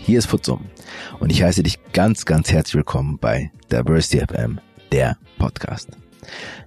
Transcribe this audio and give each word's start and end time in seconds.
Hi, 0.00 0.06
hier 0.06 0.18
ist 0.18 0.26
Futsum 0.26 0.66
und 1.18 1.30
ich 1.30 1.42
heiße 1.42 1.62
dich 1.62 1.78
ganz, 1.92 2.24
ganz 2.24 2.50
herzlich 2.50 2.76
willkommen 2.76 3.18
bei 3.18 3.50
Diversity 3.70 4.24
FM, 4.26 4.58
der 4.92 5.18
Podcast. 5.38 5.90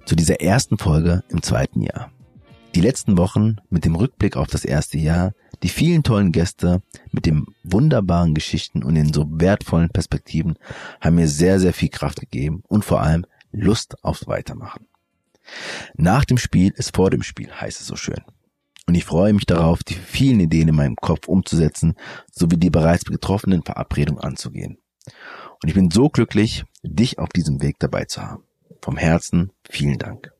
Zu 0.06 0.14
dieser 0.14 0.40
ersten 0.40 0.78
Folge 0.78 1.24
im 1.28 1.42
zweiten 1.42 1.82
Jahr. 1.82 2.12
Die 2.74 2.80
letzten 2.80 3.18
Wochen 3.18 3.56
mit 3.70 3.84
dem 3.84 3.96
Rückblick 3.96 4.36
auf 4.36 4.48
das 4.48 4.64
erste 4.64 4.98
Jahr, 4.98 5.32
die 5.62 5.68
vielen 5.68 6.02
tollen 6.02 6.32
Gäste 6.32 6.82
mit 7.10 7.26
den 7.26 7.46
wunderbaren 7.64 8.34
Geschichten 8.34 8.82
und 8.84 8.94
den 8.94 9.12
so 9.12 9.26
wertvollen 9.28 9.90
Perspektiven 9.90 10.56
haben 11.00 11.16
mir 11.16 11.28
sehr, 11.28 11.58
sehr 11.60 11.72
viel 11.72 11.88
Kraft 11.88 12.20
gegeben 12.20 12.62
und 12.68 12.84
vor 12.84 13.02
allem 13.02 13.26
Lust 13.52 14.02
aufs 14.04 14.26
Weitermachen. 14.26 14.86
Nach 15.96 16.24
dem 16.24 16.38
Spiel 16.38 16.72
ist 16.76 16.94
vor 16.94 17.10
dem 17.10 17.22
Spiel, 17.22 17.50
heißt 17.52 17.80
es 17.80 17.86
so 17.86 17.96
schön. 17.96 18.22
Und 18.86 18.94
ich 18.94 19.04
freue 19.04 19.32
mich 19.32 19.46
darauf, 19.46 19.82
die 19.82 19.94
vielen 19.94 20.40
Ideen 20.40 20.68
in 20.68 20.74
meinem 20.74 20.96
Kopf 20.96 21.26
umzusetzen, 21.26 21.94
sowie 22.30 22.56
die 22.56 22.70
bereits 22.70 23.04
getroffenen 23.04 23.62
Verabredungen 23.62 24.22
anzugehen. 24.22 24.78
Und 25.62 25.68
ich 25.68 25.74
bin 25.74 25.90
so 25.90 26.10
glücklich, 26.10 26.64
dich 26.82 27.18
auf 27.18 27.30
diesem 27.30 27.62
Weg 27.62 27.78
dabei 27.78 28.04
zu 28.04 28.22
haben. 28.22 28.44
Vom 28.82 28.96
Herzen 28.96 29.52
vielen 29.68 29.98
Dank. 29.98 30.32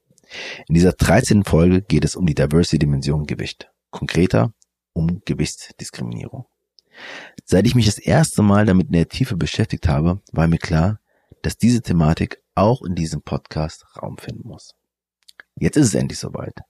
In 0.69 0.75
dieser 0.75 0.93
13. 0.93 1.45
Folge 1.45 1.83
geht 1.83 2.05
es 2.05 2.17
um 2.17 2.27
die 2.27 2.35
Diversity-Dimension 2.35 3.27
Gewicht. 3.27 3.71
Konkreter 3.91 4.53
um 4.93 5.23
Gewichtsdiskriminierung. 5.25 6.47
Seit 7.45 7.67
ich 7.67 7.75
mich 7.75 7.87
das 7.87 7.99
erste 7.99 8.43
Mal 8.43 8.67
damit 8.67 8.87
in 8.87 8.93
der 8.93 9.09
Tiefe 9.09 9.37
beschäftigt 9.37 9.89
habe, 9.89 10.21
war 10.33 10.47
mir 10.47 10.59
klar, 10.59 11.01
dass 11.43 11.59
diese 11.59 11.83
Thematik 11.83 12.43
auch 12.55 12.83
in 12.83 12.95
diesem 12.95 13.23
Podcast 13.23 13.85
Raum 14.01 14.19
finden 14.19 14.49
muss. 14.49 14.75
Jetzt 15.57 15.77
ist 15.77 15.89
es 15.89 15.95
endlich 15.95 16.19
soweit. 16.19 16.61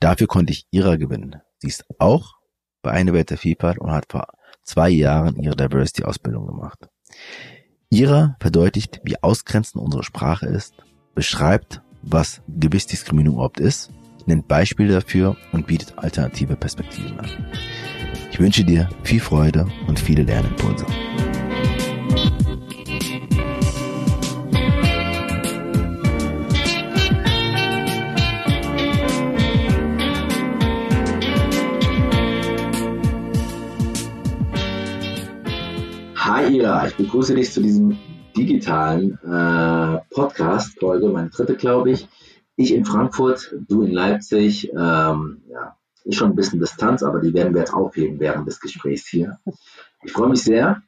Dafür 0.00 0.26
konnte 0.26 0.52
ich 0.52 0.66
Ira 0.70 0.96
gewinnen. 0.96 1.36
Sie 1.58 1.68
ist 1.68 1.84
auch 1.98 2.34
bei 2.82 2.90
Eine 2.92 3.12
Welt 3.12 3.30
der 3.30 3.38
Vielfalt 3.38 3.78
und 3.78 3.90
hat 3.90 4.06
vor 4.10 4.28
zwei 4.62 4.90
Jahren 4.90 5.36
ihre 5.36 5.56
Diversity-Ausbildung 5.56 6.46
gemacht. 6.46 6.88
Ira 7.88 8.36
verdeutlicht, 8.40 9.00
wie 9.04 9.22
ausgrenzend 9.22 9.82
unsere 9.82 10.02
Sprache 10.02 10.46
ist, 10.46 10.74
beschreibt, 11.14 11.82
was 12.02 12.42
Gewichtsdiskriminierung 12.48 13.36
überhaupt 13.36 13.60
ist, 13.60 13.90
nennt 14.26 14.48
Beispiele 14.48 14.92
dafür 14.92 15.36
und 15.52 15.66
bietet 15.66 15.96
alternative 15.98 16.56
Perspektiven 16.56 17.18
an. 17.18 17.30
Ich 18.30 18.40
wünsche 18.40 18.64
dir 18.64 18.88
viel 19.02 19.20
Freude 19.20 19.66
und 19.86 19.98
viele 19.98 20.24
Lernimpulse. 20.24 20.84
Hi 36.26 36.56
Ira, 36.56 36.88
ich 36.88 36.96
begrüße 36.96 37.36
dich 37.36 37.52
zu 37.52 37.62
diesem 37.62 37.96
digitalen 38.36 39.12
äh, 39.22 40.00
Podcast-Folge, 40.12 41.06
meine 41.10 41.30
dritte, 41.30 41.54
glaube 41.54 41.92
ich. 41.92 42.08
Ich 42.56 42.74
in 42.74 42.84
Frankfurt, 42.84 43.54
du 43.68 43.82
in 43.82 43.92
Leipzig. 43.92 44.72
Ähm, 44.72 45.42
ja, 45.48 45.76
ist 46.02 46.16
schon 46.16 46.30
ein 46.30 46.34
bisschen 46.34 46.58
Distanz, 46.58 47.04
aber 47.04 47.20
die 47.20 47.32
werden 47.32 47.54
wir 47.54 47.60
jetzt 47.60 47.72
aufheben 47.72 48.18
während 48.18 48.48
des 48.48 48.58
Gesprächs 48.58 49.06
hier. 49.06 49.38
Ich 50.02 50.10
freue 50.10 50.28
mich 50.28 50.42
sehr, 50.42 50.82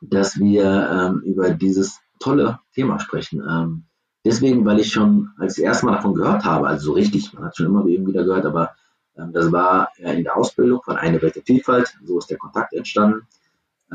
dass 0.00 0.38
wir 0.38 0.62
ähm, 0.92 1.22
über 1.24 1.50
dieses 1.50 1.98
tolle 2.20 2.60
Thema 2.72 3.00
sprechen. 3.00 3.42
Ähm, 3.42 3.86
deswegen, 4.24 4.64
weil 4.64 4.78
ich 4.78 4.92
schon 4.92 5.30
als 5.38 5.58
erstes 5.58 5.82
Mal 5.82 5.96
davon 5.96 6.14
gehört 6.14 6.44
habe, 6.44 6.68
also 6.68 6.84
so 6.84 6.92
richtig, 6.92 7.32
man 7.32 7.46
hat 7.46 7.56
schon 7.56 7.66
immer 7.66 7.84
eben 7.86 8.06
wieder 8.06 8.22
gehört, 8.22 8.46
aber 8.46 8.70
ähm, 9.16 9.32
das 9.32 9.50
war 9.50 9.88
ja 9.98 10.12
in 10.12 10.22
der 10.22 10.36
Ausbildung 10.36 10.80
von 10.84 10.96
Eine 10.96 11.20
Welt 11.20 11.34
der 11.34 11.42
Vielfalt, 11.42 11.98
so 12.04 12.18
ist 12.18 12.30
der 12.30 12.38
Kontakt 12.38 12.72
entstanden. 12.74 13.26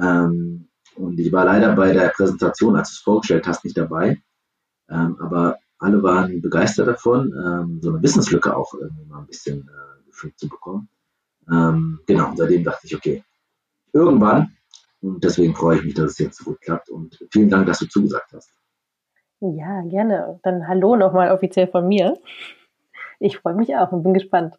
Ähm, 0.01 0.67
und 0.95 1.19
ich 1.19 1.31
war 1.31 1.45
leider 1.45 1.75
bei 1.75 1.93
der 1.93 2.09
Präsentation, 2.09 2.75
als 2.75 2.89
du 2.89 2.93
es 2.93 2.99
vorgestellt 2.99 3.47
hast, 3.47 3.63
nicht 3.63 3.77
dabei. 3.77 4.21
Ähm, 4.89 5.17
aber 5.19 5.57
alle 5.79 6.01
waren 6.01 6.41
begeistert 6.41 6.87
davon, 6.87 7.33
ähm, 7.33 7.79
so 7.81 7.89
eine 7.89 8.01
Wissenslücke 8.01 8.55
auch 8.55 8.73
irgendwie 8.73 9.05
mal 9.05 9.19
ein 9.19 9.27
bisschen 9.27 9.67
äh, 9.69 10.05
gefüllt 10.07 10.39
zu 10.39 10.47
bekommen. 10.47 10.89
Ähm, 11.49 11.99
genau, 12.07 12.33
seitdem 12.35 12.63
dachte 12.63 12.87
ich, 12.87 12.95
okay, 12.95 13.23
irgendwann, 13.93 14.57
und 15.01 15.23
deswegen 15.23 15.55
freue 15.55 15.77
ich 15.77 15.83
mich, 15.83 15.93
dass 15.93 16.11
es 16.11 16.17
jetzt 16.17 16.37
so 16.37 16.45
gut 16.45 16.61
klappt 16.61 16.89
und 16.89 17.19
vielen 17.31 17.49
Dank, 17.49 17.67
dass 17.67 17.79
du 17.79 17.87
zugesagt 17.87 18.33
hast. 18.33 18.51
Ja, 19.39 19.81
gerne. 19.83 20.39
Dann 20.41 20.67
hallo 20.67 20.95
nochmal 20.95 21.31
offiziell 21.31 21.67
von 21.67 21.87
mir. 21.87 22.17
Ich 23.19 23.37
freue 23.37 23.53
mich 23.53 23.75
auch 23.75 23.91
und 23.91 24.03
bin 24.03 24.13
gespannt. 24.13 24.55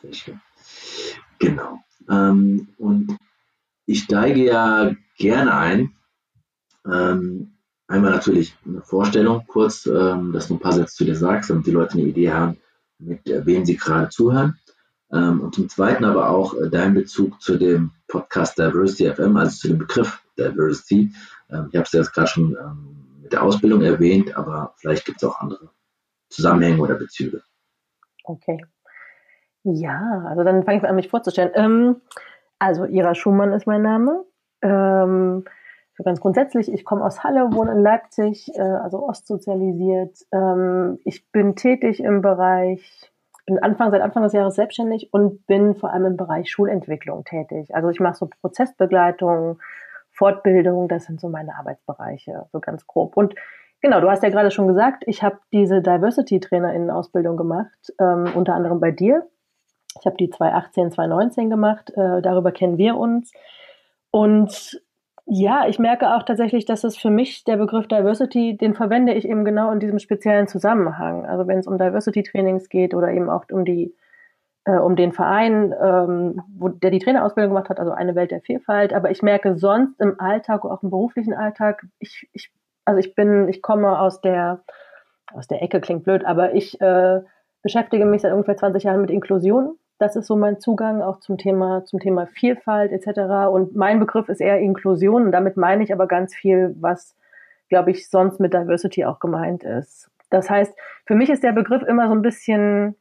Sehr 0.00 0.12
schön. 0.12 0.40
Genau. 1.40 1.80
Ähm, 2.08 2.68
und 2.78 3.18
ich 3.86 4.00
steige 4.00 4.44
ja 4.44 4.92
gerne 5.18 5.54
ein. 5.54 5.94
Ähm, 6.90 7.54
einmal 7.86 8.10
natürlich 8.10 8.56
eine 8.64 8.82
Vorstellung 8.82 9.46
kurz, 9.46 9.86
ähm, 9.86 10.32
dass 10.32 10.48
du 10.48 10.54
ein 10.54 10.60
paar 10.60 10.72
Sätze 10.72 10.94
zu 10.94 11.04
dir 11.04 11.16
sagst, 11.16 11.50
damit 11.50 11.66
die 11.66 11.70
Leute 11.70 11.94
eine 11.94 12.02
Idee 12.02 12.32
haben, 12.32 12.58
mit 12.98 13.28
äh, 13.28 13.44
wem 13.46 13.64
sie 13.64 13.76
gerade 13.76 14.08
zuhören. 14.08 14.58
Ähm, 15.12 15.40
und 15.40 15.54
zum 15.54 15.68
Zweiten 15.68 16.04
aber 16.04 16.30
auch 16.30 16.54
äh, 16.54 16.68
dein 16.70 16.94
Bezug 16.94 17.40
zu 17.40 17.56
dem 17.56 17.92
Podcast 18.08 18.58
Diversity 18.58 19.12
FM, 19.12 19.36
also 19.36 19.56
zu 19.56 19.68
dem 19.68 19.78
Begriff 19.78 20.22
Diversity. 20.38 21.12
Ähm, 21.50 21.68
ich 21.70 21.76
habe 21.76 21.84
es 21.84 21.92
ja 21.92 22.00
jetzt 22.00 22.12
gerade 22.12 22.28
schon 22.28 22.56
ähm, 22.60 23.20
mit 23.22 23.32
der 23.32 23.42
Ausbildung 23.42 23.82
erwähnt, 23.82 24.36
aber 24.36 24.74
vielleicht 24.76 25.04
gibt 25.04 25.22
es 25.22 25.28
auch 25.28 25.40
andere 25.40 25.70
Zusammenhänge 26.30 26.80
oder 26.80 26.94
Bezüge. 26.94 27.42
Okay. 28.24 28.64
Ja, 29.62 30.24
also 30.28 30.44
dann 30.44 30.64
fange 30.64 30.78
ich 30.78 30.84
an, 30.84 30.96
mich 30.96 31.08
vorzustellen. 31.08 31.52
Also 32.58 32.84
Ira 32.84 33.14
Schumann 33.14 33.52
ist 33.52 33.66
mein 33.66 33.82
Name. 33.82 34.24
Ähm, 34.62 35.44
so 35.96 36.02
ganz 36.02 36.20
grundsätzlich, 36.20 36.72
ich 36.72 36.84
komme 36.84 37.04
aus 37.04 37.22
Halle, 37.22 37.52
wohne 37.52 37.72
in 37.72 37.82
Leipzig, 37.82 38.50
äh, 38.56 38.60
also 38.60 39.06
ostsozialisiert. 39.06 40.18
Ähm, 40.32 40.98
ich 41.04 41.30
bin 41.30 41.54
tätig 41.54 42.02
im 42.02 42.20
Bereich, 42.20 43.12
bin 43.46 43.58
Anfang, 43.60 43.90
seit 43.90 44.02
Anfang 44.02 44.24
des 44.24 44.32
Jahres 44.32 44.56
selbstständig 44.56 45.12
und 45.12 45.46
bin 45.46 45.74
vor 45.76 45.92
allem 45.92 46.06
im 46.06 46.16
Bereich 46.16 46.50
Schulentwicklung 46.50 47.24
tätig. 47.24 47.74
Also 47.74 47.90
ich 47.90 48.00
mache 48.00 48.16
so 48.16 48.28
Prozessbegleitung, 48.40 49.60
Fortbildung, 50.10 50.88
das 50.88 51.04
sind 51.04 51.20
so 51.20 51.28
meine 51.28 51.56
Arbeitsbereiche, 51.56 52.46
so 52.50 52.60
ganz 52.60 52.86
grob. 52.86 53.16
Und 53.16 53.34
genau, 53.80 54.00
du 54.00 54.10
hast 54.10 54.22
ja 54.22 54.30
gerade 54.30 54.50
schon 54.50 54.66
gesagt, 54.66 55.04
ich 55.06 55.22
habe 55.22 55.38
diese 55.52 55.80
Diversity-TrainerInnen-Ausbildung 55.80 57.36
gemacht, 57.36 57.92
ähm, 58.00 58.26
unter 58.34 58.54
anderem 58.54 58.80
bei 58.80 58.90
dir. 58.90 59.28
Ich 60.00 60.06
habe 60.06 60.16
die 60.16 60.30
2018, 60.30 60.92
2019 60.92 61.50
gemacht, 61.50 61.90
äh, 61.90 62.20
darüber 62.22 62.52
kennen 62.52 62.78
wir 62.78 62.96
uns. 62.96 63.32
Und 64.10 64.80
ja, 65.26 65.66
ich 65.68 65.78
merke 65.78 66.14
auch 66.14 66.22
tatsächlich, 66.22 66.66
dass 66.66 66.84
es 66.84 66.96
für 66.96 67.10
mich 67.10 67.44
der 67.44 67.56
Begriff 67.56 67.88
Diversity, 67.88 68.56
den 68.56 68.74
verwende 68.74 69.14
ich 69.14 69.26
eben 69.26 69.44
genau 69.44 69.70
in 69.72 69.80
diesem 69.80 69.98
speziellen 69.98 70.48
Zusammenhang. 70.48 71.24
Also 71.24 71.46
wenn 71.46 71.58
es 71.58 71.66
um 71.66 71.78
Diversity-Trainings 71.78 72.68
geht 72.68 72.94
oder 72.94 73.10
eben 73.10 73.30
auch 73.30 73.44
um 73.50 73.64
die 73.64 73.94
äh, 74.66 74.76
um 74.76 74.96
den 74.96 75.12
Verein, 75.12 75.74
ähm, 75.80 76.42
wo 76.56 76.68
der 76.68 76.90
die 76.90 76.98
Trainerausbildung 76.98 77.54
gemacht 77.54 77.70
hat, 77.70 77.80
also 77.80 77.92
eine 77.92 78.14
Welt 78.14 78.30
der 78.30 78.40
Vielfalt. 78.40 78.92
Aber 78.92 79.10
ich 79.10 79.22
merke 79.22 79.56
sonst 79.56 80.00
im 80.00 80.20
Alltag, 80.20 80.64
auch 80.64 80.82
im 80.82 80.90
beruflichen 80.90 81.34
Alltag, 81.34 81.86
ich, 81.98 82.28
ich 82.32 82.50
also 82.84 82.98
ich 82.98 83.14
bin, 83.14 83.48
ich 83.48 83.62
komme 83.62 83.98
aus 83.98 84.20
der 84.20 84.62
aus 85.32 85.48
der 85.48 85.62
Ecke 85.62 85.80
klingt 85.80 86.04
blöd, 86.04 86.24
aber 86.24 86.54
ich 86.54 86.80
äh, 86.80 87.20
beschäftige 87.62 88.04
mich 88.04 88.22
seit 88.22 88.32
ungefähr 88.32 88.56
20 88.56 88.84
Jahren 88.84 89.00
mit 89.00 89.10
Inklusion 89.10 89.78
das 89.98 90.16
ist 90.16 90.26
so 90.26 90.36
mein 90.36 90.58
Zugang 90.60 91.02
auch 91.02 91.20
zum 91.20 91.38
Thema, 91.38 91.84
zum 91.84 92.00
Thema 92.00 92.26
Vielfalt 92.26 92.92
etc. 92.92 93.50
Und 93.52 93.76
mein 93.76 94.00
Begriff 94.00 94.28
ist 94.28 94.40
eher 94.40 94.58
Inklusion 94.58 95.26
und 95.26 95.32
damit 95.32 95.56
meine 95.56 95.84
ich 95.84 95.92
aber 95.92 96.06
ganz 96.06 96.34
viel, 96.34 96.74
was, 96.80 97.16
glaube 97.68 97.90
ich, 97.90 98.10
sonst 98.10 98.40
mit 98.40 98.52
Diversity 98.52 99.04
auch 99.04 99.20
gemeint 99.20 99.62
ist. 99.62 100.10
Das 100.30 100.50
heißt, 100.50 100.74
für 101.06 101.14
mich 101.14 101.30
ist 101.30 101.44
der 101.44 101.52
Begriff 101.52 101.82
immer 101.82 102.08
so 102.08 102.14
ein 102.14 102.22
bisschen, 102.22 102.96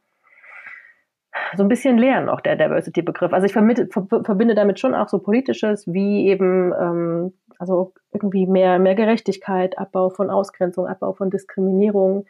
so 1.57 1.63
ein 1.63 1.69
bisschen 1.69 1.97
leer 1.97 2.21
noch, 2.21 2.41
der 2.41 2.55
Diversity-Begriff. 2.55 3.33
Also 3.33 3.47
ich 3.47 3.53
verbinde 3.53 4.55
damit 4.55 4.79
schon 4.79 4.93
auch 4.93 5.09
so 5.09 5.17
Politisches, 5.17 5.87
wie 5.87 6.27
eben, 6.27 6.71
ähm, 6.79 7.33
also 7.57 7.93
irgendwie 8.11 8.45
mehr, 8.45 8.77
mehr 8.77 8.93
Gerechtigkeit, 8.93 9.79
Abbau 9.79 10.09
von 10.09 10.29
Ausgrenzung, 10.29 10.85
Abbau 10.85 11.13
von 11.13 11.31
Diskriminierung 11.31 12.25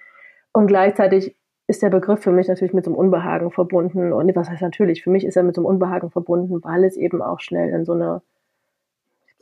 und 0.53 0.67
gleichzeitig 0.67 1.35
ist 1.67 1.81
der 1.81 1.89
Begriff 1.89 2.21
für 2.21 2.31
mich 2.31 2.47
natürlich 2.47 2.73
mit 2.73 2.85
so 2.85 2.91
einem 2.91 2.97
Unbehagen 2.97 3.51
verbunden. 3.51 4.11
Und 4.11 4.35
was 4.35 4.49
heißt 4.49 4.61
natürlich? 4.61 5.03
Für 5.03 5.09
mich 5.09 5.25
ist 5.25 5.37
er 5.37 5.43
mit 5.43 5.55
so 5.55 5.61
einem 5.61 5.67
Unbehagen 5.67 6.11
verbunden, 6.11 6.63
weil 6.63 6.83
es 6.83 6.97
eben 6.97 7.21
auch 7.21 7.39
schnell 7.39 7.69
in 7.69 7.85
so 7.85 7.93
eine 7.93 8.21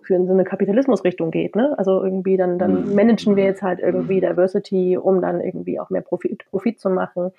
für 0.04 0.16
in 0.16 0.26
so 0.26 0.34
eine 0.34 0.44
Kapitalismusrichtung 0.44 1.32
geht, 1.32 1.56
ne? 1.56 1.76
Also 1.78 2.04
irgendwie 2.04 2.38
dann, 2.38 2.58
dann 2.58 2.90
mhm. 2.90 2.96
managen 2.96 3.36
wir 3.36 3.44
jetzt 3.44 3.62
halt 3.62 3.80
irgendwie 3.80 4.18
mhm. 4.18 4.22
Diversity, 4.22 4.98
um 4.98 5.22
dann 5.22 5.42
irgendwie 5.42 5.80
auch 5.80 5.90
mehr 5.90 6.02
Profit, 6.02 6.46
Profit 6.50 6.80
zu 6.80 6.90
machen. 6.90 7.32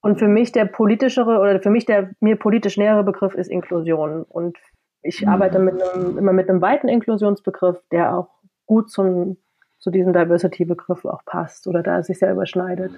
Und 0.00 0.18
für 0.18 0.28
mich 0.28 0.52
der 0.52 0.66
politischere 0.66 1.38
oder 1.38 1.60
für 1.60 1.70
mich 1.70 1.86
der 1.86 2.10
mir 2.20 2.36
politisch 2.36 2.76
nähere 2.76 3.04
Begriff 3.04 3.34
ist 3.34 3.48
Inklusion. 3.48 4.24
Und 4.24 4.58
ich 5.02 5.22
mhm. 5.22 5.28
arbeite 5.28 5.58
mit 5.58 5.80
einem, 5.82 6.18
immer 6.18 6.32
mit 6.32 6.48
einem 6.48 6.60
weiten 6.60 6.88
Inklusionsbegriff, 6.88 7.80
der 7.90 8.16
auch 8.16 8.28
gut 8.66 8.90
zum, 8.90 9.36
zu 9.78 9.90
diesem 9.90 10.12
Diversity-Begriff 10.12 11.04
auch 11.04 11.24
passt 11.24 11.66
oder 11.66 11.82
da 11.82 12.02
sich 12.02 12.18
sehr 12.18 12.32
überschneidet. 12.32 12.92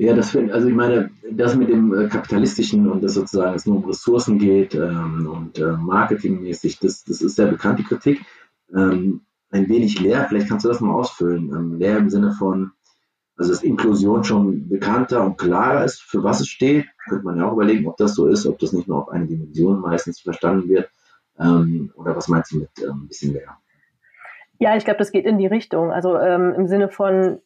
Ja, 0.00 0.14
das 0.14 0.30
finde 0.30 0.54
also 0.54 0.66
ich 0.66 0.74
meine, 0.74 1.10
das 1.30 1.54
mit 1.56 1.68
dem 1.68 1.92
äh, 1.92 2.08
Kapitalistischen 2.08 2.90
und 2.90 3.04
das 3.04 3.12
sozusagen 3.12 3.54
es 3.54 3.66
nur 3.66 3.76
um 3.76 3.84
Ressourcen 3.84 4.38
geht 4.38 4.74
ähm, 4.74 5.28
und 5.30 5.58
äh, 5.58 5.72
marketingmäßig, 5.72 6.78
das, 6.78 7.04
das 7.04 7.20
ist 7.20 7.36
sehr 7.36 7.48
bekannt, 7.48 7.80
die 7.80 7.84
Kritik. 7.84 8.24
Ähm, 8.74 9.26
ein 9.50 9.68
wenig 9.68 10.00
leer, 10.00 10.24
vielleicht 10.26 10.48
kannst 10.48 10.64
du 10.64 10.70
das 10.70 10.80
mal 10.80 10.94
ausfüllen. 10.94 11.50
Ähm, 11.54 11.78
leer 11.78 11.98
im 11.98 12.08
Sinne 12.08 12.32
von, 12.32 12.72
also 13.36 13.52
dass 13.52 13.62
Inklusion 13.62 14.24
schon 14.24 14.70
bekannter 14.70 15.22
und 15.22 15.36
klarer 15.36 15.84
ist, 15.84 16.00
für 16.00 16.24
was 16.24 16.40
es 16.40 16.48
steht. 16.48 16.86
Könnte 17.06 17.26
man 17.26 17.36
ja 17.36 17.46
auch 17.46 17.52
überlegen, 17.52 17.86
ob 17.86 17.98
das 17.98 18.14
so 18.14 18.26
ist, 18.26 18.46
ob 18.46 18.58
das 18.58 18.72
nicht 18.72 18.88
nur 18.88 19.02
auf 19.02 19.10
eine 19.10 19.26
Dimension 19.26 19.82
meistens 19.82 20.20
verstanden 20.20 20.70
wird. 20.70 20.88
Ähm, 21.38 21.92
oder 21.94 22.16
was 22.16 22.26
meinst 22.26 22.52
du 22.52 22.60
mit 22.60 22.70
ähm, 22.78 23.02
ein 23.02 23.08
bisschen 23.08 23.34
leer? 23.34 23.58
Ja, 24.60 24.78
ich 24.78 24.84
glaube, 24.86 24.98
das 24.98 25.12
geht 25.12 25.26
in 25.26 25.36
die 25.36 25.46
Richtung. 25.46 25.92
Also 25.92 26.16
ähm, 26.16 26.54
im 26.56 26.68
Sinne 26.68 26.88
von, 26.88 27.42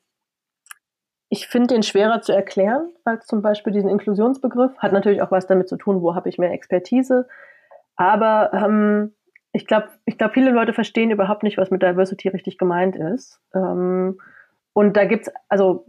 ich 1.34 1.48
finde 1.48 1.74
den 1.74 1.82
schwerer 1.82 2.20
zu 2.20 2.30
erklären 2.30 2.92
als 3.04 3.26
zum 3.26 3.42
Beispiel 3.42 3.72
diesen 3.72 3.90
Inklusionsbegriff. 3.90 4.78
Hat 4.78 4.92
natürlich 4.92 5.20
auch 5.20 5.32
was 5.32 5.48
damit 5.48 5.68
zu 5.68 5.76
tun, 5.76 6.00
wo 6.00 6.14
habe 6.14 6.28
ich 6.28 6.38
mehr 6.38 6.52
Expertise. 6.52 7.26
Aber 7.96 8.52
ähm, 8.52 9.14
ich 9.50 9.66
glaube, 9.66 9.88
ich 10.04 10.16
glaub, 10.16 10.32
viele 10.32 10.52
Leute 10.52 10.72
verstehen 10.72 11.10
überhaupt 11.10 11.42
nicht, 11.42 11.58
was 11.58 11.72
mit 11.72 11.82
Diversity 11.82 12.28
richtig 12.28 12.56
gemeint 12.56 12.94
ist. 12.94 13.40
Ähm, 13.52 14.20
und 14.74 14.96
da 14.96 15.06
gibt's, 15.06 15.28
also, 15.48 15.86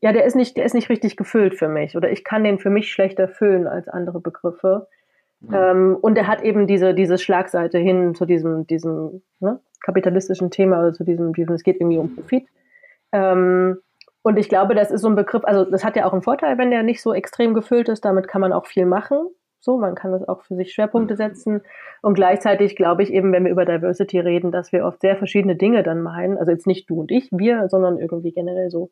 ja, 0.00 0.14
der 0.14 0.24
ist 0.24 0.34
nicht, 0.34 0.56
der 0.56 0.64
ist 0.64 0.74
nicht 0.74 0.88
richtig 0.88 1.18
gefüllt 1.18 1.54
für 1.54 1.68
mich. 1.68 1.94
Oder 1.94 2.10
ich 2.10 2.24
kann 2.24 2.42
den 2.42 2.58
für 2.58 2.70
mich 2.70 2.90
schlechter 2.90 3.28
füllen 3.28 3.66
als 3.66 3.86
andere 3.86 4.18
Begriffe. 4.18 4.88
Mhm. 5.40 5.54
Ähm, 5.54 5.96
und 6.00 6.16
er 6.16 6.26
hat 6.26 6.40
eben 6.40 6.66
diese, 6.66 6.94
diese 6.94 7.18
Schlagseite 7.18 7.76
hin 7.76 8.14
zu 8.14 8.24
diesem, 8.24 8.66
diesem 8.66 9.20
ne, 9.40 9.60
kapitalistischen 9.82 10.50
Thema, 10.50 10.78
also 10.78 10.96
zu 10.96 11.04
diesem, 11.04 11.34
diesem, 11.34 11.54
es 11.54 11.64
geht 11.64 11.76
irgendwie 11.76 11.98
um 11.98 12.14
Profit. 12.14 12.46
Ähm, 13.12 13.82
und 14.22 14.36
ich 14.36 14.48
glaube, 14.48 14.74
das 14.74 14.90
ist 14.90 15.02
so 15.02 15.08
ein 15.08 15.14
Begriff, 15.14 15.44
also 15.44 15.64
das 15.64 15.84
hat 15.84 15.96
ja 15.96 16.04
auch 16.06 16.12
einen 16.12 16.22
Vorteil, 16.22 16.58
wenn 16.58 16.70
der 16.70 16.82
nicht 16.82 17.02
so 17.02 17.14
extrem 17.14 17.54
gefüllt 17.54 17.88
ist. 17.88 18.04
Damit 18.04 18.28
kann 18.28 18.40
man 18.40 18.52
auch 18.52 18.66
viel 18.66 18.86
machen. 18.86 19.28
So, 19.60 19.78
man 19.78 19.94
kann 19.94 20.12
das 20.12 20.26
auch 20.28 20.42
für 20.42 20.54
sich 20.54 20.72
Schwerpunkte 20.72 21.16
setzen. 21.16 21.62
Und 22.02 22.14
gleichzeitig 22.14 22.76
glaube 22.76 23.02
ich 23.02 23.12
eben, 23.12 23.32
wenn 23.32 23.44
wir 23.44 23.50
über 23.50 23.64
Diversity 23.64 24.20
reden, 24.20 24.52
dass 24.52 24.72
wir 24.72 24.84
oft 24.84 25.00
sehr 25.00 25.16
verschiedene 25.16 25.56
Dinge 25.56 25.82
dann 25.82 26.02
meinen. 26.02 26.38
Also 26.38 26.52
jetzt 26.52 26.66
nicht 26.66 26.88
du 26.90 27.00
und 27.00 27.10
ich, 27.10 27.28
wir, 27.32 27.68
sondern 27.68 27.98
irgendwie 27.98 28.32
generell 28.32 28.70
so 28.70 28.90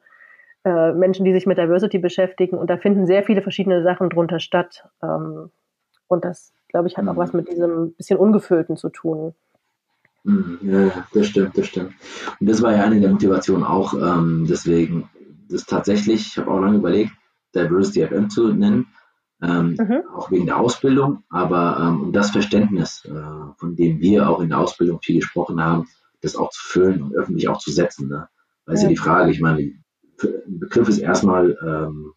äh, 0.64 0.92
Menschen, 0.92 1.24
die 1.24 1.32
sich 1.32 1.46
mit 1.46 1.58
Diversity 1.58 1.98
beschäftigen. 1.98 2.56
Und 2.56 2.70
da 2.70 2.76
finden 2.76 3.06
sehr 3.06 3.22
viele 3.22 3.42
verschiedene 3.42 3.82
Sachen 3.82 4.10
drunter 4.10 4.40
statt. 4.40 4.88
Ähm, 5.02 5.50
und 6.08 6.24
das, 6.24 6.52
glaube 6.68 6.88
ich, 6.88 6.96
hat 6.96 7.06
auch 7.08 7.16
was 7.16 7.32
mit 7.32 7.50
diesem 7.50 7.94
bisschen 7.94 8.18
Ungefüllten 8.18 8.76
zu 8.76 8.88
tun. 8.88 9.34
Mhm, 10.24 10.58
ja, 10.62 11.04
das 11.14 11.28
stimmt, 11.28 11.56
das 11.56 11.66
stimmt. 11.66 11.92
Und 12.40 12.48
das 12.48 12.60
war 12.60 12.72
ja 12.72 12.82
eine 12.82 13.00
der 13.00 13.10
Motivationen 13.10 13.64
auch, 13.64 13.94
ähm, 13.94 14.46
deswegen 14.48 15.08
das 15.48 15.64
tatsächlich, 15.64 16.26
ich 16.26 16.38
habe 16.38 16.50
auch 16.50 16.60
lange 16.60 16.78
überlegt, 16.78 17.12
Diversity 17.54 18.06
FM 18.06 18.30
zu 18.30 18.52
nennen, 18.52 18.86
ähm, 19.42 19.76
mhm. 19.78 20.02
auch 20.14 20.30
wegen 20.30 20.46
der 20.46 20.58
Ausbildung, 20.58 21.24
aber 21.28 21.78
ähm, 21.80 22.00
um 22.04 22.12
das 22.12 22.30
Verständnis, 22.30 23.04
äh, 23.04 23.12
von 23.58 23.76
dem 23.76 24.00
wir 24.00 24.28
auch 24.28 24.40
in 24.40 24.48
der 24.48 24.58
Ausbildung 24.58 25.00
viel 25.02 25.16
gesprochen 25.16 25.62
haben, 25.62 25.86
das 26.22 26.36
auch 26.36 26.50
zu 26.50 26.62
füllen 26.62 27.02
und 27.02 27.14
öffentlich 27.14 27.48
auch 27.48 27.58
zu 27.58 27.70
setzen. 27.70 28.08
Ne? 28.08 28.28
Weil 28.64 28.74
ja. 28.74 28.78
ist 28.78 28.82
ja 28.82 28.88
die 28.88 28.96
Frage, 28.96 29.30
ich 29.30 29.40
meine, 29.40 29.60
ein 29.60 30.58
Begriff 30.58 30.88
ist 30.88 30.98
erstmal 30.98 31.56
ähm, 31.62 32.12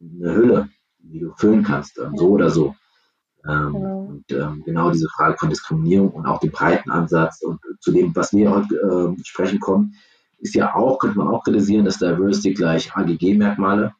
eine 0.00 0.34
Hülle, 0.34 0.68
die 0.98 1.20
du 1.20 1.32
füllen 1.36 1.64
kannst, 1.64 1.98
ähm, 1.98 2.16
so 2.16 2.28
oder 2.28 2.50
so. 2.50 2.74
Ähm, 3.46 3.72
genau. 3.72 4.00
Und 4.08 4.32
ähm, 4.32 4.62
genau 4.64 4.90
diese 4.90 5.08
Frage 5.08 5.36
von 5.38 5.50
Diskriminierung 5.50 6.10
und 6.10 6.26
auch 6.26 6.38
dem 6.38 6.50
breiten 6.50 6.90
Ansatz 6.90 7.42
und 7.42 7.60
zu 7.80 7.92
dem, 7.92 8.14
was 8.14 8.32
wir 8.32 8.50
heute 8.50 8.76
äh, 8.76 9.22
sprechen 9.24 9.60
kommen, 9.60 9.94
ist 10.44 10.54
ja 10.54 10.74
auch, 10.74 10.98
könnte 10.98 11.16
man 11.16 11.28
auch 11.28 11.42
kritisieren, 11.42 11.86
dass 11.86 11.98
Diversity 11.98 12.52
gleich 12.52 12.94
AGG-Merkmale 12.94 13.94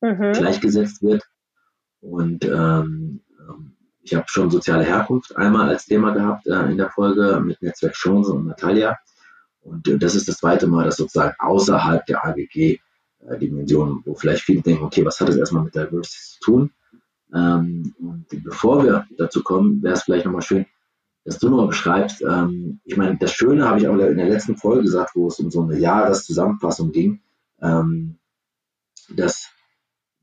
mhm. 0.00 0.32
gleichgesetzt 0.32 1.02
wird. 1.02 1.22
Und 2.00 2.46
ähm, 2.46 3.20
ich 4.00 4.14
habe 4.14 4.24
schon 4.26 4.50
soziale 4.50 4.84
Herkunft 4.84 5.36
einmal 5.36 5.68
als 5.68 5.84
Thema 5.84 6.12
gehabt 6.12 6.46
äh, 6.46 6.70
in 6.70 6.78
der 6.78 6.90
Folge 6.90 7.42
mit 7.44 7.60
Netzwerk 7.60 7.92
Chance 7.92 8.32
und 8.32 8.46
Natalia. 8.46 8.96
Und 9.60 9.86
äh, 9.86 9.98
das 9.98 10.14
ist 10.14 10.28
das 10.28 10.38
zweite 10.38 10.66
Mal, 10.66 10.86
dass 10.86 10.96
sozusagen 10.96 11.34
außerhalb 11.38 12.06
der 12.06 12.24
AGG-Dimension, 12.24 13.90
äh, 13.90 14.06
wo 14.06 14.14
vielleicht 14.14 14.44
viele 14.44 14.62
denken, 14.62 14.84
okay, 14.84 15.04
was 15.04 15.20
hat 15.20 15.28
das 15.28 15.36
erstmal 15.36 15.64
mit 15.64 15.74
Diversity 15.74 16.18
zu 16.22 16.40
tun? 16.40 16.70
Ähm, 17.34 17.94
und 18.00 18.26
bevor 18.44 18.82
wir 18.82 19.06
dazu 19.18 19.42
kommen, 19.42 19.82
wäre 19.82 19.94
es 19.94 20.04
vielleicht 20.04 20.24
nochmal 20.24 20.42
schön, 20.42 20.64
dass 21.24 21.38
du 21.38 21.48
nochmal 21.48 21.68
beschreibst. 21.68 22.22
Ähm, 22.22 22.80
ich 22.84 22.96
meine, 22.96 23.16
das 23.18 23.32
Schöne 23.32 23.68
habe 23.68 23.78
ich 23.78 23.88
auch 23.88 23.92
in 23.92 24.16
der 24.16 24.28
letzten 24.28 24.56
Folge 24.56 24.82
gesagt, 24.82 25.14
wo 25.14 25.28
es 25.28 25.38
um 25.38 25.50
so 25.50 25.62
eine 25.62 25.78
Jahreszusammenfassung 25.78 26.92
ging, 26.92 27.20
ähm, 27.60 28.16
dass, 29.08 29.48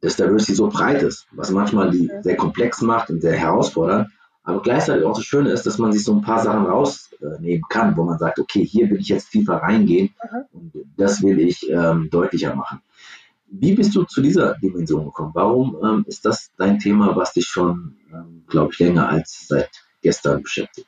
dass 0.02 0.18
Diversity 0.18 0.56
so 0.56 0.68
breit 0.68 1.04
ist, 1.04 1.28
was 1.32 1.52
manchmal 1.52 1.92
die 1.92 2.10
sehr 2.22 2.36
komplex 2.36 2.82
macht 2.82 3.10
und 3.10 3.22
sehr 3.22 3.36
herausfordernd. 3.36 4.10
Aber 4.44 4.62
gleichzeitig 4.62 5.06
auch 5.06 5.16
das 5.16 5.26
Schöne 5.26 5.52
ist, 5.52 5.66
dass 5.66 5.78
man 5.78 5.92
sich 5.92 6.04
so 6.04 6.14
ein 6.14 6.22
paar 6.22 6.40
Sachen 6.40 6.66
rausnehmen 6.66 7.64
kann, 7.70 7.96
wo 7.96 8.04
man 8.04 8.18
sagt, 8.18 8.40
okay, 8.40 8.66
hier 8.66 8.90
will 8.90 9.00
ich 9.00 9.10
jetzt 9.10 9.30
tiefer 9.30 9.58
reingehen 9.58 10.16
und 10.52 10.74
das 10.98 11.22
will 11.22 11.40
ich 11.40 11.70
ähm, 11.70 12.10
deutlicher 12.10 12.56
machen. 12.56 12.82
Wie 13.52 13.74
bist 13.74 13.96
du 13.96 14.04
zu 14.04 14.22
dieser 14.22 14.56
Dimension 14.56 15.06
gekommen? 15.06 15.32
Warum 15.34 15.78
ähm, 15.84 16.06
ist 16.08 16.26
das 16.26 16.52
dein 16.58 16.80
Thema, 16.80 17.16
was 17.16 17.34
dich 17.34 17.46
schon, 17.46 17.98
ähm, 18.14 18.44
glaube 18.48 18.72
ich, 18.74 18.80
länger 18.80 19.10
als 19.10 19.48
seit 19.48 19.70
gestern 20.02 20.44
beschäftigt? 20.44 20.88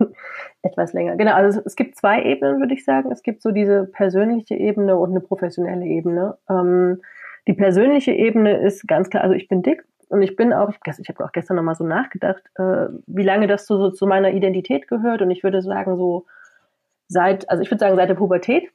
Etwas 0.62 0.92
länger. 0.92 1.16
Genau, 1.16 1.34
also 1.34 1.60
es, 1.64 1.76
gibt 1.76 1.96
zwei 1.96 2.22
Ebenen, 2.22 2.60
würde 2.60 2.74
ich 2.74 2.84
sagen. 2.84 3.10
Es 3.12 3.22
gibt 3.22 3.42
so 3.42 3.50
diese 3.50 3.84
persönliche 3.84 4.54
Ebene 4.54 4.96
und 4.96 5.10
eine 5.10 5.20
professionelle 5.20 5.84
Ebene. 5.84 6.36
Ähm, 6.48 7.02
die 7.46 7.54
persönliche 7.54 8.12
Ebene 8.12 8.58
ist 8.58 8.86
ganz 8.88 9.10
klar, 9.10 9.22
also 9.22 9.34
ich 9.34 9.48
bin 9.48 9.62
dick 9.62 9.84
und 10.08 10.22
ich 10.22 10.36
bin 10.36 10.52
auch, 10.52 10.70
ich 10.70 11.08
habe 11.08 11.24
auch 11.24 11.32
gestern 11.32 11.56
nochmal 11.56 11.74
so 11.74 11.84
nachgedacht, 11.84 12.42
äh, 12.56 12.86
wie 13.06 13.22
lange 13.22 13.46
das 13.46 13.66
so, 13.66 13.76
so 13.76 13.90
zu 13.90 14.06
meiner 14.06 14.32
Identität 14.32 14.88
gehört 14.88 15.20
und 15.22 15.30
ich 15.30 15.42
würde 15.42 15.60
sagen 15.60 15.96
so 15.96 16.26
seit, 17.08 17.48
also 17.50 17.62
ich 17.62 17.70
würde 17.70 17.80
sagen 17.80 17.96
seit 17.96 18.08
der 18.08 18.14
Pubertät, 18.14 18.70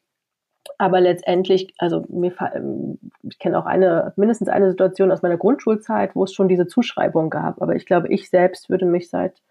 aber 0.78 1.02
letztendlich, 1.02 1.74
also 1.78 2.06
mir, 2.10 2.34
ich 3.24 3.40
kenne 3.40 3.58
auch 3.58 3.66
eine, 3.66 4.14
mindestens 4.16 4.50
eine 4.50 4.70
Situation 4.70 5.12
aus 5.12 5.22
meiner 5.22 5.38
Grundschulzeit, 5.38 6.16
wo 6.16 6.24
es 6.24 6.34
schon 6.34 6.48
diese 6.48 6.68
Zuschreibung 6.68 7.30
gab. 7.30 7.62
Aber 7.62 7.76
ich 7.76 7.86
glaube, 7.86 8.08
ich 8.10 8.30
selbst 8.30 8.70
würde 8.70 8.86
mich 8.86 9.10
seit 9.10 9.42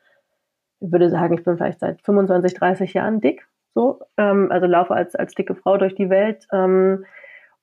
ich 0.80 0.92
würde 0.92 1.10
sagen, 1.10 1.34
ich 1.34 1.44
bin 1.44 1.56
vielleicht 1.56 1.80
seit 1.80 2.02
25, 2.02 2.54
30 2.54 2.94
Jahren 2.94 3.20
dick, 3.20 3.46
so, 3.74 4.00
ähm, 4.16 4.50
also 4.50 4.66
laufe 4.66 4.94
als, 4.94 5.14
als 5.14 5.34
dicke 5.34 5.54
Frau 5.54 5.76
durch 5.76 5.94
die 5.94 6.10
Welt. 6.10 6.46
Ähm, 6.52 7.04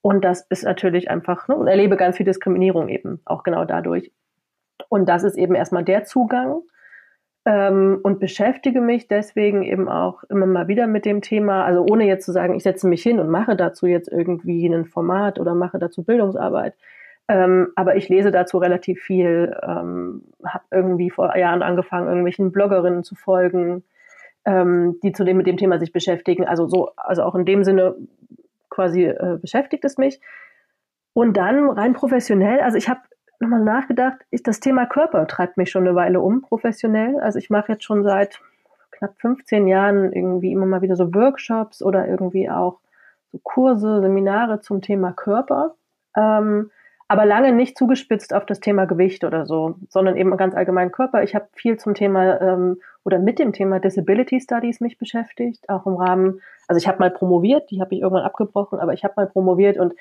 und 0.01 0.23
das 0.23 0.45
ist 0.49 0.63
natürlich 0.63 1.09
einfach, 1.09 1.47
ne, 1.47 1.55
und 1.55 1.67
erlebe 1.67 1.97
ganz 1.97 2.17
viel 2.17 2.25
Diskriminierung 2.25 2.89
eben, 2.89 3.21
auch 3.25 3.43
genau 3.43 3.65
dadurch. 3.65 4.11
Und 4.89 5.09
das 5.09 5.23
ist 5.23 5.37
eben 5.37 5.55
erstmal 5.55 5.83
der 5.83 6.03
Zugang 6.03 6.61
ähm, 7.45 7.99
und 8.03 8.19
beschäftige 8.19 8.81
mich 8.81 9.07
deswegen 9.07 9.63
eben 9.63 9.87
auch 9.89 10.23
immer 10.25 10.45
mal 10.45 10.67
wieder 10.67 10.87
mit 10.87 11.05
dem 11.05 11.21
Thema, 11.21 11.63
also 11.63 11.85
ohne 11.89 12.05
jetzt 12.05 12.25
zu 12.25 12.31
sagen, 12.31 12.55
ich 12.55 12.63
setze 12.63 12.87
mich 12.87 13.01
hin 13.01 13.19
und 13.19 13.29
mache 13.29 13.55
dazu 13.55 13.87
jetzt 13.87 14.11
irgendwie 14.11 14.65
ein 14.67 14.85
Format 14.85 15.39
oder 15.39 15.55
mache 15.55 15.79
dazu 15.79 16.03
Bildungsarbeit, 16.03 16.75
ähm, 17.27 17.69
aber 17.75 17.95
ich 17.95 18.07
lese 18.09 18.31
dazu 18.31 18.57
relativ 18.57 19.01
viel, 19.01 19.57
ähm, 19.63 20.23
habe 20.45 20.63
irgendwie 20.71 21.09
vor 21.09 21.35
Jahren 21.35 21.63
angefangen, 21.63 22.07
irgendwelchen 22.07 22.51
Bloggerinnen 22.51 23.03
zu 23.03 23.15
folgen, 23.15 23.83
ähm, 24.45 24.99
die 25.01 25.11
zu 25.11 25.23
dem 25.23 25.37
mit 25.37 25.47
dem 25.47 25.57
Thema 25.57 25.79
sich 25.79 25.91
beschäftigen. 25.91 26.45
Also 26.45 26.67
so, 26.67 26.91
also 26.97 27.23
auch 27.23 27.33
in 27.35 27.45
dem 27.45 27.63
Sinne 27.63 27.95
quasi 28.69 29.05
äh, 29.05 29.39
beschäftigt 29.41 29.83
es 29.85 29.97
mich. 29.97 30.21
Und 31.13 31.37
dann 31.37 31.69
rein 31.69 31.93
professionell, 31.93 32.59
also 32.59 32.77
ich 32.77 32.89
habe 32.89 32.99
nochmal 33.39 33.63
nachgedacht, 33.63 34.19
ich, 34.29 34.43
das 34.43 34.59
Thema 34.59 34.85
Körper 34.85 35.25
treibt 35.27 35.57
mich 35.57 35.71
schon 35.71 35.87
eine 35.87 35.95
Weile 35.95 36.19
um, 36.19 36.41
professionell. 36.41 37.19
Also 37.19 37.39
ich 37.39 37.49
mache 37.49 37.71
jetzt 37.71 37.83
schon 37.83 38.03
seit 38.03 38.39
knapp 38.91 39.15
15 39.19 39.67
Jahren 39.67 40.13
irgendwie 40.13 40.51
immer 40.51 40.65
mal 40.65 40.81
wieder 40.81 40.95
so 40.95 41.13
Workshops 41.13 41.81
oder 41.81 42.07
irgendwie 42.07 42.49
auch 42.49 42.79
so 43.31 43.39
Kurse, 43.43 44.01
Seminare 44.01 44.59
zum 44.59 44.81
Thema 44.81 45.11
Körper. 45.11 45.75
Ähm, 46.15 46.69
aber 47.07 47.25
lange 47.25 47.51
nicht 47.51 47.77
zugespitzt 47.77 48.33
auf 48.33 48.45
das 48.45 48.59
Thema 48.59 48.85
Gewicht 48.85 49.23
oder 49.23 49.45
so, 49.45 49.75
sondern 49.89 50.17
eben 50.17 50.35
ganz 50.37 50.55
allgemein 50.55 50.91
Körper. 50.91 51.21
Ich 51.23 51.35
habe 51.35 51.47
viel 51.53 51.77
zum 51.77 51.93
Thema 51.93 52.41
ähm, 52.41 52.77
oder 53.03 53.19
mit 53.19 53.37
dem 53.37 53.53
Thema 53.53 53.79
Disability 53.79 54.39
Studies 54.39 54.81
mich 54.81 54.97
beschäftigt, 54.97 55.69
auch 55.69 55.85
im 55.85 55.95
Rahmen, 55.95 56.41
also 56.67 56.79
ich 56.79 56.87
habe 56.87 56.99
mal 56.99 57.11
promoviert, 57.11 57.69
die 57.69 57.79
habe 57.79 57.93
ich 57.93 58.01
irgendwann 58.01 58.23
abgebrochen, 58.23 58.79
aber 58.79 58.93
ich 58.93 59.03
habe 59.03 59.13
mal 59.17 59.27
promoviert 59.27 59.77
und 59.77 59.93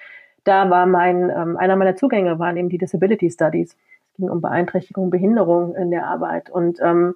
da 0.44 0.70
war 0.70 0.86
mein, 0.86 1.30
ähm, 1.30 1.56
einer 1.58 1.76
meiner 1.76 1.96
Zugänge 1.96 2.38
waren 2.38 2.56
eben 2.56 2.68
die 2.70 2.78
Disability 2.78 3.30
Studies. 3.30 3.72
Es 3.72 4.16
ging 4.16 4.30
um 4.30 4.40
Beeinträchtigung, 4.40 5.10
Behinderung 5.10 5.74
in 5.74 5.90
der 5.90 6.06
Arbeit 6.06 6.48
und, 6.48 6.80
ähm, 6.80 7.14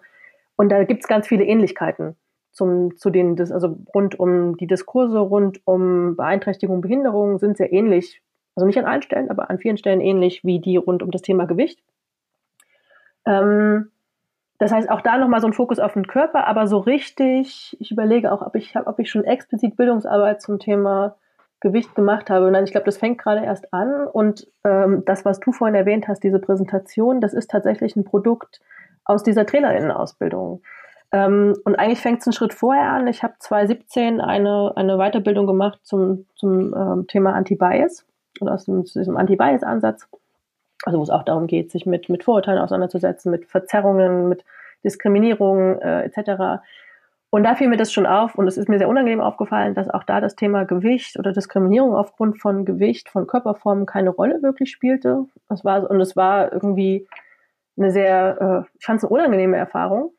und 0.56 0.70
da 0.70 0.84
gibt's 0.84 1.08
ganz 1.08 1.26
viele 1.26 1.44
Ähnlichkeiten 1.44 2.16
zum, 2.52 2.96
zu 2.98 3.08
den, 3.08 3.40
also 3.40 3.78
rund 3.94 4.18
um 4.18 4.56
die 4.58 4.66
Diskurse 4.66 5.18
rund 5.18 5.60
um 5.64 6.16
Beeinträchtigung, 6.16 6.82
Behinderung 6.82 7.38
sind 7.38 7.56
sehr 7.56 7.72
ähnlich 7.72 8.20
also 8.58 8.66
nicht 8.66 8.78
an 8.78 8.86
allen 8.86 9.02
Stellen, 9.02 9.30
aber 9.30 9.50
an 9.50 9.58
vielen 9.58 9.76
Stellen 9.76 10.00
ähnlich 10.00 10.42
wie 10.42 10.58
die 10.58 10.76
rund 10.76 11.04
um 11.04 11.12
das 11.12 11.22
Thema 11.22 11.46
Gewicht. 11.46 11.78
Ähm, 13.24 13.92
das 14.58 14.72
heißt, 14.72 14.90
auch 14.90 15.00
da 15.00 15.16
nochmal 15.16 15.40
so 15.40 15.46
ein 15.46 15.52
Fokus 15.52 15.78
auf 15.78 15.92
den 15.92 16.08
Körper, 16.08 16.48
aber 16.48 16.66
so 16.66 16.78
richtig, 16.78 17.76
ich 17.78 17.92
überlege 17.92 18.32
auch, 18.32 18.42
ob 18.42 18.56
ich, 18.56 18.74
ob 18.74 18.98
ich 18.98 19.10
schon 19.10 19.22
explizit 19.22 19.76
Bildungsarbeit 19.76 20.42
zum 20.42 20.58
Thema 20.58 21.14
Gewicht 21.60 21.94
gemacht 21.94 22.30
habe. 22.30 22.50
Nein, 22.50 22.64
ich 22.64 22.72
glaube, 22.72 22.86
das 22.86 22.98
fängt 22.98 23.18
gerade 23.18 23.44
erst 23.44 23.72
an. 23.72 24.08
Und 24.08 24.48
ähm, 24.64 25.04
das, 25.06 25.24
was 25.24 25.38
du 25.38 25.52
vorhin 25.52 25.76
erwähnt 25.76 26.08
hast, 26.08 26.24
diese 26.24 26.40
Präsentation, 26.40 27.20
das 27.20 27.34
ist 27.34 27.52
tatsächlich 27.52 27.94
ein 27.94 28.04
Produkt 28.04 28.60
aus 29.04 29.22
dieser 29.22 29.46
Trainerinnenausbildung. 29.46 30.62
Ähm, 31.12 31.54
und 31.64 31.76
eigentlich 31.76 32.00
fängt 32.00 32.22
es 32.22 32.26
einen 32.26 32.32
Schritt 32.32 32.54
vorher 32.54 32.90
an. 32.90 33.06
Ich 33.06 33.22
habe 33.22 33.34
2017 33.38 34.20
eine, 34.20 34.72
eine 34.74 34.96
Weiterbildung 34.98 35.46
gemacht 35.46 35.78
zum, 35.84 36.26
zum 36.34 36.74
ähm, 36.74 37.06
Thema 37.06 37.34
Anti-Bias 37.34 38.04
oder 38.42 38.54
aus 38.54 38.64
diesem 38.64 39.16
Anti-Bias-Ansatz. 39.16 40.08
Also 40.84 40.98
wo 40.98 41.02
es 41.02 41.10
auch 41.10 41.24
darum 41.24 41.46
geht, 41.46 41.70
sich 41.70 41.86
mit, 41.86 42.08
mit 42.08 42.24
Vorurteilen 42.24 42.60
auseinanderzusetzen, 42.60 43.30
mit 43.30 43.46
Verzerrungen, 43.46 44.28
mit 44.28 44.44
Diskriminierung 44.84 45.80
äh, 45.80 46.02
etc. 46.04 46.62
Und 47.30 47.42
da 47.42 47.56
fiel 47.56 47.68
mir 47.68 47.76
das 47.76 47.92
schon 47.92 48.06
auf 48.06 48.36
und 48.36 48.46
es 48.46 48.56
ist 48.56 48.68
mir 48.68 48.78
sehr 48.78 48.88
unangenehm 48.88 49.20
aufgefallen, 49.20 49.74
dass 49.74 49.90
auch 49.90 50.04
da 50.04 50.20
das 50.20 50.34
Thema 50.34 50.64
Gewicht 50.64 51.18
oder 51.18 51.32
Diskriminierung 51.32 51.94
aufgrund 51.94 52.40
von 52.40 52.64
Gewicht, 52.64 53.10
von 53.10 53.26
Körperformen 53.26 53.84
keine 53.84 54.10
Rolle 54.10 54.42
wirklich 54.42 54.70
spielte. 54.70 55.26
Das 55.48 55.64
war, 55.64 55.90
und 55.90 56.00
es 56.00 56.16
war 56.16 56.52
irgendwie 56.52 57.06
eine 57.76 57.90
sehr, 57.90 58.64
äh, 58.66 58.76
ich 58.78 58.86
fand 58.86 58.98
es 58.98 59.04
eine 59.04 59.10
unangenehme 59.10 59.56
Erfahrung 59.56 60.12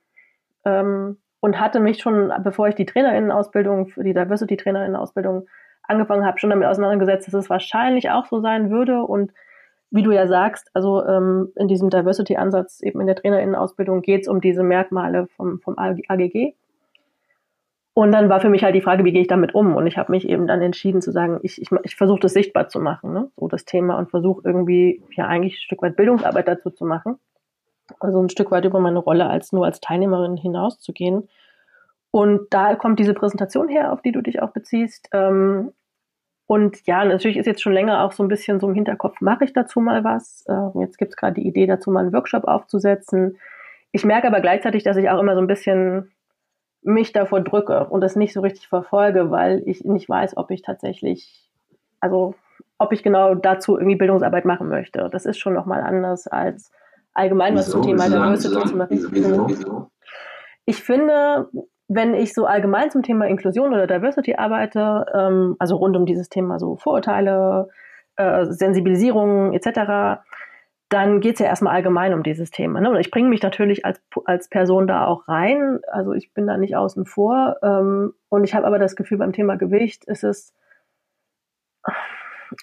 ähm, 0.66 1.18
und 1.40 1.60
hatte 1.60 1.80
mich 1.80 2.00
schon, 2.00 2.32
bevor 2.44 2.68
ich 2.68 2.76
die 2.76 2.86
Trainerinnenausbildung, 2.86 3.92
die 3.96 4.14
Diversity-Trainerinnenausbildung 4.14 5.48
angefangen 5.90 6.26
habe, 6.26 6.40
schon 6.40 6.50
damit 6.50 6.68
auseinandergesetzt, 6.68 7.28
dass 7.28 7.34
es 7.34 7.50
wahrscheinlich 7.50 8.10
auch 8.12 8.26
so 8.26 8.40
sein 8.40 8.70
würde 8.70 9.04
und 9.04 9.32
wie 9.92 10.04
du 10.04 10.12
ja 10.12 10.28
sagst, 10.28 10.70
also 10.74 11.04
ähm, 11.06 11.52
in 11.56 11.68
diesem 11.68 11.90
Diversity-Ansatz 11.90 12.82
eben 12.82 13.02
in 13.02 13.08
der 13.08 13.16
Trainerinnenausbildung 13.16 14.02
geht 14.02 14.22
es 14.22 14.28
um 14.28 14.40
diese 14.40 14.64
Merkmale 14.64 15.28
vom, 15.36 15.60
vom 15.62 15.76
AGG. 15.78 16.54
Und 17.96 18.12
dann 18.12 18.30
war 18.30 18.40
für 18.40 18.50
mich 18.50 18.64
halt 18.64 18.76
die 18.76 18.82
Frage, 18.82 19.04
wie 19.04 19.12
gehe 19.12 19.22
ich 19.22 19.28
damit 19.28 19.56
um? 19.56 19.76
Und 19.76 19.88
ich 19.88 19.98
habe 19.98 20.12
mich 20.12 20.30
eben 20.30 20.48
dann 20.48 20.62
entschieden 20.62 21.02
zu 21.02 21.12
sagen, 21.12 21.40
ich, 21.42 21.62
ich, 21.62 21.70
ich 21.84 21.96
versuche 21.96 22.20
das 22.20 22.34
sichtbar 22.34 22.70
zu 22.70 22.80
machen, 22.80 23.12
ne? 23.12 23.32
so 23.36 23.48
das 23.48 23.66
Thema 23.66 23.98
und 23.98 24.10
versuche 24.10 24.42
irgendwie 24.46 25.04
ja 25.16 25.28
eigentlich 25.28 25.56
ein 25.56 25.64
Stück 25.64 25.82
weit 25.82 25.96
Bildungsarbeit 25.96 26.48
dazu 26.48 26.70
zu 26.70 26.86
machen. 26.86 27.18
Also 28.00 28.22
ein 28.22 28.30
Stück 28.30 28.52
weit 28.52 28.66
über 28.66 28.80
meine 28.80 29.00
Rolle 29.00 29.28
als 29.28 29.52
nur 29.52 29.66
als 29.66 29.82
Teilnehmerin 29.82 30.38
hinauszugehen. 30.38 31.28
Und 32.12 32.48
da 32.52 32.76
kommt 32.76 33.00
diese 33.00 33.14
Präsentation 33.14 33.68
her, 33.68 33.92
auf 33.92 34.02
die 34.02 34.12
du 34.12 34.22
dich 34.22 34.42
auch 34.42 34.52
beziehst. 34.52 35.10
Ähm, 35.12 35.74
und 36.52 36.88
ja, 36.88 37.06
natürlich 37.06 37.38
ist 37.38 37.46
jetzt 37.46 37.62
schon 37.62 37.74
länger 37.74 38.04
auch 38.04 38.12
so 38.12 38.24
ein 38.24 38.28
bisschen 38.28 38.60
so 38.60 38.68
im 38.68 38.74
Hinterkopf, 38.74 39.22
mache 39.22 39.44
ich 39.44 39.54
dazu 39.54 39.82
mal 39.82 40.04
was? 40.04 40.44
Äh, 40.48 40.80
jetzt 40.80 40.98
gibt 40.98 41.12
es 41.12 41.16
gerade 41.16 41.36
die 41.36 41.48
Idee, 41.48 41.68
dazu 41.68 41.92
mal 41.92 42.00
einen 42.00 42.12
Workshop 42.12 42.46
aufzusetzen. 42.46 43.38
Ich 43.92 44.04
merke 44.04 44.26
aber 44.26 44.42
gleichzeitig, 44.42 44.82
dass 44.82 44.98
ich 44.98 45.12
auch 45.12 45.20
immer 45.20 45.36
so 45.36 45.42
ein 45.42 45.48
bisschen 45.48 46.12
mich 46.82 47.12
davor 47.12 47.42
drücke 47.42 47.86
und 47.86 48.02
das 48.02 48.16
nicht 48.16 48.34
so 48.34 48.42
richtig 48.42 48.68
verfolge, 48.68 49.30
weil 49.30 49.62
ich 49.68 49.86
nicht 49.86 50.10
weiß, 50.10 50.38
ob 50.38 50.50
ich 50.50 50.64
tatsächlich, 50.64 51.48
also 52.00 52.34
ob 52.80 52.94
ich 52.94 53.04
genau 53.04 53.36
dazu 53.36 53.78
irgendwie 53.78 53.98
Bildungsarbeit 53.98 54.46
machen 54.46 54.70
möchte. 54.70 55.08
Das 55.12 55.28
ist 55.28 55.38
schon 55.38 55.54
nochmal 55.54 55.82
anders 55.82 56.26
als 56.26 56.72
allgemein 57.14 57.56
was 57.56 57.70
zum 57.70 57.84
Thema 57.84 58.08
Diversity 58.08 58.68
zu 58.68 58.76
machen. 58.76 59.88
Ich 60.66 60.82
finde, 60.82 61.48
wenn 61.90 62.14
ich 62.14 62.34
so 62.34 62.46
allgemein 62.46 62.92
zum 62.92 63.02
Thema 63.02 63.28
Inklusion 63.28 63.74
oder 63.74 63.88
Diversity 63.88 64.36
arbeite, 64.36 65.08
ähm, 65.14 65.56
also 65.58 65.76
rund 65.76 65.98
um 65.98 66.06
dieses 66.06 66.30
Thema 66.30 66.60
so 66.60 66.78
Vorurteile, 66.78 67.68
äh, 68.16 68.46
Sensibilisierung 68.46 69.54
etc., 69.54 70.22
dann 70.90 71.20
geht 71.20 71.36
es 71.36 71.40
ja 71.40 71.46
erstmal 71.48 71.76
allgemein 71.76 72.14
um 72.14 72.24
dieses 72.24 72.50
Thema. 72.52 72.80
Ne? 72.82 72.90
Und 72.90 73.00
ich 73.00 73.12
bringe 73.12 73.30
mich 73.30 73.44
natürlich 73.44 73.86
als, 73.86 74.02
als 74.26 74.50
Person 74.50 74.88
da 74.88 75.06
auch 75.06 75.28
rein. 75.28 75.80
Also 75.88 76.14
ich 76.14 76.34
bin 76.34 76.48
da 76.48 76.58
nicht 76.58 76.76
außen 76.76 77.06
vor. 77.06 77.58
Ähm, 77.62 78.14
und 78.30 78.44
ich 78.44 78.56
habe 78.56 78.66
aber 78.66 78.80
das 78.80 78.96
Gefühl, 78.96 79.20
beim 79.20 79.34
Thema 79.34 79.56
Gewicht 79.56 80.06
ist 80.06 80.24
es, 80.24 80.54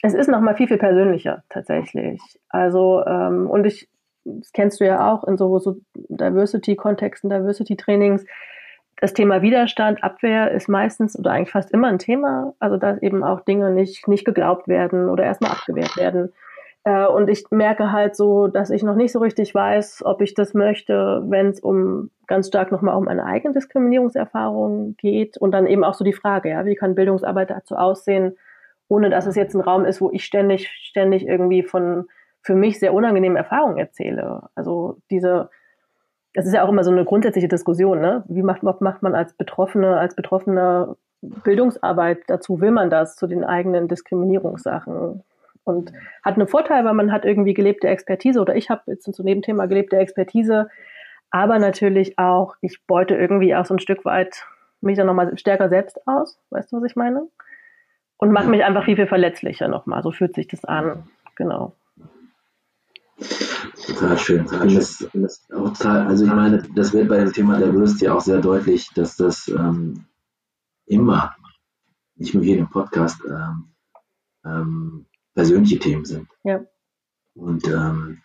es 0.02 0.14
ist 0.14 0.28
nochmal 0.28 0.56
viel, 0.56 0.66
viel 0.66 0.78
persönlicher 0.78 1.44
tatsächlich. 1.48 2.20
Also, 2.48 3.04
ähm, 3.06 3.48
und 3.48 3.64
ich, 3.64 3.88
das 4.24 4.50
kennst 4.52 4.80
du 4.80 4.84
ja 4.84 5.12
auch 5.12 5.22
in 5.24 5.36
so, 5.36 5.58
so 5.60 5.76
Diversity-Kontexten, 5.94 7.30
Diversity-Trainings, 7.30 8.24
das 8.98 9.12
Thema 9.12 9.42
Widerstand, 9.42 10.02
Abwehr 10.02 10.50
ist 10.50 10.68
meistens 10.68 11.18
oder 11.18 11.32
eigentlich 11.32 11.50
fast 11.50 11.70
immer 11.72 11.88
ein 11.88 11.98
Thema. 11.98 12.54
Also 12.58 12.76
dass 12.76 13.00
eben 13.02 13.22
auch 13.22 13.40
Dinge 13.40 13.70
nicht, 13.70 14.08
nicht 14.08 14.24
geglaubt 14.24 14.68
werden 14.68 15.08
oder 15.08 15.24
erstmal 15.24 15.52
abgewehrt 15.52 15.96
werden. 15.96 16.32
Äh, 16.84 17.06
und 17.06 17.28
ich 17.28 17.44
merke 17.50 17.92
halt 17.92 18.16
so, 18.16 18.46
dass 18.46 18.70
ich 18.70 18.82
noch 18.82 18.96
nicht 18.96 19.12
so 19.12 19.18
richtig 19.18 19.54
weiß, 19.54 20.02
ob 20.04 20.22
ich 20.22 20.34
das 20.34 20.54
möchte, 20.54 21.22
wenn 21.26 21.48
es 21.48 21.60
um 21.60 22.10
ganz 22.26 22.48
stark 22.48 22.72
nochmal 22.72 22.96
um 22.96 23.04
meine 23.04 23.24
eigene 23.24 23.52
Diskriminierungserfahrung 23.52 24.96
geht. 24.96 25.36
Und 25.36 25.50
dann 25.50 25.66
eben 25.66 25.84
auch 25.84 25.94
so 25.94 26.04
die 26.04 26.12
Frage, 26.12 26.50
ja, 26.50 26.64
wie 26.64 26.74
kann 26.74 26.94
Bildungsarbeit 26.94 27.50
dazu 27.50 27.76
aussehen, 27.76 28.36
ohne 28.88 29.10
dass 29.10 29.26
es 29.26 29.36
jetzt 29.36 29.54
ein 29.54 29.60
Raum 29.60 29.84
ist, 29.84 30.00
wo 30.00 30.10
ich 30.10 30.24
ständig, 30.24 30.68
ständig 30.68 31.26
irgendwie 31.26 31.62
von 31.62 32.06
für 32.40 32.54
mich 32.54 32.78
sehr 32.78 32.94
unangenehmen 32.94 33.36
Erfahrungen 33.36 33.76
erzähle. 33.76 34.42
Also 34.54 34.98
diese 35.10 35.50
das 36.36 36.46
ist 36.46 36.52
ja 36.52 36.62
auch 36.62 36.68
immer 36.68 36.84
so 36.84 36.90
eine 36.90 37.04
grundsätzliche 37.04 37.48
Diskussion, 37.48 38.00
ne? 38.00 38.22
Wie 38.28 38.42
macht, 38.42 38.62
macht 38.62 39.02
man 39.02 39.14
als 39.14 39.32
Betroffene, 39.32 39.98
als 39.98 40.14
Betroffener 40.14 40.96
Bildungsarbeit 41.22 42.24
dazu? 42.26 42.60
Will 42.60 42.70
man 42.70 42.90
das 42.90 43.16
zu 43.16 43.26
den 43.26 43.42
eigenen 43.42 43.88
Diskriminierungssachen? 43.88 45.22
Und 45.64 45.92
hat 46.22 46.36
einen 46.36 46.46
Vorteil, 46.46 46.84
weil 46.84 46.94
man 46.94 47.10
hat 47.10 47.24
irgendwie 47.24 47.54
gelebte 47.54 47.88
Expertise 47.88 48.40
oder 48.40 48.54
ich 48.54 48.70
habe 48.70 48.82
jetzt 48.86 49.12
zu 49.12 49.22
dem 49.22 49.42
Thema 49.42 49.66
gelebte 49.66 49.96
Expertise, 49.96 50.68
aber 51.30 51.58
natürlich 51.58 52.18
auch, 52.18 52.54
ich 52.60 52.86
beute 52.86 53.16
irgendwie 53.16 53.54
auch 53.56 53.64
so 53.64 53.74
ein 53.74 53.80
Stück 53.80 54.04
weit 54.04 54.44
mich 54.80 54.96
dann 54.96 55.06
nochmal 55.06 55.36
stärker 55.36 55.68
selbst 55.68 56.06
aus, 56.06 56.38
weißt 56.50 56.70
du, 56.70 56.76
was 56.76 56.84
ich 56.84 56.94
meine? 56.94 57.26
Und 58.18 58.30
mache 58.30 58.48
mich 58.48 58.62
einfach 58.62 58.84
viel, 58.84 58.94
viel 58.94 59.08
verletzlicher 59.08 59.66
nochmal, 59.66 60.02
so 60.02 60.12
fühlt 60.12 60.34
sich 60.34 60.46
das 60.46 60.64
an, 60.64 61.08
genau. 61.34 61.72
Total 63.86 64.18
schön. 64.18 64.44
Ich 64.44 64.50
finde 64.50 65.28
das, 65.28 65.48
auch 65.52 65.72
total, 65.72 66.06
also 66.08 66.24
ich 66.24 66.30
meine, 66.30 66.62
das 66.74 66.92
wird 66.92 67.08
bei 67.08 67.18
dem 67.18 67.32
Thema 67.32 67.58
der 67.58 67.70
Diversity 67.70 68.08
auch 68.08 68.20
sehr 68.20 68.40
deutlich, 68.40 68.90
dass 68.94 69.16
das 69.16 69.46
ähm, 69.48 70.06
immer, 70.86 71.34
nicht 72.16 72.34
nur 72.34 72.42
hier 72.42 72.58
im 72.58 72.68
Podcast, 72.68 73.20
ähm, 73.28 73.68
ähm, 74.44 75.06
persönliche 75.34 75.78
Themen 75.78 76.04
sind. 76.04 76.28
Ja. 76.42 76.64
Und 77.34 77.68
ähm, 77.68 78.22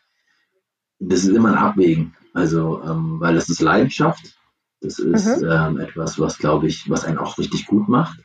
das 1.00 1.24
ist 1.24 1.30
immer 1.36 1.50
ein 1.50 1.58
Abwägen. 1.58 2.16
Also, 2.34 2.82
ähm, 2.84 3.20
weil 3.20 3.36
das 3.36 3.50
ist 3.50 3.62
Leidenschaft. 3.62 4.36
Das 4.80 4.98
ist 4.98 5.42
mhm. 5.42 5.48
ähm, 5.48 5.80
etwas, 5.80 6.18
was, 6.20 6.38
glaube 6.40 6.68
ich, 6.68 6.90
was 6.90 7.06
einen 7.06 7.20
auch 7.20 7.38
richtig 7.38 7.68
gut 7.68 7.88
macht. 7.88 8.20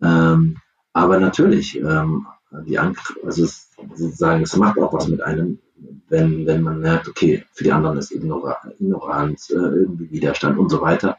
Aber 0.00 1.18
natürlich, 1.20 1.80
die 2.66 2.78
Angst, 2.78 3.14
also 3.24 3.44
es, 3.44 3.70
sozusagen, 3.94 4.42
es 4.42 4.56
macht 4.56 4.78
auch 4.78 4.92
was 4.92 5.08
mit 5.08 5.22
einem, 5.22 5.60
wenn, 6.08 6.46
wenn 6.46 6.62
man 6.62 6.80
merkt, 6.80 7.08
okay, 7.08 7.44
für 7.52 7.64
die 7.64 7.72
anderen 7.72 7.98
ist 7.98 8.12
Ignoranz, 8.12 9.50
äh, 9.50 9.54
irgendwie 9.54 10.10
Widerstand 10.10 10.58
und 10.58 10.70
so 10.70 10.80
weiter. 10.80 11.16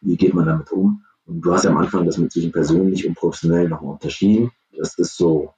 Wie 0.00 0.16
geht 0.16 0.34
man 0.34 0.46
damit 0.46 0.70
um? 0.70 1.04
Und 1.26 1.40
du 1.40 1.52
hast 1.52 1.64
ja 1.64 1.70
am 1.70 1.78
Anfang 1.78 2.04
das 2.04 2.18
mit 2.18 2.32
zwischen 2.32 2.52
persönlich 2.52 3.06
und 3.06 3.14
professionell 3.14 3.68
nochmal 3.68 3.92
unterschieden. 3.92 4.50
Das 4.76 4.98
ist 4.98 5.16
so, 5.16 5.54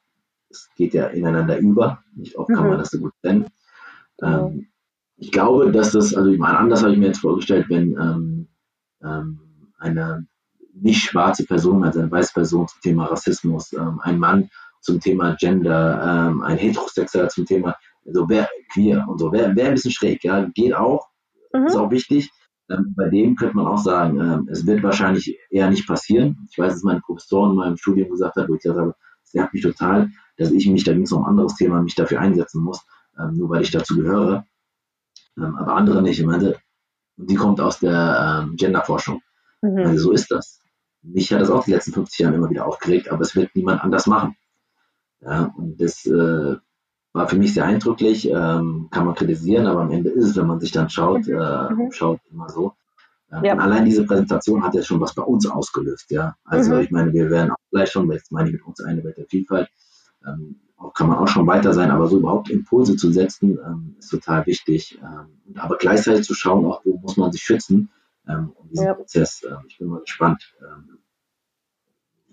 es 0.50 0.68
geht 0.76 0.94
ja 0.94 1.06
ineinander 1.06 1.58
über. 1.58 2.02
Nicht 2.14 2.36
oft 2.36 2.50
mhm. 2.50 2.54
kann 2.54 2.68
man 2.68 2.78
das 2.78 2.90
so 2.90 2.98
gut 2.98 3.12
trennen. 3.22 3.46
Ähm, 4.22 4.68
ich 5.16 5.32
glaube, 5.32 5.72
dass 5.72 5.92
das, 5.92 6.14
also 6.14 6.30
ich 6.30 6.38
meine, 6.38 6.58
anders 6.58 6.82
habe 6.82 6.92
ich 6.92 6.98
mir 6.98 7.06
jetzt 7.06 7.20
vorgestellt, 7.20 7.66
wenn 7.68 7.96
ähm, 7.98 8.48
ähm, 9.02 9.40
eine 9.78 10.26
nicht 10.74 11.02
schwarze 11.02 11.44
Person, 11.44 11.84
also 11.84 12.00
eine 12.00 12.10
weiße 12.10 12.32
Person 12.34 12.68
zum 12.68 12.80
Thema 12.82 13.06
Rassismus, 13.06 13.72
ähm, 13.72 14.00
ein 14.02 14.18
Mann 14.18 14.50
zum 14.80 15.00
Thema 15.00 15.34
Gender, 15.34 16.28
ähm, 16.28 16.42
ein 16.42 16.58
Heterosexueller 16.58 17.28
zum 17.28 17.46
Thema 17.46 17.76
also 18.06 18.28
wer 18.28 18.48
queer 18.72 19.04
und 19.08 19.18
so, 19.18 19.32
wäre 19.32 19.54
wär 19.54 19.68
ein 19.68 19.74
bisschen 19.74 19.90
schräg, 19.90 20.24
ja, 20.24 20.48
geht 20.54 20.74
auch, 20.74 21.08
mhm. 21.52 21.66
ist 21.66 21.76
auch 21.76 21.90
wichtig. 21.90 22.30
Ähm, 22.68 22.94
bei 22.96 23.08
dem 23.08 23.36
könnte 23.36 23.56
man 23.56 23.66
auch 23.66 23.78
sagen, 23.78 24.20
ähm, 24.20 24.48
es 24.50 24.66
wird 24.66 24.82
wahrscheinlich 24.82 25.38
eher 25.50 25.70
nicht 25.70 25.86
passieren. 25.86 26.48
Ich 26.50 26.58
weiß, 26.58 26.72
dass 26.72 26.82
mein 26.82 27.00
Professor 27.00 27.48
in 27.48 27.56
meinem 27.56 27.76
Studium 27.76 28.10
gesagt 28.10 28.36
hat, 28.36 28.48
wo 28.48 28.54
ich 28.54 28.60
gesagt 28.60 28.80
habe, 28.80 28.94
es 29.24 29.34
nervt 29.34 29.54
mich 29.54 29.62
total, 29.62 30.10
dass 30.36 30.50
ich 30.50 30.68
mich, 30.68 30.84
da 30.84 30.92
ging 30.92 31.02
es 31.02 31.12
um 31.12 31.22
ein 31.22 31.30
anderes 31.30 31.54
Thema, 31.54 31.82
mich 31.82 31.94
dafür 31.94 32.20
einsetzen 32.20 32.62
muss, 32.62 32.84
ähm, 33.18 33.34
nur 33.34 33.50
weil 33.50 33.62
ich 33.62 33.70
dazu 33.70 33.96
gehöre. 33.96 34.44
Ähm, 35.36 35.54
aber 35.56 35.74
andere 35.74 36.02
nicht. 36.02 36.18
Ich 36.18 36.26
meinte, 36.26 36.58
die 37.16 37.34
kommt 37.34 37.60
aus 37.60 37.78
der 37.78 38.42
ähm, 38.44 38.56
Genderforschung. 38.56 39.22
Mhm. 39.62 39.78
Also 39.78 40.04
so 40.04 40.12
ist 40.12 40.30
das. 40.30 40.60
Mich 41.02 41.32
hat 41.32 41.40
das 41.40 41.50
auch 41.50 41.64
die 41.64 41.70
letzten 41.70 41.92
50 41.92 42.18
Jahre 42.18 42.34
immer 42.34 42.50
wieder 42.50 42.66
aufgeregt, 42.66 43.10
aber 43.10 43.22
es 43.22 43.36
wird 43.36 43.54
niemand 43.54 43.82
anders 43.82 44.06
machen. 44.06 44.36
Ja, 45.20 45.54
und 45.56 45.80
das 45.80 46.04
äh, 46.04 46.56
war 47.16 47.28
für 47.28 47.36
mich 47.36 47.54
sehr 47.54 47.64
eindrücklich, 47.64 48.28
ähm, 48.28 48.88
kann 48.90 49.06
man 49.06 49.14
kritisieren, 49.14 49.66
aber 49.66 49.80
am 49.80 49.90
Ende 49.90 50.10
ist 50.10 50.24
es, 50.24 50.36
wenn 50.36 50.46
man 50.46 50.60
sich 50.60 50.70
dann 50.70 50.90
schaut, 50.90 51.26
mhm. 51.26 51.34
äh, 51.34 51.72
mhm. 51.72 51.92
schaut 51.92 52.20
immer 52.30 52.50
so. 52.50 52.74
Ähm, 53.32 53.42
ja. 53.42 53.56
allein 53.56 53.86
diese 53.86 54.04
Präsentation 54.04 54.62
hat 54.62 54.74
ja 54.74 54.82
schon 54.82 55.00
was 55.00 55.14
bei 55.14 55.22
uns 55.22 55.46
ausgelöst, 55.46 56.10
ja. 56.10 56.36
Also 56.44 56.74
mhm. 56.74 56.80
ich 56.80 56.90
meine, 56.90 57.12
wir 57.12 57.30
werden 57.30 57.50
auch 57.50 57.70
gleich 57.70 57.90
schon, 57.90 58.10
jetzt 58.12 58.30
meine 58.30 58.48
ich 58.50 58.52
mit 58.52 58.66
uns 58.66 58.80
eine 58.82 59.02
Welt 59.02 59.16
der 59.16 59.26
Vielfalt, 59.26 59.68
ähm, 60.26 60.60
kann 60.92 61.08
man 61.08 61.18
auch 61.18 61.26
schon 61.26 61.46
weiter 61.46 61.72
sein, 61.72 61.90
aber 61.90 62.06
so 62.06 62.18
überhaupt 62.18 62.50
Impulse 62.50 62.96
zu 62.96 63.10
setzen, 63.10 63.58
ähm, 63.66 63.96
ist 63.98 64.10
total 64.10 64.44
wichtig. 64.44 64.98
Ähm, 65.02 65.58
aber 65.58 65.78
gleichzeitig 65.78 66.26
zu 66.26 66.34
schauen, 66.34 66.66
auch 66.66 66.82
wo 66.84 66.98
muss 66.98 67.16
man 67.16 67.32
sich 67.32 67.42
schützen, 67.42 67.90
ähm, 68.28 68.52
um 68.54 68.68
diesen 68.68 68.86
ja. 68.86 68.94
Prozess. 68.94 69.42
Ähm, 69.42 69.64
ich 69.68 69.78
bin 69.78 69.88
mal 69.88 70.00
gespannt, 70.00 70.54
ähm, 70.60 70.98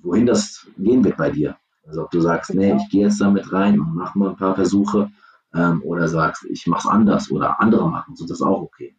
wohin 0.02 0.26
das 0.26 0.68
gehen 0.78 1.04
wird 1.06 1.16
bei 1.16 1.32
dir. 1.32 1.56
Also 1.86 2.04
ob 2.04 2.12
du 2.12 2.22
sagst, 2.22 2.54
nee, 2.54 2.74
ich 2.74 2.90
gehe 2.90 3.06
jetzt 3.06 3.20
damit 3.20 3.52
rein 3.52 3.80
und 3.80 3.96
mach 3.96 4.16
mal 4.16 4.30
ein 4.30 4.38
paar 4.38 4.56
Versuche 4.56 5.10
ähm, 5.54 5.82
oder 5.86 6.08
sagst, 6.08 6.46
ich 6.50 6.66
mach's 6.68 6.88
anders 6.88 7.32
oder 7.32 7.60
andere 7.60 7.90
machen, 7.90 8.16
so 8.16 8.26
das 8.26 8.40
ist 8.40 8.46
auch 8.46 8.62
okay. 8.62 8.96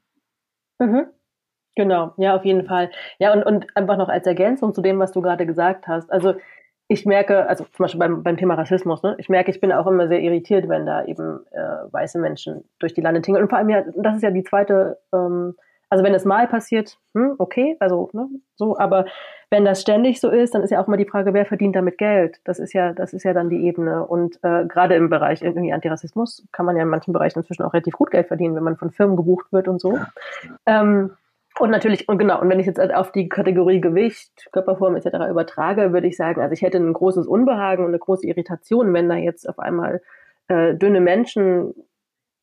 Mhm. 0.79 1.07
Genau, 1.77 2.15
ja, 2.19 2.37
auf 2.37 2.45
jeden 2.45 2.67
Fall. 2.67 2.91
Ja, 3.19 3.33
und, 3.33 3.43
und 3.43 3.77
einfach 3.77 3.97
noch 3.97 4.09
als 4.09 4.27
Ergänzung 4.27 4.75
zu 4.75 4.81
dem, 4.81 4.99
was 5.01 5.13
du 5.13 5.21
gerade 5.21 5.45
gesagt 5.45 5.89
hast. 5.89 6.13
Also 6.13 6.35
ich 6.87 7.07
merke, 7.07 7.49
also 7.49 7.65
zum 7.65 7.85
Beispiel 7.85 7.99
beim, 7.99 8.23
beim 8.23 8.37
Thema 8.37 8.55
Rassismus, 8.55 9.03
ne, 9.03 9.17
ich 9.19 9.29
merke, 9.29 9.51
ich 9.51 9.61
bin 9.61 9.73
auch 9.73 9.87
immer 9.87 10.07
sehr 10.07 10.21
irritiert, 10.21 10.69
wenn 10.69 10.87
da 10.87 11.05
eben 11.05 11.41
äh, 11.51 11.93
weiße 11.93 12.19
Menschen 12.19 12.65
durch 12.79 12.95
die 12.95 13.01
Lande 13.01 13.23
tingeln. 13.23 13.43
Und 13.43 13.49
vor 13.49 13.59
allem 13.59 13.71
ja, 13.71 13.83
das 13.97 14.17
ist 14.17 14.23
ja 14.23 14.31
die 14.31 14.45
zweite, 14.45 14.99
ähm, 15.13 15.57
also 15.95 16.03
wenn 16.03 16.15
es 16.15 16.25
mal 16.25 16.49
passiert, 16.49 16.99
hm, 17.15 17.37
okay, 17.39 17.77
also 17.79 18.11
ne, 18.13 18.29
so, 18.57 18.77
aber 18.77 19.07
wenn 19.49 19.65
das 19.65 19.81
ständig 19.81 20.21
so 20.21 20.29
ist, 20.29 20.53
dann 20.53 20.65
ist 20.65 20.71
ja 20.71 20.83
auch 20.83 20.89
mal 20.89 20.97
die 20.97 21.05
Frage, 21.05 21.33
wer 21.33 21.47
verdient 21.47 21.77
damit 21.77 21.99
Geld? 21.99 22.41
Das 22.43 22.59
ist 22.59 22.73
ja, 22.73 22.93
das 22.93 23.13
ist 23.13 23.23
ja 23.23 23.33
dann 23.33 23.49
die 23.49 23.65
Ebene. 23.65 24.05
Und 24.05 24.41
äh, 24.43 24.65
gerade 24.67 24.97
im 24.97 25.09
Bereich 25.09 25.41
irgendwie 25.41 25.73
Antirassismus 25.73 26.45
kann 26.51 26.67
man 26.67 26.75
ja 26.75 26.83
in 26.83 26.89
manchen 26.89 27.13
Bereichen 27.13 27.39
inzwischen 27.39 27.63
auch 27.63 27.75
relativ 27.75 27.95
gut 27.95 28.11
Geld 28.11 28.27
verdienen, 28.27 28.57
wenn 28.57 28.65
man 28.65 28.77
von 28.77 28.91
Firmen 28.91 29.15
gebucht 29.15 29.53
wird 29.53 29.69
und 29.69 29.81
so. 29.81 29.97
Ähm, 30.67 31.13
und 31.61 31.71
natürlich, 31.71 32.09
und 32.09 32.19
genau, 32.19 32.41
und 32.41 32.49
wenn 32.49 32.59
ich 32.59 32.67
jetzt 32.67 32.81
auf 32.81 33.13
die 33.13 33.29
Kategorie 33.29 33.81
Gewicht, 33.81 34.49
Körperform 34.51 34.97
etc. 34.97 35.31
übertrage, 35.31 35.93
würde 35.93 36.09
ich 36.09 36.17
sagen, 36.17 36.41
also 36.41 36.53
ich 36.53 36.63
hätte 36.63 36.79
ein 36.79 36.93
großes 36.93 37.29
Unbehagen 37.29 37.85
und 37.85 37.91
eine 37.91 38.01
große 38.01 38.27
Irritation, 38.27 38.93
wenn 38.93 39.09
da 39.09 39.15
jetzt 39.15 39.49
auf 39.49 39.61
einmal 39.61 40.03
äh, 40.49 40.75
dünne 40.75 41.01
Menschen 41.01 41.73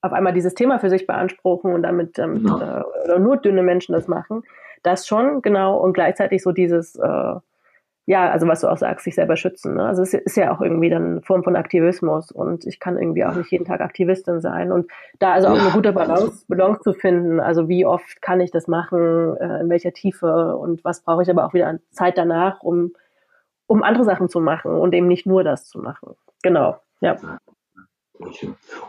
auf 0.02 0.14
einmal 0.14 0.34
dieses 0.34 0.56
Thema 0.56 0.80
für 0.80 0.90
sich 0.90 1.08
beanspruchen 1.08 1.74
und 1.74 1.84
damit, 1.84 2.18
damit 2.18 2.44
genau. 2.44 2.60
äh, 2.60 2.84
oder 3.06 3.20
nur 3.20 3.38
dünne 3.38 3.64
Menschen 3.64 3.94
das 3.94 4.08
machen. 4.08 4.44
Das 4.84 5.08
schon, 5.08 5.42
genau, 5.42 5.78
und 5.78 5.94
gleichzeitig 5.94 6.42
so 6.42 6.52
dieses, 6.52 6.96
äh, 6.96 7.36
ja, 8.08 8.30
also 8.32 8.48
was 8.48 8.62
du 8.62 8.68
auch 8.68 8.78
sagst, 8.78 9.06
sich 9.06 9.16
selber 9.16 9.38
schützen. 9.38 9.76
Ne? 9.76 9.86
Also 9.86 10.02
es 10.02 10.14
ist 10.14 10.36
ja 10.36 10.54
auch 10.54 10.60
irgendwie 10.60 10.90
dann 10.90 11.06
eine 11.06 11.22
Form 11.22 11.44
von 11.44 11.56
Aktivismus 11.56 12.32
und 12.32 12.66
ich 12.66 12.80
kann 12.80 12.98
irgendwie 12.98 13.24
auch 13.24 13.36
nicht 13.36 13.52
jeden 13.52 13.66
Tag 13.66 13.80
Aktivistin 13.80 14.42
sein 14.42 14.72
und 14.72 14.92
da 15.20 15.34
also 15.34 15.50
auch 15.50 15.56
ja. 15.56 15.62
eine 15.62 15.72
gute 15.72 15.94
Balance, 15.94 16.44
Balance 16.48 16.82
zu 16.82 16.94
finden. 16.94 17.40
Also 17.40 17.70
wie 17.70 17.86
oft 17.86 18.22
kann 18.22 18.42
ich 18.42 18.50
das 18.50 18.68
machen, 18.68 19.38
äh, 19.38 19.62
in 19.62 19.70
welcher 19.70 19.94
Tiefe 19.94 20.58
und 20.58 20.84
was 20.84 21.02
brauche 21.02 21.22
ich 21.22 21.30
aber 21.30 21.46
auch 21.46 21.54
wieder 21.54 21.68
an 21.68 21.80
Zeit 21.92 22.18
danach, 22.18 22.64
um, 22.64 22.94
um 23.68 23.84
andere 23.84 24.04
Sachen 24.04 24.30
zu 24.30 24.42
machen 24.42 24.72
und 24.72 24.94
eben 24.96 25.08
nicht 25.08 25.28
nur 25.28 25.44
das 25.44 25.68
zu 25.68 25.80
machen. 25.80 26.16
Genau, 26.42 26.78
ja. 27.02 27.18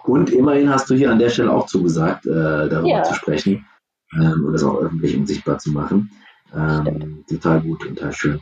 Und 0.04 0.30
immerhin 0.30 0.70
hast 0.70 0.90
du 0.90 0.94
hier 0.94 1.10
an 1.10 1.18
der 1.18 1.30
Stelle 1.30 1.52
auch 1.52 1.66
zugesagt, 1.66 2.26
äh, 2.26 2.68
darüber 2.68 2.88
ja. 2.88 3.02
zu 3.02 3.14
sprechen 3.14 3.66
ähm, 4.14 4.44
und 4.44 4.52
das 4.52 4.64
auch 4.64 4.80
öffentlich 4.80 5.16
und 5.16 5.26
sichtbar 5.26 5.58
zu 5.58 5.70
machen. 5.70 6.10
Ähm, 6.54 7.24
total 7.28 7.62
gut 7.62 7.86
und 7.86 7.96
total 7.96 8.12
schön. 8.12 8.40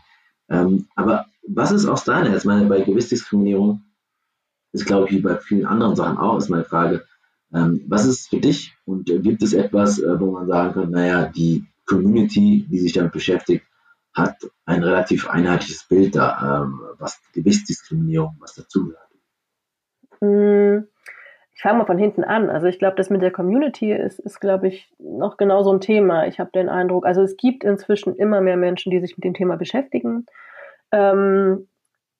Ähm, 0.49 0.88
aber 0.97 1.26
was 1.47 1.70
ist 1.70 1.87
aus 1.87 2.04
deiner, 2.04 2.30
jetzt 2.30 2.44
meine, 2.44 2.66
bei 2.66 2.80
Gewissdiskriminierung, 2.80 3.82
ist 4.73 4.87
glaube 4.87 5.09
ich 5.09 5.16
wie 5.16 5.20
bei 5.20 5.37
vielen 5.37 5.66
anderen 5.66 5.97
Sachen 5.97 6.18
auch, 6.18 6.38
ist 6.38 6.49
meine 6.49 6.64
Frage, 6.64 7.04
ähm, 7.52 7.85
was 7.88 8.06
ist 8.06 8.28
für 8.28 8.40
dich 8.40 8.75
und 8.85 9.06
gibt 9.06 9.42
es 9.42 9.52
etwas, 9.52 9.99
äh, 9.99 10.20
wo 10.20 10.32
man 10.32 10.47
sagen 10.47 10.75
kann, 10.75 10.90
naja, 10.90 11.26
die 11.26 11.66
Community, 11.87 12.66
die 12.68 12.78
sich 12.78 12.92
damit 12.92 13.12
beschäftigt, 13.12 13.64
hat 14.14 14.37
ein 14.64 14.82
relativ 14.82 15.28
einheitliches 15.28 15.85
Bild 15.88 16.16
da, 16.16 16.62
ähm, 16.62 16.80
was 16.99 17.20
Gewichtsdiskriminierung, 17.32 18.37
was 18.40 18.54
dazugehört? 18.54 19.10
Hm, 20.20 20.86
ich 21.54 21.62
fange 21.62 21.78
mal 21.78 21.84
von 21.84 21.98
hinten 21.98 22.24
an. 22.24 22.48
Also 22.48 22.66
ich 22.66 22.78
glaube, 22.78 22.96
das 22.96 23.10
mit 23.10 23.22
der 23.22 23.30
Community 23.30 23.92
ist, 23.92 24.18
ist 24.18 24.40
glaube 24.40 24.68
ich, 24.68 24.90
noch 24.98 25.36
genau 25.36 25.62
so 25.62 25.72
ein 25.72 25.80
Thema. 25.80 26.26
Ich 26.26 26.40
habe 26.40 26.50
den 26.52 26.68
Eindruck, 26.68 27.04
also 27.04 27.22
es 27.22 27.36
gibt 27.36 27.64
inzwischen 27.64 28.16
immer 28.16 28.40
mehr 28.40 28.56
Menschen, 28.56 28.90
die 28.90 29.00
sich 29.00 29.16
mit 29.16 29.24
dem 29.24 29.34
Thema 29.34 29.56
beschäftigen. 29.56 30.26
Ähm, 30.92 31.68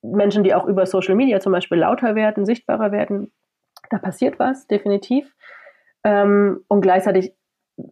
Menschen, 0.03 0.45
die 0.45 0.55
auch 0.55 0.67
über 0.67 0.87
Social 0.87 1.15
Media 1.15 1.41
zum 1.41 1.53
Beispiel 1.53 1.79
lauter 1.79 2.15
werden, 2.15 2.45
sichtbarer 2.45 2.93
werden. 2.93 3.33
Da 3.91 3.99
passiert 3.99 4.39
was, 4.39 4.67
definitiv. 4.67 5.35
Ähm, 6.05 6.65
und 6.69 6.81
gleichzeitig 6.81 7.35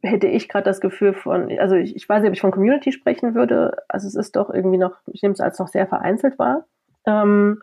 hätte 0.02 0.26
ich 0.26 0.48
gerade 0.48 0.64
das 0.64 0.80
Gefühl 0.80 1.14
von, 1.14 1.50
also 1.58 1.76
ich, 1.76 1.96
ich, 1.96 2.08
weiß 2.08 2.20
nicht, 2.20 2.28
ob 2.28 2.34
ich 2.34 2.40
von 2.40 2.50
Community 2.50 2.92
sprechen 2.92 3.34
würde. 3.34 3.76
Also 3.88 4.06
es 4.06 4.14
ist 4.14 4.36
doch 4.36 4.50
irgendwie 4.50 4.78
noch, 4.78 4.96
ich 5.06 5.22
nehme 5.22 5.32
es 5.32 5.40
als 5.40 5.58
noch 5.58 5.68
sehr 5.68 5.86
vereinzelt 5.86 6.38
wahr. 6.38 6.66
Ähm, 7.06 7.62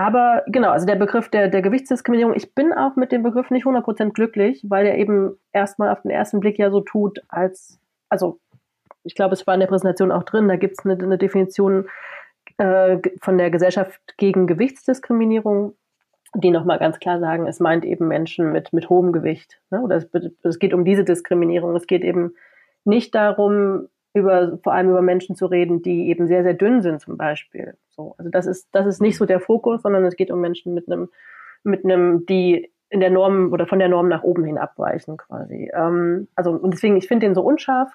aber 0.00 0.44
genau, 0.46 0.70
also 0.70 0.86
der 0.86 0.96
Begriff 0.96 1.28
der, 1.28 1.48
der 1.48 1.60
Gewichtsdiskriminierung, 1.60 2.34
ich 2.34 2.54
bin 2.54 2.72
auch 2.72 2.96
mit 2.96 3.12
dem 3.12 3.22
Begriff 3.22 3.50
nicht 3.50 3.66
100% 3.66 4.12
glücklich, 4.12 4.64
weil 4.66 4.86
er 4.86 4.96
eben 4.96 5.36
erstmal 5.52 5.90
auf 5.90 6.00
den 6.00 6.10
ersten 6.10 6.40
Blick 6.40 6.58
ja 6.58 6.70
so 6.70 6.80
tut, 6.80 7.22
als, 7.28 7.78
also 8.08 8.40
ich 9.02 9.14
glaube, 9.14 9.34
es 9.34 9.46
war 9.46 9.52
in 9.52 9.60
der 9.60 9.66
Präsentation 9.66 10.10
auch 10.10 10.22
drin, 10.22 10.48
da 10.48 10.56
gibt 10.56 10.78
es 10.78 10.86
eine, 10.86 10.94
eine, 10.94 11.18
Definition 11.18 11.86
äh, 12.56 12.96
von 13.20 13.36
der 13.36 13.50
Gesellschaft 13.50 14.00
gegen 14.16 14.46
Gewichtsdiskriminierung, 14.46 15.74
die 16.34 16.50
nochmal 16.50 16.78
ganz 16.78 16.98
klar 16.98 17.20
sagen, 17.20 17.46
es 17.46 17.60
meint 17.60 17.84
eben 17.84 18.08
Menschen 18.08 18.52
mit, 18.52 18.72
mit 18.72 18.88
hohem 18.88 19.12
Gewicht. 19.12 19.60
Ne? 19.70 19.82
Oder 19.82 19.96
es, 19.96 20.08
es 20.44 20.58
geht 20.58 20.72
um 20.72 20.86
diese 20.86 21.04
Diskriminierung. 21.04 21.76
Es 21.76 21.86
geht 21.86 22.04
eben 22.04 22.32
nicht 22.84 23.14
darum, 23.14 23.88
über, 24.12 24.58
vor 24.62 24.72
allem 24.72 24.90
über 24.90 25.02
Menschen 25.02 25.36
zu 25.36 25.46
reden, 25.46 25.82
die 25.82 26.08
eben 26.08 26.26
sehr, 26.26 26.42
sehr 26.42 26.54
dünn 26.54 26.82
sind 26.82 27.00
zum 27.00 27.16
Beispiel. 27.16 27.74
So, 27.90 28.14
also 28.18 28.30
das 28.30 28.46
ist, 28.46 28.68
das 28.72 28.86
ist 28.86 29.00
nicht 29.00 29.16
so 29.16 29.26
der 29.26 29.40
Fokus, 29.40 29.82
sondern 29.82 30.04
es 30.04 30.16
geht 30.16 30.30
um 30.30 30.40
Menschen 30.40 30.74
mit 30.74 30.90
einem, 30.90 31.08
mit 31.62 31.84
einem, 31.84 32.26
die 32.26 32.70
in 32.88 33.00
der 33.00 33.10
Norm 33.10 33.52
oder 33.52 33.66
von 33.66 33.78
der 33.78 33.88
Norm 33.88 34.08
nach 34.08 34.24
oben 34.24 34.44
hin 34.44 34.58
abweichen 34.58 35.16
quasi. 35.16 35.70
Ähm, 35.72 36.28
also 36.34 36.50
und 36.50 36.74
deswegen, 36.74 36.96
ich 36.96 37.06
finde 37.06 37.26
den 37.26 37.34
so 37.34 37.42
unscharf. 37.42 37.92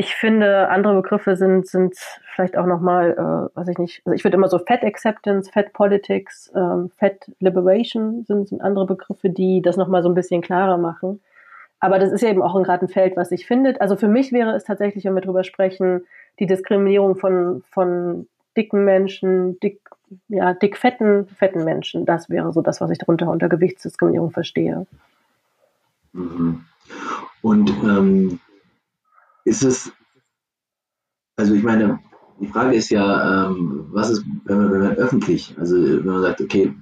Ich 0.00 0.14
finde, 0.14 0.68
andere 0.68 0.94
Begriffe 0.94 1.34
sind, 1.34 1.66
sind 1.66 1.96
vielleicht 2.32 2.56
auch 2.56 2.66
nochmal, 2.66 3.12
äh, 3.12 3.56
weiß 3.56 3.66
ich 3.68 3.78
nicht, 3.78 4.02
also 4.04 4.14
ich 4.14 4.22
würde 4.22 4.36
immer 4.36 4.48
so 4.48 4.58
Fat 4.60 4.84
Acceptance, 4.84 5.50
Fat 5.50 5.72
Politics, 5.72 6.52
ähm, 6.54 6.90
Fat 6.98 7.32
Liberation 7.40 8.22
sind, 8.24 8.48
sind 8.48 8.60
andere 8.60 8.86
Begriffe, 8.86 9.28
die 9.28 9.60
das 9.60 9.76
nochmal 9.76 10.04
so 10.04 10.08
ein 10.08 10.14
bisschen 10.14 10.40
klarer 10.40 10.78
machen. 10.78 11.20
Aber 11.80 11.98
das 11.98 12.12
ist 12.12 12.22
ja 12.22 12.30
eben 12.30 12.42
auch 12.42 12.60
gerade 12.62 12.86
ein 12.86 12.88
Feld, 12.88 13.16
was 13.16 13.28
sich 13.28 13.46
findet. 13.46 13.80
Also 13.80 13.96
für 13.96 14.08
mich 14.08 14.32
wäre 14.32 14.54
es 14.54 14.64
tatsächlich, 14.64 15.04
wenn 15.04 15.14
wir 15.14 15.20
drüber 15.20 15.44
sprechen, 15.44 16.06
die 16.40 16.46
Diskriminierung 16.46 17.16
von, 17.16 17.62
von 17.70 18.26
dicken 18.56 18.84
Menschen, 18.84 19.60
dick, 19.60 19.80
ja, 20.28 20.54
dick 20.54 20.76
fetten, 20.76 21.26
Menschen. 21.64 22.04
Das 22.04 22.28
wäre 22.28 22.52
so 22.52 22.62
das, 22.62 22.80
was 22.80 22.90
ich 22.90 22.98
darunter 22.98 23.30
unter 23.30 23.48
Gewichtsdiskriminierung 23.48 24.32
verstehe. 24.32 24.86
Mhm. 26.12 26.64
Und 27.42 27.70
ähm, 27.84 28.40
ist 29.44 29.62
es, 29.62 29.92
also 31.36 31.54
ich 31.54 31.62
meine, 31.62 32.00
die 32.40 32.48
Frage 32.48 32.74
ist 32.74 32.90
ja, 32.90 33.46
ähm, 33.46 33.86
was 33.90 34.10
ist, 34.10 34.24
wenn 34.44 34.58
man, 34.58 34.72
wenn 34.72 34.80
man 34.80 34.96
öffentlich, 34.96 35.54
also 35.58 35.76
wenn 35.76 36.04
man 36.04 36.22
sagt, 36.22 36.40
okay, 36.40 36.74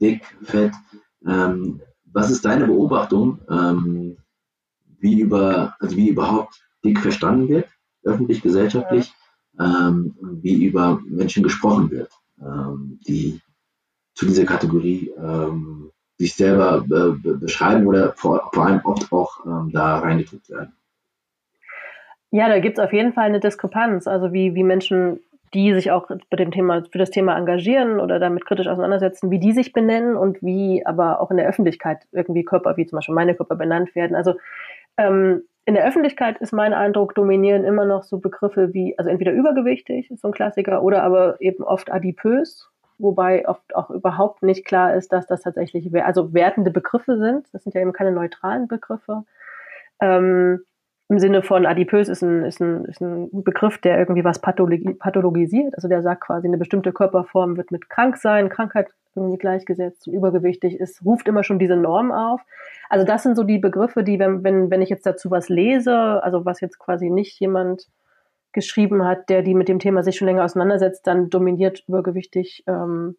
dick, 0.00 0.24
fett, 0.42 0.72
ähm, 1.26 1.80
was 2.12 2.30
ist 2.30 2.44
deine 2.44 2.66
Beobachtung? 2.66 3.40
Wie 4.98 5.20
über, 5.20 5.74
also 5.78 5.96
wie 5.96 6.08
überhaupt 6.08 6.66
dick 6.84 6.98
verstanden 7.00 7.48
wird, 7.48 7.68
öffentlich, 8.04 8.42
gesellschaftlich, 8.42 9.12
ähm, 9.58 10.16
wie 10.42 10.64
über 10.64 11.00
Menschen 11.06 11.42
gesprochen 11.42 11.90
wird, 11.90 12.10
ähm, 12.40 12.98
die 13.06 13.40
zu 14.14 14.26
dieser 14.26 14.44
Kategorie 14.44 15.12
ähm, 15.18 15.90
sich 16.18 16.34
selber 16.34 16.84
äh, 16.90 17.32
beschreiben 17.34 17.86
oder 17.86 18.12
vor, 18.16 18.50
vor, 18.52 18.66
allem 18.66 18.80
oft 18.84 19.12
auch 19.12 19.44
ähm, 19.44 19.70
da 19.72 19.98
reingedrückt 19.98 20.48
werden. 20.48 20.72
Ja, 22.30 22.48
da 22.48 22.58
gibt 22.58 22.78
es 22.78 22.84
auf 22.84 22.92
jeden 22.92 23.12
Fall 23.12 23.26
eine 23.26 23.40
Diskrepanz, 23.40 24.06
also 24.06 24.32
wie, 24.32 24.54
wie 24.54 24.64
Menschen, 24.64 25.20
die 25.54 25.72
sich 25.74 25.90
auch 25.90 26.08
bei 26.08 26.36
dem 26.36 26.50
Thema, 26.50 26.82
für 26.90 26.98
das 26.98 27.10
Thema 27.10 27.36
engagieren 27.36 28.00
oder 28.00 28.18
damit 28.18 28.46
kritisch 28.46 28.66
auseinandersetzen, 28.66 29.30
wie 29.30 29.38
die 29.38 29.52
sich 29.52 29.72
benennen 29.72 30.16
und 30.16 30.42
wie 30.42 30.84
aber 30.84 31.20
auch 31.20 31.30
in 31.30 31.36
der 31.36 31.46
Öffentlichkeit 31.46 31.98
irgendwie 32.12 32.44
Körper, 32.44 32.76
wie 32.76 32.86
zum 32.86 32.96
Beispiel 32.96 33.14
meine 33.14 33.34
Körper 33.34 33.54
benannt 33.54 33.94
werden. 33.94 34.16
Also 34.16 34.34
ähm, 34.96 35.42
in 35.64 35.74
der 35.74 35.86
Öffentlichkeit 35.86 36.38
ist 36.38 36.52
mein 36.52 36.72
Eindruck, 36.72 37.14
dominieren 37.14 37.64
immer 37.64 37.84
noch 37.84 38.04
so 38.04 38.18
Begriffe 38.18 38.72
wie, 38.72 38.96
also 38.98 39.10
entweder 39.10 39.32
übergewichtig, 39.32 40.10
ist 40.10 40.22
so 40.22 40.28
ein 40.28 40.34
Klassiker, 40.34 40.82
oder 40.82 41.02
aber 41.02 41.40
eben 41.40 41.64
oft 41.64 41.90
adipös, 41.90 42.68
wobei 42.98 43.48
oft 43.48 43.74
auch 43.74 43.90
überhaupt 43.90 44.42
nicht 44.42 44.64
klar 44.64 44.94
ist, 44.94 45.12
dass 45.12 45.26
das 45.26 45.42
tatsächlich, 45.42 45.92
also 46.04 46.32
wertende 46.32 46.70
Begriffe 46.70 47.18
sind. 47.18 47.48
Das 47.52 47.64
sind 47.64 47.74
ja 47.74 47.80
eben 47.80 47.92
keine 47.92 48.12
neutralen 48.12 48.68
Begriffe. 48.68 49.24
Ähm, 50.00 50.60
Im 51.08 51.20
Sinne 51.20 51.42
von 51.42 51.66
adipös 51.66 52.08
ist 52.08 52.22
ein, 52.22 52.44
ist, 52.44 52.60
ein, 52.60 52.84
ist 52.86 53.00
ein 53.00 53.28
Begriff, 53.44 53.78
der 53.78 53.98
irgendwie 53.98 54.24
was 54.24 54.40
pathologisiert. 54.40 55.74
Also 55.76 55.86
der 55.88 56.02
sagt 56.02 56.22
quasi, 56.22 56.48
eine 56.48 56.58
bestimmte 56.58 56.92
Körperform 56.92 57.56
wird 57.56 57.70
mit 57.70 57.88
Kranksein, 57.88 58.48
Krankheit 58.48 58.88
irgendwie 59.14 59.38
gleichgesetzt 59.38 60.06
übergewichtig 60.06 60.78
ist, 60.78 61.04
ruft 61.04 61.26
immer 61.28 61.42
schon 61.42 61.58
diese 61.58 61.76
Norm 61.76 62.12
auf. 62.12 62.40
Also 62.88 63.06
das 63.06 63.22
sind 63.22 63.36
so 63.36 63.44
die 63.44 63.58
Begriffe, 63.58 64.04
die, 64.04 64.18
wenn, 64.18 64.44
wenn, 64.44 64.70
wenn 64.70 64.82
ich 64.82 64.90
jetzt 64.90 65.06
dazu 65.06 65.30
was 65.30 65.48
lese, 65.48 66.22
also 66.22 66.44
was 66.44 66.60
jetzt 66.60 66.78
quasi 66.78 67.08
nicht 67.08 67.40
jemand 67.40 67.86
geschrieben 68.52 69.04
hat, 69.04 69.28
der 69.28 69.42
die 69.42 69.54
mit 69.54 69.68
dem 69.68 69.78
Thema 69.78 70.02
sich 70.02 70.16
schon 70.16 70.26
länger 70.26 70.44
auseinandersetzt, 70.44 71.06
dann 71.06 71.30
dominiert 71.30 71.84
übergewichtig 71.88 72.64
ähm, 72.66 73.16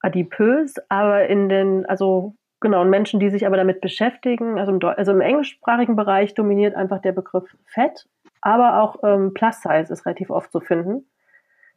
adipös, 0.00 0.74
aber 0.88 1.26
in 1.26 1.48
den, 1.48 1.86
also 1.86 2.34
genau, 2.60 2.82
und 2.82 2.90
Menschen, 2.90 3.20
die 3.20 3.30
sich 3.30 3.46
aber 3.46 3.56
damit 3.56 3.80
beschäftigen, 3.80 4.58
also 4.58 4.72
im, 4.72 4.82
also 4.82 5.12
im 5.12 5.20
englischsprachigen 5.20 5.96
Bereich 5.96 6.34
dominiert 6.34 6.74
einfach 6.74 7.00
der 7.00 7.12
Begriff 7.12 7.56
Fett, 7.64 8.06
aber 8.40 8.82
auch 8.82 8.96
ähm, 9.02 9.34
Plus 9.34 9.60
Size 9.62 9.92
ist 9.92 10.06
relativ 10.06 10.30
oft 10.30 10.52
zu 10.52 10.60
finden. 10.60 11.06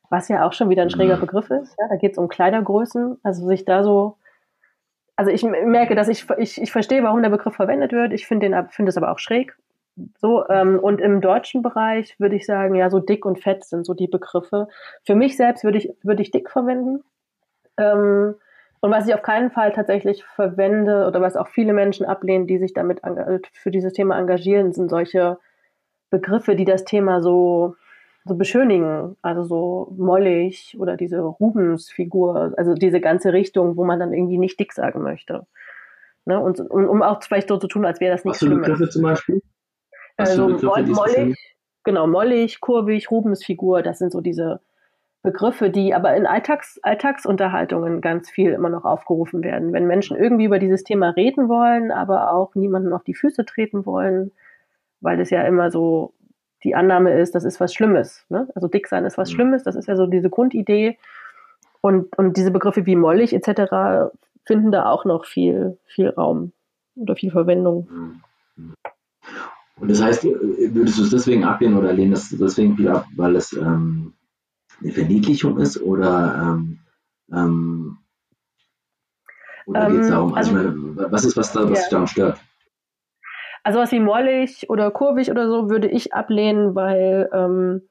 was 0.09 0.27
ja 0.27 0.47
auch 0.47 0.53
schon 0.53 0.69
wieder 0.69 0.81
ein 0.81 0.89
schräger 0.89 1.17
mhm. 1.17 1.21
Begriff 1.21 1.49
ist. 1.51 1.75
Ja, 1.79 1.87
da 1.87 1.95
geht 1.95 2.13
es 2.13 2.17
um 2.17 2.29
Kleidergrößen, 2.29 3.19
also 3.23 3.47
sich 3.47 3.65
da 3.65 3.83
so 3.83 4.17
also 5.19 5.31
ich 5.31 5.43
merke, 5.43 5.95
dass 5.95 6.07
ich, 6.07 6.29
ich, 6.37 6.61
ich 6.61 6.71
verstehe, 6.71 7.03
warum 7.03 7.21
der 7.21 7.29
Begriff 7.29 7.53
verwendet 7.53 7.91
wird. 7.91 8.13
Ich 8.13 8.25
finde 8.25 8.49
den, 8.49 8.69
finde 8.69 8.89
es 8.89 8.95
aber 8.95 9.11
auch 9.11 9.19
schräg. 9.19 9.53
So, 10.17 10.47
ähm, 10.47 10.79
und 10.79 11.01
im 11.01 11.19
deutschen 11.19 11.61
Bereich 11.61 12.17
würde 12.21 12.37
ich 12.37 12.45
sagen, 12.45 12.73
ja, 12.75 12.89
so 12.89 12.99
dick 12.99 13.25
und 13.25 13.37
fett 13.37 13.65
sind 13.65 13.85
so 13.85 13.93
die 13.93 14.07
Begriffe. 14.07 14.69
Für 15.03 15.15
mich 15.15 15.35
selbst 15.35 15.65
würde 15.65 15.77
ich, 15.77 15.91
würde 16.03 16.21
ich 16.21 16.31
dick 16.31 16.49
verwenden. 16.49 17.03
Ähm, 17.75 18.35
und 18.81 18.91
was 18.91 19.07
ich 19.07 19.13
auf 19.13 19.21
keinen 19.21 19.51
Fall 19.51 19.73
tatsächlich 19.73 20.23
verwende 20.23 21.05
oder 21.07 21.21
was 21.21 21.35
auch 21.35 21.47
viele 21.47 21.73
Menschen 21.73 22.05
ablehnen, 22.05 22.47
die 22.47 22.57
sich 22.57 22.73
damit 22.73 23.01
für 23.53 23.71
dieses 23.71 23.93
Thema 23.93 24.17
engagieren, 24.17 24.71
sind 24.71 24.89
solche 24.89 25.37
Begriffe, 26.09 26.55
die 26.55 26.65
das 26.65 26.85
Thema 26.85 27.21
so 27.21 27.75
so 28.25 28.35
beschönigen, 28.35 29.15
also 29.21 29.43
so 29.43 29.93
mollig 29.97 30.75
oder 30.79 30.97
diese 30.97 31.19
Rubens-Figur, 31.19 32.53
also 32.57 32.73
diese 32.73 32.99
ganze 32.99 33.33
Richtung, 33.33 33.77
wo 33.77 33.85
man 33.85 33.99
dann 33.99 34.13
irgendwie 34.13 34.37
nicht 34.37 34.59
dick 34.59 34.73
sagen 34.73 35.01
möchte. 35.01 35.47
Ne? 36.25 36.39
Und, 36.39 36.59
und 36.59 36.87
um 36.87 37.01
auch 37.01 37.23
vielleicht 37.23 37.47
so 37.49 37.57
zu 37.57 37.67
tun, 37.67 37.85
als 37.85 37.99
wäre 37.99 38.15
das 38.15 38.25
nicht 38.25 38.37
schlimm. 38.37 38.61
Begriffe 38.61 38.89
zum 38.89 39.03
Beispiel? 39.03 39.41
also 40.17 40.49
mollig, 40.49 41.37
genau, 41.83 42.07
mollig, 42.07 42.59
kurvig, 42.59 43.09
Rubens-Figur, 43.09 43.81
das 43.81 43.99
sind 43.99 44.11
so 44.11 44.21
diese 44.21 44.61
Begriffe, 45.21 45.69
die 45.69 45.93
aber 45.93 46.15
in 46.15 46.25
Alltags, 46.25 46.79
Alltagsunterhaltungen 46.81 47.99
ganz 47.99 48.29
viel 48.29 48.51
immer 48.51 48.69
noch 48.69 48.85
aufgerufen 48.85 49.43
werden. 49.43 49.73
Wenn 49.73 49.85
Menschen 49.85 50.15
irgendwie 50.15 50.45
über 50.45 50.59
dieses 50.59 50.83
Thema 50.83 51.09
reden 51.09 51.49
wollen, 51.49 51.91
aber 51.91 52.31
auch 52.33 52.55
niemanden 52.55 52.93
auf 52.93 53.03
die 53.03 53.15
Füße 53.15 53.45
treten 53.45 53.85
wollen, 53.85 54.31
weil 55.01 55.19
es 55.19 55.29
ja 55.29 55.41
immer 55.43 55.71
so 55.71 56.13
die 56.63 56.75
Annahme 56.75 57.13
ist, 57.19 57.35
das 57.35 57.43
ist 57.43 57.59
was 57.59 57.73
Schlimmes. 57.73 58.25
Ne? 58.29 58.47
Also 58.55 58.67
dick 58.67 58.87
sein 58.87 59.05
ist 59.05 59.17
was 59.17 59.29
mhm. 59.31 59.35
Schlimmes, 59.35 59.63
das 59.63 59.75
ist 59.75 59.87
ja 59.87 59.95
so 59.95 60.07
diese 60.07 60.29
Grundidee. 60.29 60.97
Und, 61.81 62.17
und 62.17 62.37
diese 62.37 62.51
Begriffe 62.51 62.85
wie 62.85 62.95
mollig 62.95 63.33
etc. 63.33 64.11
finden 64.45 64.71
da 64.71 64.89
auch 64.89 65.05
noch 65.05 65.25
viel, 65.25 65.77
viel 65.85 66.09
Raum 66.09 66.53
oder 66.95 67.15
viel 67.15 67.31
Verwendung. 67.31 68.21
Mhm. 68.57 68.73
Und 69.79 69.91
das 69.91 70.01
heißt, 70.01 70.25
würdest 70.25 70.97
du 70.97 71.03
es 71.03 71.09
deswegen 71.09 71.45
ablehnen 71.45 71.77
oder 71.77 71.93
lehnen 71.93 72.11
das 72.11 72.29
deswegen 72.29 72.75
viel 72.75 72.89
ab, 72.89 73.05
weil 73.15 73.35
es 73.37 73.53
ähm, 73.53 74.13
eine 74.81 74.91
Verniedlichung 74.91 75.57
ist 75.57 75.81
oder 75.81 76.57
ähm, 76.57 76.79
ähm, 77.31 77.97
oder 79.65 79.91
geht 79.91 79.99
es 79.99 80.07
ähm, 80.07 80.13
darum, 80.13 80.33
also, 80.33 80.57
also, 80.57 81.11
was 81.11 81.25
ist, 81.25 81.37
was 81.37 81.51
da, 81.51 81.69
was 81.69 81.83
ja. 81.83 81.89
daran 81.91 82.07
stört? 82.07 82.39
Also 83.63 83.79
was 83.79 83.91
wie 83.91 83.99
mollig 83.99 84.69
oder 84.69 84.89
kurvig 84.89 85.29
oder 85.29 85.47
so 85.47 85.69
würde 85.69 85.87
ich 85.87 86.13
ablehnen, 86.13 86.75
weil 86.75 87.29
ähm, 87.33 87.81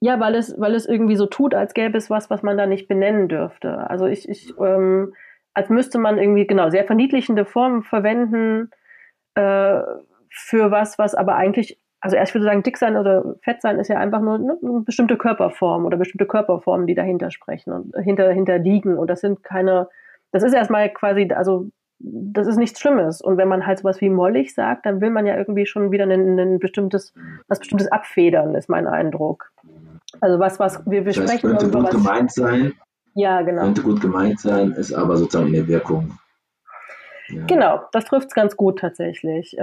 ja, 0.00 0.18
weil 0.18 0.34
es, 0.34 0.58
weil 0.58 0.74
es 0.74 0.86
irgendwie 0.86 1.14
so 1.14 1.26
tut, 1.26 1.54
als 1.54 1.74
gäbe 1.74 1.96
es 1.96 2.10
was, 2.10 2.28
was 2.28 2.42
man 2.42 2.58
da 2.58 2.66
nicht 2.66 2.88
benennen 2.88 3.28
dürfte. 3.28 3.88
Also 3.88 4.06
ich, 4.06 4.28
ich 4.28 4.52
ähm, 4.58 5.14
als 5.54 5.68
müsste 5.68 5.98
man 5.98 6.18
irgendwie 6.18 6.46
genau 6.46 6.70
sehr 6.70 6.84
verniedlichende 6.84 7.44
Formen 7.44 7.82
verwenden 7.82 8.70
äh, 9.34 9.80
für 10.30 10.70
was, 10.70 10.98
was 10.98 11.14
aber 11.14 11.36
eigentlich, 11.36 11.78
also 12.02 12.16
erst 12.16 12.34
würde 12.34 12.44
sagen, 12.44 12.64
dick 12.64 12.76
sein 12.76 12.96
oder 12.96 13.36
fett 13.42 13.62
sein 13.62 13.78
ist 13.78 13.86
ja 13.86 13.96
einfach 13.96 14.20
nur 14.20 14.36
ne, 14.38 14.58
eine 14.60 14.80
bestimmte 14.80 15.16
Körperform 15.16 15.86
oder 15.86 15.96
bestimmte 15.96 16.26
Körperformen, 16.26 16.88
die 16.88 16.96
dahinter 16.96 17.30
sprechen 17.30 17.72
und 17.72 17.96
hinter, 17.96 18.30
hinter 18.32 18.58
liegen. 18.58 18.98
Und 18.98 19.08
das 19.08 19.20
sind 19.20 19.44
keine, 19.44 19.88
das 20.32 20.42
ist 20.42 20.52
erstmal 20.52 20.90
quasi, 20.90 21.30
also 21.32 21.68
das 22.00 22.48
ist 22.48 22.56
nichts 22.56 22.80
Schlimmes. 22.80 23.20
Und 23.20 23.36
wenn 23.36 23.46
man 23.46 23.66
halt 23.66 23.78
sowas 23.78 24.00
wie 24.00 24.10
mollig 24.10 24.52
sagt, 24.52 24.84
dann 24.84 25.00
will 25.00 25.10
man 25.10 25.26
ja 25.26 25.36
irgendwie 25.36 25.64
schon 25.64 25.92
wieder 25.92 26.04
ein, 26.04 26.38
ein 26.38 26.58
bestimmtes, 26.58 27.14
was 27.46 27.60
bestimmtes 27.60 27.86
abfedern, 27.86 28.56
ist 28.56 28.68
mein 28.68 28.88
Eindruck. 28.88 29.52
Also 30.20 30.40
was, 30.40 30.58
was 30.58 30.84
wir, 30.84 31.04
wir 31.04 31.12
das 31.12 31.16
sprechen 31.16 31.50
könnte 31.50 31.70
gut 31.70 31.84
was, 31.84 31.90
gemeint 31.92 32.32
sein. 32.32 32.72
Ja, 33.14 33.42
genau. 33.42 33.62
Könnte 33.62 33.82
gut 33.82 34.00
gemeint 34.00 34.40
sein, 34.40 34.72
ist 34.72 34.92
aber 34.92 35.16
sozusagen 35.16 35.46
in 35.48 35.54
der 35.54 35.68
Wirkung. 35.68 36.18
Ja. 37.28 37.44
Genau, 37.46 37.80
das 37.92 38.06
trifft 38.06 38.26
es 38.26 38.34
ganz 38.34 38.56
gut 38.56 38.80
tatsächlich. 38.80 39.56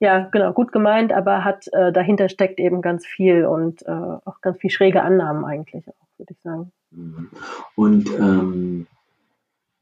Ja, 0.00 0.28
genau, 0.30 0.52
gut 0.52 0.70
gemeint, 0.70 1.12
aber 1.12 1.44
hat 1.44 1.66
äh, 1.72 1.92
dahinter 1.92 2.28
steckt 2.28 2.60
eben 2.60 2.82
ganz 2.82 3.04
viel 3.04 3.44
und 3.44 3.82
äh, 3.82 3.90
auch 3.90 4.40
ganz 4.40 4.58
viel 4.58 4.70
schräge 4.70 5.02
Annahmen 5.02 5.44
eigentlich 5.44 5.88
auch, 5.88 6.18
würde 6.18 6.32
ich 6.32 6.40
sagen. 6.42 6.72
Mhm. 6.90 7.30
Und 7.74 8.08
ähm, 8.18 8.86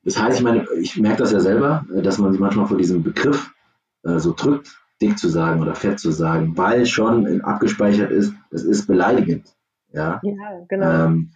das 0.05 0.23
heißt, 0.23 0.39
ich 0.39 0.45
meine, 0.45 0.67
ich 0.79 0.97
merke 0.97 1.19
das 1.19 1.33
ja 1.33 1.41
selber, 1.41 1.85
äh, 1.95 2.01
dass 2.01 2.19
man 2.19 2.33
sich 2.33 2.41
manchmal 2.41 2.67
vor 2.67 2.79
diesem 2.79 3.03
Begriff 3.03 3.53
äh, 4.05 4.19
so 4.19 4.33
drückt, 4.35 4.81
dick 5.03 5.19
zu 5.19 5.29
sagen 5.29 5.61
oder 5.61 5.75
fett 5.75 6.01
zu 6.01 6.11
sagen, 6.11 6.57
weil 6.57 6.87
schon 6.87 7.43
abgespeichert 7.43 8.11
ist, 8.11 8.33
das 8.51 8.63
ist 8.63 8.87
beleidigend. 8.87 9.55
Ja, 9.93 10.21
ja 10.23 10.33
genau. 10.69 11.07
Ähm, 11.07 11.33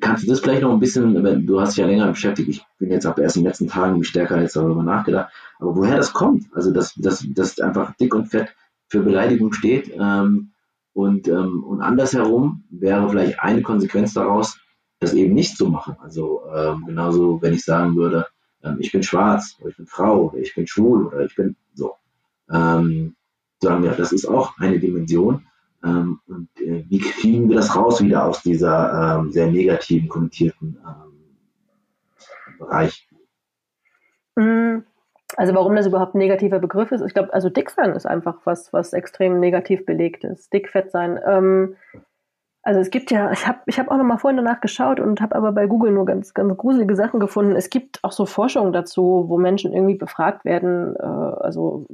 kannst 0.00 0.24
du 0.24 0.28
das 0.28 0.40
vielleicht 0.40 0.62
noch 0.62 0.72
ein 0.72 0.80
bisschen, 0.80 1.46
du 1.46 1.60
hast 1.60 1.70
dich 1.70 1.78
ja 1.78 1.86
länger 1.86 2.08
beschäftigt, 2.08 2.48
ich 2.48 2.64
bin 2.78 2.90
jetzt 2.90 3.06
auch 3.06 3.18
erst 3.18 3.36
in 3.36 3.42
den 3.42 3.48
letzten 3.48 3.68
Tagen 3.68 4.04
stärker 4.04 4.40
jetzt 4.40 4.56
darüber 4.56 4.82
nachgedacht, 4.82 5.32
aber 5.58 5.76
woher 5.76 5.96
das 5.96 6.12
kommt, 6.12 6.44
also 6.52 6.72
dass, 6.72 6.94
dass, 6.94 7.24
dass 7.28 7.58
einfach 7.60 7.94
dick 7.96 8.14
und 8.14 8.26
fett 8.26 8.54
für 8.88 9.00
Beleidigung 9.00 9.52
steht 9.52 9.90
ähm, 9.98 10.52
und, 10.92 11.28
ähm, 11.28 11.64
und 11.64 11.80
andersherum 11.80 12.64
wäre 12.70 13.08
vielleicht 13.08 13.40
eine 13.40 13.62
Konsequenz 13.62 14.14
daraus, 14.14 14.58
das 14.98 15.12
eben 15.12 15.34
nicht 15.34 15.56
zu 15.56 15.68
machen. 15.68 15.96
Also 16.00 16.42
ähm, 16.54 16.84
genauso, 16.86 17.42
wenn 17.42 17.52
ich 17.52 17.64
sagen 17.64 17.96
würde, 17.96 18.26
ähm, 18.62 18.76
ich 18.80 18.92
bin 18.92 19.02
schwarz 19.02 19.56
oder 19.60 19.70
ich 19.70 19.76
bin 19.76 19.86
Frau 19.86 20.30
oder 20.30 20.38
ich 20.38 20.54
bin 20.54 20.66
schwul 20.66 21.06
oder 21.06 21.24
ich 21.24 21.34
bin 21.34 21.56
so. 21.74 21.96
Ähm, 22.50 23.14
sagen 23.60 23.82
wir, 23.82 23.92
das 23.92 24.12
ist 24.12 24.26
auch 24.26 24.58
eine 24.58 24.78
Dimension. 24.78 25.46
Ähm, 25.86 26.20
und 26.26 26.48
äh, 26.60 26.84
wie 26.88 26.98
kriegen 26.98 27.48
wir 27.48 27.56
das 27.56 27.76
raus 27.76 28.02
wieder 28.02 28.24
aus 28.24 28.42
dieser 28.42 29.18
ähm, 29.20 29.30
sehr 29.30 29.46
negativen, 29.46 30.08
konnotierten 30.08 30.78
ähm, 30.84 31.38
Bereich? 32.58 33.08
Mm, 34.34 34.78
also 35.36 35.54
warum 35.54 35.76
das 35.76 35.86
überhaupt 35.86 36.14
ein 36.14 36.18
negativer 36.18 36.58
Begriff 36.58 36.90
ist, 36.90 37.02
ich 37.02 37.14
glaube, 37.14 37.32
also 37.32 37.50
dick 37.50 37.70
sein 37.70 37.92
ist 37.92 38.06
einfach 38.06 38.38
was, 38.44 38.72
was 38.72 38.92
extrem 38.92 39.38
negativ 39.38 39.86
belegt 39.86 40.24
ist. 40.24 40.52
Dick, 40.52 40.68
fett 40.70 40.90
sein. 40.90 41.20
Ähm, 41.24 41.76
also 42.62 42.80
es 42.80 42.90
gibt 42.90 43.12
ja, 43.12 43.30
ich 43.30 43.46
habe 43.46 43.60
ich 43.66 43.78
hab 43.78 43.92
auch 43.92 43.96
noch 43.96 44.04
mal 44.04 44.18
vorhin 44.18 44.38
danach 44.38 44.60
geschaut 44.60 44.98
und 44.98 45.20
habe 45.20 45.36
aber 45.36 45.52
bei 45.52 45.68
Google 45.68 45.92
nur 45.92 46.04
ganz, 46.04 46.34
ganz 46.34 46.56
gruselige 46.56 46.96
Sachen 46.96 47.20
gefunden. 47.20 47.54
Es 47.54 47.70
gibt 47.70 48.02
auch 48.02 48.10
so 48.10 48.26
Forschungen 48.26 48.72
dazu, 48.72 49.26
wo 49.28 49.38
Menschen 49.38 49.72
irgendwie 49.72 49.94
befragt 49.94 50.44
werden. 50.44 50.96
Äh, 50.96 51.04
also, 51.04 51.86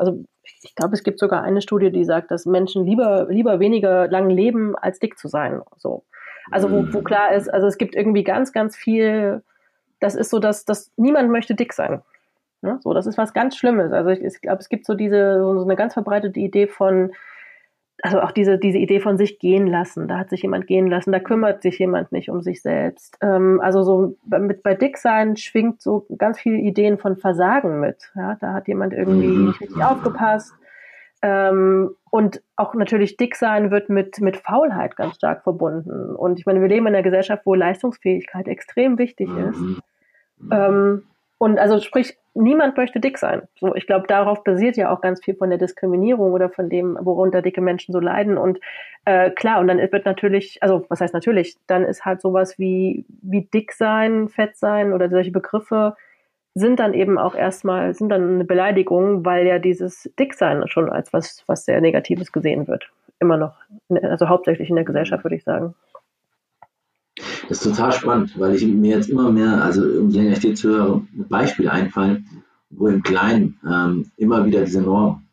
also 0.00 0.24
ich 0.62 0.74
glaube, 0.74 0.94
es 0.94 1.02
gibt 1.02 1.18
sogar 1.18 1.42
eine 1.42 1.60
Studie, 1.60 1.92
die 1.92 2.04
sagt, 2.04 2.30
dass 2.30 2.46
Menschen 2.46 2.84
lieber, 2.84 3.26
lieber 3.28 3.60
weniger 3.60 4.08
lang 4.08 4.30
leben, 4.30 4.74
als 4.76 4.98
dick 4.98 5.18
zu 5.18 5.28
sein. 5.28 5.60
So. 5.76 6.04
Also 6.50 6.70
wo, 6.70 6.92
wo 6.92 7.02
klar 7.02 7.32
ist, 7.32 7.52
also 7.52 7.66
es 7.66 7.76
gibt 7.76 7.94
irgendwie 7.94 8.24
ganz, 8.24 8.52
ganz 8.52 8.76
viel, 8.76 9.42
das 10.00 10.14
ist 10.14 10.30
so, 10.30 10.38
dass, 10.38 10.64
dass 10.64 10.90
niemand 10.96 11.30
möchte 11.30 11.54
dick 11.54 11.74
sein. 11.74 12.02
Ne? 12.62 12.80
So, 12.82 12.94
das 12.94 13.06
ist 13.06 13.18
was 13.18 13.34
ganz 13.34 13.56
Schlimmes. 13.56 13.92
Also 13.92 14.10
ich, 14.10 14.22
ich 14.22 14.40
glaube, 14.40 14.60
es 14.60 14.70
gibt 14.70 14.86
so 14.86 14.94
diese, 14.94 15.40
so 15.40 15.62
eine 15.62 15.76
ganz 15.76 15.92
verbreitete 15.92 16.40
Idee 16.40 16.66
von, 16.66 17.12
also 18.02 18.20
auch 18.20 18.32
diese, 18.32 18.58
diese 18.58 18.78
Idee 18.78 19.00
von 19.00 19.18
sich 19.18 19.38
gehen 19.38 19.66
lassen, 19.66 20.08
da 20.08 20.18
hat 20.18 20.30
sich 20.30 20.42
jemand 20.42 20.66
gehen 20.66 20.86
lassen, 20.86 21.12
da 21.12 21.20
kümmert 21.20 21.62
sich 21.62 21.78
jemand 21.78 22.12
nicht 22.12 22.30
um 22.30 22.42
sich 22.42 22.62
selbst. 22.62 23.18
Ähm, 23.20 23.60
also 23.62 23.82
so 23.82 24.16
mit 24.26 24.62
bei 24.62 24.74
Dicksein 24.74 25.36
schwingt 25.36 25.82
so 25.82 26.06
ganz 26.16 26.40
viele 26.40 26.58
Ideen 26.58 26.98
von 26.98 27.16
Versagen 27.16 27.80
mit. 27.80 28.10
Ja, 28.14 28.36
da 28.40 28.54
hat 28.54 28.68
jemand 28.68 28.92
irgendwie 28.92 29.26
mhm. 29.26 29.46
nicht 29.48 29.60
richtig 29.60 29.82
aufgepasst. 29.82 30.54
Ähm, 31.22 31.90
und 32.10 32.42
auch 32.56 32.74
natürlich 32.74 33.16
Dicksein 33.16 33.70
wird 33.70 33.90
mit, 33.90 34.20
mit 34.20 34.38
Faulheit 34.38 34.96
ganz 34.96 35.16
stark 35.16 35.42
verbunden. 35.42 36.14
Und 36.14 36.38
ich 36.38 36.46
meine, 36.46 36.60
wir 36.60 36.68
leben 36.68 36.86
in 36.86 36.94
einer 36.94 37.02
Gesellschaft, 37.02 37.42
wo 37.44 37.54
Leistungsfähigkeit 37.54 38.48
extrem 38.48 38.98
wichtig 38.98 39.28
ist. 39.28 39.60
Mhm. 39.60 39.80
Ähm, 40.50 41.02
und 41.40 41.58
also 41.58 41.80
sprich, 41.80 42.18
niemand 42.34 42.76
möchte 42.76 43.00
dick 43.00 43.16
sein. 43.16 43.48
So, 43.58 43.74
ich 43.74 43.86
glaube, 43.86 44.06
darauf 44.06 44.44
basiert 44.44 44.76
ja 44.76 44.92
auch 44.92 45.00
ganz 45.00 45.24
viel 45.24 45.34
von 45.34 45.48
der 45.48 45.58
Diskriminierung 45.58 46.34
oder 46.34 46.50
von 46.50 46.68
dem, 46.68 46.98
worunter 47.00 47.40
dicke 47.40 47.62
Menschen 47.62 47.92
so 47.94 47.98
leiden. 47.98 48.36
Und 48.36 48.60
äh, 49.06 49.30
klar, 49.30 49.58
und 49.58 49.68
dann 49.68 49.78
wird 49.78 50.04
natürlich, 50.04 50.62
also 50.62 50.84
was 50.90 51.00
heißt 51.00 51.14
natürlich, 51.14 51.56
dann 51.66 51.82
ist 51.86 52.04
halt 52.04 52.20
sowas 52.20 52.58
wie, 52.58 53.06
wie 53.22 53.48
dick 53.54 53.72
sein, 53.72 54.28
fett 54.28 54.58
sein 54.58 54.92
oder 54.92 55.08
solche 55.08 55.30
Begriffe 55.30 55.96
sind 56.54 56.78
dann 56.78 56.92
eben 56.92 57.16
auch 57.16 57.34
erstmal, 57.34 57.94
sind 57.94 58.10
dann 58.10 58.34
eine 58.34 58.44
Beleidigung, 58.44 59.24
weil 59.24 59.46
ja 59.46 59.58
dieses 59.58 60.12
Dicksein 60.18 60.68
schon 60.68 60.90
als 60.90 61.10
was, 61.14 61.42
was 61.46 61.64
sehr 61.64 61.80
Negatives 61.80 62.32
gesehen 62.32 62.68
wird. 62.68 62.90
Immer 63.18 63.38
noch. 63.38 63.54
Also 64.02 64.28
hauptsächlich 64.28 64.68
in 64.68 64.76
der 64.76 64.84
Gesellschaft, 64.84 65.24
würde 65.24 65.36
ich 65.36 65.44
sagen. 65.44 65.74
Das 67.48 67.58
ist 67.58 67.64
total 67.64 67.92
spannend, 67.92 68.38
weil 68.38 68.54
ich 68.54 68.66
mir 68.66 68.96
jetzt 68.96 69.08
immer 69.08 69.30
mehr, 69.30 69.62
also 69.62 69.82
umso 69.82 70.18
länger 70.18 70.32
ich 70.32 70.40
dir 70.40 70.54
zuhöre, 70.54 71.02
Beispiele 71.28 71.70
einfallen, 71.70 72.26
wo 72.70 72.88
im 72.88 73.02
Kleinen 73.02 73.58
ähm, 73.68 74.10
immer 74.16 74.44
wieder 74.46 74.64
diese 74.64 74.82
Norm, 74.82 75.26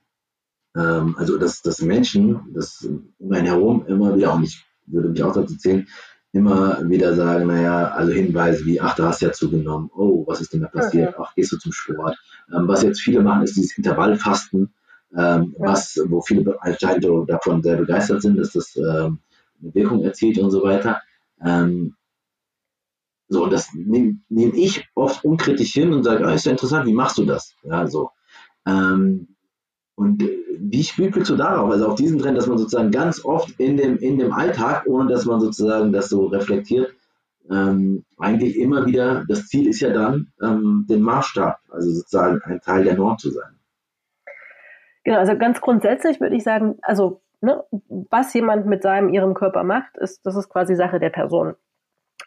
ähm, 0.76 1.16
also 1.18 1.38
dass, 1.38 1.62
dass 1.62 1.82
Menschen, 1.82 2.40
das 2.54 2.88
um 3.20 3.32
einen 3.32 3.46
herum 3.46 3.86
immer 3.88 4.16
wieder, 4.16 4.34
und 4.34 4.44
ich 4.44 4.66
würde 4.86 5.10
mich 5.10 5.24
auch 5.24 5.34
dazu 5.34 5.56
zählen, 5.58 5.88
immer 6.34 6.88
wieder 6.90 7.16
sagen, 7.16 7.48
naja, 7.48 7.90
also 7.90 8.12
Hinweise 8.12 8.66
wie, 8.66 8.80
ach, 8.82 8.96
du 8.96 9.04
hast 9.04 9.22
ja 9.22 9.32
zugenommen, 9.32 9.90
oh, 9.96 10.26
was 10.28 10.42
ist 10.42 10.54
denn 10.54 10.62
da 10.62 10.68
passiert, 10.68 11.16
ach, 11.20 11.34
gehst 11.36 11.52
du 11.52 11.58
zum 11.58 11.72
Sport. 11.72 12.18
Ähm, 12.54 12.68
was 12.68 12.84
jetzt 12.84 13.02
viele 13.02 13.22
machen, 13.22 13.44
ist 13.44 13.56
dieses 13.56 13.78
Intervallfasten, 13.78 14.74
ähm, 15.16 15.56
was, 15.58 16.00
wo 16.08 16.22
viele 16.22 16.56
anscheinend 16.62 17.06
davon 17.28 17.64
sehr 17.64 17.78
begeistert 17.78 18.22
sind, 18.22 18.38
dass 18.38 18.52
das 18.52 18.76
ähm, 18.76 19.20
eine 19.62 19.74
Wirkung 19.74 20.04
erzielt 20.04 20.38
und 20.38 20.52
so 20.52 20.64
weiter. 20.64 21.02
Ähm, 21.44 21.96
so, 23.30 23.44
und 23.44 23.52
das 23.52 23.74
nehme 23.74 24.20
nehm 24.30 24.54
ich 24.56 24.88
oft 24.96 25.26
unkritisch 25.26 25.74
hin 25.74 25.92
und 25.94 26.04
sage, 26.04 26.26
ah, 26.26 26.34
ist 26.34 26.46
ja 26.46 26.52
interessant, 26.52 26.86
wie 26.86 26.94
machst 26.94 27.18
du 27.18 27.26
das? 27.26 27.56
Ja, 27.64 27.88
so. 27.88 28.12
Ähm, 28.66 29.36
und 29.96 30.22
äh, 30.22 30.38
wie 30.60 30.84
spielst 30.84 31.30
du 31.30 31.36
darauf? 31.36 31.70
Also 31.72 31.88
auf 31.88 31.96
diesen 31.96 32.20
Trend, 32.20 32.38
dass 32.38 32.48
man 32.48 32.58
sozusagen 32.58 32.92
ganz 32.92 33.24
oft 33.26 33.60
in 33.60 33.78
dem, 33.78 33.98
in 33.98 34.18
dem 34.18 34.32
Alltag, 34.32 34.86
ohne 34.88 35.10
dass 35.10 35.26
man 35.26 35.40
sozusagen 35.40 35.92
das 35.92 36.10
so 36.10 36.28
reflektiert, 36.28 36.94
ähm, 37.50 38.06
eigentlich 38.18 38.58
immer 38.58 38.86
wieder, 38.86 39.26
das 39.28 39.48
Ziel 39.48 39.68
ist 39.68 39.80
ja 39.80 39.92
dann, 39.92 40.32
ähm, 40.42 40.86
den 40.90 41.02
Maßstab, 41.02 41.60
also 41.70 41.90
sozusagen 41.92 42.42
ein 42.44 42.62
Teil 42.62 42.84
der 42.84 42.96
Norm 42.96 43.18
zu 43.18 43.32
sein. 43.32 43.58
Genau, 45.04 45.20
also 45.20 45.38
ganz 45.38 45.62
grundsätzlich 45.62 46.20
würde 46.20 46.36
ich 46.36 46.44
sagen, 46.44 46.78
also 46.82 47.22
ne, 47.42 47.64
was 48.10 48.34
jemand 48.34 48.66
mit 48.66 48.84
seinem, 48.84 49.10
ihrem 49.10 49.34
Körper 49.34 49.64
macht, 49.64 49.98
ist, 49.98 50.26
das 50.26 50.36
ist 50.36 50.50
quasi 50.50 50.76
Sache 50.76 51.00
der 51.00 51.10
Person. 51.10 51.56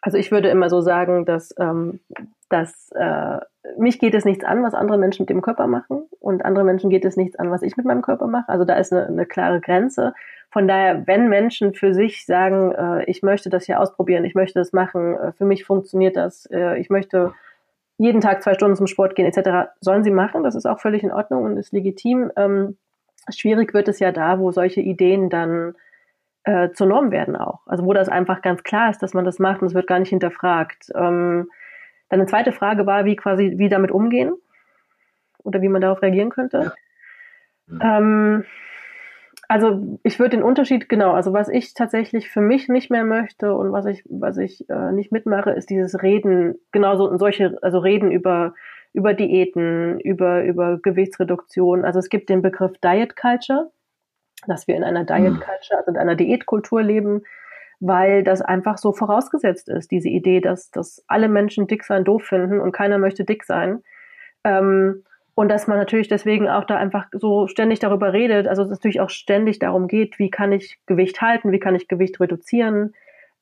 Also 0.03 0.16
ich 0.16 0.31
würde 0.31 0.49
immer 0.49 0.70
so 0.70 0.81
sagen, 0.81 1.27
dass, 1.27 1.55
ähm, 1.59 2.01
dass 2.49 2.90
äh, 2.94 3.38
mich 3.77 3.99
geht 3.99 4.14
es 4.14 4.25
nichts 4.25 4.44
an, 4.44 4.62
was 4.62 4.75
andere 4.75 4.99
Menschen 4.99 5.23
mit 5.23 5.31
dem 5.31 5.42
Körper 5.42 5.66
machen 5.66 6.09
und 6.20 6.44
andere 6.44 6.64
Menschen 6.64 6.90
geht 6.90 7.05
es 7.05 7.16
nichts 7.16 7.37
an, 7.37 7.51
was 7.51 7.62
ich 7.62 7.77
mit 7.77 7.87
meinem 7.87 8.03
Körper 8.03 8.27
mache. 8.27 8.49
Also 8.49 8.64
da 8.64 8.75
ist 8.75 8.92
eine, 8.92 9.07
eine 9.07 9.27
klare 9.27 9.61
Grenze. 9.61 10.14
Von 10.51 10.66
daher, 10.66 11.07
wenn 11.07 11.29
Menschen 11.29 11.75
für 11.75 11.92
sich 11.94 12.25
sagen, 12.25 12.73
äh, 12.73 13.05
ich 13.05 13.23
möchte 13.23 13.51
das 13.51 13.66
hier 13.66 13.81
ausprobieren, 13.81 14.25
ich 14.25 14.35
möchte 14.35 14.59
das 14.59 14.73
machen, 14.73 15.16
äh, 15.16 15.33
für 15.33 15.44
mich 15.44 15.64
funktioniert 15.64 16.16
das, 16.16 16.46
äh, 16.46 16.79
ich 16.79 16.88
möchte 16.88 17.35
jeden 17.99 18.23
Tag 18.23 18.42
zwei 18.42 18.55
Stunden 18.55 18.77
zum 18.77 18.87
Sport 18.87 19.14
gehen 19.14 19.27
etc., 19.27 19.70
sollen 19.81 20.03
sie 20.03 20.11
machen. 20.11 20.42
Das 20.42 20.55
ist 20.55 20.66
auch 20.66 20.81
völlig 20.81 21.03
in 21.03 21.12
Ordnung 21.12 21.44
und 21.44 21.59
ist 21.59 21.73
legitim. 21.73 22.33
Ähm, 22.35 22.79
schwierig 23.32 23.74
wird 23.74 23.88
es 23.88 23.98
ja 23.98 24.12
da, 24.12 24.38
wo 24.38 24.52
solche 24.52 24.80
Ideen 24.80 25.30
dann 25.30 25.74
äh, 26.44 26.70
zur 26.70 26.86
Norm 26.86 27.10
werden 27.10 27.36
auch. 27.36 27.60
Also 27.66 27.84
wo 27.84 27.92
das 27.92 28.08
einfach 28.08 28.42
ganz 28.42 28.62
klar 28.62 28.90
ist, 28.90 29.02
dass 29.02 29.14
man 29.14 29.24
das 29.24 29.38
macht 29.38 29.62
und 29.62 29.68
es 29.68 29.74
wird 29.74 29.86
gar 29.86 29.98
nicht 29.98 30.10
hinterfragt. 30.10 30.90
Ähm, 30.94 31.48
dann 32.08 32.20
eine 32.20 32.26
zweite 32.26 32.52
Frage 32.52 32.86
war, 32.86 33.04
wie 33.04 33.16
quasi, 33.16 33.54
wie 33.56 33.68
damit 33.68 33.90
umgehen 33.90 34.32
oder 35.38 35.62
wie 35.62 35.68
man 35.68 35.80
darauf 35.80 36.02
reagieren 36.02 36.30
könnte. 36.30 36.72
Ja. 37.68 37.98
Ähm, 37.98 38.44
also 39.50 39.98
ich 40.04 40.18
würde 40.20 40.36
den 40.36 40.44
Unterschied, 40.44 40.88
genau, 40.88 41.12
also 41.12 41.32
was 41.32 41.48
ich 41.48 41.74
tatsächlich 41.74 42.30
für 42.30 42.40
mich 42.40 42.68
nicht 42.68 42.88
mehr 42.88 43.04
möchte 43.04 43.52
und 43.52 43.72
was 43.72 43.84
ich, 43.86 44.04
was 44.08 44.36
ich 44.36 44.68
äh, 44.70 44.92
nicht 44.92 45.10
mitmache, 45.10 45.50
ist 45.50 45.70
dieses 45.70 46.02
Reden, 46.02 46.54
genauso 46.70 47.16
solche, 47.16 47.58
also 47.60 47.78
Reden 47.78 48.12
über, 48.12 48.54
über 48.92 49.14
Diäten, 49.14 50.00
über, 50.00 50.42
über 50.44 50.79
Gewichtsreduktion. 50.79 51.85
Also 51.85 51.98
es 51.98 52.09
gibt 52.09 52.29
den 52.29 52.42
Begriff 52.42 52.72
Diet 52.83 53.16
Culture 53.16 53.70
dass 54.46 54.66
wir 54.68 54.76
in 54.76 54.85
einer 54.85 55.05
Diet 55.05 55.35
hm. 55.35 55.40
Culture, 55.40 55.79
also 55.79 55.90
in 55.90 55.96
einer 55.96 56.16
Diätkultur 56.16 56.83
leben, 56.83 57.22
weil 57.81 58.22
das 58.22 58.42
einfach 58.42 58.79
so 58.79 58.92
vorausgesetzt 58.92 59.68
ist, 59.68 59.90
diese 59.90 60.09
Idee, 60.09 60.40
dass, 60.40 60.70
dass 60.70 61.03
alle 61.09 61.29
Menschen 61.29 61.66
dick 61.66 61.85
sein 61.85 62.05
doof 62.05 62.24
finden 62.24 62.61
und 62.61 62.72
keiner 62.72 62.98
möchte 62.98 63.24
dick 63.24 63.44
sein. 63.44 63.83
Ähm, 64.44 65.05
und 65.35 65.48
dass 65.48 65.66
man 65.66 65.79
natürlich 65.79 66.09
deswegen 66.09 66.48
auch 66.48 66.64
da 66.64 66.76
einfach 66.76 67.07
so 67.12 67.46
ständig 67.46 67.79
darüber 67.79 68.12
redet, 68.12 68.46
also 68.46 68.62
es 68.62 68.68
natürlich 68.68 69.00
auch 69.00 69.09
ständig 69.09 69.59
darum 69.59 69.88
geht, 69.88 70.18
wie 70.18 70.31
kann 70.31 70.53
ich 70.53 70.79
Gewicht 70.87 71.22
halten, 71.22 71.53
wie 71.53 71.61
kann 71.61 71.74
ich 71.74 71.88
Gewicht 71.88 72.20
reduzieren, 72.20 72.94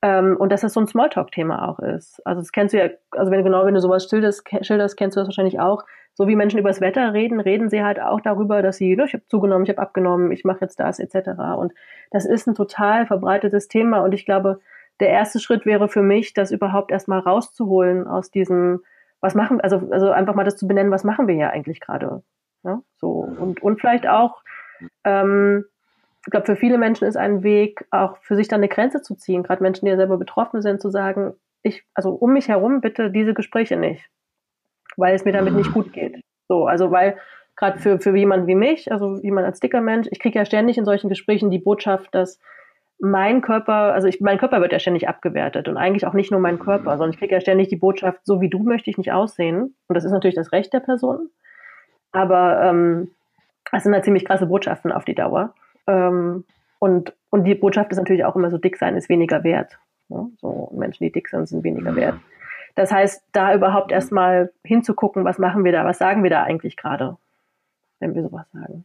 ähm, 0.03 0.37
und 0.37 0.53
dass 0.53 0.61
das 0.61 0.75
so 0.75 0.81
ein 0.81 0.87
Smalltalk-Thema 0.87 1.69
auch 1.69 1.81
ist. 1.81 2.25
Also 2.25 2.41
das 2.41 2.53
kennst 2.53 2.75
du 2.75 2.79
ja, 2.79 2.91
also 3.11 3.31
wenn 3.31 3.39
du 3.39 3.45
genau, 3.45 3.65
wenn 3.65 3.75
du 3.75 3.81
sowas 3.81 4.09
schilderst, 4.09 4.49
schilderst, 4.63 4.97
kennst 4.97 5.17
du 5.17 5.21
das 5.21 5.29
wahrscheinlich 5.29 5.61
auch. 5.61 5.85
So 6.15 6.27
wie 6.27 6.37
Menschen 6.37 6.59
über 6.59 6.71
das 6.71 6.81
Wetter 6.81 7.13
reden, 7.13 7.39
reden 7.39 7.69
sie 7.69 7.83
halt 7.83 8.01
auch 8.01 8.21
darüber, 8.21 8.61
dass 8.61 8.77
sie, 8.77 8.97
ne, 8.97 9.05
ich 9.05 9.15
habe 9.15 9.27
zugenommen, 9.29 9.65
ich 9.65 9.71
habe 9.71 9.81
abgenommen, 9.81 10.33
ich 10.33 10.45
mache 10.45 10.63
jetzt 10.63 10.81
das, 10.81 10.99
etc. 10.99 11.31
Und 11.57 11.73
das 12.11 12.25
ist 12.27 12.49
ein 12.49 12.55
total 12.55 13.07
verbreitetes 13.07 13.69
Thema. 13.69 14.01
Und 14.01 14.13
ich 14.15 14.25
glaube, 14.25 14.61
der 15.01 15.11
erste 15.11 15.39
Schritt 15.39 15.65
wäre 15.65 15.89
für 15.89 16.03
mich, 16.03 16.35
das 16.35 16.51
überhaupt 16.51 16.91
erstmal 16.91 17.21
rauszuholen 17.21 18.09
aus 18.09 18.31
diesem, 18.31 18.83
was 19.21 19.35
machen, 19.35 19.61
also, 19.61 19.89
also 19.91 20.11
einfach 20.11 20.35
mal 20.35 20.45
das 20.45 20.57
zu 20.57 20.67
benennen, 20.67 20.91
was 20.91 21.05
machen 21.05 21.29
wir 21.29 21.35
hier 21.35 21.51
eigentlich 21.51 21.81
gerade. 21.81 22.23
Ja, 22.65 22.83
so. 22.97 23.11
Und, 23.39 23.63
und 23.63 23.81
vielleicht 23.81 24.09
auch, 24.09 24.43
ähm, 25.05 25.65
ich 26.25 26.31
glaube, 26.31 26.47
für 26.47 26.57
viele 26.57 26.79
Menschen 26.79 27.07
ist 27.07 27.17
ein 27.17 27.43
Weg, 27.43 27.87
auch 27.91 28.19
für 28.19 28.37
sich 28.37 28.49
dann 28.49 28.61
eine 28.61 28.69
Grenze 28.69 29.03
zu 29.03 29.15
ziehen, 29.15 29.43
gerade 29.43 29.63
Menschen, 29.63 29.87
die 29.87 29.91
ja 29.91 29.97
selber 29.97 30.19
betroffen 30.19 30.63
sind, 30.63 30.81
zu 30.81 30.91
sagen, 30.91 31.35
ich, 31.63 31.85
also 31.95 32.11
um 32.11 32.33
mich 32.33 32.49
herum 32.49 32.81
bitte 32.81 33.11
diese 33.11 33.35
Gespräche 33.35 33.77
nicht, 33.77 34.09
weil 34.97 35.15
es 35.15 35.25
mir 35.25 35.33
damit 35.33 35.55
nicht 35.55 35.73
gut 35.73 35.93
geht. 35.93 36.21
So, 36.49 36.67
also 36.67 36.91
weil 36.91 37.19
gerade 37.57 37.79
für, 37.79 37.99
für 37.99 38.17
jemanden 38.17 38.47
wie 38.47 38.55
mich, 38.55 38.91
also 38.93 39.17
jemand 39.23 39.47
als 39.47 39.61
dicker 39.61 39.81
Mensch, 39.81 40.07
ich 40.11 40.21
kriege 40.21 40.39
ja 40.39 40.45
ständig 40.45 40.79
in 40.79 40.85
solchen 40.85 41.09
Gesprächen 41.09 41.51
die 41.51 41.59
Botschaft, 41.59 42.15
dass 42.15 42.39
mein 43.01 43.43
Körper, 43.43 43.93
also 43.95 44.09
ich, 44.09 44.21
mein 44.21 44.39
Körper 44.39 44.61
wird 44.61 44.73
ja 44.73 44.79
ständig 44.79 45.09
abgewertet 45.09 45.69
und 45.69 45.77
eigentlich 45.77 46.07
auch 46.07 46.15
nicht 46.15 46.31
nur 46.31 46.41
mein 46.41 46.59
Körper, 46.59 46.93
sondern 46.93 47.11
ich 47.11 47.19
kriege 47.19 47.35
ja 47.35 47.41
ständig 47.41 47.69
die 47.69 47.77
Botschaft, 47.77 48.21
so 48.25 48.41
wie 48.41 48.49
du 48.49 48.61
möchte 48.63 48.91
ich 48.91 48.99
nicht 48.99 49.13
aussehen. 49.13 49.75
Und 49.87 49.95
das 49.95 50.05
ist 50.05 50.11
natürlich 50.11 50.35
das 50.35 50.53
Recht 50.53 50.73
der 50.73 50.81
Person. 50.81 51.31
Aber 52.11 52.63
ähm, 52.63 53.11
das 53.71 53.85
sind 53.85 53.95
halt 53.95 54.05
ziemlich 54.05 54.25
krasse 54.25 54.47
Botschaften 54.47 54.91
auf 54.91 55.05
die 55.05 55.15
Dauer. 55.15 55.55
Ähm, 55.89 56.45
und, 56.79 57.17
und 57.31 57.45
die 57.45 57.57
Botschaft 57.57 57.91
ist 57.91 57.99
natürlich 57.99 58.25
auch 58.25 58.37
immer 58.37 58.51
so, 58.51 58.59
dick 58.59 58.77
sein 58.77 58.97
ist 58.97 59.09
weniger 59.09 59.43
wert. 59.43 59.79
Ne? 60.09 60.31
So 60.41 60.73
Menschen, 60.77 61.05
die 61.05 61.13
dick 61.13 61.29
sind, 61.29 61.49
sind 61.49 61.65
weniger 61.65 61.97
wert. 61.97 62.21
Das 62.77 62.93
heißt, 62.93 63.25
da 63.33 63.55
überhaupt 63.55 63.91
erstmal 63.91 64.53
hinzugucken, 64.63 65.25
was 65.25 65.39
machen 65.39 65.65
wir 65.65 65.73
da, 65.73 65.85
was 65.85 65.99
sagen 65.99 66.23
wir 66.23 66.31
da 66.31 66.45
eigentlich 66.45 66.77
gerade, 66.77 67.17
wenn 67.99 68.15
wir 68.15 68.23
sowas 68.23 68.47
sagen. 68.53 68.85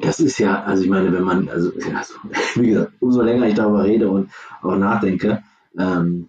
Das 0.00 0.20
ist 0.20 0.38
ja, 0.38 0.62
also 0.62 0.84
ich 0.84 0.90
meine, 0.90 1.12
wenn 1.12 1.24
man, 1.24 1.48
also, 1.48 1.72
also 1.96 2.14
wie 2.54 2.68
gesagt, 2.68 2.92
umso 3.00 3.22
länger 3.22 3.46
ich 3.46 3.54
darüber 3.54 3.84
rede 3.84 4.08
und 4.08 4.30
auch 4.62 4.76
nachdenke, 4.76 5.42
ähm, 5.76 6.28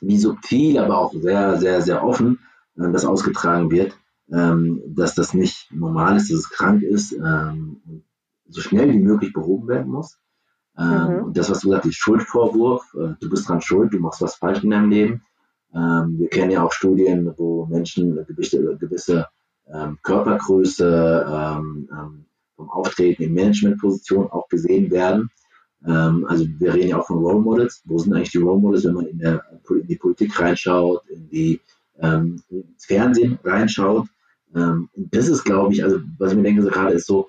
wie 0.00 0.16
subtil, 0.16 0.78
aber 0.78 0.98
auch 0.98 1.12
sehr, 1.12 1.58
sehr, 1.58 1.82
sehr 1.82 2.04
offen 2.04 2.38
äh, 2.78 2.90
das 2.90 3.04
ausgetragen 3.04 3.70
wird, 3.70 3.98
ähm, 4.32 4.80
dass 4.86 5.14
das 5.14 5.34
nicht 5.34 5.70
normal 5.72 6.16
ist, 6.16 6.30
dass 6.30 6.38
es 6.38 6.50
krank 6.50 6.82
ist 6.82 7.12
ähm, 7.12 8.04
so 8.48 8.60
schnell 8.60 8.92
wie 8.92 8.98
möglich 8.98 9.32
behoben 9.32 9.68
werden 9.68 9.90
muss. 9.90 10.18
Ähm, 10.78 10.86
mhm. 10.86 11.24
Und 11.24 11.36
das, 11.36 11.50
was 11.50 11.60
du 11.60 11.70
sagst, 11.70 11.88
ist 11.88 11.96
Schuldvorwurf, 11.96 12.94
äh, 12.94 13.14
du 13.20 13.28
bist 13.28 13.48
dran 13.48 13.60
schuld, 13.60 13.92
du 13.92 13.98
machst 13.98 14.22
was 14.22 14.36
falsch 14.36 14.62
in 14.62 14.70
deinem 14.70 14.90
Leben. 14.90 15.22
Ähm, 15.74 16.18
wir 16.18 16.28
kennen 16.28 16.52
ja 16.52 16.62
auch 16.62 16.72
Studien, 16.72 17.32
wo 17.36 17.66
Menschen 17.66 18.12
eine 18.12 18.24
gewisse, 18.24 18.76
gewisse 18.76 19.26
ähm, 19.66 19.98
Körpergröße 20.02 21.26
ähm, 21.28 21.88
ähm, 21.92 22.24
vom 22.56 22.70
Auftreten 22.70 23.24
in 23.24 23.34
Managementpositionen 23.34 24.30
auch 24.30 24.48
gesehen 24.48 24.90
werden. 24.90 25.30
Ähm, 25.86 26.24
also 26.28 26.46
wir 26.58 26.74
reden 26.74 26.88
ja 26.88 27.00
auch 27.00 27.06
von 27.06 27.18
Role 27.18 27.40
Models. 27.40 27.82
Wo 27.84 27.98
sind 27.98 28.14
eigentlich 28.14 28.30
die 28.30 28.38
Role 28.38 28.60
Models, 28.60 28.84
wenn 28.84 28.94
man 28.94 29.06
in, 29.06 29.18
der, 29.18 29.42
in 29.68 29.86
die 29.86 29.96
Politik 29.96 30.38
reinschaut, 30.40 31.02
in 31.08 31.28
die 31.28 31.60
ins 32.00 32.84
Fernsehen 32.86 33.40
reinschaut? 33.42 34.06
und 34.52 35.08
das 35.10 35.26
ist, 35.26 35.42
glaube 35.42 35.72
ich, 35.72 35.82
also 35.82 35.98
was 36.16 36.30
ich 36.30 36.36
mir 36.36 36.44
denke 36.44 36.62
so 36.62 36.68
gerade 36.68 36.94
ist 36.94 37.08
so, 37.08 37.28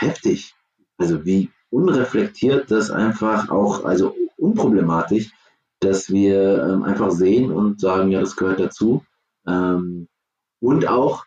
heftig. 0.00 0.54
Also 0.98 1.24
wie 1.24 1.50
unreflektiert 1.70 2.70
das 2.70 2.90
einfach 2.90 3.48
auch, 3.50 3.84
also 3.84 4.14
unproblematisch, 4.36 5.32
dass 5.80 6.10
wir 6.10 6.62
ähm, 6.62 6.82
einfach 6.82 7.10
sehen 7.10 7.50
und 7.50 7.80
sagen, 7.80 8.10
ja, 8.10 8.20
das 8.20 8.36
gehört 8.36 8.60
dazu. 8.60 9.04
Ähm, 9.46 10.08
und 10.60 10.86
auch, 10.86 11.24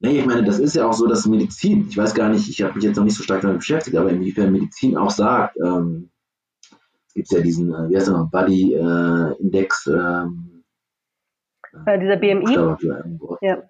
nee, 0.00 0.18
ich 0.18 0.26
meine, 0.26 0.44
das 0.44 0.58
ist 0.58 0.74
ja 0.74 0.86
auch 0.86 0.92
so, 0.92 1.06
dass 1.06 1.26
Medizin, 1.26 1.86
ich 1.88 1.96
weiß 1.96 2.14
gar 2.14 2.28
nicht, 2.28 2.48
ich 2.48 2.62
habe 2.62 2.74
mich 2.74 2.84
jetzt 2.84 2.96
noch 2.96 3.04
nicht 3.04 3.16
so 3.16 3.22
stark 3.22 3.40
damit 3.40 3.58
beschäftigt, 3.58 3.96
aber 3.96 4.10
inwiefern 4.10 4.52
Medizin 4.52 4.96
auch 4.96 5.10
sagt, 5.10 5.56
ähm, 5.56 6.10
es 7.08 7.14
gibt 7.14 7.32
ja 7.32 7.40
diesen, 7.40 7.72
äh, 7.72 7.88
wie 7.88 7.96
heißt 7.96 8.08
der 8.08 8.28
Body 8.30 8.74
äh, 8.74 9.40
Index. 9.40 9.86
Ähm, 9.86 10.64
äh, 11.86 11.98
dieser 11.98 12.16
BMI? 12.16 12.54
Ja. 13.40 13.62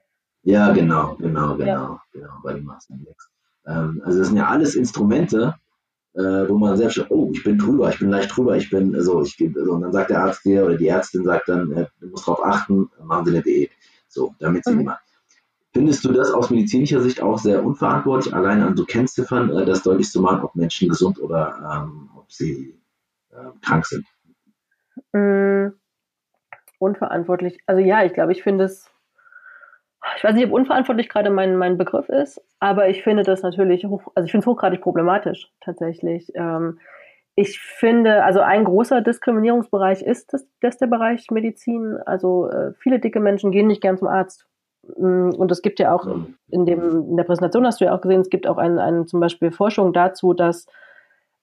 ja, 0.43 0.73
genau, 0.73 1.15
genau, 1.17 1.57
genau, 1.57 1.65
ja. 1.65 2.03
genau, 2.13 2.33
Body 2.43 2.61
Mass 2.61 2.89
Index. 2.91 3.32
Ähm, 3.67 4.03
also 4.05 4.19
das 4.19 4.29
sind 4.29 4.37
ja 4.37 4.49
alles 4.49 4.75
Instrumente, 4.75 5.55
äh, 6.15 6.49
wo 6.49 6.59
man 6.59 6.77
selbst, 6.77 7.05
oh, 7.11 7.31
ich 7.33 7.43
bin 7.43 7.59
drüber, 7.59 7.89
ich 7.89 7.99
bin 7.99 8.11
leicht 8.11 8.37
drüber, 8.37 8.57
ich 8.57 8.71
bin, 8.71 9.01
so, 9.01 9.23
ich, 9.23 9.37
so, 9.37 9.73
und 9.73 9.83
dann 9.83 9.93
sagt 9.93 10.11
der 10.11 10.23
Arzt 10.23 10.45
dir 10.45 10.65
oder 10.65 10.77
die 10.77 10.89
Ärztin 10.89 11.25
sagt 11.25 11.49
dann, 11.49 11.73
äh, 11.73 11.87
du 12.01 12.09
musst 12.09 12.27
darauf 12.29 12.45
achten, 12.45 12.91
machen 13.03 13.25
Sie 13.25 13.31
eine 13.33 13.43
Diät. 13.43 13.71
So, 14.09 14.35
damit 14.39 14.65
sie 14.65 14.75
mhm. 14.75 14.81
immer. 14.81 15.01
Findest 15.73 16.05
du 16.05 16.13
das 16.13 16.33
aus 16.33 16.51
medizinischer 16.51 17.01
Sicht 17.01 17.23
auch 17.23 17.39
sehr 17.39 17.65
unverantwortlich, 17.65 18.35
alleine 18.35 18.67
an 18.67 18.77
so 18.77 18.85
Kennziffern, 18.85 19.49
äh, 19.51 19.65
das 19.65 19.83
deutlich 19.83 20.11
zu 20.11 20.21
machen, 20.21 20.43
ob 20.43 20.55
Menschen 20.55 20.91
gesund 20.91 21.19
oder 21.19 21.87
ähm, 21.87 22.11
ob 22.15 22.31
sie 22.31 22.79
äh, 23.31 23.59
krank 23.63 23.87
sind? 23.87 24.07
Mhm. 25.13 25.73
Unverantwortlich. 26.79 27.61
Also 27.67 27.81
ja, 27.81 28.05
ich 28.05 28.13
glaube, 28.13 28.33
ich 28.33 28.43
finde 28.43 28.65
es 28.65 28.92
ich 30.17 30.25
weiß 30.25 30.35
nicht, 30.35 30.47
ob 30.47 30.53
unverantwortlich 30.53 31.09
gerade 31.09 31.31
mein, 31.31 31.57
mein 31.57 31.79
Begriff 31.79 32.09
ist, 32.09 32.41
aber 32.61 32.89
ich 32.89 33.03
finde 33.03 33.23
das 33.23 33.43
natürlich 33.43 33.85
hoch, 33.85 34.03
also 34.15 34.25
ich 34.27 34.33
finde 34.33 34.45
es 34.45 34.47
hochgradig 34.47 34.81
problematisch 34.81 35.51
tatsächlich. 35.61 36.33
Ähm, 36.35 36.79
ich 37.35 37.59
finde, 37.61 38.25
also 38.25 38.41
ein 38.41 38.65
großer 38.65 39.01
Diskriminierungsbereich 39.01 40.03
ist 40.03 40.35
das, 40.35 40.47
das 40.61 40.77
der 40.77 40.87
Bereich 40.87 41.31
Medizin. 41.31 41.97
Also 42.05 42.51
äh, 42.51 42.73
viele 42.79 42.99
dicke 42.99 43.21
Menschen 43.21 43.53
gehen 43.53 43.69
nicht 43.69 43.81
gern 43.81 43.97
zum 43.97 44.09
Arzt. 44.09 44.47
Mm, 44.99 45.31
und 45.31 45.51
es 45.51 45.63
gibt 45.63 45.79
ja 45.79 45.95
auch 45.95 46.07
in, 46.51 46.67
dem, 46.67 47.09
in 47.09 47.17
der 47.17 47.25
Präsentation 47.25 47.65
hast 47.65 47.81
du 47.81 47.87
ja 47.87 47.95
auch 47.95 48.03
gesehen, 48.03 48.21
es 48.21 48.29
gibt 48.29 48.47
auch 48.47 48.59
ein, 48.59 48.79
ein, 48.79 49.07
zum 49.07 49.21
Beispiel 49.21 49.51
Forschung 49.51 49.93
dazu, 49.95 50.35
dass 50.35 50.67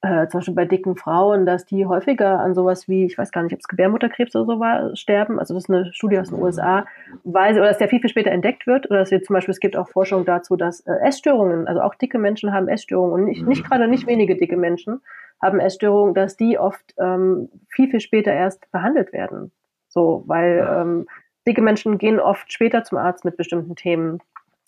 äh, 0.02 0.28
zum 0.28 0.38
Beispiel 0.38 0.54
bei 0.54 0.64
dicken 0.64 0.96
Frauen, 0.96 1.44
dass 1.44 1.66
die 1.66 1.84
häufiger 1.84 2.40
an 2.40 2.54
sowas 2.54 2.88
wie, 2.88 3.04
ich 3.04 3.18
weiß 3.18 3.32
gar 3.32 3.42
nicht, 3.42 3.52
ob 3.52 3.60
es 3.60 3.68
Gebärmutterkrebs 3.68 4.34
oder 4.34 4.46
so 4.46 4.60
war, 4.60 4.96
sterben. 4.96 5.38
Also 5.38 5.52
das 5.52 5.64
ist 5.64 5.70
eine 5.70 5.92
Studie 5.92 6.18
aus 6.18 6.30
den 6.30 6.40
USA, 6.40 6.86
weil 7.24 7.52
sie, 7.52 7.60
oder 7.60 7.68
dass 7.68 7.78
der 7.78 7.88
viel, 7.88 8.00
viel 8.00 8.08
später 8.08 8.30
entdeckt 8.30 8.66
wird. 8.66 8.88
Oder 8.90 9.00
dass 9.00 9.10
wir 9.10 9.22
zum 9.22 9.34
Beispiel, 9.34 9.52
es 9.52 9.60
gibt 9.60 9.76
auch 9.76 9.88
Forschung 9.88 10.24
dazu, 10.24 10.56
dass 10.56 10.80
äh, 10.80 10.94
Essstörungen, 11.02 11.68
also 11.68 11.82
auch 11.82 11.94
dicke 11.94 12.18
Menschen 12.18 12.52
haben 12.52 12.68
Essstörungen 12.68 13.12
und 13.12 13.24
nicht, 13.26 13.46
nicht 13.46 13.64
gerade 13.68 13.88
nicht 13.88 14.06
wenige 14.06 14.36
dicke 14.36 14.56
Menschen 14.56 15.02
haben 15.42 15.60
Essstörungen, 15.60 16.14
dass 16.14 16.36
die 16.36 16.58
oft 16.58 16.94
ähm, 16.98 17.50
viel, 17.68 17.90
viel 17.90 18.00
später 18.00 18.32
erst 18.32 18.70
behandelt 18.72 19.12
werden. 19.12 19.52
So, 19.88 20.24
weil 20.26 20.66
ähm, 20.66 21.06
dicke 21.46 21.60
Menschen 21.60 21.98
gehen 21.98 22.20
oft 22.20 22.50
später 22.52 22.84
zum 22.84 22.96
Arzt 22.96 23.26
mit 23.26 23.36
bestimmten 23.36 23.76
Themen, 23.76 24.20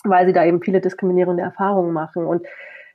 weil 0.04 0.26
sie 0.26 0.32
da 0.34 0.44
eben 0.44 0.62
viele 0.62 0.80
diskriminierende 0.80 1.42
Erfahrungen 1.42 1.92
machen. 1.92 2.26
Und 2.26 2.46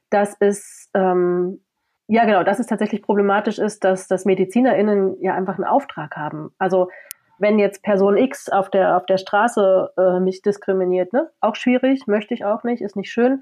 das 0.09 0.35
ist 0.35 0.89
ähm, 0.93 1.61
ja, 2.07 2.25
genau, 2.25 2.43
dass 2.43 2.59
es 2.59 2.67
tatsächlich 2.67 3.01
problematisch 3.01 3.59
ist, 3.59 3.83
dass, 3.83 4.07
dass 4.07 4.25
MedizinerInnen 4.25 5.21
ja 5.21 5.33
einfach 5.33 5.55
einen 5.55 5.65
Auftrag 5.65 6.15
haben. 6.15 6.51
Also 6.57 6.89
wenn 7.37 7.59
jetzt 7.59 7.83
Person 7.83 8.17
X 8.17 8.49
auf 8.49 8.69
der, 8.69 8.97
auf 8.97 9.05
der 9.05 9.17
Straße 9.17 9.91
äh, 9.97 10.19
mich 10.19 10.41
diskriminiert, 10.41 11.13
ne? 11.13 11.29
auch 11.41 11.55
schwierig, 11.55 12.07
möchte 12.07 12.33
ich 12.33 12.45
auch 12.45 12.63
nicht, 12.63 12.81
ist 12.81 12.95
nicht 12.95 13.11
schön. 13.11 13.41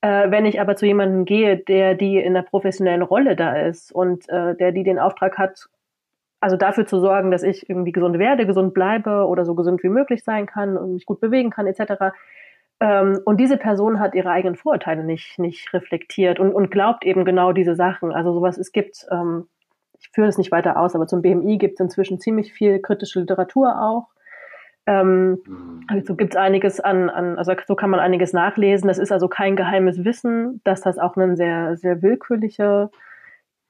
Äh, 0.00 0.30
wenn 0.30 0.46
ich 0.46 0.60
aber 0.60 0.76
zu 0.76 0.86
jemandem 0.86 1.24
gehe, 1.24 1.56
der 1.56 1.94
die 1.94 2.18
in 2.18 2.34
der 2.34 2.42
professionellen 2.42 3.02
Rolle 3.02 3.36
da 3.36 3.56
ist 3.56 3.92
und 3.92 4.28
äh, 4.28 4.54
der 4.54 4.72
die 4.72 4.84
den 4.84 4.98
Auftrag 4.98 5.36
hat, 5.36 5.68
also 6.40 6.56
dafür 6.56 6.86
zu 6.86 7.00
sorgen, 7.00 7.30
dass 7.30 7.42
ich 7.42 7.68
irgendwie 7.68 7.92
gesund 7.92 8.18
werde, 8.18 8.46
gesund 8.46 8.72
bleibe 8.72 9.26
oder 9.26 9.44
so 9.44 9.54
gesund 9.54 9.82
wie 9.82 9.88
möglich 9.88 10.22
sein 10.22 10.46
kann 10.46 10.76
und 10.76 10.94
mich 10.94 11.06
gut 11.06 11.20
bewegen 11.20 11.50
kann, 11.50 11.66
etc., 11.66 12.14
ähm, 12.80 13.20
und 13.24 13.38
diese 13.38 13.56
Person 13.56 14.00
hat 14.00 14.14
ihre 14.14 14.30
eigenen 14.30 14.56
Vorurteile 14.56 15.02
nicht, 15.02 15.38
nicht 15.38 15.72
reflektiert 15.72 16.38
und, 16.38 16.52
und 16.52 16.70
glaubt 16.70 17.04
eben 17.04 17.24
genau 17.24 17.52
diese 17.52 17.74
Sachen. 17.74 18.12
Also 18.12 18.32
sowas, 18.34 18.58
es 18.58 18.72
gibt, 18.72 19.06
ähm, 19.10 19.48
ich 19.98 20.10
führe 20.12 20.28
es 20.28 20.36
nicht 20.36 20.52
weiter 20.52 20.78
aus, 20.78 20.94
aber 20.94 21.06
zum 21.06 21.22
BMI 21.22 21.56
gibt 21.58 21.74
es 21.74 21.80
inzwischen 21.80 22.20
ziemlich 22.20 22.52
viel 22.52 22.80
kritische 22.80 23.20
Literatur 23.20 23.80
auch. 23.80 24.08
Ähm, 24.86 25.38
also 25.88 26.14
gibt 26.14 26.34
es 26.34 26.36
einiges 26.36 26.78
an, 26.78 27.08
an, 27.08 27.38
also 27.38 27.54
so 27.66 27.74
kann 27.76 27.90
man 27.90 28.00
einiges 28.00 28.34
nachlesen. 28.34 28.88
Das 28.88 28.98
ist 28.98 29.10
also 29.10 29.28
kein 29.28 29.56
geheimes 29.56 30.04
Wissen, 30.04 30.60
dass 30.64 30.82
das 30.82 30.98
auch 30.98 31.16
eine 31.16 31.34
sehr, 31.34 31.76
sehr 31.76 32.02
willkürliche 32.02 32.90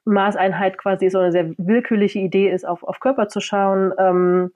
Maßeinheit 0.03 0.77
quasi 0.77 1.05
ist, 1.05 1.15
oder 1.15 1.25
eine 1.25 1.31
sehr 1.31 1.49
willkürliche 1.57 2.19
Idee 2.19 2.49
ist, 2.49 2.67
auf, 2.67 2.83
auf 2.83 2.99
Körper 2.99 3.29
zu 3.29 3.39
schauen. 3.39 3.93
Ähm, 3.97 4.51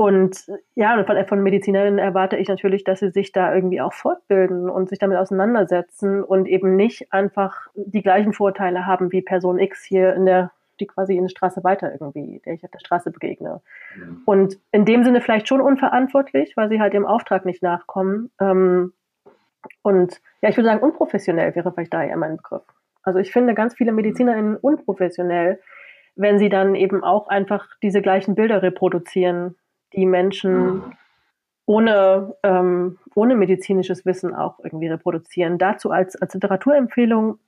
und 0.00 0.46
ja, 0.76 1.02
von, 1.02 1.26
von 1.26 1.42
Medizinerinnen 1.42 1.98
erwarte 1.98 2.36
ich 2.36 2.46
natürlich, 2.46 2.84
dass 2.84 3.00
sie 3.00 3.10
sich 3.10 3.32
da 3.32 3.52
irgendwie 3.52 3.80
auch 3.80 3.92
fortbilden 3.92 4.70
und 4.70 4.88
sich 4.88 5.00
damit 5.00 5.18
auseinandersetzen 5.18 6.22
und 6.22 6.46
eben 6.46 6.76
nicht 6.76 7.12
einfach 7.12 7.66
die 7.74 8.02
gleichen 8.02 8.32
Vorteile 8.32 8.86
haben 8.86 9.10
wie 9.10 9.22
Person 9.22 9.58
X 9.58 9.82
hier 9.82 10.14
in 10.14 10.24
der, 10.24 10.52
die 10.78 10.86
quasi 10.86 11.16
in 11.16 11.24
der 11.24 11.30
Straße 11.30 11.64
weiter 11.64 11.90
irgendwie, 11.90 12.40
der 12.46 12.54
ich 12.54 12.62
auf 12.62 12.70
der 12.70 12.78
Straße 12.78 13.10
begegne. 13.10 13.60
Mhm. 13.96 14.22
Und 14.24 14.60
in 14.70 14.84
dem 14.84 15.02
Sinne 15.02 15.20
vielleicht 15.20 15.48
schon 15.48 15.60
unverantwortlich, 15.60 16.56
weil 16.56 16.68
sie 16.68 16.80
halt 16.80 16.94
dem 16.94 17.04
Auftrag 17.04 17.44
nicht 17.44 17.64
nachkommen. 17.64 18.30
Ähm, 18.40 18.92
und 19.82 20.20
ja, 20.42 20.48
ich 20.48 20.56
würde 20.56 20.68
sagen, 20.68 20.80
unprofessionell 20.80 21.56
wäre 21.56 21.72
vielleicht 21.72 21.92
da 21.92 22.04
eher 22.04 22.16
mein 22.16 22.36
Begriff. 22.36 22.62
Also 23.02 23.18
ich 23.18 23.32
finde 23.32 23.54
ganz 23.54 23.74
viele 23.74 23.90
MedizinerInnen 23.90 24.58
unprofessionell, 24.58 25.60
wenn 26.14 26.38
sie 26.38 26.50
dann 26.50 26.76
eben 26.76 27.02
auch 27.02 27.26
einfach 27.26 27.66
diese 27.82 28.00
gleichen 28.00 28.36
Bilder 28.36 28.62
reproduzieren 28.62 29.56
die 29.94 30.06
Menschen 30.06 30.96
ohne, 31.66 32.34
ähm, 32.42 32.98
ohne 33.14 33.34
medizinisches 33.34 34.06
Wissen 34.06 34.34
auch 34.34 34.58
irgendwie 34.62 34.88
reproduzieren. 34.88 35.58
Dazu 35.58 35.90
als, 35.90 36.16
als 36.16 36.34
Literaturempfehlung, 36.34 37.38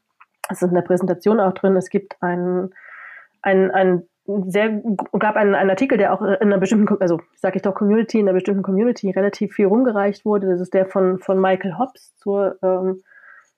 es 0.51 0.61
ist 0.61 0.69
in 0.69 0.75
der 0.75 0.83
Präsentation 0.83 1.41
auch 1.41 1.55
drin, 1.55 1.77
es 1.77 1.89
gibt 1.89 2.23
einen, 2.23 2.75
einen, 3.41 3.71
einen 3.71 4.09
sehr, 4.47 4.83
gab 5.19 5.37
einen, 5.37 5.55
einen 5.55 5.71
Artikel, 5.71 5.97
der 5.97 6.13
auch 6.13 6.21
in 6.21 6.29
einer 6.29 6.59
bestimmten, 6.59 7.01
also 7.01 7.21
sage 7.37 7.57
ich 7.57 7.63
doch 7.63 7.75
Community, 7.75 8.21
in 8.21 8.29
einer 8.29 8.35
bestimmten 8.35 8.63
Community 8.63 9.11
relativ 9.11 9.55
viel 9.55 9.67
rumgereicht 9.67 10.25
wurde. 10.25 10.49
Das 10.49 10.61
ist 10.61 10.75
der 10.75 10.87
von, 10.87 11.19
von 11.19 11.41
Michael 11.41 11.79
Hobbs 11.79 12.15
zur 12.17 12.59
ähm, 12.63 13.03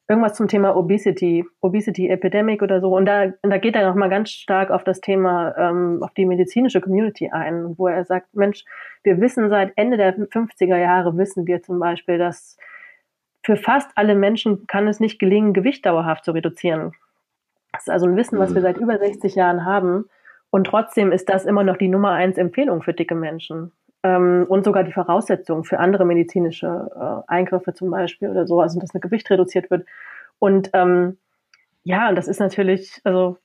irgendwas 0.08 0.34
zum 0.34 0.48
Thema 0.48 0.76
Obesity, 0.76 1.44
Obesity 1.60 2.08
Epidemic 2.08 2.62
oder 2.62 2.80
so. 2.80 2.94
Und 2.94 3.06
da, 3.06 3.32
und 3.42 3.50
da 3.50 3.58
geht 3.58 3.76
er 3.76 3.88
nochmal 3.88 4.10
ganz 4.10 4.30
stark 4.30 4.70
auf 4.70 4.84
das 4.84 5.00
Thema, 5.00 5.54
ähm, 5.56 6.02
auf 6.02 6.12
die 6.14 6.26
medizinische 6.26 6.80
Community 6.80 7.30
ein, 7.30 7.78
wo 7.78 7.86
er 7.86 8.04
sagt, 8.04 8.34
Mensch, 8.34 8.64
wir 9.04 9.20
wissen 9.20 9.48
seit 9.48 9.72
Ende 9.76 9.96
der 9.96 10.16
50er 10.16 10.76
Jahre, 10.76 11.16
wissen 11.16 11.46
wir 11.46 11.62
zum 11.62 11.78
Beispiel, 11.78 12.18
dass 12.18 12.56
für 13.44 13.56
fast 13.56 13.90
alle 13.94 14.14
Menschen 14.14 14.66
kann 14.66 14.86
es 14.86 15.00
nicht 15.00 15.18
gelingen, 15.18 15.52
Gewicht 15.52 15.84
dauerhaft 15.86 16.24
zu 16.24 16.32
reduzieren. 16.32 16.92
Das 17.72 17.82
ist 17.82 17.90
also 17.90 18.06
ein 18.06 18.16
Wissen, 18.16 18.38
was 18.38 18.54
wir 18.54 18.60
mhm. 18.60 18.66
seit 18.66 18.76
über 18.78 18.98
60 18.98 19.34
Jahren 19.34 19.64
haben. 19.64 20.04
Und 20.50 20.66
trotzdem 20.66 21.10
ist 21.12 21.28
das 21.28 21.46
immer 21.46 21.64
noch 21.64 21.76
die 21.76 21.88
Nummer 21.88 22.10
eins 22.10 22.36
Empfehlung 22.36 22.82
für 22.82 22.92
dicke 22.92 23.14
Menschen 23.14 23.72
ähm, 24.02 24.46
und 24.48 24.64
sogar 24.64 24.84
die 24.84 24.92
Voraussetzung 24.92 25.64
für 25.64 25.78
andere 25.78 26.04
medizinische 26.04 26.90
äh, 26.94 27.30
Eingriffe 27.30 27.74
zum 27.74 27.90
Beispiel 27.90 28.30
oder 28.30 28.46
so, 28.46 28.60
also 28.60 28.80
dass 28.80 28.94
ein 28.94 29.00
Gewicht 29.00 29.30
reduziert 29.30 29.70
wird. 29.70 29.86
Und 30.38 30.70
ähm, 30.72 31.18
ja, 31.84 32.08
und 32.08 32.16
das 32.16 32.28
ist 32.28 32.40
natürlich, 32.40 33.00
also 33.04 33.38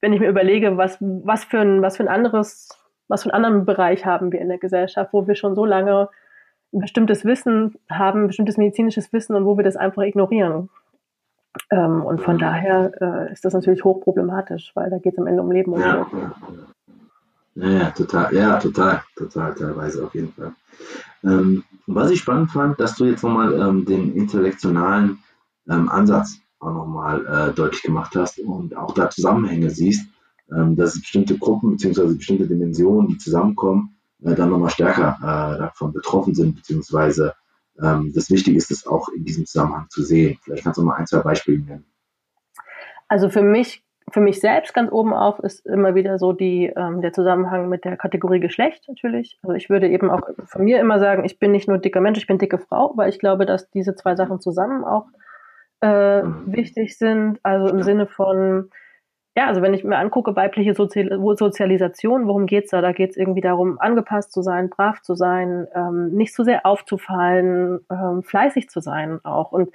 wenn 0.00 0.12
ich 0.12 0.20
mir 0.20 0.28
überlege, 0.28 0.76
was, 0.76 0.98
was, 1.00 1.44
für 1.44 1.60
ein, 1.60 1.82
was 1.82 1.96
für 1.96 2.02
ein 2.02 2.08
anderes, 2.08 2.68
was 3.08 3.22
für 3.22 3.32
einen 3.32 3.44
anderen 3.44 3.64
Bereich 3.64 4.04
haben 4.04 4.32
wir 4.32 4.40
in 4.40 4.48
der 4.48 4.58
Gesellschaft, 4.58 5.12
wo 5.12 5.26
wir 5.26 5.34
schon 5.34 5.54
so 5.54 5.64
lange 5.64 6.08
ein 6.72 6.80
bestimmtes 6.80 7.24
Wissen 7.24 7.74
haben, 7.90 8.22
ein 8.22 8.26
bestimmtes 8.28 8.56
medizinisches 8.56 9.12
Wissen 9.12 9.36
und 9.36 9.44
wo 9.44 9.56
wir 9.56 9.64
das 9.64 9.76
einfach 9.76 10.02
ignorieren. 10.02 10.70
Ähm, 11.70 12.02
und 12.02 12.20
von 12.20 12.38
daher 12.38 12.92
äh, 13.00 13.32
ist 13.32 13.44
das 13.44 13.52
natürlich 13.52 13.84
hochproblematisch, 13.84 14.72
weil 14.74 14.90
da 14.90 14.98
geht 14.98 15.12
es 15.14 15.18
am 15.18 15.26
Ende 15.26 15.42
um 15.42 15.52
Leben 15.52 15.72
und 15.72 15.82
Tod. 15.82 16.06
Ja. 16.12 16.34
Ja, 17.54 17.68
ja, 17.68 17.90
total, 17.90 18.34
ja, 18.34 18.58
total, 18.58 19.02
total, 19.16 19.54
teilweise 19.54 20.04
auf 20.04 20.14
jeden 20.14 20.32
Fall. 20.32 20.54
Ähm, 21.22 21.64
was 21.86 22.10
ich 22.10 22.20
spannend 22.20 22.50
fand, 22.50 22.80
dass 22.80 22.96
du 22.96 23.04
jetzt 23.04 23.22
nochmal 23.22 23.52
ähm, 23.54 23.84
den 23.84 24.14
intellektualen 24.16 25.18
ähm, 25.68 25.88
Ansatz 25.88 26.38
auch 26.60 26.72
nochmal 26.72 27.26
äh, 27.26 27.52
deutlich 27.52 27.82
gemacht 27.82 28.14
hast 28.16 28.38
und 28.38 28.76
auch 28.76 28.94
da 28.94 29.10
Zusammenhänge 29.10 29.70
siehst, 29.70 30.06
ähm, 30.50 30.76
dass 30.76 30.94
es 30.94 31.00
bestimmte 31.00 31.36
Gruppen 31.36 31.72
bzw. 31.72 32.14
bestimmte 32.14 32.46
Dimensionen, 32.46 33.08
die 33.08 33.18
zusammenkommen, 33.18 33.96
äh, 34.22 34.34
dann 34.34 34.50
nochmal 34.50 34.70
stärker 34.70 35.18
äh, 35.20 35.58
davon 35.58 35.92
betroffen 35.92 36.34
sind, 36.34 36.56
beziehungsweise 36.56 37.34
ähm, 37.82 38.12
das 38.14 38.30
Wichtige 38.30 38.56
ist, 38.56 38.70
es 38.70 38.86
auch 38.86 39.08
in 39.08 39.24
diesem 39.24 39.44
Zusammenhang 39.46 39.86
zu 39.90 40.02
sehen. 40.02 40.38
Vielleicht 40.42 40.64
kannst 40.64 40.78
du 40.78 40.82
mal 40.84 40.94
ein, 40.94 41.06
zwei 41.06 41.20
Beispiele 41.20 41.58
nennen. 41.58 41.84
Also 43.08 43.28
für 43.28 43.42
mich 43.42 43.84
für 44.12 44.20
mich 44.20 44.40
selbst 44.40 44.74
ganz 44.74 44.92
oben 44.92 45.12
auf 45.14 45.38
ist 45.38 45.66
immer 45.66 45.94
wieder 45.94 46.18
so 46.18 46.32
die, 46.32 46.66
ähm, 46.76 47.00
der 47.00 47.12
Zusammenhang 47.12 47.68
mit 47.68 47.84
der 47.84 47.96
Kategorie 47.96 48.40
Geschlecht 48.40 48.86
natürlich. 48.88 49.38
Also 49.42 49.54
ich 49.54 49.70
würde 49.70 49.88
eben 49.88 50.10
auch 50.10 50.20
von 50.44 50.64
mir 50.64 50.80
immer 50.80 51.00
sagen, 51.00 51.24
ich 51.24 51.38
bin 51.38 51.52
nicht 51.52 51.68
nur 51.68 51.78
dicker 51.78 52.00
Mensch, 52.00 52.18
ich 52.18 52.26
bin 52.26 52.38
dicke 52.38 52.58
Frau, 52.58 52.92
weil 52.96 53.08
ich 53.08 53.18
glaube, 53.18 53.46
dass 53.46 53.70
diese 53.70 53.94
zwei 53.94 54.14
Sachen 54.14 54.40
zusammen 54.40 54.84
auch 54.84 55.06
äh, 55.80 56.22
mhm. 56.22 56.44
wichtig 56.46 56.98
sind. 56.98 57.40
Also 57.42 57.68
im 57.68 57.82
Sinne 57.82 58.06
von, 58.06 58.70
ja, 59.36 59.46
also 59.46 59.62
wenn 59.62 59.74
ich 59.74 59.82
mir 59.82 59.96
angucke, 59.96 60.36
weibliche 60.36 60.74
Sozial 60.74 61.18
Sozialisation, 61.36 62.26
worum 62.26 62.46
geht's 62.46 62.70
da? 62.70 62.80
Da 62.82 62.92
geht's 62.92 63.16
irgendwie 63.16 63.40
darum, 63.40 63.78
angepasst 63.80 64.32
zu 64.32 64.42
sein, 64.42 64.68
brav 64.68 65.00
zu 65.00 65.14
sein, 65.14 65.66
ähm, 65.74 66.10
nicht 66.10 66.34
zu 66.34 66.44
sehr 66.44 66.66
aufzufallen, 66.66 67.80
ähm, 67.90 68.22
fleißig 68.22 68.68
zu 68.68 68.80
sein 68.80 69.20
auch 69.24 69.52
und 69.52 69.70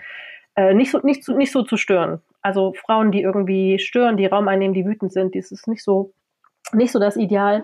äh, 0.58 0.74
nicht, 0.74 0.91
so, 0.91 1.00
nicht, 1.04 1.28
nicht 1.30 1.52
so 1.52 1.62
zu 1.62 1.78
stören. 1.78 2.20
Also 2.41 2.74
Frauen, 2.74 3.12
die 3.12 3.22
irgendwie 3.22 3.80
stören, 3.80 4.17
die 4.17 4.26
Raum 4.26 4.48
einnehmen, 4.48 4.74
die 4.74 4.86
wütend 4.86 5.13
sind, 5.13 5.36
das 5.36 5.52
ist 5.52 5.67
nicht 5.67 5.84
so, 5.84 6.12
nicht 6.74 6.91
so 6.91 7.00
das 7.00 7.15
Ideal. 7.15 7.63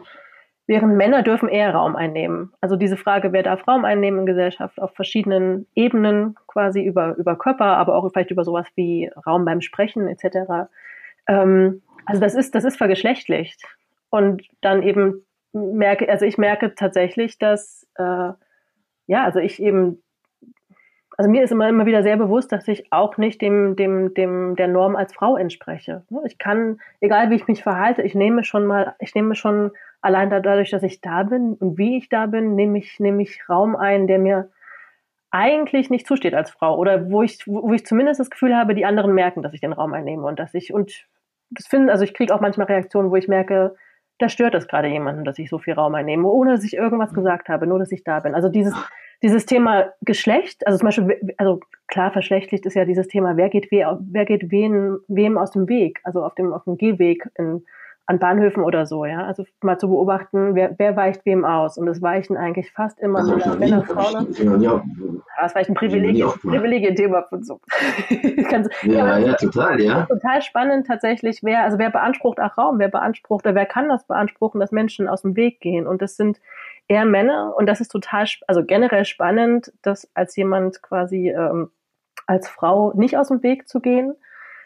Während 0.67 0.95
Männer 0.95 1.23
dürfen 1.23 1.49
eher 1.49 1.73
Raum 1.73 1.95
einnehmen. 1.95 2.53
Also 2.61 2.77
diese 2.77 2.95
Frage, 2.95 3.33
wer 3.33 3.43
darf 3.43 3.67
Raum 3.67 3.83
einnehmen 3.83 4.21
in 4.21 4.25
Gesellschaft 4.25 4.79
auf 4.79 4.93
verschiedenen 4.93 5.67
Ebenen, 5.75 6.35
quasi 6.47 6.81
über, 6.81 7.15
über 7.17 7.35
Körper, 7.35 7.77
aber 7.77 7.95
auch 7.95 8.07
vielleicht 8.09 8.31
über 8.31 8.45
sowas 8.45 8.67
wie 8.75 9.09
Raum 9.25 9.43
beim 9.43 9.61
Sprechen 9.61 10.07
etc. 10.07 10.69
Ähm, 11.27 11.81
also 12.05 12.21
das 12.21 12.35
ist, 12.35 12.53
das 12.53 12.63
ist 12.63 12.77
vergeschlechtlicht. 12.77 13.61
Und 14.09 14.43
dann 14.61 14.83
eben 14.83 15.25
merke, 15.51 16.07
also 16.07 16.25
ich 16.25 16.37
merke 16.37 16.75
tatsächlich, 16.75 17.39
dass 17.39 17.87
äh, 17.95 18.31
ja, 19.07 19.23
also 19.23 19.39
ich 19.39 19.61
eben 19.61 20.01
also 21.17 21.29
mir 21.29 21.43
ist 21.43 21.51
immer, 21.51 21.69
immer 21.69 21.85
wieder 21.85 22.03
sehr 22.03 22.17
bewusst, 22.17 22.51
dass 22.51 22.67
ich 22.67 22.91
auch 22.91 23.17
nicht 23.17 23.41
dem, 23.41 23.75
dem, 23.75 24.13
dem, 24.13 24.55
der 24.55 24.67
Norm 24.67 24.95
als 24.95 25.13
Frau 25.13 25.37
entspreche. 25.37 26.03
Ne? 26.09 26.21
Ich 26.25 26.37
kann, 26.37 26.79
egal 27.01 27.29
wie 27.29 27.35
ich 27.35 27.47
mich 27.47 27.63
verhalte, 27.63 28.01
ich 28.01 28.15
nehme 28.15 28.43
schon 28.43 28.65
mal, 28.65 28.95
ich 28.99 29.13
nehme 29.13 29.35
schon 29.35 29.71
allein 30.01 30.29
dadurch, 30.29 30.71
dass 30.71 30.83
ich 30.83 31.01
da 31.01 31.23
bin 31.23 31.53
und 31.53 31.77
wie 31.77 31.97
ich 31.97 32.09
da 32.09 32.25
bin, 32.25 32.55
nehme 32.55 32.77
ich, 32.77 32.99
nehme 32.99 33.21
ich 33.21 33.47
Raum 33.47 33.75
ein, 33.75 34.07
der 34.07 34.19
mir 34.19 34.49
eigentlich 35.31 35.89
nicht 35.89 36.07
zusteht 36.07 36.35
als 36.35 36.51
Frau 36.51 36.77
oder 36.77 37.09
wo 37.09 37.23
ich, 37.23 37.47
wo 37.47 37.73
ich 37.73 37.85
zumindest 37.85 38.19
das 38.19 38.29
Gefühl 38.29 38.55
habe, 38.55 38.75
die 38.75 38.85
anderen 38.85 39.13
merken, 39.13 39.41
dass 39.41 39.53
ich 39.53 39.61
den 39.61 39.73
Raum 39.73 39.93
einnehme 39.93 40.27
und 40.27 40.39
dass 40.39 40.53
ich, 40.53 40.73
und 40.73 41.07
das 41.49 41.67
finde, 41.67 41.91
also 41.91 42.03
ich 42.03 42.13
kriege 42.13 42.33
auch 42.33 42.41
manchmal 42.41 42.67
Reaktionen, 42.67 43.11
wo 43.11 43.15
ich 43.15 43.27
merke, 43.27 43.75
da 44.23 44.29
stört 44.29 44.55
es 44.55 44.67
gerade 44.67 44.87
jemanden, 44.87 45.25
dass 45.25 45.37
ich 45.37 45.49
so 45.49 45.59
viel 45.59 45.73
Raum 45.73 45.95
einnehme, 45.95 46.27
ohne 46.27 46.51
dass 46.51 46.63
ich 46.63 46.75
irgendwas 46.75 47.13
gesagt 47.13 47.49
habe, 47.49 47.67
nur 47.67 47.79
dass 47.79 47.91
ich 47.91 48.03
da 48.03 48.21
bin. 48.21 48.33
Also 48.33 48.47
dieses, 48.47 48.73
dieses 49.21 49.45
Thema 49.45 49.91
Geschlecht, 50.01 50.65
also 50.65 50.79
zum 50.79 50.87
Beispiel, 50.87 51.35
also 51.37 51.59
klar, 51.87 52.11
verschlechtlicht 52.11 52.65
ist 52.65 52.75
ja 52.75 52.85
dieses 52.85 53.09
Thema, 53.09 53.35
wer 53.35 53.49
geht, 53.49 53.69
we, 53.69 53.85
wer 54.11 54.25
geht 54.25 54.49
wen, 54.49 54.97
wem 55.09 55.37
aus 55.37 55.51
dem 55.51 55.67
Weg, 55.67 55.99
also 56.03 56.23
auf 56.23 56.35
dem, 56.35 56.53
auf 56.53 56.63
dem 56.63 56.77
Gehweg 56.77 57.29
in, 57.37 57.65
an 58.05 58.19
Bahnhöfen 58.19 58.63
oder 58.63 58.85
so, 58.85 59.05
ja. 59.05 59.25
Also 59.25 59.45
mal 59.61 59.77
zu 59.77 59.87
beobachten, 59.87 60.55
wer, 60.55 60.75
wer 60.77 60.95
weicht 60.97 61.25
wem 61.25 61.45
aus. 61.45 61.77
Und 61.77 61.87
es 61.87 62.01
weichen 62.01 62.35
eigentlich 62.35 62.71
fast 62.71 62.99
immer 62.99 63.19
also 63.19 63.35
Männer, 63.35 63.55
Männer, 63.55 63.83
Frauen. 63.83 64.27
Das 65.39 65.55
war 65.55 65.61
ein 65.61 65.73
Privileg, 65.73 66.23
Privilegien-Thema 66.41 67.23
von 67.23 67.43
so. 67.43 67.61
ja, 68.09 68.61
ja, 68.83 69.17
ja, 69.17 69.33
total, 69.35 69.81
ja. 69.81 70.05
Total 70.05 70.41
spannend 70.41 70.85
tatsächlich, 70.85 71.39
wer, 71.43 71.63
also 71.63 71.77
wer 71.77 71.89
beansprucht 71.89 72.39
auch 72.41 72.57
Raum, 72.57 72.79
wer 72.79 72.89
beansprucht, 72.89 73.45
oder 73.45 73.55
wer 73.55 73.65
kann 73.65 73.87
das 73.87 74.05
beanspruchen, 74.05 74.59
dass 74.59 74.71
Menschen 74.71 75.07
aus 75.07 75.21
dem 75.21 75.37
Weg 75.37 75.61
gehen. 75.61 75.87
Und 75.87 76.01
das 76.01 76.17
sind 76.17 76.41
eher 76.89 77.05
Männer. 77.05 77.53
Und 77.57 77.67
das 77.67 77.79
ist 77.79 77.89
total, 77.89 78.25
also 78.47 78.65
generell 78.65 79.05
spannend, 79.05 79.71
dass 79.81 80.09
als 80.13 80.35
jemand 80.35 80.81
quasi 80.81 81.29
ähm, 81.29 81.71
als 82.27 82.49
Frau 82.49 82.91
nicht 82.95 83.17
aus 83.17 83.29
dem 83.29 83.43
Weg 83.43 83.69
zu 83.69 83.79
gehen. 83.79 84.13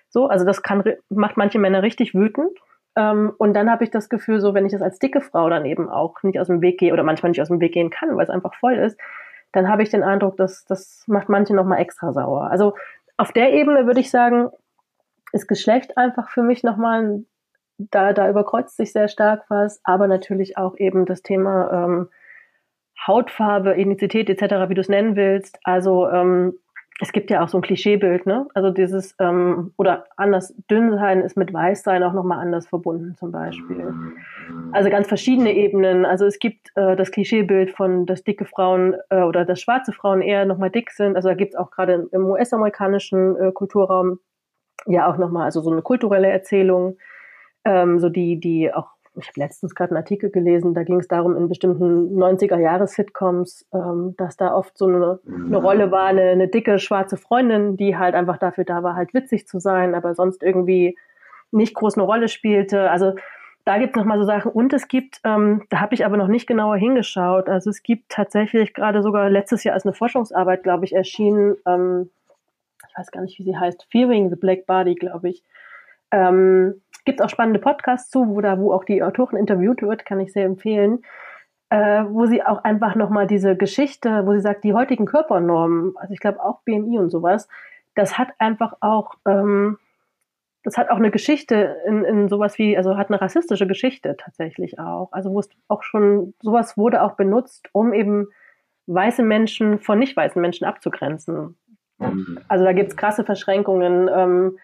So, 0.10 0.28
also 0.28 0.46
das 0.46 0.64
kann 0.64 0.84
macht 1.10 1.38
manche 1.38 1.60
Männer 1.60 1.84
richtig 1.84 2.16
wütend 2.16 2.58
und 2.98 3.54
dann 3.54 3.70
habe 3.70 3.84
ich 3.84 3.92
das 3.92 4.10
Gefühl, 4.10 4.40
so 4.40 4.54
wenn 4.54 4.66
ich 4.66 4.72
das 4.72 4.82
als 4.82 5.00
dicke 5.00 5.22
Frau 5.22 5.50
dann 5.50 5.66
eben 5.66 5.90
auch 5.90 6.24
nicht 6.24 6.40
aus 6.40 6.48
dem 6.48 6.62
Weg 6.62 6.80
gehe 6.80 6.94
oder 6.94 7.04
manchmal 7.04 7.30
nicht 7.30 7.42
aus 7.42 7.50
dem 7.50 7.60
Weg 7.60 7.74
gehen 7.74 7.90
kann, 7.90 8.16
weil 8.16 8.24
es 8.24 8.30
einfach 8.30 8.56
voll 8.56 8.76
ist, 8.76 9.00
dann 9.52 9.70
habe 9.70 9.84
ich 9.84 9.90
den 9.90 10.04
Eindruck, 10.04 10.38
dass 10.38 10.66
das 10.66 11.04
macht 11.08 11.30
manche 11.30 11.56
nochmal 11.56 11.80
extra 11.80 12.12
sauer. 12.12 12.50
Also 12.50 12.76
auf 13.18 13.32
der 13.32 13.54
Ebene 13.54 13.86
würde 13.86 14.00
ich 14.00 14.10
sagen, 14.10 14.50
ist 15.32 15.48
Geschlecht 15.48 15.98
einfach 15.98 16.30
für 16.30 16.42
mich 16.42 16.64
nochmal, 16.64 17.24
da, 17.78 18.14
da 18.14 18.30
überkreuzt 18.30 18.78
sich 18.78 18.92
sehr 18.92 19.08
stark 19.08 19.46
was, 19.50 19.80
aber 19.84 20.08
natürlich 20.08 20.58
auch 20.58 20.78
eben 20.78 21.06
das 21.06 21.22
Thema 21.22 21.72
ähm, 21.72 22.10
Hautfarbe, 23.06 23.78
Ethnizität 23.78 24.30
etc., 24.30 24.70
wie 24.70 24.74
du 24.74 24.82
es 24.82 24.90
nennen 24.90 25.16
willst. 25.16 25.60
Also 25.64 26.10
ähm, 26.10 26.58
es 27.00 27.12
gibt 27.12 27.30
ja 27.30 27.44
auch 27.44 27.48
so 27.48 27.60
ein 27.60 27.62
Klischeebild, 27.62 28.26
ne? 28.26 28.48
Also 28.56 28.72
dieses, 28.72 29.16
ähm, 29.20 29.72
oder 29.78 30.06
anders, 30.16 30.56
dünn 30.70 30.98
sein 30.98 31.22
ist 31.22 31.38
mit 31.38 31.54
weiß 31.54 31.84
sein 31.84 32.02
auch 32.04 32.14
nochmal 32.14 32.40
anders 32.40 32.68
verbunden 32.68 33.16
zum 33.18 33.32
Beispiel. 33.32 33.94
Also 34.72 34.90
ganz 34.90 35.08
verschiedene 35.08 35.54
Ebenen. 35.54 36.06
Also 36.06 36.26
es 36.26 36.40
gibt 36.40 36.72
äh, 36.76 36.96
das 36.96 37.12
Klischeebild 37.12 37.72
von, 37.72 38.08
dass 38.08 38.24
dicke 38.24 38.46
Frauen 38.46 38.96
äh, 39.10 39.22
oder 39.22 39.46
dass 39.46 39.62
schwarze 39.62 39.92
Frauen 39.92 40.22
eher 40.22 40.46
nochmal 40.46 40.72
dick 40.72 40.90
sind. 40.90 41.16
Also 41.16 41.30
da 41.30 41.36
gibt 41.36 41.54
es 41.54 41.60
auch 41.60 41.70
gerade 41.70 42.08
im 42.12 42.26
US-amerikanischen 42.26 43.36
äh, 43.36 43.52
Kulturraum 43.52 44.20
ja 44.88 45.12
auch 45.12 45.18
nochmal, 45.18 45.46
also 45.46 45.62
so 45.62 45.72
eine 45.72 45.82
kulturelle 45.84 46.30
Erzählung, 46.30 46.98
ähm, 47.64 48.00
so 48.00 48.10
die, 48.10 48.40
die 48.40 48.74
auch 48.74 48.90
ich 49.20 49.28
habe 49.28 49.40
letztens 49.40 49.76
gerade 49.76 49.92
einen 49.92 49.98
Artikel 49.98 50.30
gelesen, 50.30 50.74
da 50.74 50.84
ging 50.84 51.00
es 51.00 51.08
darum, 51.08 51.36
in 51.36 51.50
bestimmten 51.50 52.18
90er-Jahres-Sitcoms, 52.18 53.66
ähm, 53.74 54.16
dass 54.18 54.38
da 54.38 54.54
oft 54.54 54.78
so 54.78 54.86
eine, 54.86 55.20
eine 55.28 55.58
Rolle 55.58 55.92
war, 55.92 56.06
eine, 56.06 56.22
eine, 56.22 56.48
dicke 56.48 56.80
schwarze 56.80 57.18
Freundin, 57.18 57.78
die 57.78 57.98
halt 57.98 58.16
einfach 58.16 58.38
dafür 58.38 58.64
da 58.64 58.84
war, 58.84 58.96
halt 58.96 59.14
witzig 59.14 59.48
zu 59.48 59.60
sein, 59.60 59.96
aber 59.96 60.16
sonst 60.16 60.44
irgendwie 60.44 60.98
nicht 61.52 61.74
groß 61.74 61.96
eine 61.96 62.04
Rolle 62.04 62.28
spielte. 62.28 62.90
Also 62.90 63.14
da 63.66 63.78
gibt 63.78 63.96
es 63.96 64.00
nochmal 64.00 64.20
so 64.20 64.26
Sachen. 64.26 64.52
Und 64.52 64.72
es 64.74 64.88
gibt, 64.88 65.20
ähm, 65.24 65.64
da 65.70 65.82
habe 65.82 65.94
ich 65.94 66.06
aber 66.06 66.18
noch 66.18 66.28
nicht 66.28 66.48
genauer 66.48 66.78
hingeschaut, 66.78 67.50
also 67.50 67.70
es 67.70 67.84
gibt 67.84 68.10
tatsächlich 68.10 68.74
gerade 68.74 69.02
sogar 69.02 69.30
letztes 69.30 69.64
Jahr 69.64 69.74
als 69.74 69.86
eine 69.86 69.94
Forschungsarbeit, 69.94 70.64
glaube 70.64 70.86
ich, 70.86 70.94
erschienen, 70.94 71.56
ähm, 71.66 72.10
ich 72.88 72.98
weiß 72.98 73.12
gar 73.12 73.22
nicht, 73.22 73.38
wie 73.40 73.44
sie 73.44 73.58
heißt, 73.58 73.88
Fearing 73.92 74.30
the 74.30 74.36
Black 74.36 74.66
Body, 74.66 74.96
glaube 74.96 75.30
ich. 75.30 75.44
Ähm, 76.12 76.82
Gibt 77.08 77.22
auch 77.22 77.30
spannende 77.30 77.62
Podcasts 77.62 78.10
zu, 78.10 78.28
wo 78.28 78.42
da, 78.42 78.60
wo 78.60 78.74
auch 78.74 78.84
die 78.84 79.02
Autorin 79.02 79.40
interviewt 79.40 79.82
wird, 79.82 80.06
kann 80.06 80.20
ich 80.20 80.34
sehr 80.34 80.44
empfehlen. 80.44 81.04
Äh, 81.70 82.04
wo 82.10 82.26
sie 82.26 82.44
auch 82.44 82.66
einfach 82.66 82.96
nochmal 82.96 83.28
diese 83.28 83.56
Geschichte, 83.56 84.26
wo 84.26 84.34
sie 84.34 84.42
sagt, 84.42 84.66
die 84.66 84.74
heutigen 84.74 85.06
Körpernormen, 85.06 85.94
also 85.96 86.14
ich 86.14 86.20
glaube 86.20 86.44
auch 86.44 86.64
BMI 86.64 87.00
und 87.00 87.10
sowas, 87.10 87.48
das 87.96 88.18
hat 88.18 88.28
einfach 88.40 88.74
auch, 88.82 89.16
ähm, 89.26 89.78
das 90.64 90.78
hat 90.78 90.90
auch 90.90 90.98
eine 90.98 91.10
Geschichte 91.12 91.78
in, 91.86 92.04
in 92.04 92.28
sowas 92.28 92.58
wie, 92.58 92.76
also 92.76 92.98
hat 92.98 93.10
eine 93.10 93.22
rassistische 93.22 93.68
Geschichte 93.68 94.18
tatsächlich 94.18 94.78
auch. 94.78 95.14
Also 95.14 95.32
wo 95.32 95.40
es 95.40 95.48
auch 95.70 95.84
schon, 95.84 96.34
sowas 96.42 96.78
wurde 96.78 97.02
auch 97.02 97.14
benutzt, 97.14 97.70
um 97.72 97.94
eben 97.94 98.28
weiße 98.88 99.24
Menschen 99.24 99.80
von 99.80 99.98
nicht 99.98 100.18
weißen 100.18 100.42
Menschen 100.42 100.68
abzugrenzen. 100.68 101.56
Mhm. 102.00 102.40
Also 102.50 102.66
da 102.66 102.74
gibt 102.74 102.90
es 102.90 102.98
krasse 102.98 103.24
Verschränkungen. 103.24 104.10
Ähm, 104.14 104.58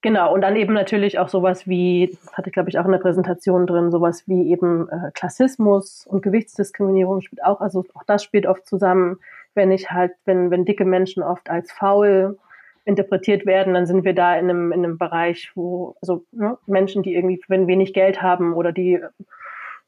Genau, 0.00 0.32
und 0.32 0.42
dann 0.42 0.54
eben 0.54 0.74
natürlich 0.74 1.18
auch 1.18 1.28
sowas 1.28 1.66
wie, 1.66 2.16
hatte 2.32 2.50
ich 2.50 2.52
glaube 2.52 2.70
ich 2.70 2.78
auch 2.78 2.84
in 2.84 2.92
der 2.92 2.98
Präsentation 2.98 3.66
drin, 3.66 3.90
sowas 3.90 4.28
wie 4.28 4.50
eben 4.50 4.88
äh, 4.88 5.10
Klassismus 5.12 6.06
und 6.06 6.22
Gewichtsdiskriminierung 6.22 7.20
spielt 7.20 7.44
auch, 7.44 7.60
also 7.60 7.84
auch 7.94 8.04
das 8.06 8.22
spielt 8.22 8.46
oft 8.46 8.64
zusammen, 8.64 9.18
wenn 9.54 9.72
ich 9.72 9.90
halt, 9.90 10.12
wenn, 10.24 10.52
wenn 10.52 10.64
dicke 10.64 10.84
Menschen 10.84 11.24
oft 11.24 11.50
als 11.50 11.72
faul 11.72 12.38
interpretiert 12.84 13.44
werden, 13.44 13.74
dann 13.74 13.86
sind 13.86 14.04
wir 14.04 14.14
da 14.14 14.36
in 14.36 14.48
einem, 14.48 14.70
in 14.72 14.84
einem 14.84 14.98
Bereich, 14.98 15.50
wo, 15.56 15.96
also 16.00 16.24
ne, 16.30 16.56
Menschen, 16.66 17.02
die 17.02 17.14
irgendwie, 17.14 17.40
wenn 17.48 17.66
wenig 17.66 17.92
Geld 17.92 18.22
haben 18.22 18.54
oder 18.54 18.70
die, 18.70 19.00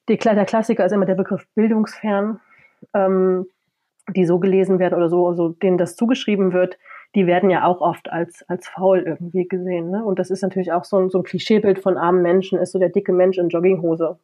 die 0.09 0.17
der 0.19 0.45
Klassiker 0.45 0.85
ist 0.85 0.93
immer 0.93 1.07
der 1.07 1.15
Begriff 1.15 1.47
bildungsfern, 1.55 2.41
ähm, 2.95 3.47
die 4.09 4.27
so 4.27 4.41
gelesen 4.41 4.81
werden 4.81 4.97
oder 4.97 5.09
so, 5.09 5.29
also 5.29 5.51
denen 5.51 5.79
das 5.79 5.95
zugeschrieben 5.95 6.53
wird, 6.53 6.79
die 7.15 7.27
werden 7.27 7.51
ja 7.51 7.65
auch 7.65 7.81
oft 7.81 8.11
als, 8.11 8.45
als 8.49 8.69
faul 8.69 9.01
irgendwie 9.01 9.49
gesehen. 9.49 9.91
Ne? 9.91 10.05
Und 10.05 10.19
das 10.19 10.31
ist 10.31 10.43
natürlich 10.43 10.73
auch 10.73 10.85
so 10.85 10.99
ein, 10.99 11.11
so 11.11 11.19
ein 11.19 11.25
Klischeebild 11.25 11.81
von 11.81 11.97
armen 11.97 12.23
Menschen, 12.23 12.59
ist 12.59 12.73
so 12.73 12.79
der 12.79 12.89
dicke 12.89 13.13
Mensch 13.13 13.39
in 13.39 13.49
Jogginghose, 13.49 14.19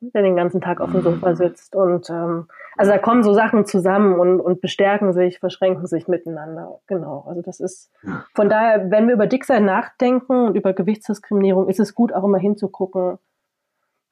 der 0.00 0.22
den 0.22 0.36
ganzen 0.36 0.60
Tag 0.60 0.80
auf 0.80 0.92
dem 0.92 1.02
Sofa 1.02 1.30
mhm. 1.30 1.34
sitzt. 1.34 1.74
Und 1.74 2.10
ähm, 2.10 2.46
also 2.76 2.92
da 2.92 2.98
kommen 2.98 3.24
so 3.24 3.34
Sachen 3.34 3.66
zusammen 3.66 4.20
und, 4.20 4.40
und 4.40 4.60
bestärken 4.60 5.12
sich, 5.12 5.40
verschränken 5.40 5.86
sich 5.86 6.06
miteinander. 6.06 6.78
Genau. 6.86 7.24
Also 7.26 7.42
das 7.42 7.58
ist 7.58 7.90
von 8.34 8.48
daher, 8.48 8.90
wenn 8.90 9.08
wir 9.08 9.14
über 9.14 9.26
Dicksein 9.26 9.64
nachdenken 9.64 10.46
und 10.46 10.56
über 10.56 10.72
Gewichtsdiskriminierung, 10.72 11.68
ist 11.68 11.80
es 11.80 11.94
gut, 11.94 12.12
auch 12.12 12.24
immer 12.24 12.38
hinzugucken, 12.38 13.18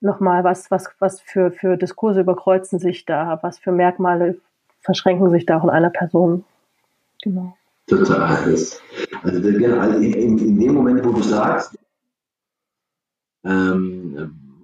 nochmal, 0.00 0.42
was, 0.42 0.70
was, 0.70 0.90
was 0.98 1.20
für, 1.20 1.52
für 1.52 1.76
Diskurse 1.76 2.20
überkreuzen 2.20 2.78
sich 2.78 3.04
da, 3.04 3.38
was 3.42 3.58
für 3.58 3.70
Merkmale 3.70 4.38
verschränken 4.80 5.30
sich 5.30 5.46
da 5.46 5.58
auch 5.58 5.64
in 5.64 5.70
einer 5.70 5.90
Person. 5.90 6.44
Genau. 7.22 7.54
Total. 7.90 8.52
Das, 8.52 8.80
also, 9.24 9.48
also 9.48 9.98
in, 9.98 10.38
in, 10.38 10.60
dem 10.60 10.74
Moment, 10.74 11.04
wo 11.04 11.10
du 11.10 11.22
sagst, 11.22 11.76
ähm, 13.42 14.16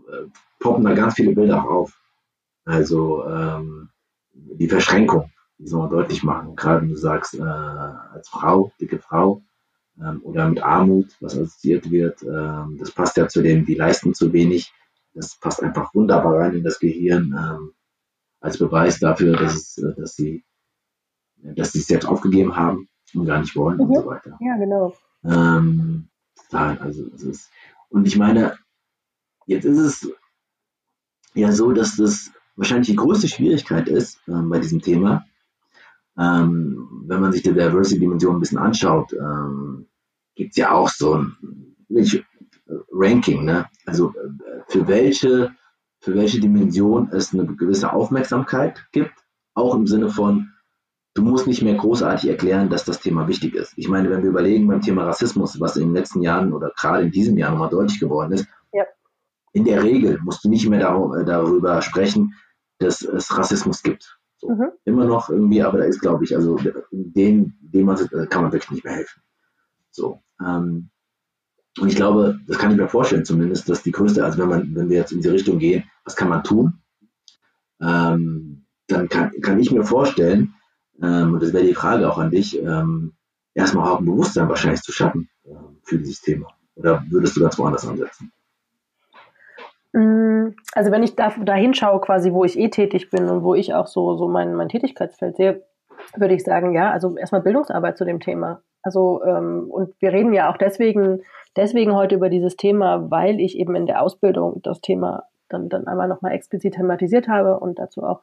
äh, 0.08 0.28
poppen 0.60 0.84
da 0.84 0.94
ganz 0.94 1.14
viele 1.14 1.34
Bilder 1.34 1.64
auch 1.64 1.68
auf. 1.68 2.00
Also 2.64 3.26
ähm, 3.26 3.88
die 4.32 4.68
Verschränkung, 4.68 5.32
die 5.58 5.66
soll 5.66 5.80
man 5.80 5.90
deutlich 5.90 6.22
machen. 6.22 6.54
Gerade 6.54 6.82
wenn 6.82 6.90
du 6.90 6.96
sagst, 6.96 7.34
äh, 7.34 7.42
als 7.42 8.28
Frau, 8.28 8.72
dicke 8.80 9.00
Frau, 9.00 9.42
ähm, 10.00 10.20
oder 10.22 10.48
mit 10.48 10.62
Armut, 10.62 11.16
was 11.20 11.34
assoziiert 11.34 11.90
wird, 11.90 12.22
ähm, 12.22 12.76
das 12.78 12.92
passt 12.92 13.16
ja 13.16 13.26
zu 13.26 13.42
dem, 13.42 13.64
die 13.64 13.74
leisten 13.74 14.14
zu 14.14 14.32
wenig. 14.32 14.72
Das 15.14 15.36
passt 15.40 15.64
einfach 15.64 15.92
wunderbar 15.94 16.38
rein 16.38 16.54
in 16.54 16.62
das 16.62 16.78
Gehirn 16.78 17.34
ähm, 17.36 17.72
als 18.40 18.58
Beweis 18.58 19.00
dafür, 19.00 19.36
dass, 19.36 19.54
es, 19.54 19.78
äh, 19.78 19.94
dass 19.96 20.14
sie 20.14 20.44
dass 21.42 21.72
sie 21.72 21.80
es 21.80 21.86
selbst 21.86 22.06
aufgegeben 22.06 22.56
haben 22.56 22.88
und 23.14 23.26
gar 23.26 23.40
nicht 23.40 23.56
wollen 23.56 23.78
mhm. 23.78 23.84
und 23.84 23.94
so 23.94 24.06
weiter. 24.06 24.38
Ja, 24.40 24.56
genau. 24.56 24.94
Ähm, 25.24 26.08
also 26.50 27.06
es 27.14 27.22
ist, 27.22 27.50
und 27.88 28.06
ich 28.06 28.16
meine, 28.16 28.56
jetzt 29.46 29.64
ist 29.64 29.78
es 29.78 30.12
ja 31.34 31.52
so, 31.52 31.72
dass 31.72 31.96
das 31.96 32.30
wahrscheinlich 32.56 32.88
die 32.88 32.96
größte 32.96 33.28
Schwierigkeit 33.28 33.88
ist 33.88 34.20
ähm, 34.28 34.48
bei 34.48 34.58
diesem 34.58 34.80
Thema. 34.80 35.26
Ähm, 36.18 37.04
wenn 37.06 37.20
man 37.20 37.32
sich 37.32 37.42
die 37.42 37.52
Diversity-Dimension 37.52 38.36
ein 38.36 38.40
bisschen 38.40 38.58
anschaut, 38.58 39.12
ähm, 39.12 39.86
gibt 40.34 40.52
es 40.52 40.56
ja 40.56 40.70
auch 40.72 40.88
so 40.88 41.14
ein 41.14 41.76
nicht, 41.88 42.24
Ranking, 42.90 43.44
ne? 43.44 43.66
Also 43.84 44.10
äh, 44.14 44.62
für 44.68 44.88
welche, 44.88 45.54
für 46.00 46.14
welche 46.14 46.40
Dimension 46.40 47.10
es 47.12 47.32
eine 47.32 47.46
gewisse 47.46 47.92
Aufmerksamkeit 47.92 48.86
gibt, 48.92 49.12
auch 49.54 49.74
im 49.74 49.86
Sinne 49.86 50.08
von, 50.08 50.52
du 51.16 51.22
musst 51.22 51.46
nicht 51.46 51.62
mehr 51.62 51.74
großartig 51.74 52.28
erklären, 52.28 52.68
dass 52.68 52.84
das 52.84 53.00
Thema 53.00 53.26
wichtig 53.26 53.54
ist. 53.54 53.72
Ich 53.76 53.88
meine, 53.88 54.10
wenn 54.10 54.22
wir 54.22 54.30
überlegen 54.30 54.68
beim 54.68 54.82
Thema 54.82 55.04
Rassismus, 55.04 55.58
was 55.60 55.76
in 55.76 55.88
den 55.88 55.94
letzten 55.94 56.22
Jahren 56.22 56.52
oder 56.52 56.72
gerade 56.78 57.04
in 57.04 57.10
diesem 57.10 57.38
Jahr 57.38 57.50
nochmal 57.50 57.70
deutlich 57.70 57.98
geworden 57.98 58.32
ist, 58.32 58.46
ja. 58.72 58.84
in 59.52 59.64
der 59.64 59.82
Regel 59.82 60.20
musst 60.22 60.44
du 60.44 60.50
nicht 60.50 60.68
mehr 60.68 60.80
dar 60.80 61.24
darüber 61.24 61.80
sprechen, 61.80 62.34
dass 62.78 63.02
es 63.02 63.36
Rassismus 63.36 63.82
gibt. 63.82 64.18
So. 64.36 64.50
Mhm. 64.50 64.68
Immer 64.84 65.06
noch 65.06 65.30
irgendwie, 65.30 65.62
aber 65.62 65.78
da 65.78 65.84
ist, 65.84 66.00
glaube 66.00 66.24
ich, 66.24 66.36
also 66.36 66.58
den, 66.90 67.54
dem 67.60 67.86
man, 67.86 67.96
kann 68.28 68.42
man 68.42 68.52
wirklich 68.52 68.70
nicht 68.70 68.84
mehr 68.84 68.94
helfen. 68.94 69.22
So. 69.90 70.20
Ähm, 70.40 70.90
und 71.80 71.88
ich 71.88 71.96
glaube, 71.96 72.38
das 72.46 72.58
kann 72.58 72.70
ich 72.70 72.76
mir 72.76 72.88
vorstellen 72.88 73.24
zumindest, 73.24 73.68
dass 73.70 73.82
die 73.82 73.92
größte, 73.92 74.22
also 74.22 74.38
wenn 74.38 74.48
man, 74.48 74.74
wenn 74.74 74.90
wir 74.90 74.98
jetzt 74.98 75.12
in 75.12 75.18
diese 75.18 75.32
Richtung 75.32 75.58
gehen, 75.58 75.84
was 76.04 76.16
kann 76.16 76.28
man 76.28 76.44
tun? 76.44 76.82
Ähm, 77.80 78.66
dann 78.88 79.08
kann, 79.08 79.32
kann 79.40 79.58
ich 79.58 79.72
mir 79.72 79.84
vorstellen, 79.84 80.55
ähm, 81.02 81.34
und 81.34 81.42
das 81.42 81.52
wäre 81.52 81.64
die 81.64 81.74
Frage 81.74 82.08
auch 82.08 82.18
an 82.18 82.30
dich, 82.30 82.60
ähm, 82.60 83.14
erstmal 83.54 83.90
auch 83.90 83.98
ein 83.98 84.04
Bewusstsein 84.04 84.48
wahrscheinlich 84.48 84.82
zu 84.82 84.92
schaffen 84.92 85.28
äh, 85.44 85.50
für 85.82 85.98
dieses 85.98 86.20
Thema. 86.20 86.48
Oder 86.76 87.02
würdest 87.10 87.36
du 87.36 87.40
ganz 87.40 87.58
woanders 87.58 87.86
ansetzen? 87.86 88.32
Mm, 89.92 90.48
also 90.72 90.90
wenn 90.90 91.02
ich 91.02 91.16
da, 91.16 91.32
da 91.42 91.54
hinschaue, 91.54 92.00
quasi, 92.00 92.32
wo 92.32 92.44
ich 92.44 92.58
eh 92.58 92.68
tätig 92.68 93.10
bin 93.10 93.28
und 93.28 93.42
wo 93.42 93.54
ich 93.54 93.74
auch 93.74 93.86
so, 93.86 94.16
so 94.16 94.28
mein, 94.28 94.54
mein 94.54 94.68
Tätigkeitsfeld 94.68 95.36
sehe, 95.36 95.62
würde 96.16 96.34
ich 96.34 96.44
sagen, 96.44 96.74
ja, 96.74 96.90
also 96.90 97.16
erstmal 97.16 97.40
Bildungsarbeit 97.40 97.96
zu 97.96 98.04
dem 98.04 98.20
Thema. 98.20 98.60
Also, 98.82 99.22
ähm, 99.24 99.66
und 99.70 99.94
wir 100.00 100.12
reden 100.12 100.32
ja 100.32 100.50
auch 100.50 100.58
deswegen, 100.58 101.22
deswegen 101.56 101.94
heute 101.94 102.14
über 102.14 102.28
dieses 102.28 102.56
Thema, 102.56 103.10
weil 103.10 103.40
ich 103.40 103.58
eben 103.58 103.74
in 103.74 103.86
der 103.86 104.02
Ausbildung 104.02 104.60
das 104.62 104.80
Thema 104.80 105.24
dann, 105.48 105.68
dann 105.68 105.86
einmal 105.86 106.08
nochmal 106.08 106.32
explizit 106.32 106.74
thematisiert 106.74 107.26
habe 107.26 107.58
und 107.58 107.78
dazu 107.78 108.02
auch 108.02 108.20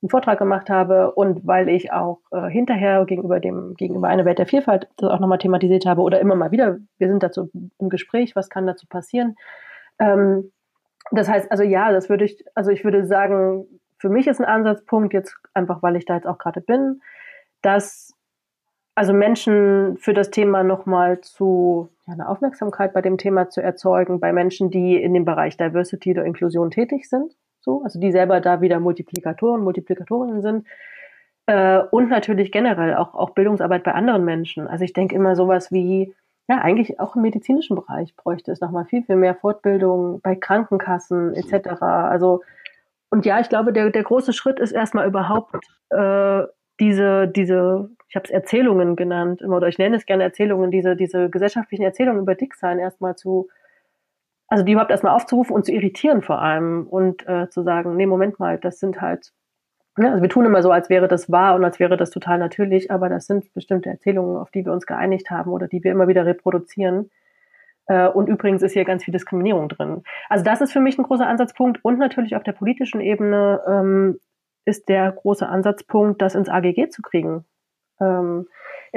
einen 0.00 0.10
Vortrag 0.10 0.38
gemacht 0.38 0.70
habe 0.70 1.12
und 1.12 1.46
weil 1.46 1.68
ich 1.68 1.92
auch 1.92 2.20
äh, 2.30 2.48
hinterher 2.48 3.04
gegenüber 3.04 3.40
dem, 3.40 3.74
gegenüber 3.74 4.08
einer 4.08 4.24
Welt 4.24 4.38
der 4.38 4.46
Vielfalt 4.46 4.88
das 4.96 5.10
auch 5.10 5.18
nochmal 5.18 5.38
thematisiert 5.38 5.86
habe 5.86 6.02
oder 6.02 6.20
immer 6.20 6.36
mal 6.36 6.52
wieder, 6.52 6.78
wir 6.98 7.08
sind 7.08 7.22
dazu 7.22 7.50
im 7.78 7.88
Gespräch, 7.88 8.36
was 8.36 8.48
kann 8.48 8.66
dazu 8.66 8.86
passieren. 8.86 9.36
Ähm, 9.98 10.52
das 11.10 11.28
heißt, 11.28 11.50
also 11.50 11.64
ja, 11.64 11.90
das 11.92 12.08
würde 12.08 12.24
ich, 12.24 12.44
also 12.54 12.70
ich 12.70 12.84
würde 12.84 13.06
sagen, 13.06 13.66
für 13.98 14.08
mich 14.08 14.28
ist 14.28 14.40
ein 14.40 14.46
Ansatzpunkt 14.46 15.12
jetzt 15.12 15.36
einfach, 15.54 15.82
weil 15.82 15.96
ich 15.96 16.04
da 16.04 16.14
jetzt 16.14 16.26
auch 16.26 16.38
gerade 16.38 16.60
bin, 16.60 17.00
dass 17.62 18.14
also 18.94 19.12
Menschen 19.12 19.96
für 19.98 20.12
das 20.12 20.30
Thema 20.30 20.64
nochmal 20.64 21.20
zu 21.20 21.88
ja, 22.06 22.14
eine 22.14 22.28
Aufmerksamkeit 22.28 22.92
bei 22.92 23.00
dem 23.00 23.16
Thema 23.16 23.48
zu 23.48 23.62
erzeugen, 23.62 24.20
bei 24.20 24.32
Menschen, 24.32 24.70
die 24.70 25.00
in 25.00 25.14
dem 25.14 25.24
Bereich 25.24 25.56
Diversity 25.56 26.12
oder 26.12 26.24
Inklusion 26.24 26.70
tätig 26.70 27.08
sind, 27.08 27.32
so, 27.68 27.82
also 27.84 28.00
die 28.00 28.12
selber 28.12 28.40
da 28.40 28.62
wieder 28.62 28.80
Multiplikatoren, 28.80 29.62
Multiplikatorinnen 29.62 30.40
sind. 30.40 30.66
Äh, 31.46 31.80
und 31.90 32.08
natürlich 32.08 32.50
generell 32.50 32.94
auch, 32.94 33.14
auch 33.14 33.30
Bildungsarbeit 33.30 33.84
bei 33.84 33.92
anderen 33.92 34.24
Menschen. 34.24 34.66
Also 34.66 34.84
ich 34.84 34.94
denke 34.94 35.14
immer 35.14 35.36
sowas 35.36 35.70
wie, 35.70 36.14
ja, 36.48 36.58
eigentlich 36.62 36.98
auch 36.98 37.14
im 37.14 37.22
medizinischen 37.22 37.76
Bereich 37.76 38.16
bräuchte 38.16 38.52
es 38.52 38.62
nochmal 38.62 38.86
viel, 38.86 39.02
viel 39.02 39.16
mehr 39.16 39.34
Fortbildung 39.34 40.20
bei 40.22 40.34
Krankenkassen 40.34 41.34
etc. 41.34 41.82
Also, 41.82 42.42
und 43.10 43.26
ja, 43.26 43.38
ich 43.38 43.50
glaube, 43.50 43.74
der, 43.74 43.90
der 43.90 44.02
große 44.02 44.32
Schritt 44.32 44.58
ist 44.60 44.72
erstmal 44.72 45.06
überhaupt 45.06 45.54
äh, 45.90 46.42
diese, 46.80 47.28
diese, 47.28 47.90
ich 48.08 48.16
habe 48.16 48.24
es 48.24 48.30
Erzählungen 48.30 48.96
genannt, 48.96 49.42
immer, 49.42 49.56
oder 49.56 49.68
ich 49.68 49.76
nenne 49.76 49.96
es 49.96 50.06
gerne 50.06 50.22
Erzählungen, 50.22 50.70
diese, 50.70 50.96
diese 50.96 51.28
gesellschaftlichen 51.28 51.82
Erzählungen 51.82 52.22
über 52.22 52.34
Dicksein 52.34 52.78
erstmal 52.78 53.16
zu, 53.16 53.48
also 54.48 54.64
die 54.64 54.72
überhaupt 54.72 54.90
erstmal 54.90 55.14
aufzurufen 55.14 55.54
und 55.54 55.66
zu 55.66 55.72
irritieren 55.72 56.22
vor 56.22 56.40
allem 56.40 56.86
und 56.86 57.26
äh, 57.28 57.48
zu 57.50 57.62
sagen, 57.62 57.96
nee, 57.96 58.06
Moment 58.06 58.38
mal, 58.38 58.58
das 58.58 58.80
sind 58.80 59.00
halt, 59.00 59.32
ja, 59.98 60.10
also 60.10 60.22
wir 60.22 60.30
tun 60.30 60.46
immer 60.46 60.62
so, 60.62 60.72
als 60.72 60.88
wäre 60.88 61.06
das 61.06 61.30
wahr 61.30 61.54
und 61.54 61.64
als 61.64 61.78
wäre 61.78 61.96
das 61.96 62.10
total 62.10 62.38
natürlich, 62.38 62.90
aber 62.90 63.08
das 63.08 63.26
sind 63.26 63.52
bestimmte 63.52 63.90
Erzählungen, 63.90 64.36
auf 64.38 64.50
die 64.50 64.64
wir 64.64 64.72
uns 64.72 64.86
geeinigt 64.86 65.30
haben 65.30 65.50
oder 65.50 65.68
die 65.68 65.84
wir 65.84 65.92
immer 65.92 66.08
wieder 66.08 66.24
reproduzieren. 66.24 67.10
Äh, 67.86 68.08
und 68.08 68.28
übrigens 68.28 68.62
ist 68.62 68.72
hier 68.72 68.86
ganz 68.86 69.04
viel 69.04 69.12
Diskriminierung 69.12 69.68
drin. 69.68 70.02
Also 70.30 70.44
das 70.44 70.62
ist 70.62 70.72
für 70.72 70.80
mich 70.80 70.98
ein 70.98 71.04
großer 71.04 71.26
Ansatzpunkt 71.26 71.84
und 71.84 71.98
natürlich 71.98 72.34
auf 72.34 72.42
der 72.42 72.52
politischen 72.52 73.02
Ebene 73.02 73.60
ähm, 73.66 74.18
ist 74.64 74.88
der 74.88 75.12
große 75.12 75.46
Ansatzpunkt, 75.46 76.22
das 76.22 76.34
ins 76.34 76.48
AGG 76.48 76.88
zu 76.88 77.02
kriegen. 77.02 77.44
Ähm, 78.00 78.46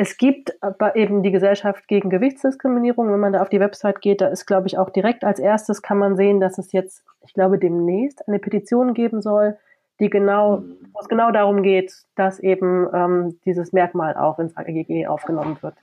es 0.01 0.17
gibt 0.17 0.51
aber 0.63 0.95
eben 0.95 1.21
die 1.21 1.29
Gesellschaft 1.29 1.87
gegen 1.87 2.09
Gewichtsdiskriminierung. 2.09 3.13
Wenn 3.13 3.19
man 3.19 3.33
da 3.33 3.41
auf 3.43 3.49
die 3.49 3.59
Website 3.59 4.01
geht, 4.01 4.19
da 4.19 4.29
ist, 4.29 4.47
glaube 4.47 4.65
ich, 4.65 4.79
auch 4.79 4.89
direkt 4.89 5.23
als 5.23 5.37
erstes 5.37 5.83
kann 5.83 5.99
man 5.99 6.15
sehen, 6.15 6.39
dass 6.39 6.57
es 6.57 6.71
jetzt, 6.71 7.05
ich 7.23 7.35
glaube, 7.35 7.59
demnächst 7.59 8.27
eine 8.27 8.39
Petition 8.39 8.95
geben 8.95 9.21
soll, 9.21 9.59
die 9.99 10.09
genau, 10.09 10.63
wo 10.91 10.99
es 10.99 11.07
genau 11.07 11.29
darum 11.29 11.61
geht, 11.61 11.93
dass 12.15 12.39
eben 12.39 12.87
ähm, 12.91 13.39
dieses 13.45 13.73
Merkmal 13.73 14.15
auch 14.15 14.39
ins 14.39 14.57
AGG 14.57 15.05
aufgenommen 15.05 15.59
wird. 15.61 15.75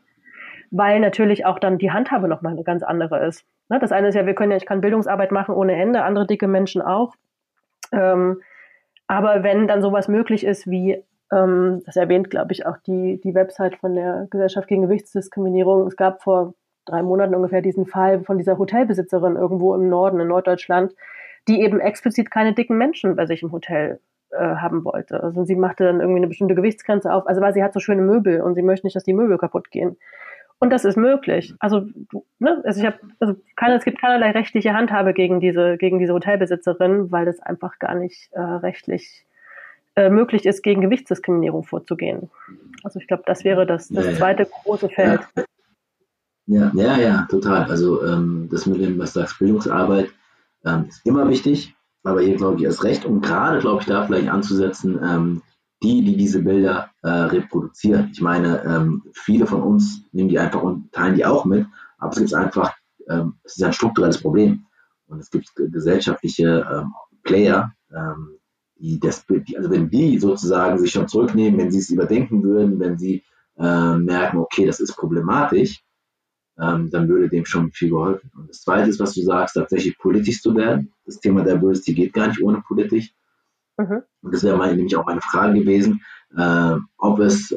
Weil 0.73 0.99
natürlich 0.99 1.47
auch 1.47 1.61
dann 1.61 1.79
die 1.79 1.93
Handhabe 1.93 2.27
nochmal 2.27 2.55
eine 2.55 2.65
ganz 2.65 2.83
andere 2.83 3.25
ist. 3.25 3.45
Ne? 3.69 3.79
Das 3.79 3.93
eine 3.93 4.09
ist 4.09 4.17
ja, 4.17 4.27
wir 4.27 4.35
können 4.35 4.51
ja, 4.51 4.57
ich 4.57 4.67
kann 4.67 4.81
Bildungsarbeit 4.81 5.31
machen 5.31 5.55
ohne 5.55 5.77
Ende, 5.81 6.03
andere 6.03 6.27
dicke 6.27 6.49
Menschen 6.49 6.83
auch. 6.83 7.15
Ähm, 7.93 8.41
aber 9.07 9.45
wenn 9.45 9.69
dann 9.69 9.81
sowas 9.81 10.09
möglich 10.09 10.45
ist 10.45 10.69
wie, 10.69 11.05
ähm, 11.33 11.83
das 11.85 11.97
erwähnt, 11.97 12.31
glaube 12.31 12.53
ich, 12.53 12.67
auch 12.67 12.79
die, 12.79 13.21
die 13.23 13.35
Website 13.35 13.77
von 13.77 13.95
der 13.95 14.27
Gesellschaft 14.31 14.69
gegen 14.69 14.83
Gewichtsdiskriminierung. 14.83 15.87
Es 15.87 15.97
gab 15.97 16.23
vor 16.23 16.55
drei 16.87 17.03
Monaten 17.03 17.35
ungefähr 17.35 17.63
diesen 17.63 17.87
Fall 17.87 18.23
von 18.25 18.39
dieser 18.39 18.59
Hotelbesitzerin 18.59 19.37
irgendwo 19.37 19.75
im 19.75 19.89
Norden, 19.89 20.21
in 20.21 20.29
Norddeutschland, 20.29 20.95
die 21.47 21.61
eben 21.63 21.81
explizit 21.81 22.31
keine 22.31 22.55
dicken 22.55 22.79
Menschen 22.79 23.17
bei 23.17 23.27
sich 23.27 23.43
im 23.43 23.53
Hotel 23.53 24.01
äh, 24.31 24.39
haben 24.39 24.85
wollte. 24.85 25.23
Also 25.23 25.45
sie 25.45 25.57
machte 25.57 25.85
dann 25.85 26.01
irgendwie 26.01 26.19
eine 26.19 26.29
bestimmte 26.29 26.55
Gewichtsgrenze 26.55 27.13
auf, 27.13 27.27
also 27.27 27.41
weil 27.41 27.55
sie 27.55 27.63
hat 27.63 27.73
so 27.73 27.81
schöne 27.81 28.03
Möbel 28.03 28.41
und 28.41 28.55
sie 28.55 28.63
möchte 28.63 28.87
nicht, 28.87 28.97
dass 28.97 29.05
die 29.05 29.15
Möbel 29.15 29.39
kaputt 29.39 29.71
gehen. 29.71 29.97
Und 30.61 30.71
das 30.71 30.85
ist 30.85 30.97
möglich. 30.97 31.55
Also, 31.61 31.87
ne, 32.41 32.61
also 32.65 32.81
ich 32.81 32.87
habe, 32.87 32.99
also 33.21 33.37
keine, 33.55 33.77
es 33.77 33.85
gibt 33.85 34.01
keinerlei 34.01 34.33
rechtliche 34.33 34.73
Handhabe 34.73 35.15
gegen 35.15 35.39
diese, 35.41 35.77
gegen 35.77 35.99
diese 35.99 36.13
Hotelbesitzerin, 36.13 37.13
weil 37.13 37.27
das 37.27 37.39
einfach 37.41 37.79
gar 37.79 37.95
nicht 37.95 38.33
äh, 38.33 38.41
rechtlich 38.41 39.25
äh, 39.99 40.11
möglich 40.11 40.47
ist, 40.47 40.63
gegen 40.63 40.81
Gewichtsdiskriminierung 40.81 41.65
vorzugehen. 41.65 42.31
Also 42.85 43.01
ich 43.01 43.09
glaube, 43.09 43.25
das 43.27 43.43
wäre 43.43 43.67
das, 43.67 43.89
das 43.89 44.07
ja, 44.07 44.15
zweite 44.15 44.45
ja. 44.45 44.49
große 44.63 44.89
Feld. 44.89 45.21
Ja, 46.47 46.71
ja, 46.73 46.97
ja, 46.97 47.27
total. 47.29 47.65
Also 47.65 48.07
ähm, 48.07 48.49
das 48.49 48.67
mit 48.67 48.81
dem, 48.81 48.97
was 49.01 49.13
du 49.13 49.21
sagst, 49.21 49.41
Bildungsarbeit 49.41 50.11
ähm, 50.65 50.85
ist 50.89 51.05
immer 51.05 51.29
wichtig, 51.29 51.75
aber 52.05 52.21
hier 52.23 52.37
glaube 52.37 52.59
ich 52.59 52.63
erst 52.63 52.85
recht. 52.85 53.05
Und 53.05 53.23
gerade 53.23 53.59
glaube 53.59 53.81
ich 53.81 53.89
da 53.89 54.07
vielleicht 54.07 54.29
anzusetzen, 54.29 55.01
ähm, 55.03 55.43
die, 55.83 56.05
die 56.05 56.17
diese 56.17 56.43
Bilder 56.43 56.91
äh, 57.03 57.09
reproduzieren. 57.09 58.11
Ich 58.13 58.21
meine, 58.21 58.63
ähm, 58.65 59.03
viele 59.13 59.47
von 59.47 59.63
uns 59.63 60.05
nehmen 60.13 60.29
die 60.29 60.39
einfach 60.39 60.63
und 60.63 60.93
teilen 60.93 61.17
die 61.17 61.27
auch 61.27 61.45
mit, 61.45 61.67
aber 61.99 62.13
es 62.13 62.19
gibt 62.19 62.35
einfach, 62.35 62.73
ähm, 63.09 63.35
es 63.43 63.57
ist 63.57 63.65
ein 63.65 63.73
strukturelles 63.73 64.21
Problem. 64.21 64.65
Und 65.09 65.19
es 65.19 65.31
gibt 65.31 65.51
gesellschaftliche 65.57 66.67
ähm, 66.71 66.95
Player, 67.25 67.73
ähm, 67.93 68.38
das, 68.79 69.25
also 69.57 69.71
wenn 69.71 69.91
die 69.91 70.19
sozusagen 70.19 70.79
sich 70.79 70.91
schon 70.91 71.09
zurücknehmen, 71.09 71.59
wenn 71.59 71.71
sie 71.71 71.79
es 71.79 71.91
überdenken 71.91 72.43
würden, 72.43 72.79
wenn 72.79 72.99
sie 72.99 73.25
äh, 73.59 73.97
merken, 73.97 74.39
okay, 74.39 74.67
das 74.67 74.81
ist 74.81 74.97
problematisch, 74.97 75.83
ähm, 76.61 76.91
dann 76.91 77.09
würde 77.09 77.29
dem 77.29 77.45
schon 77.45 77.73
viel 77.73 77.91
geholfen. 77.91 78.31
Und 78.37 78.49
das 78.49 78.63
Zweite 78.63 78.89
ist, 78.89 79.01
was 79.01 79.15
du 79.15 79.23
sagst, 79.23 79.55
tatsächlich 79.55 79.99
politisch 79.99 80.43
zu 80.43 80.55
werden. 80.55 80.93
Das 81.07 81.21
Thema 81.21 81.45
Diversity 81.45 81.95
geht 81.95 82.13
gar 82.13 82.29
nicht 82.29 82.43
ohne 82.43 82.63
politisch. 82.67 83.13
Mhm. 83.77 84.03
Und 84.23 84.35
das 84.35 84.43
wäre 84.43 84.59
nämlich 84.75 84.97
auch 84.97 85.07
meine 85.07 85.21
Frage 85.21 85.61
gewesen, 85.61 86.03
äh, 86.37 86.75
ob 86.97 87.21
es, 87.21 87.57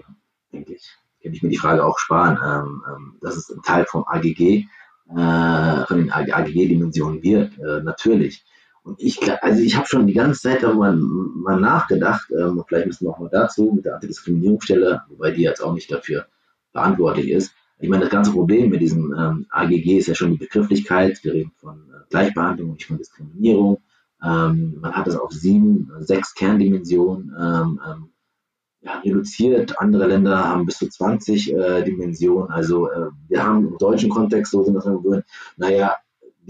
denke 0.51 0.73
ich, 0.73 0.87
kann 1.23 1.33
ich 1.33 1.43
mir 1.43 1.49
die 1.49 1.57
Frage 1.57 1.83
auch 1.85 1.97
sparen, 1.97 2.37
ähm, 2.43 2.83
ähm, 2.87 3.17
dass 3.21 3.37
es 3.37 3.49
ein 3.49 3.61
Teil 3.61 3.85
vom 3.85 4.05
AGG, 4.07 4.65
äh, 5.09 5.85
von 5.85 5.97
den 5.97 6.11
AGG-Dimensionen 6.11 7.21
wird, 7.21 7.57
äh, 7.59 7.81
natürlich. 7.83 8.43
Und 8.83 8.99
ich, 8.99 9.19
also 9.43 9.61
ich 9.61 9.75
habe 9.75 9.87
schon 9.87 10.07
die 10.07 10.13
ganze 10.13 10.41
Zeit 10.41 10.63
darüber 10.63 10.91
mal 10.91 11.59
nachgedacht, 11.59 12.29
ähm, 12.31 12.63
vielleicht 12.67 12.87
müssen 12.87 13.05
wir 13.05 13.11
auch 13.11 13.19
mal 13.19 13.29
dazu 13.31 13.71
mit 13.75 13.85
der 13.85 13.95
Antidiskriminierungsstelle, 13.95 15.03
wobei 15.09 15.31
die 15.31 15.43
jetzt 15.43 15.61
auch 15.61 15.73
nicht 15.73 15.91
dafür 15.91 16.25
verantwortlich 16.71 17.29
ist. 17.29 17.53
Ich 17.79 17.89
meine, 17.89 18.03
das 18.03 18.11
ganze 18.11 18.31
Problem 18.31 18.69
mit 18.69 18.81
diesem 18.81 19.13
ähm, 19.17 19.45
AGG 19.49 19.97
ist 19.97 20.07
ja 20.07 20.15
schon 20.15 20.31
die 20.31 20.37
Begrifflichkeit. 20.37 21.19
Wir 21.23 21.33
reden 21.33 21.51
von 21.57 21.89
äh, 21.89 22.03
Gleichbehandlung, 22.09 22.73
nicht 22.73 22.85
von 22.85 22.97
Diskriminierung. 22.97 23.81
Ähm, 24.23 24.77
man 24.79 24.93
hat 24.93 25.07
es 25.07 25.15
auf 25.15 25.31
sieben, 25.31 25.91
sechs 25.99 26.33
Kerndimensionen 26.35 27.35
ähm, 27.39 27.79
ähm, 27.87 28.09
ja, 28.81 28.99
reduziert. 28.99 29.79
Andere 29.79 30.07
Länder 30.07 30.43
haben 30.43 30.65
bis 30.65 30.77
zu 30.77 30.89
20 30.89 31.53
äh, 31.53 31.83
Dimensionen. 31.83 32.51
Also 32.51 32.89
äh, 32.89 33.09
wir 33.27 33.43
haben 33.43 33.67
im 33.67 33.77
deutschen 33.77 34.09
Kontext, 34.09 34.51
so 34.51 34.63
sind 34.63 34.75
wir 34.75 34.81
dran 34.81 35.01
gewöhnt, 35.01 35.25
naja, 35.57 35.95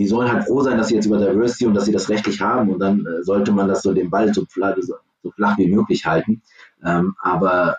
die 0.02 0.08
sollen 0.08 0.32
halt 0.32 0.46
froh 0.46 0.62
sein, 0.62 0.78
dass 0.78 0.88
sie 0.88 0.96
jetzt 0.96 1.06
über 1.06 1.18
Diversity 1.18 1.66
und 1.66 1.74
dass 1.74 1.86
sie 1.86 1.92
das 1.92 2.10
rechtlich 2.10 2.42
haben 2.42 2.70
und 2.72 2.80
dann 2.80 3.06
äh, 3.06 3.24
sollte 3.24 3.52
man 3.52 3.68
das 3.68 3.82
so 3.82 3.94
den 3.94 4.10
Ball 4.10 4.34
so 4.34 4.46
flach, 4.46 4.76
so, 4.82 5.32
flach 5.32 5.58
wie 5.58 5.68
möglich 5.68 6.06
halten. 6.06 6.42
Ähm, 6.84 7.16
aber 7.22 7.78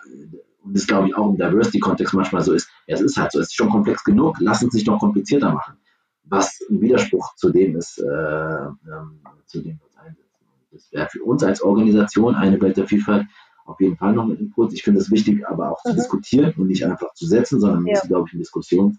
und 0.63 0.75
das 0.75 0.87
glaube 0.87 1.09
ich 1.09 1.15
auch 1.15 1.29
im 1.29 1.37
Diversity-Kontext 1.37 2.13
manchmal 2.13 2.41
so 2.41 2.53
ist, 2.53 2.69
ja, 2.87 2.95
es 2.95 3.01
ist 3.01 3.17
halt 3.17 3.31
so, 3.33 3.39
es 3.39 3.47
ist 3.47 3.55
schon 3.55 3.69
komplex 3.69 4.03
genug, 4.03 4.37
lass 4.39 4.63
uns 4.63 4.73
nicht 4.73 4.87
noch 4.87 4.99
komplizierter 4.99 5.51
machen 5.53 5.77
was 6.23 6.59
ein 6.69 6.81
Widerspruch 6.81 7.35
zu 7.35 7.51
dem 7.51 7.75
ist, 7.75 7.99
äh, 7.99 8.05
ähm, 8.05 9.21
zu 9.45 9.61
dem 9.61 9.79
wir 9.79 9.85
uns 9.85 9.97
einsetzen. 9.97 10.45
Das 10.71 10.91
wäre 10.91 11.09
für 11.09 11.23
uns 11.23 11.43
als 11.43 11.61
Organisation 11.61 12.35
eine 12.35 12.59
Welt 12.61 12.77
der 12.77 12.87
Vielfalt 12.87 13.27
auf 13.65 13.79
jeden 13.79 13.97
Fall 13.97 14.13
noch 14.13 14.25
ein 14.25 14.37
Impuls. 14.37 14.73
Ich 14.73 14.83
finde 14.83 14.99
es 14.99 15.11
wichtig, 15.11 15.47
aber 15.47 15.71
auch 15.71 15.83
mhm. 15.85 15.89
zu 15.89 15.95
diskutieren 15.95 16.53
und 16.57 16.67
nicht 16.67 16.85
einfach 16.85 17.13
zu 17.13 17.25
setzen, 17.25 17.59
sondern 17.59 17.85
ja. 17.85 17.93
muss, 17.93 18.07
glaube 18.07 18.27
ich, 18.27 18.33
einen 18.33 18.41
Diskussionsprozess 18.41 18.97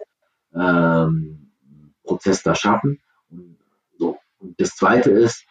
ähm, 0.55 2.45
da 2.45 2.55
schaffen. 2.55 3.01
So. 3.99 4.16
und 4.39 4.61
das 4.61 4.76
Zweite 4.76 5.11
ist, 5.11 5.45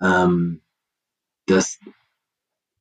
ähm, 0.00 0.60
dass, 1.46 1.78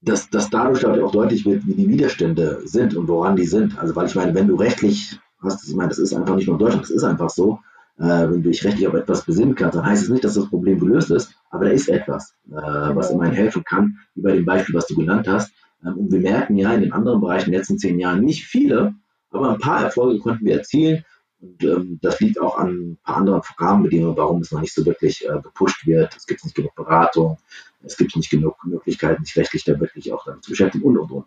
dass, 0.01 0.29
dass 0.29 0.49
dadurch, 0.49 0.79
glaube 0.79 0.97
ich, 0.97 1.03
auch 1.03 1.11
deutlich 1.11 1.45
wird, 1.45 1.65
wie 1.65 1.75
die 1.75 1.89
Widerstände 1.89 2.61
sind 2.65 2.95
und 2.95 3.07
woran 3.07 3.35
die 3.35 3.45
sind. 3.45 3.77
Also, 3.77 3.95
weil 3.95 4.07
ich 4.07 4.15
meine, 4.15 4.35
wenn 4.35 4.47
du 4.47 4.55
rechtlich 4.55 5.19
hast. 5.41 5.67
Ich 5.67 5.75
meine, 5.75 5.89
das 5.89 5.99
ist 5.99 6.13
einfach 6.13 6.35
nicht 6.35 6.47
nur 6.47 6.55
in 6.55 6.59
Deutschland, 6.59 6.83
das 6.83 6.91
ist 6.91 7.03
einfach 7.03 7.29
so. 7.29 7.59
Äh, 7.99 8.29
wenn 8.29 8.43
du 8.43 8.49
dich 8.49 8.63
rechtlich 8.63 8.87
auf 8.87 8.93
etwas 8.93 9.25
besinnen 9.25 9.55
kannst, 9.55 9.75
dann 9.75 9.85
heißt 9.85 10.03
es 10.03 10.09
nicht, 10.09 10.23
dass 10.23 10.35
das 10.35 10.49
Problem 10.49 10.79
gelöst 10.79 11.09
ist, 11.09 11.33
aber 11.49 11.65
da 11.65 11.71
ist 11.71 11.89
etwas, 11.89 12.35
äh, 12.47 12.51
was 12.51 13.09
immerhin 13.09 13.33
helfen 13.33 13.63
kann, 13.63 13.97
wie 14.13 14.21
bei 14.21 14.33
dem 14.33 14.45
Beispiel, 14.45 14.75
was 14.75 14.87
du 14.87 14.95
genannt 14.95 15.27
hast. 15.27 15.51
Ähm, 15.83 15.97
und 15.97 16.11
wir 16.11 16.19
merken 16.19 16.57
ja 16.57 16.71
in 16.73 16.81
den 16.81 16.93
anderen 16.93 17.21
Bereichen 17.21 17.47
in 17.47 17.51
den 17.53 17.59
letzten 17.59 17.79
zehn 17.79 17.99
Jahren 17.99 18.23
nicht 18.23 18.45
viele, 18.45 18.93
aber 19.31 19.51
ein 19.51 19.59
paar 19.59 19.83
Erfolge 19.83 20.19
konnten 20.19 20.45
wir 20.45 20.57
erzielen. 20.57 21.03
Und 21.39 21.63
ähm, 21.63 21.99
das 22.01 22.19
liegt 22.19 22.39
auch 22.41 22.57
an 22.57 22.69
ein 22.69 22.97
paar 23.03 23.17
anderen 23.17 23.41
Rahmenbedingungen, 23.57 24.17
warum 24.17 24.41
es 24.41 24.51
noch 24.51 24.61
nicht 24.61 24.73
so 24.73 24.85
wirklich 24.85 25.27
äh, 25.27 25.39
gepusht 25.41 25.85
wird. 25.85 26.15
Es 26.15 26.25
gibt 26.25 26.43
nicht 26.43 26.55
genug 26.55 26.73
Beratung, 26.75 27.37
es 27.83 27.95
gibt 27.95 28.15
nicht 28.15 28.29
genug 28.29 28.55
Möglichkeiten, 28.63 29.23
sich 29.23 29.37
rechtlich 29.37 29.63
da 29.63 29.79
wirklich 29.79 30.11
auch 30.11 30.25
damit 30.25 30.43
zu 30.43 30.51
beschäftigen 30.51 30.83
und 30.83 30.97
und 30.97 31.11
und. 31.11 31.25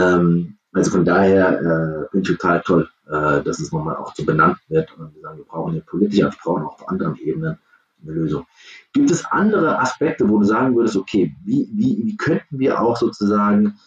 Ähm, 0.00 0.58
also 0.72 0.90
von 0.90 1.04
daher 1.04 1.60
äh, 1.60 2.08
bin 2.10 2.22
ich 2.22 2.28
total 2.28 2.62
toll, 2.62 2.88
äh, 3.06 3.42
dass 3.42 3.60
es 3.60 3.72
nochmal 3.72 3.96
auch 3.96 4.14
so 4.14 4.24
benannt 4.24 4.58
wird 4.68 4.96
und 4.98 5.14
wir 5.14 5.22
sagen, 5.22 5.38
wir 5.38 5.44
brauchen 5.44 5.72
hier 5.72 5.82
politisch, 5.82 6.22
aber 6.22 6.32
wir 6.32 6.38
brauchen 6.42 6.62
auch 6.64 6.80
auf 6.80 6.88
anderen 6.88 7.16
Ebenen 7.16 7.58
eine 8.02 8.12
Lösung. 8.12 8.46
Gibt 8.92 9.10
es 9.10 9.24
andere 9.26 9.78
Aspekte, 9.78 10.28
wo 10.28 10.38
du 10.38 10.44
sagen 10.44 10.74
würdest, 10.74 10.96
okay, 10.96 11.34
wie, 11.44 11.68
wie, 11.72 12.02
wie 12.04 12.16
könnten 12.16 12.58
wir 12.58 12.80
auch 12.80 12.96
sozusagen 12.96 13.78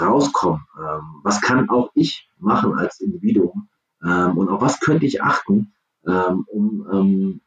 rauskommen? 0.00 0.64
Ähm, 0.78 1.20
was 1.22 1.40
kann 1.40 1.68
auch 1.68 1.90
ich 1.94 2.28
machen 2.38 2.74
als 2.78 3.00
Individuum? 3.00 3.68
Ähm, 4.04 4.38
und 4.38 4.48
auf 4.48 4.60
was 4.60 4.80
könnte 4.80 5.06
ich 5.06 5.22
achten, 5.22 5.72
ähm, 6.06 6.44
um 6.48 6.88
ähm, 6.92 7.40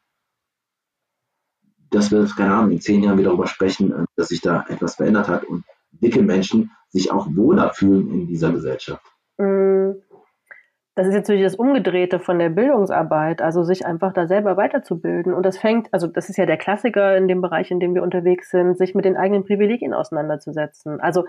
dass 1.92 2.12
wir, 2.12 2.28
keine 2.36 2.54
Ahnung, 2.54 2.72
in 2.72 2.82
zehn 2.82 3.04
Jahren 3.04 3.18
wieder 3.18 3.30
darüber 3.30 3.48
sprechen, 3.48 3.92
äh, 3.92 4.06
dass 4.16 4.30
sich 4.30 4.42
da 4.42 4.66
etwas 4.70 4.96
verändert 4.96 5.28
hat 5.28 5.46
und 5.46 5.64
dicke 5.92 6.22
Menschen 6.22 6.72
sich 6.90 7.12
auch 7.12 7.28
wohler 7.36 7.72
fühlen 7.74 8.12
in 8.12 8.28
dieser 8.28 8.52
Gesellschaft. 8.52 9.06
Mm, 9.38 9.92
das 10.96 11.08
ist 11.08 11.14
jetzt 11.14 11.28
natürlich 11.28 11.44
das 11.44 11.56
Umgedrehte 11.56 12.20
von 12.20 12.40
der 12.40 12.50
Bildungsarbeit, 12.50 13.42
also 13.42 13.64
sich 13.64 13.86
einfach 13.86 14.14
da 14.14 14.28
selber 14.28 14.56
weiterzubilden. 14.56 15.34
Und 15.34 15.46
das 15.46 15.58
fängt, 15.58 15.94
also 15.94 16.08
das 16.08 16.30
ist 16.30 16.38
ja 16.38 16.46
der 16.46 16.58
Klassiker 16.58 17.18
in 17.18 17.28
dem 17.28 17.42
Bereich, 17.42 17.72
in 17.72 17.80
dem 17.80 17.96
wir 17.96 18.04
unterwegs 18.04 18.50
sind, 18.50 18.78
sich 18.78 18.96
mit 18.96 19.04
den 19.06 19.18
eigenen 19.18 19.44
Privilegien 19.44 19.94
auseinanderzusetzen. 19.94 21.02
Also 21.02 21.26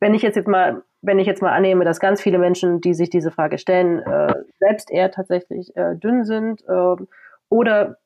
wenn 0.00 0.14
ich 0.14 0.22
jetzt, 0.22 0.36
jetzt 0.36 0.48
mal, 0.48 0.82
wenn 1.02 1.18
ich 1.18 1.26
jetzt 1.26 1.42
mal 1.42 1.52
annehme, 1.52 1.84
dass 1.84 2.00
ganz 2.00 2.20
viele 2.20 2.38
Menschen, 2.38 2.80
die 2.80 2.94
sich 2.94 3.10
diese 3.10 3.30
Frage 3.30 3.58
stellen, 3.58 4.00
äh, 4.00 4.34
selbst 4.58 4.90
eher 4.90 5.10
tatsächlich 5.10 5.76
äh, 5.76 5.96
dünn 5.96 6.24
sind 6.24 6.62
äh, 6.68 6.96
oder 7.48 7.98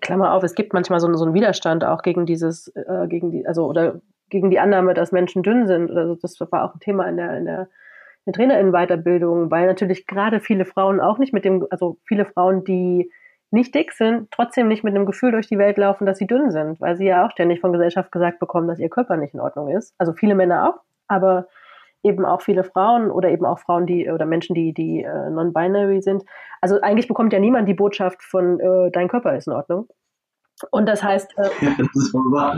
Klammer 0.00 0.32
auf, 0.32 0.42
es 0.42 0.54
gibt 0.54 0.72
manchmal 0.72 1.00
so, 1.00 1.12
so 1.14 1.24
einen 1.24 1.34
Widerstand 1.34 1.84
auch 1.84 2.02
gegen 2.02 2.26
dieses, 2.26 2.68
äh, 2.74 3.06
gegen 3.08 3.30
die, 3.30 3.46
also 3.46 3.66
oder 3.66 4.00
gegen 4.28 4.50
die 4.50 4.58
Annahme, 4.58 4.94
dass 4.94 5.12
Menschen 5.12 5.42
dünn 5.42 5.66
sind. 5.66 5.90
Oder 5.90 6.08
so. 6.08 6.14
Das 6.16 6.40
war 6.40 6.64
auch 6.64 6.74
ein 6.74 6.80
Thema 6.80 7.08
in 7.08 7.16
der, 7.16 7.36
in 7.36 7.44
der 7.44 7.68
eine 8.26 8.32
Trainerinnenweiterbildung, 8.32 9.50
weil 9.50 9.66
natürlich 9.66 10.06
gerade 10.06 10.40
viele 10.40 10.64
Frauen 10.64 11.00
auch 11.00 11.18
nicht 11.18 11.32
mit 11.32 11.44
dem, 11.44 11.66
also 11.70 11.98
viele 12.04 12.24
Frauen, 12.24 12.64
die 12.64 13.10
nicht 13.52 13.74
dick 13.74 13.92
sind, 13.92 14.30
trotzdem 14.32 14.66
nicht 14.66 14.82
mit 14.82 14.96
dem 14.96 15.06
Gefühl 15.06 15.30
durch 15.30 15.46
die 15.46 15.58
Welt 15.58 15.78
laufen, 15.78 16.04
dass 16.04 16.18
sie 16.18 16.26
dünn 16.26 16.50
sind, 16.50 16.80
weil 16.80 16.96
sie 16.96 17.06
ja 17.06 17.24
auch 17.24 17.30
ständig 17.30 17.60
von 17.60 17.72
Gesellschaft 17.72 18.10
gesagt 18.10 18.40
bekommen, 18.40 18.66
dass 18.66 18.80
ihr 18.80 18.88
Körper 18.88 19.16
nicht 19.16 19.34
in 19.34 19.40
Ordnung 19.40 19.68
ist. 19.68 19.94
Also 19.98 20.12
viele 20.12 20.34
Männer 20.34 20.68
auch, 20.68 20.80
aber 21.08 21.46
eben 22.02 22.24
auch 22.24 22.40
viele 22.40 22.64
Frauen 22.64 23.10
oder 23.10 23.30
eben 23.30 23.44
auch 23.44 23.58
Frauen, 23.58 23.86
die 23.86 24.10
oder 24.10 24.26
Menschen, 24.26 24.54
die 24.54 24.72
die 24.72 25.02
äh, 25.02 25.30
non-binary 25.30 26.02
sind. 26.02 26.24
Also 26.60 26.80
eigentlich 26.80 27.08
bekommt 27.08 27.32
ja 27.32 27.40
niemand 27.40 27.68
die 27.68 27.74
Botschaft 27.74 28.22
von 28.22 28.60
äh, 28.60 28.90
dein 28.92 29.08
Körper 29.08 29.36
ist 29.36 29.48
in 29.48 29.52
Ordnung. 29.52 29.88
Und 30.70 30.88
das 30.88 31.02
heißt, 31.02 31.36
äh, 31.36 31.50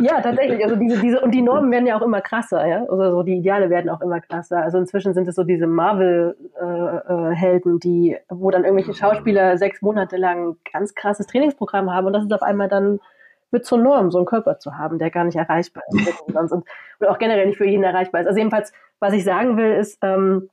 ja, 0.02 0.20
tatsächlich, 0.20 0.62
also 0.62 0.76
diese, 0.76 1.00
diese, 1.00 1.20
und 1.20 1.32
die 1.32 1.42
Normen 1.42 1.72
werden 1.72 1.86
ja 1.86 1.98
auch 1.98 2.02
immer 2.02 2.20
krasser, 2.20 2.64
ja, 2.64 2.84
oder 2.84 3.10
so, 3.10 3.24
die 3.24 3.38
Ideale 3.38 3.70
werden 3.70 3.90
auch 3.90 4.00
immer 4.00 4.20
krasser. 4.20 4.62
Also 4.62 4.78
inzwischen 4.78 5.14
sind 5.14 5.26
es 5.26 5.34
so 5.34 5.42
diese 5.42 5.66
Marvel-Helden, 5.66 7.72
äh, 7.72 7.76
äh, 7.76 7.80
die, 7.80 8.16
wo 8.28 8.52
dann 8.52 8.64
irgendwelche 8.64 8.94
Schauspieler 8.94 9.58
sechs 9.58 9.82
Monate 9.82 10.16
lang 10.16 10.58
ganz 10.72 10.94
krasses 10.94 11.26
Trainingsprogramm 11.26 11.92
haben 11.92 12.06
und 12.06 12.12
das 12.12 12.22
ist 12.22 12.32
auf 12.32 12.42
einmal 12.42 12.68
dann, 12.68 13.00
wird 13.50 13.64
zur 13.64 13.78
Norm, 13.78 14.10
so 14.10 14.18
einen 14.18 14.26
Körper 14.26 14.58
zu 14.58 14.76
haben, 14.76 14.98
der 14.98 15.10
gar 15.10 15.24
nicht 15.24 15.36
erreichbar 15.36 15.82
ist 15.90 16.20
und, 16.22 16.36
und, 16.36 16.52
und 16.98 17.08
auch 17.08 17.18
generell 17.18 17.46
nicht 17.46 17.58
für 17.58 17.66
jeden 17.66 17.84
erreichbar 17.84 18.20
ist. 18.20 18.26
Also 18.26 18.38
jedenfalls, 18.38 18.72
was 19.00 19.12
ich 19.12 19.24
sagen 19.24 19.56
will, 19.56 19.72
ist, 19.72 19.98
ähm, 20.02 20.50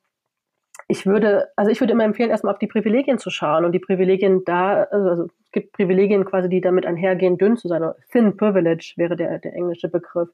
ich 0.88 1.06
würde, 1.06 1.50
also 1.56 1.72
ich 1.72 1.80
würde 1.80 1.94
immer 1.94 2.04
empfehlen, 2.04 2.30
erstmal 2.30 2.54
auf 2.54 2.60
die 2.60 2.68
Privilegien 2.68 3.18
zu 3.18 3.30
schauen 3.30 3.66
und 3.66 3.72
die 3.72 3.80
Privilegien 3.80 4.44
da, 4.46 4.84
also 4.84 5.24
es 5.44 5.52
gibt 5.52 5.74
Privilegien 5.74 6.26
quasi, 6.26 6.48
die 6.48 6.62
damit 6.62 6.86
einhergehen, 6.86 7.38
dünn 7.38 7.58
zu 7.58 7.68
sein. 7.68 7.84
Thin 8.12 8.38
Privilege 8.38 8.94
wäre 8.98 9.16
der, 9.16 9.40
der 9.40 9.54
englische 9.54 9.90
Begriff. 9.90 10.30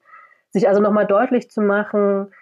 Sich 0.50 0.68
also 0.68 0.82
nochmal 0.82 1.08
deutlich 1.08 1.50
zu 1.50 1.62
machen, 1.62 2.34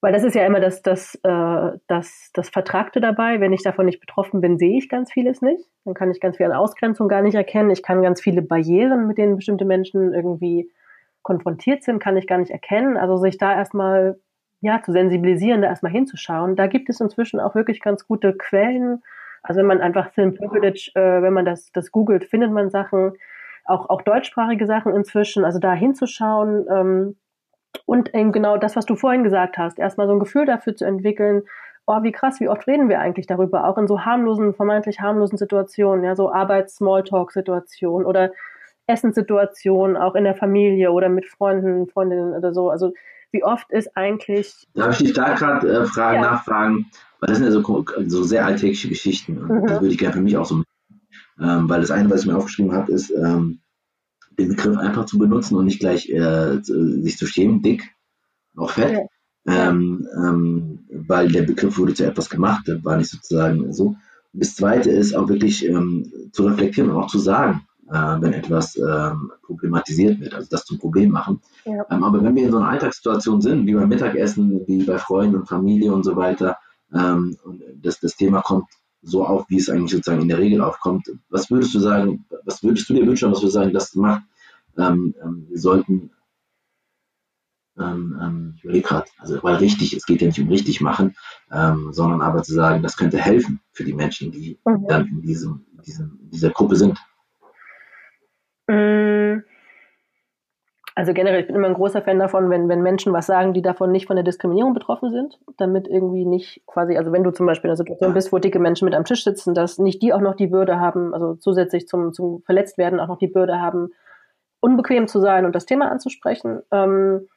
weil 0.00 0.12
das 0.12 0.24
ist 0.24 0.34
ja 0.34 0.44
immer 0.44 0.60
das, 0.60 0.82
das, 0.82 1.14
äh, 1.22 1.70
das, 1.86 2.30
das 2.34 2.48
Vertragte 2.50 3.00
dabei. 3.00 3.40
Wenn 3.40 3.52
ich 3.52 3.62
davon 3.62 3.86
nicht 3.86 4.00
betroffen 4.00 4.40
bin, 4.40 4.58
sehe 4.58 4.76
ich 4.76 4.88
ganz 4.88 5.12
vieles 5.12 5.42
nicht. 5.42 5.64
Dann 5.84 5.94
kann 5.94 6.10
ich 6.10 6.20
ganz 6.20 6.36
viel 6.36 6.46
an 6.46 6.52
Ausgrenzung 6.52 7.08
gar 7.08 7.22
nicht 7.22 7.34
erkennen. 7.34 7.70
Ich 7.70 7.82
kann 7.82 8.02
ganz 8.02 8.20
viele 8.20 8.42
Barrieren, 8.42 9.06
mit 9.06 9.18
denen 9.18 9.36
bestimmte 9.36 9.64
Menschen 9.64 10.12
irgendwie 10.12 10.70
konfrontiert 11.22 11.82
sind, 11.82 11.98
kann 11.98 12.16
ich 12.16 12.26
gar 12.26 12.38
nicht 12.38 12.52
erkennen. 12.52 12.96
Also 12.96 13.16
sich 13.16 13.38
da 13.38 13.52
erstmal 13.52 14.20
ja, 14.60 14.80
zu 14.82 14.92
sensibilisieren, 14.92 15.62
da 15.62 15.68
erstmal 15.68 15.92
hinzuschauen. 15.92 16.56
Da 16.56 16.66
gibt 16.66 16.88
es 16.88 17.00
inzwischen 17.00 17.40
auch 17.40 17.54
wirklich 17.54 17.80
ganz 17.80 18.06
gute 18.06 18.34
Quellen. 18.34 19.02
Also 19.42 19.60
wenn 19.60 19.66
man 19.66 19.80
einfach 19.80 20.12
Film 20.12 20.34
Privilege, 20.34 20.90
äh, 20.94 21.22
wenn 21.22 21.32
man 21.32 21.44
das, 21.44 21.72
das 21.72 21.90
googelt, 21.90 22.24
findet 22.24 22.52
man 22.52 22.70
Sachen, 22.70 23.12
auch, 23.64 23.90
auch 23.90 24.02
deutschsprachige 24.02 24.66
Sachen 24.66 24.94
inzwischen, 24.94 25.44
also 25.44 25.58
da 25.58 25.72
hinzuschauen 25.72 26.66
ähm, 26.70 27.16
und 27.84 28.14
eben 28.14 28.32
genau 28.32 28.56
das, 28.56 28.76
was 28.76 28.86
du 28.86 28.96
vorhin 28.96 29.24
gesagt 29.24 29.58
hast, 29.58 29.78
erstmal 29.78 30.06
so 30.06 30.14
ein 30.14 30.20
Gefühl 30.20 30.46
dafür 30.46 30.74
zu 30.74 30.84
entwickeln, 30.84 31.42
oh, 31.86 32.02
wie 32.02 32.12
krass, 32.12 32.40
wie 32.40 32.48
oft 32.48 32.66
reden 32.66 32.88
wir 32.88 33.00
eigentlich 33.00 33.26
darüber, 33.26 33.66
auch 33.66 33.78
in 33.78 33.86
so 33.86 34.04
harmlosen, 34.04 34.54
vermeintlich 34.54 35.00
harmlosen 35.00 35.38
Situationen, 35.38 36.04
ja, 36.04 36.16
so 36.16 36.32
Arbeits-Smalltalk-Situationen 36.32 38.06
oder 38.06 38.32
Essenssituationen, 38.86 39.96
auch 39.96 40.14
in 40.14 40.24
der 40.24 40.34
Familie 40.34 40.92
oder 40.92 41.08
mit 41.08 41.26
Freunden, 41.26 41.88
Freundinnen 41.88 42.32
oder 42.32 42.52
so. 42.52 42.70
Also 42.70 42.92
wie 43.32 43.44
oft 43.44 43.70
ist 43.70 43.96
eigentlich. 43.96 44.68
Darf 44.74 45.00
ich 45.00 45.08
dich 45.08 45.12
da 45.12 45.34
gerade 45.34 45.68
äh, 45.68 45.84
fragen, 45.86 46.22
ja. 46.22 46.30
nachfragen? 46.30 46.86
Weil 47.20 47.28
das 47.28 47.38
sind 47.38 47.46
ja 47.46 47.52
so, 47.52 47.84
so 48.06 48.22
sehr 48.22 48.46
alltägliche 48.46 48.88
Geschichten. 48.88 49.34
Mhm. 49.34 49.66
die 49.66 49.72
würde 49.72 49.88
ich 49.88 49.98
gerne 49.98 50.14
für 50.14 50.20
mich 50.20 50.36
auch 50.36 50.44
so 50.44 50.62
ähm, 51.40 51.68
weil 51.68 51.80
das 51.80 51.90
eine, 51.90 52.10
was 52.10 52.20
ich 52.20 52.26
mir 52.26 52.36
aufgeschrieben 52.36 52.72
habe, 52.72 52.92
ist, 52.92 53.10
ähm, 53.10 53.60
den 54.38 54.48
Begriff 54.48 54.76
einfach 54.76 55.06
zu 55.06 55.18
benutzen 55.18 55.56
und 55.56 55.66
nicht 55.66 55.80
gleich 55.80 56.08
äh, 56.10 56.58
sich 56.62 57.16
zu 57.16 57.26
schämen, 57.26 57.62
dick, 57.62 57.90
auch 58.56 58.70
fett. 58.70 58.92
Ja. 58.92 59.06
Ähm, 59.48 60.06
ähm, 60.16 60.78
weil 60.90 61.28
der 61.28 61.42
Begriff 61.42 61.78
wurde 61.78 61.94
zu 61.94 62.04
etwas 62.04 62.28
gemacht, 62.28 62.68
war 62.82 62.96
nicht 62.96 63.10
sozusagen 63.10 63.72
so. 63.72 63.86
Und 63.86 63.98
das 64.32 64.56
zweite 64.56 64.90
ist 64.90 65.14
auch 65.14 65.28
wirklich 65.28 65.64
ähm, 65.64 66.30
zu 66.32 66.46
reflektieren 66.46 66.90
und 66.90 66.96
auch 66.96 67.06
zu 67.06 67.18
sagen, 67.18 67.62
äh, 67.88 67.94
wenn 67.94 68.32
etwas 68.32 68.76
ähm, 68.76 69.30
problematisiert 69.42 70.20
wird, 70.20 70.34
also 70.34 70.48
das 70.50 70.64
zum 70.64 70.78
Problem 70.78 71.10
machen. 71.10 71.40
Ja. 71.64 71.86
Ähm, 71.90 72.02
aber 72.02 72.22
wenn 72.22 72.34
wir 72.34 72.44
in 72.44 72.50
so 72.50 72.58
einer 72.58 72.68
Alltagssituation 72.68 73.40
sind, 73.40 73.66
wie 73.66 73.74
beim 73.74 73.88
Mittagessen, 73.88 74.62
wie 74.66 74.82
bei 74.82 74.98
Freunden 74.98 75.36
und 75.36 75.48
Familie 75.48 75.92
und 75.92 76.02
so 76.02 76.16
weiter, 76.16 76.56
ähm, 76.92 77.36
und 77.44 77.62
das, 77.82 78.00
das 78.00 78.16
Thema 78.16 78.42
kommt 78.42 78.66
so 79.06 79.24
auf, 79.24 79.48
wie 79.48 79.56
es 79.56 79.70
eigentlich 79.70 79.92
sozusagen 79.92 80.22
in 80.22 80.28
der 80.28 80.38
Regel 80.38 80.60
aufkommt. 80.60 81.10
Was 81.28 81.50
würdest 81.50 81.74
du 81.74 81.78
sagen, 81.78 82.26
was 82.44 82.62
würdest 82.62 82.88
du 82.88 82.94
dir 82.94 83.06
wünschen, 83.06 83.30
was 83.30 83.42
wir 83.42 83.50
sagen, 83.50 83.72
das 83.72 83.94
macht? 83.94 84.22
Ähm, 84.76 85.14
ähm, 85.22 85.46
wir 85.48 85.58
sollten, 85.58 86.10
ähm, 87.78 88.18
ähm 88.20 88.54
ich 88.56 88.64
überlege 88.64 88.88
gerade, 88.88 89.06
also 89.18 89.42
weil 89.42 89.56
richtig, 89.56 89.92
es 89.92 90.06
geht 90.06 90.20
ja 90.20 90.26
nicht 90.26 90.40
um 90.40 90.48
richtig 90.48 90.80
machen, 90.80 91.16
ähm, 91.52 91.92
sondern 91.92 92.20
aber 92.20 92.42
zu 92.42 92.52
sagen, 92.52 92.82
das 92.82 92.96
könnte 92.96 93.18
helfen 93.18 93.60
für 93.72 93.84
die 93.84 93.94
Menschen, 93.94 94.32
die 94.32 94.58
mhm. 94.64 94.86
dann 94.88 95.06
in 95.06 95.22
diesem, 95.22 95.64
diesem, 95.86 96.18
dieser 96.32 96.50
Gruppe 96.50 96.76
sind. 96.76 96.98
Mm. 98.68 99.44
Also 100.98 101.12
generell, 101.12 101.40
ich 101.40 101.46
bin 101.46 101.54
immer 101.54 101.68
ein 101.68 101.74
großer 101.74 102.00
Fan 102.00 102.18
davon, 102.18 102.48
wenn, 102.48 102.70
wenn 102.70 102.80
Menschen 102.80 103.12
was 103.12 103.26
sagen, 103.26 103.52
die 103.52 103.60
davon 103.60 103.92
nicht 103.92 104.06
von 104.06 104.16
der 104.16 104.24
Diskriminierung 104.24 104.72
betroffen 104.72 105.12
sind, 105.12 105.38
damit 105.58 105.86
irgendwie 105.86 106.24
nicht 106.24 106.62
quasi, 106.66 106.96
also 106.96 107.12
wenn 107.12 107.22
du 107.22 107.32
zum 107.32 107.44
Beispiel 107.44 107.68
in 107.68 107.72
einer 107.72 107.76
Situation 107.76 108.14
bist, 108.14 108.32
wo 108.32 108.38
dicke 108.38 108.58
Menschen 108.58 108.86
mit 108.86 108.94
am 108.94 109.04
Tisch 109.04 109.22
sitzen, 109.22 109.52
dass 109.52 109.78
nicht 109.78 110.00
die 110.00 110.14
auch 110.14 110.22
noch 110.22 110.36
die 110.36 110.46
Bürde 110.46 110.80
haben, 110.80 111.12
also 111.12 111.34
zusätzlich 111.34 111.86
zum, 111.86 112.14
zum 112.14 112.42
Verletztwerden 112.46 112.98
auch 112.98 113.08
noch 113.08 113.18
die 113.18 113.26
Bürde 113.26 113.60
haben, 113.60 113.90
unbequem 114.60 115.06
zu 115.06 115.20
sein 115.20 115.44
und 115.44 115.54
das 115.54 115.66
Thema 115.66 115.90
anzusprechen. 115.90 116.62
Ähm, 116.72 117.28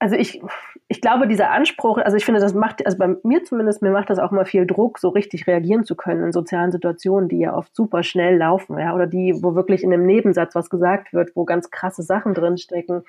also 0.00 0.16
ich, 0.16 0.40
ich 0.88 1.00
glaube, 1.02 1.28
dieser 1.28 1.50
Anspruch, 1.50 1.98
also 1.98 2.16
ich 2.16 2.24
finde, 2.24 2.40
das 2.40 2.54
macht, 2.54 2.84
also 2.84 2.96
bei 2.96 3.14
mir 3.22 3.44
zumindest, 3.44 3.82
mir 3.82 3.90
macht 3.90 4.08
das 4.08 4.18
auch 4.18 4.30
mal 4.30 4.46
viel 4.46 4.66
Druck, 4.66 4.98
so 4.98 5.10
richtig 5.10 5.46
reagieren 5.46 5.84
zu 5.84 5.94
können 5.94 6.24
in 6.24 6.32
sozialen 6.32 6.72
Situationen, 6.72 7.28
die 7.28 7.38
ja 7.40 7.54
oft 7.54 7.76
super 7.76 8.02
schnell 8.02 8.38
laufen, 8.38 8.78
ja, 8.78 8.94
oder 8.94 9.06
die, 9.06 9.34
wo 9.42 9.54
wirklich 9.54 9.84
in 9.84 9.92
einem 9.92 10.06
Nebensatz 10.06 10.54
was 10.54 10.70
gesagt 10.70 11.12
wird, 11.12 11.36
wo 11.36 11.44
ganz 11.44 11.70
krasse 11.70 12.02
Sachen 12.02 12.32
drinstecken. 12.32 13.02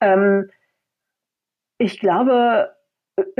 Ähm, 0.00 0.48
ich 1.76 1.98
glaube, 1.98 2.70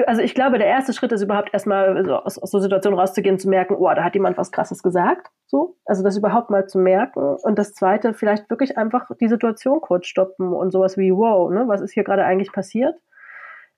also 0.06 0.22
ich 0.22 0.34
glaube, 0.34 0.58
der 0.58 0.66
erste 0.66 0.92
Schritt 0.92 1.12
ist 1.12 1.22
überhaupt 1.22 1.50
erstmal 1.52 2.04
so 2.04 2.16
aus, 2.16 2.38
aus 2.38 2.50
so 2.50 2.58
Situationen 2.58 2.98
rauszugehen, 2.98 3.38
zu 3.38 3.48
merken, 3.48 3.76
oh, 3.76 3.92
da 3.94 4.04
hat 4.04 4.14
jemand 4.14 4.36
was 4.36 4.52
Krasses 4.52 4.82
gesagt, 4.82 5.28
so, 5.46 5.76
also 5.84 6.02
das 6.02 6.16
überhaupt 6.16 6.50
mal 6.50 6.66
zu 6.66 6.78
merken. 6.78 7.20
Und 7.20 7.58
das 7.58 7.74
Zweite, 7.74 8.14
vielleicht 8.14 8.48
wirklich 8.50 8.76
einfach 8.76 9.10
die 9.20 9.28
Situation 9.28 9.80
kurz 9.80 10.06
stoppen 10.06 10.52
und 10.52 10.70
sowas 10.70 10.96
wie, 10.96 11.12
wow, 11.12 11.50
ne, 11.50 11.64
was 11.66 11.80
ist 11.80 11.92
hier 11.92 12.04
gerade 12.04 12.24
eigentlich 12.24 12.52
passiert? 12.52 12.94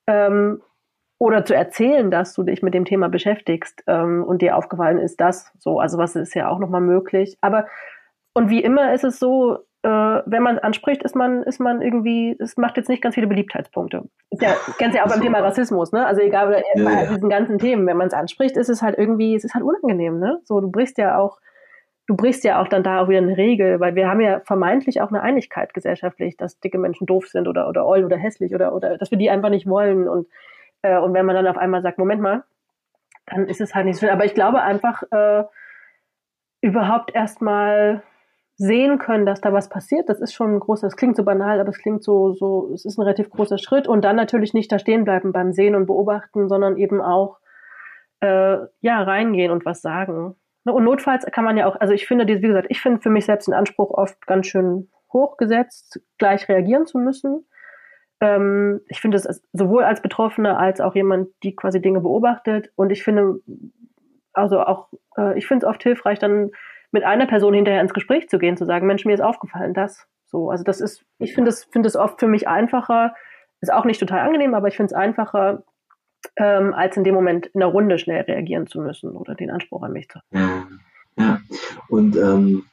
Ähm, 0.06 0.62
oder 1.18 1.44
zu 1.44 1.54
erzählen, 1.54 2.10
dass 2.10 2.32
du 2.34 2.42
dich 2.42 2.62
mit 2.62 2.72
dem 2.72 2.86
Thema 2.86 3.08
beschäftigst 3.08 3.82
ähm, 3.86 4.24
und 4.24 4.40
dir 4.40 4.56
aufgefallen 4.56 4.98
ist, 4.98 5.20
das 5.20 5.52
so, 5.58 5.78
also 5.78 5.98
was 5.98 6.16
ist 6.16 6.34
ja 6.34 6.48
auch 6.48 6.58
nochmal 6.58 6.80
möglich. 6.80 7.36
Aber 7.42 7.66
und 8.32 8.48
wie 8.48 8.62
immer 8.62 8.94
ist 8.94 9.04
es 9.04 9.18
so, 9.18 9.58
äh, 9.82 9.88
wenn 9.88 10.42
man 10.42 10.58
anspricht, 10.58 11.02
ist 11.02 11.16
man, 11.16 11.42
ist 11.42 11.58
man 11.58 11.80
irgendwie, 11.80 12.36
es 12.38 12.56
macht 12.56 12.76
jetzt 12.76 12.88
nicht 12.88 13.02
ganz 13.02 13.14
viele 13.14 13.26
Beliebtheitspunkte. 13.26 14.04
Ist 14.30 14.42
ja, 14.42 14.54
kennst 14.78 14.96
ja 14.96 15.04
auch 15.04 15.08
beim 15.08 15.20
Thema 15.22 15.38
Rassismus, 15.38 15.92
ne? 15.92 16.06
Also 16.06 16.20
egal, 16.20 16.48
bei 16.48 16.62
ja, 16.74 17.02
ja. 17.04 17.14
diesen 17.14 17.30
ganzen 17.30 17.58
Themen, 17.58 17.86
wenn 17.86 17.96
man 17.96 18.08
es 18.08 18.12
anspricht, 18.12 18.56
ist 18.56 18.68
es 18.68 18.82
halt 18.82 18.98
irgendwie, 18.98 19.34
es 19.34 19.44
ist 19.44 19.54
halt 19.54 19.64
unangenehm, 19.64 20.18
ne? 20.18 20.40
So, 20.44 20.60
du 20.60 20.70
brichst 20.70 20.98
ja 20.98 21.18
auch, 21.18 21.38
du 22.06 22.14
brichst 22.14 22.44
ja 22.44 22.60
auch 22.60 22.68
dann 22.68 22.82
da 22.82 23.00
auch 23.00 23.08
wieder 23.08 23.18
eine 23.18 23.36
Regel, 23.36 23.80
weil 23.80 23.94
wir 23.94 24.08
haben 24.08 24.20
ja 24.20 24.40
vermeintlich 24.40 25.00
auch 25.00 25.08
eine 25.08 25.22
Einigkeit 25.22 25.72
gesellschaftlich, 25.72 26.36
dass 26.36 26.60
dicke 26.60 26.78
Menschen 26.78 27.06
doof 27.06 27.28
sind 27.28 27.48
oder, 27.48 27.66
oder 27.68 27.86
oll 27.86 28.04
oder 28.04 28.18
hässlich 28.18 28.54
oder, 28.54 28.74
oder, 28.74 28.98
dass 28.98 29.10
wir 29.10 29.18
die 29.18 29.30
einfach 29.30 29.50
nicht 29.50 29.66
wollen 29.66 30.08
und, 30.08 30.26
äh, 30.82 30.98
und 30.98 31.14
wenn 31.14 31.24
man 31.24 31.36
dann 31.36 31.46
auf 31.46 31.56
einmal 31.56 31.80
sagt, 31.80 31.96
Moment 31.96 32.20
mal, 32.20 32.44
dann 33.26 33.46
ist 33.46 33.60
es 33.62 33.74
halt 33.74 33.86
nicht 33.86 33.96
so 33.96 34.00
schön. 34.00 34.14
Aber 34.14 34.24
ich 34.24 34.34
glaube 34.34 34.60
einfach, 34.60 35.02
äh, 35.10 35.44
überhaupt 36.60 37.14
erstmal 37.14 38.02
sehen 38.60 38.98
können, 38.98 39.24
dass 39.24 39.40
da 39.40 39.54
was 39.54 39.70
passiert, 39.70 40.10
das 40.10 40.20
ist 40.20 40.34
schon 40.34 40.56
ein 40.56 40.60
großer, 40.60 40.86
das 40.86 40.96
klingt 40.96 41.16
so 41.16 41.24
banal, 41.24 41.60
aber 41.60 41.70
es 41.70 41.78
klingt 41.78 42.04
so, 42.04 42.34
so, 42.34 42.70
es 42.74 42.84
ist 42.84 42.98
ein 42.98 43.02
relativ 43.02 43.30
großer 43.30 43.56
Schritt 43.56 43.88
und 43.88 44.04
dann 44.04 44.16
natürlich 44.16 44.52
nicht 44.52 44.70
da 44.70 44.78
stehen 44.78 45.04
bleiben 45.04 45.32
beim 45.32 45.54
Sehen 45.54 45.74
und 45.74 45.86
Beobachten, 45.86 46.46
sondern 46.46 46.76
eben 46.76 47.00
auch, 47.00 47.38
äh, 48.20 48.58
ja, 48.82 49.02
reingehen 49.02 49.50
und 49.50 49.64
was 49.64 49.80
sagen. 49.80 50.34
Ne, 50.64 50.74
und 50.74 50.84
notfalls 50.84 51.24
kann 51.24 51.42
man 51.42 51.56
ja 51.56 51.64
auch, 51.66 51.80
also 51.80 51.94
ich 51.94 52.06
finde, 52.06 52.26
wie 52.26 52.38
gesagt, 52.38 52.66
ich 52.68 52.82
finde 52.82 53.00
für 53.00 53.08
mich 53.08 53.24
selbst 53.24 53.48
den 53.48 53.54
Anspruch 53.54 53.92
oft 53.92 54.26
ganz 54.26 54.46
schön 54.46 54.90
hochgesetzt, 55.10 56.02
gleich 56.18 56.46
reagieren 56.46 56.84
zu 56.84 56.98
müssen. 56.98 57.46
Ähm, 58.20 58.82
ich 58.88 59.00
finde 59.00 59.16
es 59.16 59.42
sowohl 59.54 59.84
als 59.84 60.02
Betroffene 60.02 60.58
als 60.58 60.82
auch 60.82 60.94
jemand, 60.94 61.28
die 61.44 61.56
quasi 61.56 61.80
Dinge 61.80 62.00
beobachtet. 62.00 62.70
Und 62.76 62.90
ich 62.90 63.04
finde, 63.04 63.40
also 64.34 64.60
auch, 64.60 64.90
äh, 65.16 65.38
ich 65.38 65.46
finde 65.46 65.64
es 65.64 65.70
oft 65.70 65.82
hilfreich, 65.82 66.18
dann 66.18 66.50
mit 66.92 67.04
einer 67.04 67.26
Person 67.26 67.54
hinterher 67.54 67.80
ins 67.80 67.94
Gespräch 67.94 68.28
zu 68.28 68.38
gehen, 68.38 68.56
zu 68.56 68.66
sagen, 68.66 68.86
Mensch, 68.86 69.04
mir 69.04 69.14
ist 69.14 69.20
aufgefallen, 69.20 69.74
das. 69.74 70.06
So, 70.26 70.50
also 70.50 70.64
das 70.64 70.80
ist, 70.80 71.04
ich 71.18 71.34
finde 71.34 71.50
es 71.50 71.64
finde 71.64 71.88
es 71.88 71.96
oft 71.96 72.20
für 72.20 72.28
mich 72.28 72.48
einfacher, 72.48 73.14
ist 73.60 73.72
auch 73.72 73.84
nicht 73.84 74.00
total 74.00 74.20
angenehm, 74.20 74.54
aber 74.54 74.68
ich 74.68 74.76
finde 74.76 74.94
es 74.94 74.98
einfacher, 74.98 75.64
ähm, 76.36 76.72
als 76.74 76.96
in 76.96 77.04
dem 77.04 77.14
Moment 77.14 77.46
in 77.46 77.60
der 77.60 77.68
Runde 77.68 77.98
schnell 77.98 78.22
reagieren 78.22 78.66
zu 78.66 78.80
müssen 78.80 79.10
oder 79.10 79.34
den 79.34 79.50
Anspruch 79.50 79.82
an 79.82 79.92
mich 79.92 80.08
zu 80.08 80.18
haben. 80.18 80.80
Ja, 81.18 81.24
ja. 81.24 81.40
und 81.88 82.16
ähm, 82.16 82.64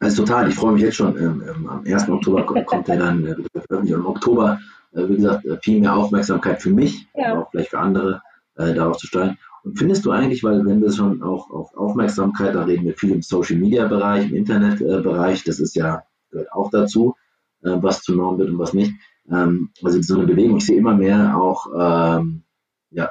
also 0.00 0.24
total, 0.24 0.48
ich 0.48 0.54
freue 0.54 0.72
mich 0.72 0.82
jetzt 0.82 0.96
schon. 0.96 1.16
Ähm, 1.16 1.42
ähm 1.48 1.68
am 1.68 1.84
1. 1.86 2.08
Oktober 2.08 2.44
kommt, 2.44 2.66
kommt 2.66 2.88
er 2.88 2.96
dann 2.96 3.24
äh, 3.24 3.92
im 3.92 4.06
Oktober, 4.06 4.58
äh, 4.92 5.08
wie 5.08 5.16
gesagt, 5.16 5.44
äh, 5.46 5.58
viel 5.62 5.80
mehr 5.80 5.94
Aufmerksamkeit 5.94 6.60
für 6.60 6.70
mich, 6.70 7.06
ja. 7.14 7.32
aber 7.32 7.42
auch 7.42 7.50
vielleicht 7.50 7.70
für 7.70 7.78
andere 7.78 8.22
äh, 8.56 8.74
darauf 8.74 8.98
zu 8.98 9.06
steuern. 9.06 9.38
Und 9.64 9.78
findest 9.78 10.04
du 10.04 10.10
eigentlich, 10.10 10.44
weil 10.44 10.64
wenn 10.66 10.82
wir 10.82 10.92
schon 10.92 11.22
auch 11.22 11.50
auf 11.50 11.74
Aufmerksamkeit, 11.74 12.54
da 12.54 12.64
reden 12.64 12.84
wir 12.84 12.94
viel 12.94 13.12
im 13.12 13.22
Social 13.22 13.56
Media 13.56 13.88
Bereich, 13.88 14.30
im 14.30 14.36
Internet 14.36 14.82
äh, 14.82 15.00
Bereich, 15.00 15.42
das 15.42 15.58
ist 15.58 15.74
ja 15.74 16.04
gehört 16.30 16.52
auch 16.52 16.70
dazu, 16.70 17.16
äh, 17.62 17.76
was 17.80 18.02
zu 18.02 18.14
Norm 18.14 18.38
wird 18.38 18.50
und 18.50 18.58
was 18.58 18.74
nicht. 18.74 18.92
Ähm, 19.30 19.70
also 19.82 20.02
so 20.02 20.16
eine 20.16 20.26
Bewegung, 20.26 20.58
ich 20.58 20.66
sehe 20.66 20.76
immer 20.76 20.94
mehr 20.94 21.40
auch, 21.40 21.66
ähm, 21.74 22.42
ja, 22.90 23.10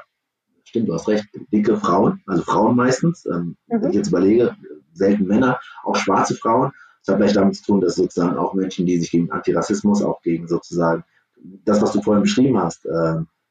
stimmt, 0.64 0.90
du 0.90 0.94
hast 0.94 1.08
recht, 1.08 1.26
dicke 1.52 1.76
Frauen, 1.78 2.22
also 2.28 2.44
Frauen 2.44 2.76
meistens, 2.76 3.26
ähm, 3.26 3.58
mhm. 3.68 3.82
wenn 3.82 3.90
ich 3.90 3.96
jetzt 3.96 4.10
überlege, 4.10 4.56
selten 4.94 5.26
Männer, 5.26 5.60
auch 5.84 5.96
schwarze 5.96 6.36
Frauen. 6.36 6.72
Das 7.00 7.14
hat 7.14 7.20
vielleicht 7.20 7.36
damit 7.36 7.56
zu 7.56 7.66
tun, 7.66 7.82
dass 7.82 7.96
sozusagen 7.96 8.38
auch 8.38 8.54
Menschen, 8.54 8.86
die 8.86 9.00
sich 9.00 9.10
gegen 9.10 9.32
Antirassismus, 9.32 10.04
auch 10.04 10.22
gegen 10.22 10.48
sozusagen 10.48 11.04
das, 11.66 11.82
was 11.82 11.92
du 11.92 12.02
vorhin 12.02 12.22
beschrieben 12.24 12.58
hast, 12.58 12.88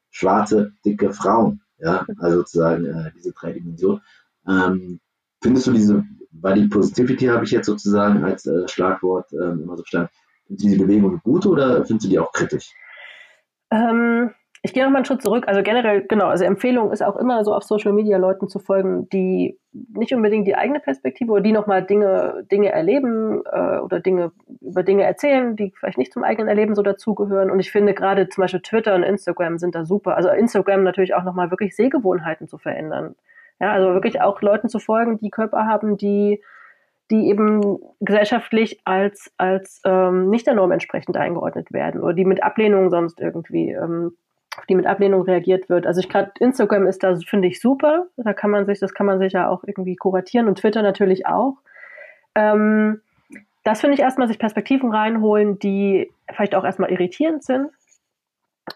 schwarze, 0.09 0.71
dicke 0.83 1.13
Frauen, 1.13 1.61
ja, 1.77 2.05
also 2.19 2.39
sozusagen 2.39 2.85
äh, 2.85 3.11
diese 3.15 3.31
drei 3.33 3.53
Dimensionen. 3.53 4.01
Ähm, 4.47 4.99
findest 5.41 5.67
du 5.67 5.71
diese 5.71 6.05
Body 6.31 6.67
Positivity 6.67 7.25
habe 7.25 7.45
ich 7.45 7.51
jetzt 7.51 7.67
sozusagen 7.67 8.23
als 8.23 8.45
äh, 8.45 8.67
Schlagwort 8.67 9.31
ähm, 9.33 9.63
immer 9.63 9.77
so 9.77 9.83
verstanden. 9.83 10.09
Diese 10.47 10.77
Bewegung 10.77 11.19
gut 11.23 11.45
oder 11.45 11.85
findest 11.85 12.05
du 12.05 12.09
die 12.09 12.19
auch 12.19 12.31
kritisch? 12.31 12.71
Ähm, 13.71 14.31
ich 14.65 14.73
gehe 14.73 14.81
nochmal 14.81 14.99
einen 14.99 15.05
Schritt 15.05 15.21
zurück. 15.21 15.43
Also 15.47 15.61
generell, 15.61 16.07
genau, 16.07 16.27
also 16.27 16.45
Empfehlung 16.45 16.93
ist 16.93 17.03
auch 17.03 17.17
immer 17.17 17.43
so 17.43 17.53
auf 17.53 17.63
Social 17.63 17.91
Media 17.91 18.17
Leuten 18.17 18.47
zu 18.47 18.59
folgen, 18.59 19.09
die 19.09 19.59
nicht 19.73 20.15
unbedingt 20.15 20.47
die 20.47 20.55
eigene 20.55 20.79
Perspektive 20.79 21.33
oder 21.33 21.41
die 21.41 21.51
nochmal 21.51 21.83
Dinge, 21.83 22.45
Dinge 22.49 22.71
erleben 22.71 23.43
äh, 23.51 23.79
oder 23.79 23.99
Dinge 23.99 24.31
über 24.61 24.83
Dinge 24.83 25.03
erzählen, 25.03 25.57
die 25.57 25.73
vielleicht 25.77 25.97
nicht 25.97 26.13
zum 26.13 26.23
eigenen 26.23 26.47
Erleben 26.47 26.75
so 26.75 26.81
dazugehören. 26.81 27.51
Und 27.51 27.59
ich 27.59 27.73
finde 27.73 27.93
gerade 27.93 28.29
zum 28.29 28.41
Beispiel 28.41 28.61
Twitter 28.61 28.95
und 28.95 29.03
Instagram 29.03 29.57
sind 29.57 29.75
da 29.75 29.83
super. 29.83 30.15
Also 30.15 30.29
Instagram 30.29 30.83
natürlich 30.83 31.13
auch 31.13 31.23
nochmal 31.23 31.51
wirklich 31.51 31.75
Sehgewohnheiten 31.75 32.47
zu 32.47 32.57
verändern. 32.57 33.15
Ja, 33.59 33.73
also 33.73 33.93
wirklich 33.93 34.21
auch 34.21 34.41
Leuten 34.41 34.69
zu 34.69 34.79
folgen, 34.79 35.19
die 35.19 35.29
Körper 35.29 35.67
haben, 35.67 35.97
die 35.97 36.41
die 37.11 37.27
eben 37.27 37.79
gesellschaftlich 37.99 38.79
als, 38.85 39.31
als 39.37 39.81
ähm, 39.85 40.29
nicht 40.29 40.47
der 40.47 40.55
Norm 40.55 40.71
entsprechend 40.71 41.17
eingeordnet 41.17 41.71
werden 41.73 42.01
oder 42.01 42.13
die 42.13 42.23
mit 42.23 42.41
Ablehnung 42.41 42.89
sonst 42.89 43.19
irgendwie 43.19 43.71
ähm, 43.71 44.15
auf 44.57 44.65
die 44.65 44.75
mit 44.75 44.85
Ablehnung 44.85 45.23
reagiert 45.23 45.69
wird. 45.69 45.87
Also 45.87 45.99
ich 45.99 46.09
gerade 46.09 46.31
Instagram 46.39 46.87
ist 46.87 47.03
da, 47.03 47.15
finde 47.15 47.47
ich, 47.47 47.59
super. 47.59 48.07
Da 48.17 48.33
kann 48.33 48.51
man 48.51 48.65
sich, 48.65 48.79
das 48.79 48.93
kann 48.93 49.05
man 49.05 49.19
sich 49.19 49.33
ja 49.33 49.49
auch 49.49 49.63
irgendwie 49.65 49.95
kuratieren 49.95 50.47
und 50.47 50.59
Twitter 50.59 50.81
natürlich 50.81 51.25
auch. 51.25 51.57
Ähm, 52.35 53.01
das 53.63 53.81
finde 53.81 53.95
ich 53.95 54.01
erstmal 54.01 54.27
sich 54.27 54.39
Perspektiven 54.39 54.91
reinholen, 54.91 55.57
die 55.59 56.11
vielleicht 56.31 56.55
auch 56.55 56.65
erstmal 56.65 56.91
irritierend 56.91 57.43
sind. 57.43 57.69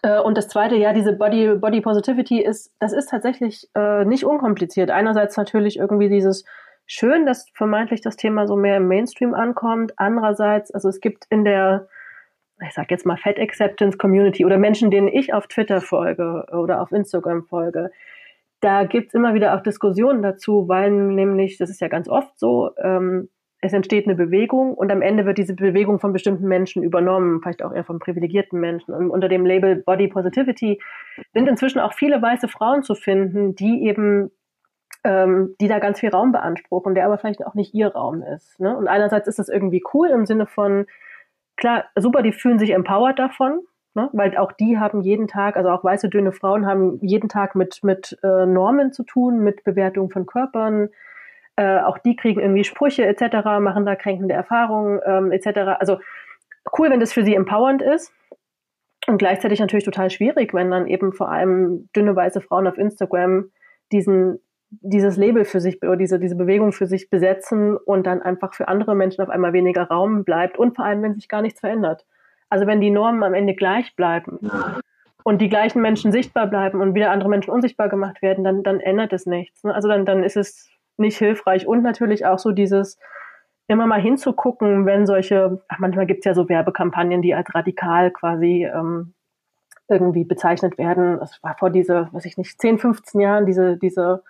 Äh, 0.02 0.20
und 0.20 0.36
das 0.36 0.48
zweite, 0.48 0.76
ja, 0.76 0.92
diese 0.92 1.12
Body, 1.12 1.54
Body 1.54 1.80
Positivity 1.80 2.42
ist, 2.42 2.72
das 2.80 2.92
ist 2.92 3.10
tatsächlich 3.10 3.68
äh, 3.74 4.04
nicht 4.04 4.24
unkompliziert. 4.24 4.90
Einerseits 4.90 5.36
natürlich 5.36 5.78
irgendwie 5.78 6.08
dieses 6.08 6.44
schön, 6.86 7.26
dass 7.26 7.48
vermeintlich 7.54 8.00
das 8.00 8.16
Thema 8.16 8.46
so 8.46 8.56
mehr 8.56 8.78
im 8.78 8.88
Mainstream 8.88 9.34
ankommt. 9.34 9.92
Andererseits, 9.96 10.72
also 10.72 10.88
es 10.88 11.00
gibt 11.00 11.26
in 11.30 11.44
der 11.44 11.88
ich 12.66 12.74
sag 12.74 12.90
jetzt 12.90 13.06
mal 13.06 13.16
Fat 13.16 13.38
Acceptance 13.38 13.98
Community 13.98 14.44
oder 14.44 14.58
Menschen, 14.58 14.90
denen 14.90 15.08
ich 15.08 15.32
auf 15.32 15.46
Twitter 15.46 15.80
folge 15.80 16.44
oder 16.52 16.80
auf 16.80 16.92
Instagram 16.92 17.44
folge, 17.44 17.90
da 18.60 18.84
gibt's 18.84 19.14
immer 19.14 19.34
wieder 19.34 19.54
auch 19.54 19.62
Diskussionen 19.62 20.22
dazu, 20.22 20.68
weil 20.68 20.90
nämlich, 20.90 21.58
das 21.58 21.70
ist 21.70 21.80
ja 21.80 21.88
ganz 21.88 22.08
oft 22.08 22.38
so, 22.38 22.70
ähm, 22.82 23.28
es 23.60 23.72
entsteht 23.72 24.06
eine 24.06 24.14
Bewegung 24.14 24.74
und 24.74 24.92
am 24.92 25.02
Ende 25.02 25.26
wird 25.26 25.38
diese 25.38 25.54
Bewegung 25.54 25.98
von 25.98 26.12
bestimmten 26.12 26.46
Menschen 26.46 26.82
übernommen, 26.82 27.40
vielleicht 27.42 27.62
auch 27.62 27.72
eher 27.72 27.84
von 27.84 27.98
privilegierten 27.98 28.60
Menschen. 28.60 28.94
Und 28.94 29.10
unter 29.10 29.28
dem 29.28 29.44
Label 29.44 29.76
Body 29.76 30.08
Positivity 30.08 30.80
sind 31.32 31.48
inzwischen 31.48 31.80
auch 31.80 31.92
viele 31.92 32.22
weiße 32.22 32.46
Frauen 32.46 32.84
zu 32.84 32.94
finden, 32.94 33.56
die 33.56 33.84
eben, 33.84 34.30
ähm, 35.02 35.56
die 35.60 35.66
da 35.66 35.80
ganz 35.80 35.98
viel 35.98 36.10
Raum 36.10 36.30
beanspruchen, 36.30 36.94
der 36.94 37.06
aber 37.06 37.18
vielleicht 37.18 37.44
auch 37.44 37.54
nicht 37.54 37.74
ihr 37.74 37.88
Raum 37.88 38.22
ist. 38.22 38.60
Ne? 38.60 38.76
Und 38.76 38.86
einerseits 38.86 39.26
ist 39.26 39.40
das 39.40 39.48
irgendwie 39.48 39.82
cool 39.92 40.08
im 40.10 40.24
Sinne 40.24 40.46
von, 40.46 40.86
klar, 41.58 41.84
super, 41.96 42.22
die 42.22 42.32
fühlen 42.32 42.58
sich 42.58 42.70
empowered 42.70 43.18
davon, 43.18 43.60
ne? 43.94 44.08
weil 44.12 44.36
auch 44.38 44.52
die 44.52 44.78
haben 44.78 45.02
jeden 45.02 45.28
Tag, 45.28 45.56
also 45.56 45.68
auch 45.68 45.84
weiße, 45.84 46.08
dünne 46.08 46.32
Frauen 46.32 46.66
haben 46.66 46.98
jeden 47.02 47.28
Tag 47.28 47.54
mit, 47.54 47.84
mit 47.84 48.18
äh, 48.22 48.46
Normen 48.46 48.92
zu 48.92 49.02
tun, 49.02 49.40
mit 49.40 49.64
Bewertung 49.64 50.08
von 50.08 50.24
Körpern. 50.24 50.88
Äh, 51.56 51.80
auch 51.80 51.98
die 51.98 52.16
kriegen 52.16 52.40
irgendwie 52.40 52.64
Sprüche 52.64 53.04
etc., 53.04 53.60
machen 53.60 53.84
da 53.84 53.96
kränkende 53.96 54.34
Erfahrungen 54.34 55.00
ähm, 55.04 55.32
etc. 55.32 55.80
Also 55.80 55.98
cool, 56.78 56.90
wenn 56.90 57.00
das 57.00 57.12
für 57.12 57.24
sie 57.24 57.34
empowernd 57.34 57.82
ist. 57.82 58.12
Und 59.06 59.18
gleichzeitig 59.18 59.58
natürlich 59.58 59.84
total 59.84 60.10
schwierig, 60.10 60.54
wenn 60.54 60.70
dann 60.70 60.86
eben 60.86 61.12
vor 61.12 61.30
allem 61.30 61.88
dünne 61.96 62.14
weiße 62.14 62.40
Frauen 62.40 62.66
auf 62.66 62.78
Instagram 62.78 63.50
diesen 63.90 64.38
dieses 64.70 65.16
Label 65.16 65.44
für 65.44 65.60
sich 65.60 65.82
oder 65.82 65.96
diese, 65.96 66.18
diese 66.18 66.36
Bewegung 66.36 66.72
für 66.72 66.86
sich 66.86 67.08
besetzen 67.08 67.76
und 67.76 68.06
dann 68.06 68.22
einfach 68.22 68.54
für 68.54 68.68
andere 68.68 68.94
Menschen 68.94 69.22
auf 69.22 69.30
einmal 69.30 69.52
weniger 69.52 69.84
Raum 69.84 70.24
bleibt 70.24 70.58
und 70.58 70.76
vor 70.76 70.84
allem, 70.84 71.02
wenn 71.02 71.14
sich 71.14 71.28
gar 71.28 71.42
nichts 71.42 71.60
verändert. 71.60 72.04
Also 72.50 72.66
wenn 72.66 72.80
die 72.80 72.90
Normen 72.90 73.22
am 73.22 73.34
Ende 73.34 73.54
gleich 73.54 73.94
bleiben 73.96 74.38
und 75.24 75.40
die 75.40 75.48
gleichen 75.48 75.80
Menschen 75.80 76.12
sichtbar 76.12 76.46
bleiben 76.46 76.80
und 76.80 76.94
wieder 76.94 77.10
andere 77.10 77.28
Menschen 77.28 77.50
unsichtbar 77.50 77.88
gemacht 77.88 78.20
werden, 78.20 78.44
dann, 78.44 78.62
dann 78.62 78.80
ändert 78.80 79.12
es 79.12 79.26
nichts. 79.26 79.64
Ne? 79.64 79.74
Also 79.74 79.88
dann, 79.88 80.04
dann 80.04 80.22
ist 80.22 80.36
es 80.36 80.70
nicht 80.96 81.18
hilfreich 81.18 81.66
und 81.66 81.82
natürlich 81.82 82.26
auch 82.26 82.38
so 82.38 82.52
dieses 82.52 82.98
immer 83.68 83.86
mal 83.86 84.00
hinzugucken, 84.00 84.86
wenn 84.86 85.06
solche, 85.06 85.62
ach, 85.68 85.78
manchmal 85.78 86.06
gibt 86.06 86.20
es 86.20 86.24
ja 86.24 86.34
so 86.34 86.48
Werbekampagnen, 86.48 87.20
die 87.20 87.34
als 87.34 87.54
radikal 87.54 88.10
quasi 88.10 88.64
ähm, 88.64 89.12
irgendwie 89.88 90.24
bezeichnet 90.24 90.78
werden. 90.78 91.20
Es 91.22 91.42
war 91.42 91.56
vor 91.58 91.70
diese, 91.70 92.08
weiß 92.12 92.24
ich 92.24 92.38
nicht, 92.38 92.60
10, 92.60 92.78
15 92.78 93.20
Jahren 93.20 93.46
diese, 93.46 93.76
diese 93.76 94.22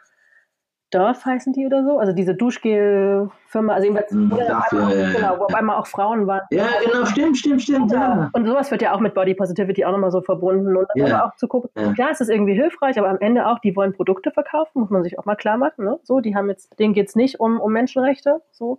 Dove 0.91 1.22
heißen 1.22 1.53
die 1.53 1.66
oder 1.66 1.84
so, 1.84 1.99
also 1.99 2.12
diese 2.12 2.34
Duschgel-Firma, 2.34 3.74
also 3.74 3.84
jedenfalls, 3.84 4.11
mm, 4.11 4.30
dafür, 4.30 4.86
einmal, 4.86 4.99
ja, 4.99 5.12
genau, 5.12 5.39
wo 5.39 5.45
auf 5.45 5.55
einmal 5.55 5.76
auch 5.76 5.86
Frauen 5.86 6.26
waren. 6.26 6.41
Ja, 6.51 6.66
genau, 6.82 7.05
stimmt, 7.05 7.36
stimmt, 7.36 7.62
stimmt. 7.62 7.93
Ja. 7.93 8.30
Und 8.32 8.47
sowas 8.47 8.70
wird 8.70 8.80
ja 8.80 8.95
auch 8.95 9.01
mit 9.01 9.12
Body 9.12 9.34
Positivity 9.34 9.84
auch 9.84 9.93
nochmal 9.93 10.11
so 10.11 10.22
verbunden. 10.22 10.74
Und 10.76 10.86
dann 10.95 11.07
ja. 11.07 11.26
auch 11.26 11.36
zu 11.36 11.47
gucken, 11.47 11.70
ja. 11.76 11.93
klar, 11.93 12.11
es 12.11 12.20
ist 12.22 12.30
irgendwie 12.30 12.55
hilfreich, 12.55 12.99
aber 12.99 13.11
am 13.11 13.18
Ende 13.20 13.47
auch, 13.47 13.59
die 13.59 13.76
wollen 13.76 13.93
Produkte 13.93 14.30
verkaufen, 14.30 14.80
muss 14.80 14.91
man 14.91 15.03
sich 15.03 15.18
auch 15.18 15.26
mal 15.26 15.36
klar 15.36 15.59
machen. 15.59 15.84
Ne? 15.84 15.99
So, 16.05 16.20
die 16.20 16.34
haben 16.34 16.49
jetzt, 16.49 16.78
denen 16.78 16.95
geht's 16.95 17.14
nicht 17.14 17.39
um, 17.39 17.61
um 17.61 17.70
Menschenrechte. 17.70 18.41
So. 18.51 18.78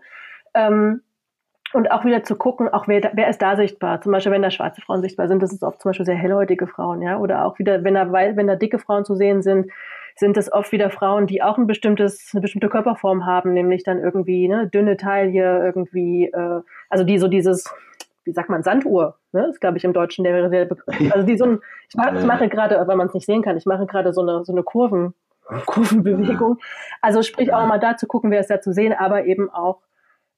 Ähm, 0.55 1.01
und 1.73 1.91
auch 1.91 2.03
wieder 2.05 2.23
zu 2.23 2.35
gucken, 2.35 2.69
auch 2.69 2.87
wer, 2.87 3.11
wer 3.13 3.29
ist 3.29 3.41
da 3.43 3.55
sichtbar. 3.55 4.01
Zum 4.01 4.11
Beispiel, 4.11 4.31
wenn 4.31 4.41
da 4.41 4.49
schwarze 4.49 4.81
Frauen 4.81 5.01
sichtbar 5.01 5.27
sind, 5.27 5.43
das 5.43 5.53
ist 5.53 5.61
oft 5.63 5.79
zum 5.79 5.89
Beispiel 5.89 6.05
sehr 6.07 6.15
hellhäutige 6.15 6.65
Frauen, 6.65 7.03
ja. 7.03 7.19
Oder 7.19 7.45
auch 7.45 7.59
wieder, 7.59 7.83
wenn 7.83 7.93
da, 7.93 8.11
wenn 8.11 8.47
da 8.47 8.55
dicke 8.55 8.79
Frauen 8.79 9.05
zu 9.05 9.15
sehen 9.15 9.43
sind, 9.43 9.71
sind 10.19 10.37
es 10.37 10.51
oft 10.51 10.71
wieder 10.71 10.89
Frauen, 10.89 11.27
die 11.27 11.41
auch 11.41 11.57
ein 11.57 11.67
bestimmtes, 11.67 12.31
eine 12.33 12.41
bestimmte 12.41 12.69
Körperform 12.69 13.25
haben, 13.25 13.53
nämlich 13.53 13.83
dann 13.83 13.99
irgendwie 13.99 14.47
ne, 14.47 14.67
dünne 14.67 14.97
Taille, 14.97 15.63
irgendwie, 15.63 16.25
äh, 16.25 16.61
also 16.89 17.03
die 17.03 17.17
so 17.17 17.27
dieses, 17.27 17.73
wie 18.25 18.33
sagt 18.33 18.49
man, 18.49 18.63
Sanduhr, 18.63 19.17
ne? 19.31 19.47
Das 19.47 19.59
glaube 19.59 19.77
ich 19.77 19.83
im 19.83 19.93
Deutschen 19.93 20.23
der 20.23 20.33
wäre 20.33 20.49
der 20.49 20.67
Also 21.11 21.25
die 21.25 21.37
so 21.37 21.45
ein, 21.45 21.59
ich 21.87 21.95
mache, 21.95 22.17
ich 22.17 22.25
mache 22.25 22.49
gerade, 22.49 22.75
weil 22.87 22.97
man 22.97 23.07
es 23.07 23.13
nicht 23.13 23.25
sehen 23.25 23.41
kann, 23.41 23.57
ich 23.57 23.65
mache 23.65 23.85
gerade 23.85 24.13
so 24.13 24.21
eine 24.21 24.43
so 24.43 24.51
eine 24.51 24.63
Kurven, 24.63 25.13
Kurvenbewegung. 25.65 26.57
Also 27.01 27.23
sprich 27.23 27.53
auch 27.53 27.65
mal 27.65 27.79
da 27.79 27.97
zu 27.97 28.05
gucken, 28.05 28.29
wer 28.29 28.41
ist 28.41 28.49
da 28.49 28.61
zu 28.61 28.73
sehen, 28.73 28.93
aber 28.93 29.25
eben 29.25 29.49
auch 29.49 29.81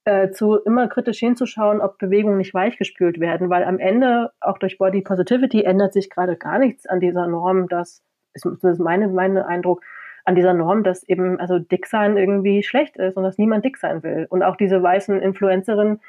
äh, 0.06 0.30
zu 0.32 0.58
immer 0.58 0.88
kritisch 0.88 1.20
hinzuschauen, 1.20 1.82
ob 1.82 1.98
Bewegungen 1.98 2.38
nicht 2.38 2.54
weichgespült 2.54 3.20
werden, 3.20 3.50
weil 3.50 3.64
am 3.64 3.80
Ende 3.80 4.32
auch 4.40 4.58
durch 4.58 4.78
Body 4.78 5.02
Positivity 5.02 5.64
ändert 5.64 5.94
sich 5.94 6.10
gerade 6.10 6.38
gar 6.38 6.60
nichts 6.60 6.86
an 6.88 7.00
dieser 7.00 7.28
Norm, 7.28 7.68
dass 7.68 8.04
ist, 8.34 8.46
ist 8.46 8.80
meine, 8.80 9.08
mein 9.08 9.38
Eindruck, 9.38 9.82
an 10.26 10.36
dieser 10.36 10.54
Norm, 10.54 10.84
dass 10.84 11.04
eben 11.04 11.40
also 11.40 11.60
dick 11.60 11.88
sein 11.88 12.18
irgendwie 12.18 12.64
schlecht 12.64 12.98
ist 12.98 13.18
und 13.18 13.24
dass 13.24 13.38
niemand 13.38 13.66
dick 13.66 13.78
sein 13.78 14.04
will. 14.04 14.28
Und 14.30 14.44
auch 14.44 14.56
diese 14.56 14.82
weißen 14.82 15.20
Influencerinnen, 15.20 16.00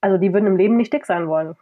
also 0.00 0.18
die 0.18 0.32
würden 0.32 0.46
im 0.46 0.56
Leben 0.56 0.76
nicht 0.76 0.92
dick 0.92 1.06
sein 1.06 1.28
wollen. 1.28 1.54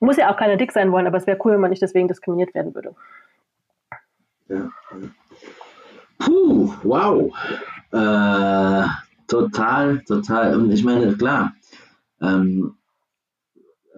Muss 0.00 0.16
ja 0.16 0.32
auch 0.32 0.36
keiner 0.36 0.56
dick 0.56 0.72
sein 0.72 0.92
wollen, 0.92 1.06
aber 1.06 1.18
es 1.18 1.26
wäre 1.26 1.38
cool, 1.44 1.52
wenn 1.52 1.60
man 1.60 1.70
nicht 1.70 1.82
deswegen 1.82 2.08
diskriminiert 2.08 2.54
werden 2.54 2.74
würde. 2.74 2.94
Ja. 4.48 4.70
Puh, 6.18 6.72
wow. 6.82 7.32
Äh, 7.92 8.86
total, 9.26 10.00
total. 10.06 10.56
Und 10.56 10.70
ich 10.70 10.84
meine, 10.84 11.16
klar, 11.16 11.52
ähm, 12.20 12.74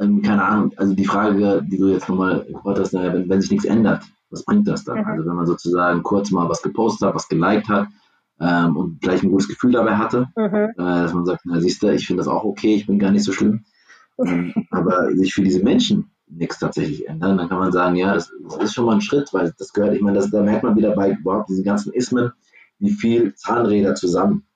ähm, 0.01 0.23
keine 0.23 0.45
Ahnung, 0.45 0.73
also 0.77 0.95
die 0.95 1.05
Frage, 1.05 1.63
die 1.65 1.79
du 1.79 1.89
jetzt 1.89 2.09
nochmal 2.09 2.45
gefragt 2.45 2.79
hast, 2.79 2.93
naja, 2.93 3.15
wenn, 3.15 3.29
wenn 3.29 3.41
sich 3.41 3.51
nichts 3.51 3.65
ändert, 3.65 4.03
was 4.33 4.45
bringt 4.45 4.67
das 4.67 4.85
dann? 4.85 5.01
Mhm. 5.01 5.07
Also 5.07 5.29
wenn 5.29 5.37
man 5.37 5.47
sozusagen 5.47 6.03
kurz 6.03 6.31
mal 6.31 6.49
was 6.49 6.63
gepostet 6.63 7.09
hat, 7.09 7.15
was 7.15 7.29
geliked 7.29 7.69
hat 7.69 7.89
ähm, 8.41 8.77
und 8.77 9.01
gleich 9.01 9.23
ein 9.23 9.31
gutes 9.31 9.49
Gefühl 9.49 9.73
dabei 9.73 9.97
hatte, 9.97 10.29
mhm. 10.37 10.55
äh, 10.55 10.73
dass 10.77 11.15
man 11.15 11.27
sagt, 11.27 11.43
na 11.45 11.61
siehst 11.61 11.83
du, 11.83 11.93
ich 11.93 12.07
finde 12.07 12.21
das 12.21 12.29
auch 12.29 12.45
okay, 12.45 12.75
ich 12.75 12.87
bin 12.87 12.99
gar 12.99 13.11
nicht 13.11 13.25
so 13.25 13.33
schlimm. 13.33 13.65
Ähm, 14.19 14.53
aber 14.71 15.15
sich 15.15 15.35
für 15.35 15.43
diese 15.43 15.63
Menschen 15.63 16.11
nichts 16.27 16.59
tatsächlich 16.59 17.07
ändern, 17.07 17.37
dann 17.37 17.49
kann 17.49 17.59
man 17.59 17.73
sagen, 17.73 17.95
ja, 17.97 18.15
das, 18.15 18.33
das, 18.45 18.57
ist 18.65 18.75
schon 18.75 18.87
mal 18.87 18.95
ein 18.95 19.03
Schritt, 19.03 19.33
weil 19.35 19.53
das 19.59 19.73
gehört, 19.73 19.95
ich 19.95 20.01
meine, 20.01 20.17
das, 20.17 20.31
da 20.31 20.43
merkt 20.43 20.63
man 20.63 20.77
wieder 20.77 20.95
bei 20.95 21.13
überhaupt 21.13 21.51
diesen 21.51 21.65
ganzen 21.65 21.93
Ismen, 21.93 22.33
wie 22.79 22.91
viel 22.91 23.35
Zahnräder 23.35 23.95
zusammen 23.95 24.47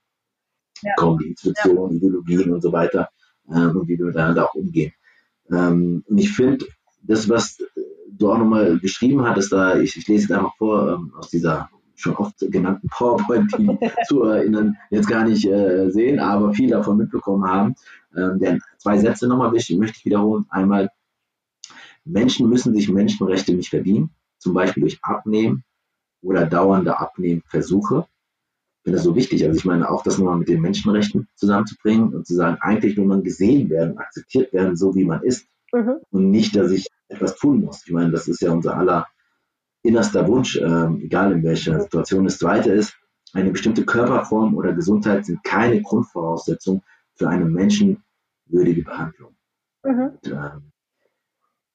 ja. 0.82 0.94
kommen, 0.96 1.18
die 1.18 1.28
Institutionen, 1.28 1.92
ja. 1.92 1.96
Ideologien 1.98 2.52
und 2.52 2.62
so 2.62 2.72
weiter, 2.72 3.10
äh, 3.48 3.66
und 3.66 3.88
wie 3.88 3.98
wir 3.98 4.06
miteinander 4.06 4.46
auch 4.46 4.54
umgehen. 4.54 4.92
Ähm, 5.50 6.02
und 6.08 6.18
ich 6.18 6.32
finde, 6.32 6.66
das, 7.02 7.28
was 7.28 7.58
du 8.18 8.32
auch 8.32 8.38
nochmal 8.38 8.78
geschrieben 8.78 9.26
hattest, 9.26 9.52
da, 9.52 9.78
ich, 9.78 9.96
ich 9.96 10.08
lese 10.08 10.22
jetzt 10.22 10.32
einfach 10.32 10.56
vor, 10.56 10.94
ähm, 10.94 11.12
aus 11.16 11.30
dieser 11.30 11.68
schon 11.96 12.14
oft 12.16 12.38
genannten 12.38 12.88
PowerPoint, 12.88 13.52
die 13.58 13.78
ZuhörerInnen 14.06 14.76
jetzt 14.90 15.08
gar 15.08 15.24
nicht 15.24 15.46
äh, 15.46 15.90
sehen, 15.90 16.18
aber 16.18 16.52
viel 16.52 16.70
davon 16.70 16.98
mitbekommen 16.98 17.48
haben. 17.48 17.74
Ähm, 18.14 18.38
denn 18.38 18.60
zwei 18.78 18.98
Sätze 18.98 19.26
nochmal 19.26 19.52
wichtig, 19.52 19.78
möchte 19.78 19.98
ich 19.98 20.04
wiederholen. 20.04 20.44
Einmal, 20.50 20.90
Menschen 22.04 22.48
müssen 22.48 22.74
sich 22.74 22.88
Menschenrechte 22.88 23.54
nicht 23.54 23.70
verdienen, 23.70 24.10
zum 24.38 24.54
Beispiel 24.54 24.82
durch 24.82 24.98
Abnehmen 25.02 25.64
oder 26.22 26.46
dauernde 26.46 26.98
Abnehmversuche. 26.98 28.06
Ich 28.78 28.84
finde 28.84 28.98
das 28.98 29.04
so 29.04 29.16
wichtig. 29.16 29.44
Also 29.44 29.58
ich 29.58 29.64
meine 29.64 29.90
auch 29.90 30.02
das 30.02 30.18
nochmal 30.18 30.38
mit 30.38 30.48
den 30.48 30.60
Menschenrechten 30.60 31.28
zusammenzubringen 31.34 32.14
und 32.14 32.26
zu 32.26 32.34
sagen, 32.34 32.58
eigentlich 32.60 32.96
will 32.96 33.06
man 33.06 33.24
gesehen 33.24 33.68
werden, 33.68 33.98
akzeptiert 33.98 34.52
werden, 34.52 34.76
so 34.76 34.94
wie 34.94 35.04
man 35.04 35.22
ist. 35.22 35.48
Mhm. 35.76 35.96
Und 36.10 36.30
nicht, 36.30 36.56
dass 36.56 36.70
ich 36.70 36.86
etwas 37.08 37.36
tun 37.36 37.60
muss. 37.60 37.82
Ich 37.86 37.92
meine, 37.92 38.10
das 38.10 38.28
ist 38.28 38.40
ja 38.40 38.50
unser 38.50 38.76
aller 38.76 39.06
innerster 39.82 40.26
Wunsch, 40.26 40.56
ähm, 40.56 41.00
egal 41.02 41.32
in 41.32 41.42
welcher 41.44 41.80
Situation. 41.80 42.24
Das 42.24 42.38
zweite 42.38 42.72
ist, 42.72 42.96
eine 43.32 43.50
bestimmte 43.50 43.84
Körperform 43.84 44.56
oder 44.56 44.72
Gesundheit 44.72 45.26
sind 45.26 45.44
keine 45.44 45.82
Grundvoraussetzung 45.82 46.82
für 47.14 47.28
eine 47.28 47.44
menschenwürdige 47.44 48.82
Behandlung. 48.82 49.36
Mhm. 49.84 50.12
Und, 50.22 50.32
ähm, 50.32 50.72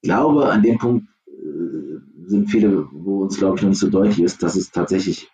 ich 0.02 0.08
glaube, 0.10 0.49
an 0.49 0.64
dem 0.64 0.80
Punkt 0.80 1.08
äh, 1.28 2.28
sind 2.28 2.49
viele, 2.49 2.88
wo 2.91 3.22
uns, 3.22 3.38
glaube 3.38 3.58
ich, 3.58 3.62
noch 3.62 3.70
nicht 3.70 3.80
so 3.80 3.89
deutlich 3.89 4.22
ist, 4.22 4.41
dass 4.41 4.56
es 4.56 4.72
tatsächlich 4.72 5.30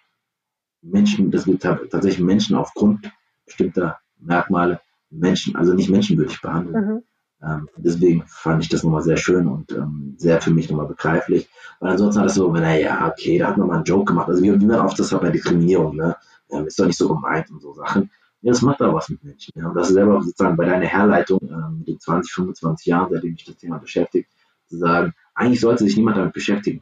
Menschen, 0.81 1.31
dass 1.31 1.47
wir 1.47 1.57
tatsächlich 1.57 2.19
Menschen 2.19 2.55
aufgrund 2.55 3.11
bestimmter 3.45 3.99
Merkmale 4.19 4.81
Menschen, 5.09 5.55
also 5.55 5.73
nicht 5.73 5.89
menschenwürdig 5.89 6.41
behandeln. 6.41 6.85
Mhm. 6.85 7.03
Ähm, 7.43 7.69
deswegen 7.77 8.23
fand 8.25 8.63
ich 8.63 8.69
das 8.69 8.83
nochmal 8.83 9.03
sehr 9.03 9.17
schön 9.17 9.47
und 9.47 9.71
ähm, 9.71 10.15
sehr 10.17 10.41
für 10.41 10.51
mich 10.51 10.69
nochmal 10.69 10.87
begreiflich. 10.87 11.49
Weil 11.79 11.91
ansonsten 11.91 12.21
hat 12.21 12.29
es 12.29 12.35
so, 12.35 12.51
naja, 12.51 13.07
okay, 13.07 13.37
da 13.37 13.47
hat 13.47 13.57
man 13.57 13.67
mal 13.67 13.75
einen 13.75 13.83
Joke 13.83 14.05
gemacht. 14.05 14.27
Also 14.27 14.43
wie, 14.43 14.59
wie 14.59 14.65
man 14.65 14.79
oft 14.79 14.97
das 14.97 15.11
hat 15.11 15.21
bei 15.21 15.29
Diskriminierung, 15.29 15.95
ne? 15.95 16.15
Ja, 16.49 16.61
ist 16.61 16.79
doch 16.79 16.85
nicht 16.85 16.97
so 16.97 17.07
gemeint 17.09 17.51
und 17.51 17.61
so 17.61 17.73
Sachen. 17.73 18.09
Ja, 18.41 18.51
das 18.51 18.61
macht 18.61 18.81
da 18.81 18.93
was 18.93 19.09
mit 19.09 19.23
Menschen. 19.23 19.53
Ja? 19.55 19.67
Und 19.67 19.75
das 19.75 19.89
ist 19.89 19.95
selber 19.95 20.21
sozusagen 20.21 20.55
bei 20.55 20.65
deiner 20.65 20.85
Herleitung 20.85 21.39
ähm, 21.43 21.79
mit 21.79 21.87
den 21.87 21.99
20, 21.99 22.33
25 22.33 22.85
Jahren, 22.85 23.09
seitdem 23.11 23.33
ich 23.33 23.45
das 23.45 23.57
Thema 23.57 23.77
beschäftigt, 23.77 24.29
zu 24.67 24.77
sagen, 24.77 25.13
eigentlich 25.35 25.59
sollte 25.59 25.83
sich 25.83 25.97
niemand 25.97 26.17
damit 26.17 26.33
beschäftigen. 26.33 26.81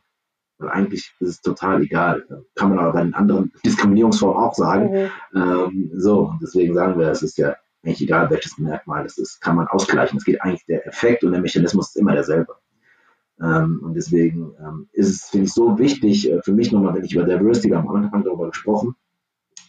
Weil 0.58 0.70
eigentlich 0.70 1.14
ist 1.20 1.30
es 1.30 1.42
total 1.42 1.82
egal. 1.82 2.26
Kann 2.56 2.70
man 2.70 2.80
aber 2.80 2.94
bei 2.94 3.04
den 3.04 3.14
anderen 3.14 3.52
Diskriminierungsformen 3.66 4.42
auch 4.42 4.54
sagen. 4.54 4.92
Mhm. 4.92 5.10
Ähm, 5.36 5.92
so, 5.96 6.34
deswegen 6.42 6.74
sagen 6.74 6.98
wir, 6.98 7.10
es 7.10 7.24
ist 7.24 7.38
ja 7.38 7.56
eigentlich 7.86 8.02
egal, 8.02 8.30
welches 8.30 8.58
Merkmal 8.58 9.06
es 9.06 9.18
ist, 9.18 9.40
kann 9.42 9.56
man 9.56 9.68
ausgleichen. 9.68 10.18
Es 10.18 10.26
geht 10.26 10.42
eigentlich, 10.42 10.66
der 10.66 10.88
Effekt 10.88 11.24
und 11.24 11.32
der 11.32 11.42
Mechanismus 11.42 11.90
ist 11.90 11.98
immer 11.98 12.14
derselbe. 12.14 12.56
Ähm, 13.42 13.82
und 13.84 13.94
deswegen 13.94 14.54
ähm, 14.60 14.88
ist 14.94 15.10
es, 15.10 15.30
finde 15.30 15.46
ich, 15.48 15.54
so 15.54 15.78
wichtig, 15.78 16.32
äh, 16.32 16.42
für 16.42 16.54
mich 16.54 16.72
nochmal, 16.72 16.96
wenn 16.96 17.04
ich 17.04 17.14
über 17.14 17.26
Diversity, 17.26 17.70
wir 17.70 17.78
haben 17.78 17.90
am 17.90 17.96
Anfang 17.96 18.24
darüber 18.24 18.50
gesprochen, 18.50 18.96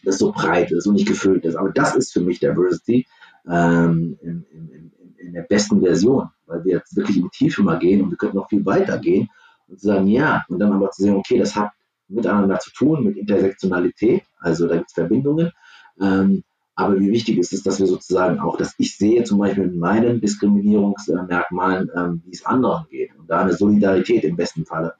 dass 0.03 0.15
es 0.15 0.19
so 0.19 0.31
breit 0.31 0.71
ist 0.71 0.87
und 0.87 0.95
nicht 0.95 1.07
gefüllt 1.07 1.45
ist. 1.45 1.55
Aber 1.55 1.69
das 1.69 1.95
ist 1.95 2.13
für 2.13 2.21
mich 2.21 2.39
Diversity 2.39 3.05
ähm, 3.47 4.17
in, 4.21 4.45
in, 4.51 4.91
in, 5.17 5.33
der 5.33 5.43
besten 5.43 5.81
Version, 5.81 6.29
weil 6.45 6.63
wir 6.63 6.73
jetzt 6.77 6.95
wirklich 6.95 7.17
in 7.17 7.23
die 7.23 7.29
Tiefe 7.37 7.61
mal 7.61 7.77
gehen 7.77 8.01
und 8.01 8.09
wir 8.09 8.17
könnten 8.17 8.37
noch 8.37 8.49
viel 8.49 8.65
weiter 8.65 8.97
gehen 8.97 9.29
und 9.67 9.79
sagen, 9.79 10.07
ja, 10.07 10.45
und 10.47 10.59
dann 10.59 10.71
aber 10.71 10.89
zu 10.91 11.03
sehen, 11.03 11.15
okay, 11.15 11.37
das 11.37 11.55
hat 11.55 11.71
miteinander 12.07 12.59
zu 12.59 12.71
tun, 12.71 13.03
mit 13.03 13.17
Intersektionalität, 13.17 14.23
also 14.39 14.67
da 14.67 14.77
gibt 14.77 14.87
es 14.87 14.93
Verbindungen. 14.93 15.51
Ähm, 15.99 16.43
aber 16.77 16.99
wie 16.99 17.11
wichtig 17.11 17.39
ist 17.39 17.53
es, 17.53 17.63
dass 17.63 17.79
wir 17.79 17.87
sozusagen 17.87 18.39
auch, 18.39 18.55
dass 18.55 18.75
ich 18.77 18.97
sehe 18.97 19.23
zum 19.23 19.39
Beispiel 19.39 19.63
in 19.63 19.79
meinen 19.79 20.21
Diskriminierungsmerkmalen, 20.21 21.89
ähm, 21.95 22.21
wie 22.23 22.31
es 22.31 22.45
anderen 22.45 22.85
geht 22.91 23.15
und 23.17 23.27
da 23.27 23.39
eine 23.41 23.53
Solidarität 23.53 24.23
im 24.23 24.35
besten 24.35 24.63
Falle 24.63 24.93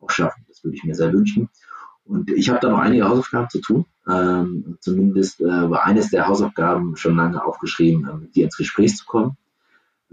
auch 0.00 0.10
schaffen. 0.10 0.44
Das 0.46 0.62
würde 0.62 0.76
ich 0.76 0.84
mir 0.84 0.94
sehr 0.94 1.12
wünschen. 1.12 1.48
Und 2.04 2.30
ich 2.30 2.50
habe 2.50 2.60
da 2.60 2.70
noch 2.70 2.78
einige 2.78 3.08
Hausaufgaben 3.08 3.50
zu 3.50 3.60
tun. 3.60 3.84
Ähm, 4.08 4.76
zumindest 4.78 5.40
äh, 5.40 5.46
war 5.46 5.84
eines 5.84 6.10
der 6.10 6.28
Hausaufgaben 6.28 6.94
schon 6.96 7.16
lange 7.16 7.44
aufgeschrieben, 7.44 8.06
äh, 8.08 8.14
mit 8.14 8.36
dir 8.36 8.44
ins 8.44 8.56
Gespräch 8.56 8.96
zu 8.96 9.04
kommen. 9.04 9.36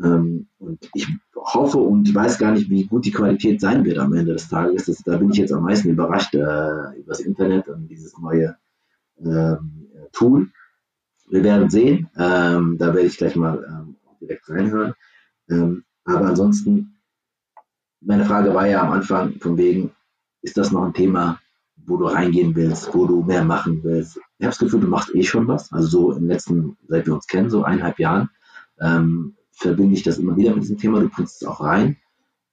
Ähm, 0.03 0.47
und 0.57 0.89
ich 0.95 1.07
hoffe 1.35 1.77
und 1.77 2.15
weiß 2.15 2.39
gar 2.39 2.53
nicht, 2.53 2.71
wie 2.71 2.87
gut 2.87 3.05
die 3.05 3.11
Qualität 3.11 3.61
sein 3.61 3.85
wird 3.85 3.99
am 3.99 4.13
Ende 4.13 4.33
des 4.33 4.49
Tages. 4.49 4.85
Das, 4.85 5.03
da 5.03 5.17
bin 5.17 5.29
ich 5.29 5.37
jetzt 5.37 5.53
am 5.53 5.61
meisten 5.61 5.89
überrascht 5.89 6.33
äh, 6.33 6.37
über 6.37 7.09
das 7.09 7.19
Internet 7.19 7.67
und 7.67 7.89
dieses 7.89 8.17
neue 8.17 8.55
Tool. 10.13 10.49
Wir 11.31 11.45
werden 11.45 11.69
sehen. 11.69 12.09
Ähm, 12.17 12.77
da 12.77 12.87
werde 12.87 13.07
ich 13.07 13.17
gleich 13.17 13.37
mal 13.37 13.65
ähm, 13.65 13.95
direkt 14.19 14.49
reinhören. 14.49 14.93
Ähm, 15.49 15.85
aber 16.03 16.27
ansonsten, 16.27 16.99
meine 18.01 18.25
Frage 18.25 18.53
war 18.53 18.67
ja 18.67 18.81
am 18.81 18.91
Anfang 18.91 19.39
von 19.39 19.57
wegen, 19.57 19.91
ist 20.41 20.57
das 20.57 20.73
noch 20.73 20.83
ein 20.83 20.93
Thema, 20.93 21.39
wo 21.77 21.95
du 21.95 22.05
reingehen 22.05 22.53
willst, 22.55 22.93
wo 22.93 23.05
du 23.05 23.23
mehr 23.23 23.45
machen 23.45 23.81
willst? 23.81 24.17
Ich 24.17 24.45
habe 24.45 24.51
das 24.51 24.59
Gefühl, 24.59 24.81
du 24.81 24.87
machst 24.87 25.15
eh 25.15 25.23
schon 25.23 25.47
was. 25.47 25.71
Also 25.71 25.87
so 25.87 26.11
im 26.11 26.27
letzten, 26.27 26.77
seit 26.89 27.05
wir 27.05 27.13
uns 27.13 27.27
kennen, 27.27 27.49
so 27.49 27.63
eineinhalb 27.63 27.97
Jahren, 27.97 28.29
ähm, 28.81 29.37
verbinde 29.51 29.93
ich 29.93 30.03
das 30.03 30.17
immer 30.17 30.35
wieder 30.35 30.53
mit 30.53 30.63
diesem 30.63 30.79
Thema. 30.79 30.99
Du 30.99 31.07
bringst 31.07 31.41
es 31.41 31.47
auch 31.47 31.61
rein 31.61 31.95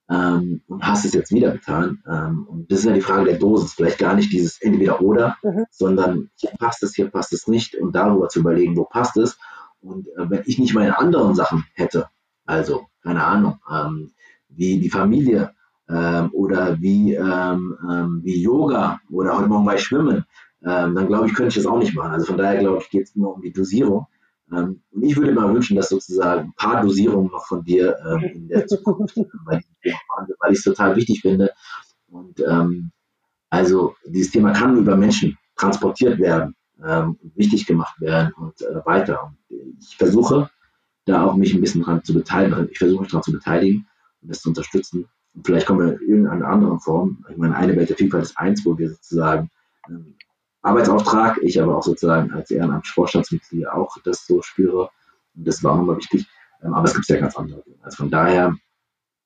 ähm, 0.09 0.61
und 0.67 0.83
hast 0.83 1.05
es 1.05 1.13
jetzt 1.13 1.31
wieder 1.31 1.51
getan. 1.51 2.03
Ähm, 2.09 2.47
und 2.49 2.71
das 2.71 2.79
ist 2.79 2.85
ja 2.85 2.93
die 2.93 3.01
Frage 3.01 3.25
der 3.25 3.37
Dosis, 3.37 3.73
vielleicht 3.73 3.99
gar 3.99 4.15
nicht 4.15 4.33
dieses 4.33 4.61
entweder 4.61 5.01
oder, 5.01 5.37
mhm. 5.43 5.65
sondern 5.69 6.29
hier 6.35 6.51
passt 6.57 6.81
es, 6.83 6.95
hier 6.95 7.09
passt 7.09 7.31
es 7.33 7.47
nicht 7.47 7.75
und 7.75 7.95
darüber 7.95 8.27
zu 8.27 8.39
überlegen, 8.39 8.75
wo 8.75 8.85
passt 8.85 9.17
es. 9.17 9.37
Und 9.81 10.07
äh, 10.07 10.29
wenn 10.29 10.43
ich 10.45 10.57
nicht 10.57 10.73
meine 10.73 10.97
anderen 10.97 11.35
Sachen 11.35 11.65
hätte, 11.73 12.07
also 12.45 12.87
keine 13.03 13.23
Ahnung, 13.23 13.59
ähm, 13.71 14.11
wie 14.49 14.79
die 14.79 14.89
Familie 14.89 15.53
ähm, 15.87 16.31
oder 16.33 16.81
wie, 16.81 17.13
ähm, 17.13 17.77
ähm, 17.89 18.21
wie 18.23 18.41
Yoga 18.41 18.99
oder 19.11 19.37
heute 19.37 19.47
Morgen 19.47 19.65
bei 19.65 19.77
Schwimmen, 19.77 20.25
dann 20.61 21.07
glaube 21.07 21.25
ich, 21.25 21.33
könnte 21.35 21.47
ich 21.47 21.63
das 21.63 21.65
auch 21.65 21.79
nicht 21.79 21.95
machen. 21.95 22.11
Also 22.11 22.25
von 22.25 22.37
daher 22.37 22.59
glaube 22.59 22.79
ich, 22.81 22.89
geht 22.89 23.03
es 23.03 23.15
immer 23.15 23.33
um 23.33 23.41
die 23.41 23.53
Dosierung. 23.53 24.07
Ähm, 24.51 24.81
und 24.91 25.03
ich 25.03 25.15
würde 25.15 25.33
mir 25.33 25.53
wünschen, 25.53 25.75
dass 25.75 25.89
sozusagen 25.89 26.49
ein 26.49 26.53
paar 26.55 26.81
Dosierungen 26.81 27.31
noch 27.31 27.45
von 27.45 27.63
dir 27.63 27.97
ähm, 28.05 28.23
in 28.33 28.47
der 28.47 28.67
Zukunft, 28.67 29.17
weil, 29.45 29.61
weil 30.39 30.51
ich 30.51 30.59
es 30.59 30.63
total 30.63 30.95
wichtig 30.95 31.21
finde. 31.21 31.51
Und 32.07 32.39
ähm, 32.47 32.91
also 33.49 33.95
dieses 34.05 34.31
Thema 34.31 34.53
kann 34.53 34.77
über 34.77 34.95
Menschen 34.95 35.37
transportiert 35.55 36.19
werden, 36.19 36.55
ähm, 36.83 37.17
wichtig 37.35 37.65
gemacht 37.65 37.99
werden 37.99 38.33
und 38.37 38.61
äh, 38.61 38.85
weiter. 38.85 39.23
Und 39.23 39.37
ich 39.79 39.95
versuche 39.97 40.49
da 41.05 41.25
auch 41.25 41.35
mich 41.35 41.53
ein 41.53 41.61
bisschen 41.61 41.83
dran 41.83 42.03
zu 42.03 42.13
beteiligen. 42.13 42.69
Ich 42.71 42.77
versuche 42.77 43.01
mich 43.01 43.11
daran 43.11 43.23
zu 43.23 43.31
beteiligen 43.31 43.87
und 44.21 44.29
das 44.29 44.41
zu 44.41 44.49
unterstützen. 44.49 45.07
Und 45.33 45.45
vielleicht 45.45 45.67
kommen 45.67 45.79
wir 45.79 46.01
in 46.01 46.07
irgendeiner 46.07 46.47
anderen 46.47 46.79
Form. 46.79 47.25
Ich 47.29 47.37
meine, 47.37 47.55
eine 47.55 47.75
Welt 47.75 47.89
der 47.89 47.97
Vielfalt 47.97 48.23
ist 48.23 48.37
eins, 48.37 48.65
wo 48.65 48.77
wir 48.77 48.89
sozusagen 48.89 49.49
ähm, 49.87 50.15
Arbeitsauftrag, 50.61 51.37
ich 51.41 51.61
aber 51.61 51.77
auch 51.77 51.83
sozusagen 51.83 52.31
als 52.33 52.51
Ehrenamtsvorstandsmitglied 52.51 53.67
auch 53.67 53.95
das 54.03 54.25
so 54.25 54.41
spüre. 54.41 54.89
Und 55.35 55.47
das 55.47 55.63
war 55.63 55.73
auch 55.73 55.77
nochmal 55.77 55.97
wichtig. 55.97 56.27
Ähm, 56.63 56.73
aber 56.73 56.85
es 56.85 56.93
gibt 56.93 57.07
ja 57.07 57.19
ganz 57.19 57.37
andere 57.37 57.61
Dinge. 57.63 57.77
Also 57.81 57.97
von 57.97 58.11
daher, 58.11 58.55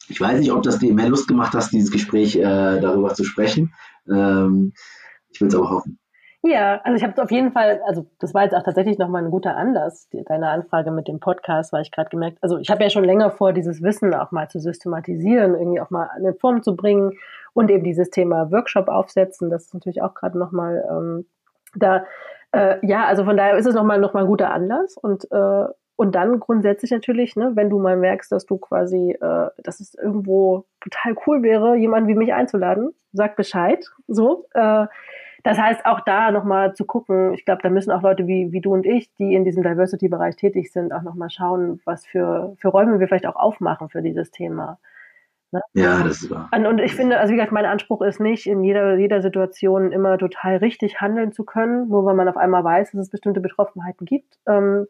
ich 0.07 0.19
weiß 0.19 0.39
nicht, 0.39 0.51
ob 0.51 0.63
das 0.63 0.79
dir 0.79 0.93
mehr 0.93 1.09
Lust 1.09 1.27
gemacht 1.27 1.53
hast, 1.53 1.71
dieses 1.71 1.91
Gespräch 1.91 2.35
äh, 2.35 2.79
darüber 2.79 3.13
zu 3.13 3.23
sprechen. 3.23 3.73
Ähm, 4.07 4.73
ich 5.29 5.41
will 5.41 5.47
es 5.47 5.55
aber 5.55 5.69
hoffen. 5.69 5.99
Ja, 6.45 6.81
also 6.83 6.97
ich 6.97 7.03
habe 7.03 7.23
auf 7.23 7.31
jeden 7.31 7.53
Fall, 7.53 7.79
also 7.87 8.05
das 8.19 8.33
war 8.33 8.43
jetzt 8.43 8.53
auch 8.53 8.63
tatsächlich 8.63 8.97
nochmal 8.97 9.23
ein 9.23 9.31
guter 9.31 9.55
Anlass, 9.55 10.09
die, 10.09 10.25
deine 10.25 10.49
Anfrage 10.49 10.91
mit 10.91 11.07
dem 11.07 11.21
Podcast, 11.21 11.71
weil 11.71 11.83
ich 11.83 11.91
gerade 11.91 12.09
gemerkt, 12.09 12.37
also 12.41 12.57
ich 12.57 12.69
habe 12.69 12.83
ja 12.83 12.89
schon 12.89 13.05
länger 13.05 13.31
vor, 13.31 13.53
dieses 13.53 13.81
Wissen 13.81 14.13
auch 14.13 14.31
mal 14.33 14.49
zu 14.49 14.59
systematisieren, 14.59 15.55
irgendwie 15.55 15.79
auch 15.79 15.89
mal 15.89 16.09
in 16.19 16.35
Form 16.35 16.61
zu 16.61 16.75
bringen 16.75 17.13
und 17.53 17.69
eben 17.71 17.83
dieses 17.83 18.09
Thema 18.09 18.51
Workshop 18.51 18.87
aufsetzen, 18.87 19.49
das 19.49 19.65
ist 19.65 19.73
natürlich 19.73 20.01
auch 20.01 20.13
gerade 20.13 20.37
nochmal 20.37 20.83
ähm, 20.89 21.25
da, 21.75 22.05
äh, 22.51 22.77
ja, 22.85 23.05
also 23.05 23.25
von 23.25 23.37
daher 23.37 23.57
ist 23.57 23.65
es 23.65 23.75
nochmal 23.75 23.99
noch 23.99 24.13
mal 24.13 24.21
ein 24.21 24.27
guter 24.27 24.51
Anlass 24.51 24.97
und 24.97 25.29
äh, 25.31 25.65
und 25.95 26.15
dann 26.15 26.39
grundsätzlich 26.39 26.91
natürlich, 26.91 27.35
ne, 27.35 27.51
wenn 27.53 27.69
du 27.69 27.79
mal 27.79 27.95
merkst, 27.95 28.31
dass 28.31 28.45
du 28.45 28.57
quasi, 28.57 29.11
äh, 29.11 29.49
dass 29.57 29.79
es 29.79 29.93
irgendwo 29.93 30.65
total 30.81 31.15
cool 31.27 31.43
wäre, 31.43 31.75
jemanden 31.75 32.09
wie 32.09 32.15
mich 32.15 32.33
einzuladen, 32.33 32.93
sag 33.11 33.35
Bescheid. 33.35 33.85
So. 34.07 34.47
Äh, 34.53 34.87
das 35.43 35.59
heißt, 35.59 35.85
auch 35.85 35.99
da 35.99 36.31
nochmal 36.31 36.73
zu 36.73 36.85
gucken, 36.85 37.33
ich 37.33 37.45
glaube, 37.45 37.61
da 37.61 37.69
müssen 37.69 37.91
auch 37.91 38.01
Leute 38.01 38.27
wie, 38.27 38.51
wie 38.51 38.61
du 38.61 38.73
und 38.73 38.85
ich, 38.85 39.13
die 39.15 39.35
in 39.35 39.43
diesem 39.43 39.61
Diversity-Bereich 39.61 40.35
tätig 40.35 40.71
sind, 40.71 40.93
auch 40.93 41.03
nochmal 41.03 41.29
schauen, 41.29 41.79
was 41.85 42.05
für, 42.05 42.55
für 42.57 42.69
Räume 42.69 42.99
wir 42.99 43.07
vielleicht 43.07 43.27
auch 43.27 43.35
aufmachen 43.35 43.89
für 43.89 44.01
dieses 44.01 44.31
Thema. 44.31 44.79
Ne? 45.53 45.61
Ja, 45.73 46.03
das 46.03 46.23
ist 46.23 46.31
wahr. 46.31 46.49
Und 46.51 46.81
ich 46.81 46.95
finde, 46.95 47.19
also 47.19 47.31
wie 47.31 47.37
gesagt, 47.37 47.51
mein 47.51 47.65
Anspruch 47.65 48.01
ist 48.01 48.19
nicht, 48.19 48.47
in 48.47 48.63
jeder, 48.63 48.97
jeder 48.97 49.21
Situation 49.21 49.91
immer 49.91 50.17
total 50.17 50.57
richtig 50.57 50.99
handeln 50.99 51.31
zu 51.31 51.43
können, 51.43 51.87
nur 51.89 52.05
weil 52.05 52.15
man 52.15 52.27
auf 52.27 52.37
einmal 52.37 52.63
weiß, 52.63 52.91
dass 52.91 53.01
es 53.01 53.09
bestimmte 53.09 53.39
Betroffenheiten 53.39 54.05
gibt, 54.05 54.39
ähm, 54.47 54.87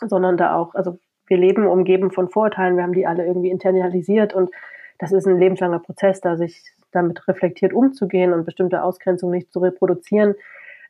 sondern 0.00 0.36
da 0.36 0.54
auch, 0.54 0.74
also 0.74 0.98
wir 1.26 1.38
leben 1.38 1.66
umgeben 1.66 2.10
von 2.10 2.28
Vorurteilen, 2.28 2.76
wir 2.76 2.82
haben 2.82 2.92
die 2.92 3.06
alle 3.06 3.26
irgendwie 3.26 3.50
internalisiert 3.50 4.34
und 4.34 4.50
das 4.98 5.12
ist 5.12 5.26
ein 5.26 5.38
lebenslanger 5.38 5.78
Prozess, 5.78 6.20
da 6.20 6.36
sich 6.36 6.62
damit 6.90 7.26
reflektiert 7.26 7.72
umzugehen 7.72 8.34
und 8.34 8.44
bestimmte 8.44 8.82
Ausgrenzungen 8.82 9.34
nicht 9.34 9.50
zu 9.50 9.60
reproduzieren, 9.60 10.34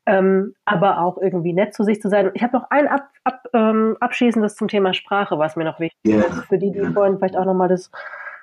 ähm, 0.05 0.55
aber 0.65 1.01
auch 1.01 1.17
irgendwie 1.19 1.53
nett 1.53 1.75
zu 1.75 1.85
sich 1.85 2.03
zu 2.03 2.09
sein. 2.09 2.33
Ich 2.35 2.43
habe 2.43 2.57
noch 2.57 2.71
ein 2.71 2.89
ab, 2.89 3.09
ab, 3.23 3.47
ähm, 3.55 3.97
abschließendes 4.01 4.57
zum 4.57 4.67
Thema 4.67 4.95
Sprache, 4.95 5.39
was 5.39 5.55
mir 5.55 5.65
noch 5.65 5.79
wichtig 5.79 6.13
yeah. 6.13 6.27
ist, 6.27 6.47
für 6.47 6.59
die, 6.59 6.73
die 6.73 6.81
yeah. 6.81 6.91
vorhin 6.91 7.19
vielleicht 7.19 7.37
auch 7.37 7.45
nochmal 7.45 7.69
das 7.69 7.93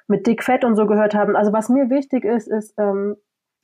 mit 0.10 0.28
dick, 0.28 0.43
fett 0.43 0.66
und 0.66 0.76
so 0.76 0.86
gehört 0.86 1.14
haben. 1.14 1.36
Also 1.36 1.53
was 1.53 1.70
mir 1.70 1.89
wichtig 1.89 2.26
ist, 2.26 2.47
ist, 2.47 2.74
ähm, 2.78 3.16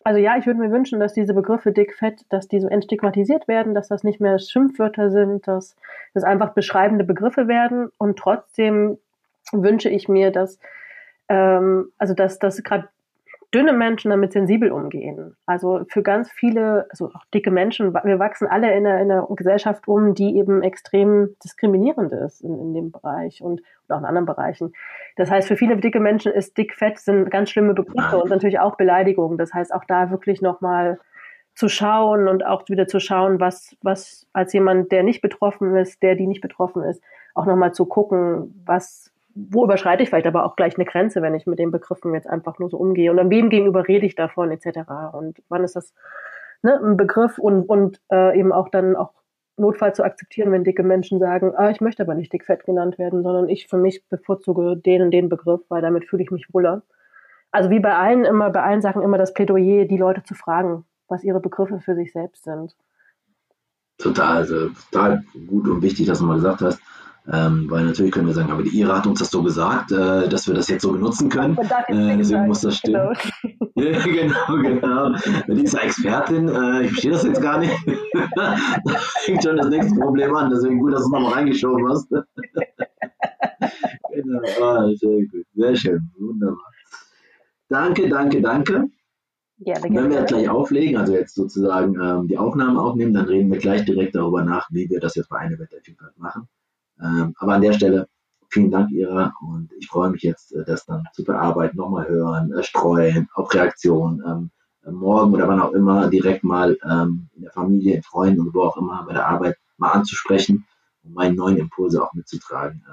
also 0.04 0.20
ja, 0.20 0.38
ich 0.38 0.46
würde 0.46 0.60
mir 0.60 0.72
wünschen, 0.72 1.00
dass 1.00 1.14
diese 1.14 1.34
Begriffe 1.34 1.72
dick, 1.72 1.96
fett, 1.96 2.22
dass 2.30 2.48
die 2.48 2.60
so 2.60 2.68
entstigmatisiert 2.68 3.48
werden, 3.48 3.74
dass 3.74 3.88
das 3.88 4.04
nicht 4.04 4.22
mehr 4.22 4.38
Schimpfwörter 4.38 5.10
sind, 5.10 5.48
dass 5.48 5.76
das 6.14 6.24
einfach 6.24 6.54
beschreibende 6.54 7.04
Begriffe 7.04 7.48
werden 7.48 7.90
und 7.98 8.18
trotzdem 8.18 9.00
wünsche 9.52 9.90
ich 9.90 10.08
mir, 10.08 10.32
dass 10.32 10.60
ähm, 11.28 11.92
also 11.98 12.14
dass, 12.14 12.38
dass 12.40 12.62
gerade 12.64 12.88
dünne 13.56 13.72
Menschen 13.72 14.12
damit 14.12 14.34
sensibel 14.34 14.70
umgehen. 14.70 15.38
Also 15.46 15.86
für 15.88 16.04
ganz 16.04 16.30
viele, 16.30 16.88
also 16.90 17.08
auch 17.08 17.24
dicke 17.34 17.52
Menschen, 17.52 17.94
wir 17.94 18.20
wachsen 18.20 18.48
alle 18.48 18.76
in 18.76 18.86
einer, 18.86 19.02
in 19.02 19.10
einer 19.10 19.26
Gesellschaft 19.30 19.88
um, 19.88 20.14
die 20.14 20.38
eben 20.38 20.62
extrem 20.62 21.36
diskriminierend 21.42 22.12
ist 22.12 22.42
in, 22.42 22.60
in 22.60 22.74
dem 22.74 22.92
Bereich 22.92 23.42
und, 23.42 23.62
und, 23.62 23.96
auch 23.96 24.00
in 24.00 24.06
anderen 24.06 24.26
Bereichen. 24.26 24.74
Das 25.16 25.32
heißt, 25.32 25.48
für 25.48 25.56
viele 25.56 25.78
dicke 25.78 26.02
Menschen 26.02 26.34
ist 26.34 26.58
dick, 26.58 26.74
fett 26.76 27.00
sind 27.00 27.32
ganz 27.32 27.50
schlimme 27.50 27.74
Begriffe 27.74 28.18
und 28.18 28.30
natürlich 28.30 28.60
auch 28.60 28.76
Beleidigungen. 28.76 29.38
Das 29.38 29.54
heißt, 29.54 29.74
auch 29.74 29.86
da 29.86 30.12
wirklich 30.12 30.42
nochmal 30.42 31.00
zu 31.54 31.70
schauen 31.70 32.28
und 32.28 32.46
auch 32.46 32.68
wieder 32.68 32.88
zu 32.88 33.00
schauen, 33.00 33.40
was, 33.40 33.78
was 33.82 34.28
als 34.34 34.52
jemand, 34.52 34.92
der 34.92 35.04
nicht 35.04 35.22
betroffen 35.22 35.78
ist, 35.78 36.04
der, 36.04 36.16
die 36.16 36.28
nicht 36.28 36.42
betroffen 36.42 36.84
ist, 36.84 37.02
auch 37.34 37.46
nochmal 37.46 37.74
zu 37.74 37.86
gucken, 37.86 38.62
was, 38.66 39.14
wo 39.36 39.66
überschreite 39.66 40.02
ich 40.02 40.10
vielleicht 40.10 40.28
aber 40.28 40.46
auch 40.46 40.56
gleich 40.56 40.76
eine 40.76 40.86
Grenze, 40.86 41.22
wenn 41.22 41.36
ich 41.36 41.46
mit 41.46 41.60
den 41.60 41.72
Begriffen 41.72 42.14
jetzt 42.14 42.28
einfach 42.28 42.58
nur 42.58 42.70
so 42.70 42.78
umgehe 42.78 43.12
und 43.12 43.20
an 43.20 43.30
wem 43.30 43.50
gegenüber 43.50 43.88
rede 43.88 44.06
ich 44.06 44.16
davon 44.16 44.50
etc. 44.50 44.80
Und 45.12 45.44
wann 45.50 45.64
ist 45.64 45.76
das 45.76 45.94
ne, 46.64 46.80
ein 46.82 46.98
Begriff 46.98 47.38
und, 47.38 47.64
und 47.70 48.00
äh, 48.12 48.40
eben 48.40 48.54
auch 48.54 48.70
dann 48.70 48.96
auch 48.96 49.12
Notfall 49.58 49.94
zu 49.94 50.04
akzeptieren, 50.04 50.52
wenn 50.52 50.64
dicke 50.64 50.84
Menschen 50.84 51.20
sagen, 51.20 51.54
ah, 51.56 51.70
ich 51.70 51.82
möchte 51.82 52.04
aber 52.04 52.16
nicht 52.16 52.32
dickfett 52.32 52.66
genannt 52.66 52.98
werden, 52.98 53.24
sondern 53.24 53.50
ich 53.50 53.68
für 53.68 53.78
mich 53.78 54.04
bevorzuge 54.10 54.78
den 54.78 55.02
und 55.02 55.12
den 55.12 55.30
Begriff, 55.30 55.62
weil 55.70 55.82
damit 55.82 56.06
fühle 56.06 56.24
ich 56.24 56.32
mich 56.32 56.54
wohler. 56.54 56.84
Also 57.52 57.70
wie 57.70 57.80
bei 57.80 57.96
allen 57.96 58.26
immer, 58.26 58.50
bei 58.50 58.64
allen 58.64 58.82
Sachen 58.82 59.02
immer 59.02 59.18
das 59.18 59.34
Plädoyer, 59.34 59.86
die 59.86 59.98
Leute 59.98 60.24
zu 60.24 60.34
fragen, 60.34 60.86
was 61.08 61.24
ihre 61.24 61.40
Begriffe 61.40 61.80
für 61.80 61.96
sich 61.96 62.12
selbst 62.12 62.44
sind. 62.44 62.76
Total, 63.98 64.38
also 64.38 64.70
total 64.92 65.24
gut 65.48 65.68
und 65.70 65.82
wichtig, 65.82 66.08
dass 66.08 66.20
du 66.20 66.26
mal 66.26 66.36
gesagt 66.36 66.62
hast, 66.62 66.82
ähm, 67.32 67.66
weil 67.70 67.86
natürlich 67.86 68.12
können 68.12 68.28
wir 68.28 68.36
sagen, 68.36 68.52
aber 68.52 68.62
die 68.62 68.78
IRA 68.80 68.98
hat 68.98 69.08
uns 69.08 69.18
das 69.20 69.32
so 69.32 69.42
gesagt, 69.42 69.92
äh, 69.92 70.30
dass 70.30 70.48
wir 70.48 70.54
das 70.54 70.68
jetzt 70.68 70.84
so 70.84 70.92
benutzen 70.92 71.30
können. 71.30 71.58
Äh, 71.88 72.18
deswegen 72.18 72.46
muss 72.48 72.62
das 72.62 72.78
stimmen. 72.78 73.16
Genau. 73.78 74.00
genau, 74.06 74.62
genau. 74.62 75.10
Die 75.50 75.64
ist 75.64 75.74
Expertin. 75.74 76.48
Äh, 76.48 76.84
ich 76.84 76.92
verstehe 76.92 77.12
das 77.12 77.24
jetzt 77.24 77.42
gar 77.42 77.60
nicht. 77.60 77.74
da 78.36 78.56
fängt 79.26 79.44
schon 79.44 79.58
das 79.58 79.68
nächste 79.68 80.00
Problem 80.00 80.34
an. 80.34 80.50
Deswegen 80.50 80.80
gut, 80.80 80.94
dass 80.94 81.02
du 81.02 81.08
es 81.08 81.12
nochmal 81.12 81.34
reingeschoben 81.34 81.90
hast. 81.90 82.10
genau. 84.14 84.40
Ah, 84.62 84.88
sehr 84.96 85.26
gut. 85.26 85.46
Sehr 85.56 85.76
schön. 85.76 86.10
Wunderbar. 86.18 86.72
Danke, 87.68 88.08
danke, 88.08 88.42
danke. 88.42 88.86
Ja, 89.58 89.76
Wenn 89.84 90.10
wir 90.10 90.20
jetzt 90.20 90.30
gleich 90.30 90.50
auflegen, 90.50 90.98
also 90.98 91.14
jetzt 91.14 91.36
sozusagen 91.36 92.00
ähm, 92.02 92.28
die 92.28 92.38
Aufnahmen 92.38 92.78
aufnehmen, 92.78 93.14
dann 93.14 93.26
reden 93.26 93.52
wir 93.52 93.60
gleich 93.60 93.84
direkt 93.84 94.16
darüber 94.16 94.44
nach, 94.44 94.70
wie 94.72 94.90
wir 94.90 95.02
das 95.02 95.16
jetzt 95.16 95.30
bei 95.30 95.40
einer 95.40 95.60
Wettervielfalt 95.60 96.18
machen. 96.18 96.48
Ähm, 97.02 97.34
aber 97.38 97.54
an 97.54 97.62
der 97.62 97.74
Stelle 97.74 98.08
vielen 98.56 98.72
Dank 98.72 98.92
Ira 98.92 99.34
und 99.42 99.70
ich 99.78 99.88
freue 99.88 100.10
mich 100.10 100.24
jetzt, 100.24 100.54
äh, 100.54 100.64
das 100.66 100.86
dann 100.86 101.04
zu 101.14 101.24
bearbeiten, 101.24 101.78
nochmal 101.78 102.08
hören, 102.08 102.54
äh, 102.54 102.64
streuen, 102.64 103.28
auf 103.34 103.54
Reaktionen, 103.54 104.24
ähm, 104.26 104.50
äh, 104.86 104.92
morgen 104.92 105.34
oder 105.34 105.48
wann 105.48 105.60
auch 105.60 105.74
immer 105.74 106.10
direkt 106.10 106.44
mal 106.44 106.78
ähm, 106.90 107.28
in 107.36 107.42
der 107.44 107.52
Familie, 107.52 107.98
in 107.98 108.04
Freunden 108.04 108.40
und 108.42 108.54
wo 108.54 108.64
auch 108.64 108.78
immer 108.78 109.04
bei 109.06 109.14
der 109.14 109.28
Arbeit 109.28 109.58
mal 109.78 109.92
anzusprechen 109.92 110.66
und 111.04 111.14
meine 111.14 111.36
neuen 111.36 111.58
Impulse 111.58 112.02
auch 112.02 112.14
mitzutragen. 112.14 112.84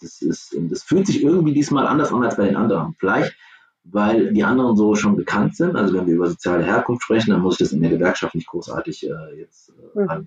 Das 0.00 0.20
ist, 0.20 0.56
das 0.58 0.82
fühlt 0.82 1.06
sich 1.06 1.22
irgendwie 1.22 1.52
diesmal 1.54 1.86
anders 1.86 2.12
an 2.12 2.24
als 2.24 2.36
bei 2.36 2.46
den 2.46 2.56
anderen. 2.56 2.96
Vielleicht, 2.98 3.36
weil 3.84 4.32
die 4.32 4.42
anderen 4.42 4.76
so 4.76 4.96
schon 4.96 5.14
bekannt 5.14 5.56
sind. 5.56 5.76
Also 5.76 5.94
wenn 5.94 6.08
wir 6.08 6.14
über 6.14 6.28
soziale 6.28 6.64
Herkunft 6.64 7.04
sprechen, 7.04 7.30
dann 7.30 7.40
muss 7.40 7.54
ich 7.54 7.58
das 7.60 7.72
in 7.72 7.82
der 7.82 7.90
Gewerkschaft 7.92 8.34
nicht 8.34 8.48
großartig 8.48 9.08
jetzt 9.36 9.72
äh, 9.94 10.00
mhm 10.00 10.26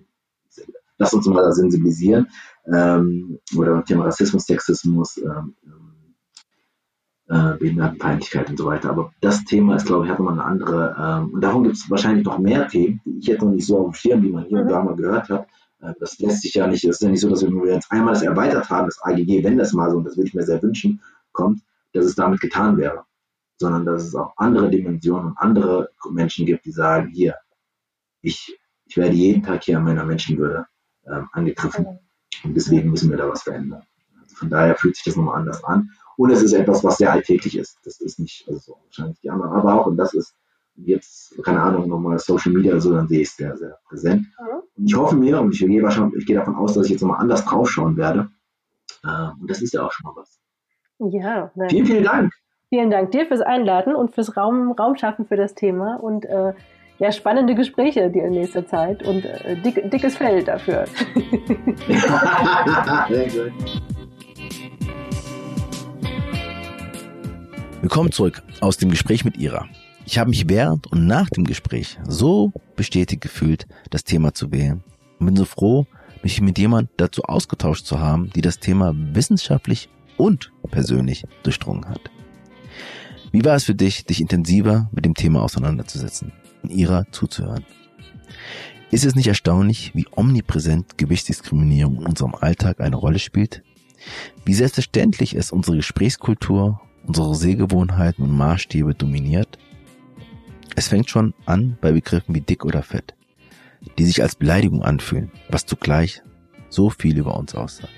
lass 0.98 1.12
uns 1.14 1.26
mal 1.26 1.42
da 1.42 1.52
sensibilisieren. 1.52 2.28
Ähm, 2.72 3.38
oder 3.56 3.72
beim 3.72 3.84
Thema 3.84 4.04
Rassismus, 4.04 4.44
Sexismus, 4.44 5.18
ähm, 5.18 5.54
äh, 7.28 7.56
Behindertenfeindlichkeit 7.58 8.50
und 8.50 8.58
so 8.58 8.66
weiter. 8.66 8.90
Aber 8.90 9.12
das 9.20 9.44
Thema 9.44 9.76
ist, 9.76 9.86
glaube 9.86 10.04
ich, 10.04 10.10
hat 10.10 10.18
nochmal 10.18 10.34
eine 10.34 10.44
andere, 10.44 10.96
ähm, 10.98 11.34
und 11.34 11.40
davon 11.40 11.64
gibt 11.64 11.76
es 11.76 11.90
wahrscheinlich 11.90 12.24
noch 12.24 12.38
mehr 12.38 12.68
Themen, 12.68 13.00
die 13.04 13.18
ich 13.18 13.26
jetzt 13.26 13.42
noch 13.42 13.50
nicht 13.50 13.66
so 13.66 13.78
auf 13.78 13.86
dem 13.86 13.94
Schirm, 13.94 14.22
wie 14.22 14.30
man 14.30 14.44
hier 14.44 14.60
und 14.60 14.68
da 14.68 14.82
mal 14.82 14.96
gehört 14.96 15.28
hat. 15.28 15.48
Äh, 15.80 15.94
das 16.00 16.18
lässt 16.18 16.42
sich 16.42 16.54
ja 16.54 16.66
nicht, 16.66 16.84
es 16.84 16.96
ist 16.96 17.02
ja 17.02 17.08
nicht 17.08 17.20
so, 17.20 17.28
dass 17.28 17.42
wir 17.42 17.50
nur 17.50 17.68
jetzt 17.68 17.90
einmal 17.90 18.14
das 18.14 18.22
erweitert 18.22 18.70
haben, 18.70 18.86
das 18.86 19.02
AGG, 19.02 19.44
wenn 19.44 19.58
das 19.58 19.72
mal 19.72 19.90
so, 19.90 19.98
und 19.98 20.04
das 20.04 20.16
würde 20.16 20.28
ich 20.28 20.34
mir 20.34 20.44
sehr 20.44 20.62
wünschen, 20.62 21.02
kommt, 21.32 21.60
dass 21.92 22.04
es 22.04 22.14
damit 22.14 22.40
getan 22.40 22.76
wäre. 22.76 23.04
Sondern 23.58 23.86
dass 23.86 24.04
es 24.04 24.14
auch 24.14 24.34
andere 24.36 24.70
Dimensionen 24.70 25.28
und 25.28 25.38
andere 25.38 25.90
Menschen 26.10 26.46
gibt, 26.46 26.64
die 26.66 26.72
sagen, 26.72 27.08
hier, 27.08 27.36
ich, 28.20 28.58
ich 28.84 28.96
werde 28.96 29.14
jeden 29.14 29.42
Tag 29.42 29.64
hier 29.64 29.78
an 29.78 29.84
meiner 29.84 30.04
Menschenwürde 30.04 30.66
äh, 31.04 31.22
angegriffen. 31.32 31.98
Und 32.44 32.54
deswegen 32.54 32.90
müssen 32.90 33.10
wir 33.10 33.16
da 33.16 33.28
was 33.28 33.42
verändern. 33.42 33.82
Also 34.22 34.36
von 34.36 34.50
daher 34.50 34.76
fühlt 34.76 34.96
sich 34.96 35.04
das 35.04 35.16
nochmal 35.16 35.38
anders 35.38 35.62
an. 35.64 35.90
Und 36.16 36.30
es 36.30 36.42
ist 36.42 36.52
etwas, 36.52 36.82
was 36.82 36.98
sehr 36.98 37.12
alltäglich 37.12 37.58
ist. 37.58 37.78
Das 37.84 38.00
ist 38.00 38.18
nicht, 38.18 38.46
also 38.48 38.58
so 38.58 38.78
wahrscheinlich 38.84 39.20
die 39.20 39.30
anderen, 39.30 39.52
aber 39.52 39.80
auch, 39.80 39.86
und 39.86 39.96
das 39.96 40.14
ist 40.14 40.34
jetzt, 40.76 41.34
keine 41.42 41.60
Ahnung, 41.60 41.88
nochmal 41.88 42.18
Social 42.18 42.52
Media 42.52 42.72
oder 42.72 42.80
so, 42.80 42.94
dann 42.94 43.08
sehe 43.08 43.20
ich 43.20 43.28
es 43.28 43.36
sehr, 43.36 43.56
sehr 43.56 43.78
präsent. 43.88 44.26
Mhm. 44.38 44.62
Und 44.76 44.86
ich 44.86 44.94
hoffe 44.94 45.16
mir, 45.16 45.40
und 45.40 45.52
ich 45.52 45.60
gehe 45.60 45.82
wahrscheinlich, 45.82 46.20
ich 46.20 46.26
gehe 46.26 46.36
davon 46.36 46.56
aus, 46.56 46.74
dass 46.74 46.86
ich 46.86 46.92
jetzt 46.92 47.02
nochmal 47.02 47.20
anders 47.20 47.44
draufschauen 47.44 47.96
werde. 47.96 48.30
Äh, 49.04 49.30
und 49.40 49.50
das 49.50 49.62
ist 49.62 49.74
ja 49.74 49.82
auch 49.82 49.92
schon 49.92 50.04
mal 50.04 50.16
was. 50.16 50.40
Ja. 50.98 51.50
Nein. 51.54 51.70
Vielen, 51.70 51.86
vielen 51.86 52.04
Dank. 52.04 52.32
Vielen 52.68 52.90
Dank 52.90 53.12
dir 53.12 53.26
fürs 53.26 53.42
Einladen 53.42 53.94
und 53.94 54.12
fürs 54.14 54.36
Raum, 54.36 54.72
Raum 54.72 54.96
schaffen 54.96 55.26
für 55.26 55.36
das 55.36 55.54
Thema. 55.54 55.96
Und 55.96 56.24
äh, 56.24 56.52
ja, 56.98 57.12
spannende 57.12 57.54
Gespräche 57.54 58.10
die 58.10 58.20
in 58.20 58.32
nächster 58.32 58.66
Zeit 58.66 59.02
und 59.02 59.24
äh, 59.24 59.56
dick, 59.60 59.90
dickes 59.90 60.16
Fell 60.16 60.42
dafür. 60.42 60.86
Sehr 63.08 63.28
gut. 63.28 63.52
Willkommen 67.82 68.10
zurück 68.12 68.42
aus 68.60 68.78
dem 68.78 68.90
Gespräch 68.90 69.24
mit 69.24 69.36
Ira. 69.36 69.66
Ich 70.06 70.18
habe 70.18 70.30
mich 70.30 70.48
während 70.48 70.90
und 70.90 71.06
nach 71.06 71.28
dem 71.30 71.44
Gespräch 71.44 71.98
so 72.08 72.52
bestätigt 72.76 73.20
gefühlt, 73.20 73.66
das 73.90 74.04
Thema 74.04 74.32
zu 74.32 74.50
wählen 74.50 74.82
und 75.18 75.26
bin 75.26 75.36
so 75.36 75.44
froh, 75.44 75.86
mich 76.22 76.40
mit 76.40 76.58
jemand 76.58 76.88
dazu 76.96 77.22
ausgetauscht 77.24 77.84
zu 77.84 78.00
haben, 78.00 78.30
die 78.34 78.40
das 78.40 78.58
Thema 78.58 78.92
wissenschaftlich 78.94 79.90
und 80.16 80.50
persönlich 80.70 81.24
durchdrungen 81.42 81.88
hat. 81.88 82.00
Wie 83.32 83.44
war 83.44 83.54
es 83.54 83.64
für 83.64 83.74
dich, 83.74 84.06
dich 84.06 84.20
intensiver 84.20 84.88
mit 84.92 85.04
dem 85.04 85.14
Thema 85.14 85.42
auseinanderzusetzen? 85.42 86.32
Ihrer 86.68 87.10
zuzuhören. 87.12 87.64
Ist 88.90 89.04
es 89.04 89.14
nicht 89.14 89.26
erstaunlich, 89.26 89.92
wie 89.94 90.06
omnipräsent 90.10 90.96
Gewichtsdiskriminierung 90.96 91.96
in 91.96 92.06
unserem 92.06 92.34
Alltag 92.34 92.80
eine 92.80 92.96
Rolle 92.96 93.18
spielt? 93.18 93.62
Wie 94.44 94.54
selbstverständlich 94.54 95.34
es 95.34 95.50
unsere 95.50 95.76
Gesprächskultur, 95.76 96.80
unsere 97.06 97.34
Sehgewohnheiten 97.34 98.24
und 98.24 98.36
Maßstäbe 98.36 98.94
dominiert? 98.94 99.58
Es 100.76 100.88
fängt 100.88 101.10
schon 101.10 101.34
an 101.46 101.78
bei 101.80 101.92
Begriffen 101.92 102.34
wie 102.34 102.40
dick 102.40 102.64
oder 102.64 102.82
fett, 102.82 103.14
die 103.98 104.04
sich 104.04 104.22
als 104.22 104.36
Beleidigung 104.36 104.82
anfühlen, 104.82 105.32
was 105.48 105.66
zugleich 105.66 106.22
so 106.68 106.90
viel 106.90 107.18
über 107.18 107.36
uns 107.36 107.54
aussagt. 107.54 107.92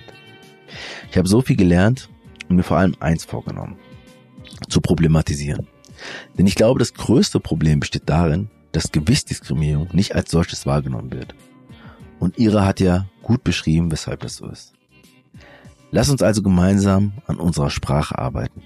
Ich 1.10 1.18
habe 1.18 1.28
so 1.28 1.42
viel 1.42 1.56
gelernt 1.56 2.08
und 2.48 2.56
mir 2.56 2.62
vor 2.62 2.78
allem 2.78 2.94
eins 3.00 3.24
vorgenommen, 3.24 3.76
zu 4.68 4.80
problematisieren. 4.80 5.66
Denn 6.38 6.46
ich 6.46 6.54
glaube, 6.54 6.78
das 6.78 6.94
größte 6.94 7.40
Problem 7.40 7.80
besteht 7.80 8.04
darin, 8.06 8.48
dass 8.72 8.92
Gewichtsdiskriminierung 8.92 9.88
nicht 9.92 10.14
als 10.14 10.30
solches 10.30 10.66
wahrgenommen 10.66 11.12
wird. 11.12 11.34
Und 12.18 12.38
Ira 12.38 12.64
hat 12.64 12.80
ja 12.80 13.06
gut 13.22 13.44
beschrieben, 13.44 13.90
weshalb 13.90 14.20
das 14.20 14.36
so 14.36 14.48
ist. 14.48 14.74
Lass 15.90 16.10
uns 16.10 16.22
also 16.22 16.42
gemeinsam 16.42 17.12
an 17.26 17.36
unserer 17.36 17.70
Sprache 17.70 18.18
arbeiten 18.18 18.62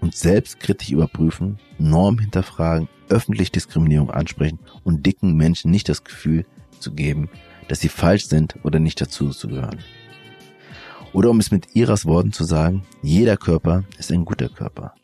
und 0.00 0.14
selbstkritisch 0.14 0.90
überprüfen, 0.90 1.58
Normen 1.78 2.20
hinterfragen, 2.20 2.88
öffentlich 3.08 3.50
Diskriminierung 3.50 4.10
ansprechen 4.10 4.58
und 4.84 5.04
dicken 5.06 5.36
Menschen 5.36 5.70
nicht 5.70 5.88
das 5.88 6.04
Gefühl 6.04 6.44
zu 6.78 6.92
geben, 6.92 7.28
dass 7.68 7.80
sie 7.80 7.88
falsch 7.88 8.26
sind 8.26 8.56
oder 8.62 8.78
nicht 8.78 9.00
dazu 9.00 9.30
zu 9.30 9.48
gehören. 9.48 9.80
Oder 11.12 11.30
um 11.30 11.40
es 11.40 11.50
mit 11.50 11.74
Iras 11.74 12.06
Worten 12.06 12.32
zu 12.32 12.44
sagen, 12.44 12.84
jeder 13.02 13.36
Körper 13.36 13.84
ist 13.98 14.12
ein 14.12 14.24
guter 14.24 14.48
Körper. 14.48 14.94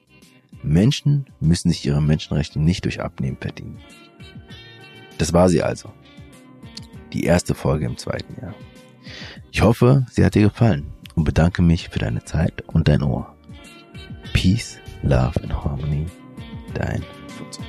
Menschen 0.63 1.27
müssen 1.41 1.71
sich 1.71 1.85
ihre 1.87 2.03
Menschenrechte 2.03 2.61
nicht 2.61 2.85
durch 2.85 3.01
Abnehmen 3.01 3.37
verdienen. 3.39 3.79
Das 5.19 5.33
war 5.33 5.49
sie 5.49 5.63
also. 5.63 5.93
Die 7.13 7.25
erste 7.25 7.55
Folge 7.55 7.87
im 7.87 7.97
zweiten 7.97 8.41
Jahr. 8.41 8.55
Ich 9.53 9.63
hoffe, 9.63 10.07
sie 10.11 10.25
hat 10.25 10.35
dir 10.35 10.43
gefallen 10.43 10.93
und 11.15 11.25
bedanke 11.25 11.63
mich 11.63 11.89
für 11.89 11.99
deine 11.99 12.25
Zeit 12.25 12.63
und 12.67 12.89
dein 12.89 13.03
Ohr. 13.03 13.35
Peace, 14.33 14.79
Love 15.03 15.43
and 15.43 15.65
Harmony, 15.65 16.07
dein 16.75 17.03
Futzo. 17.29 17.63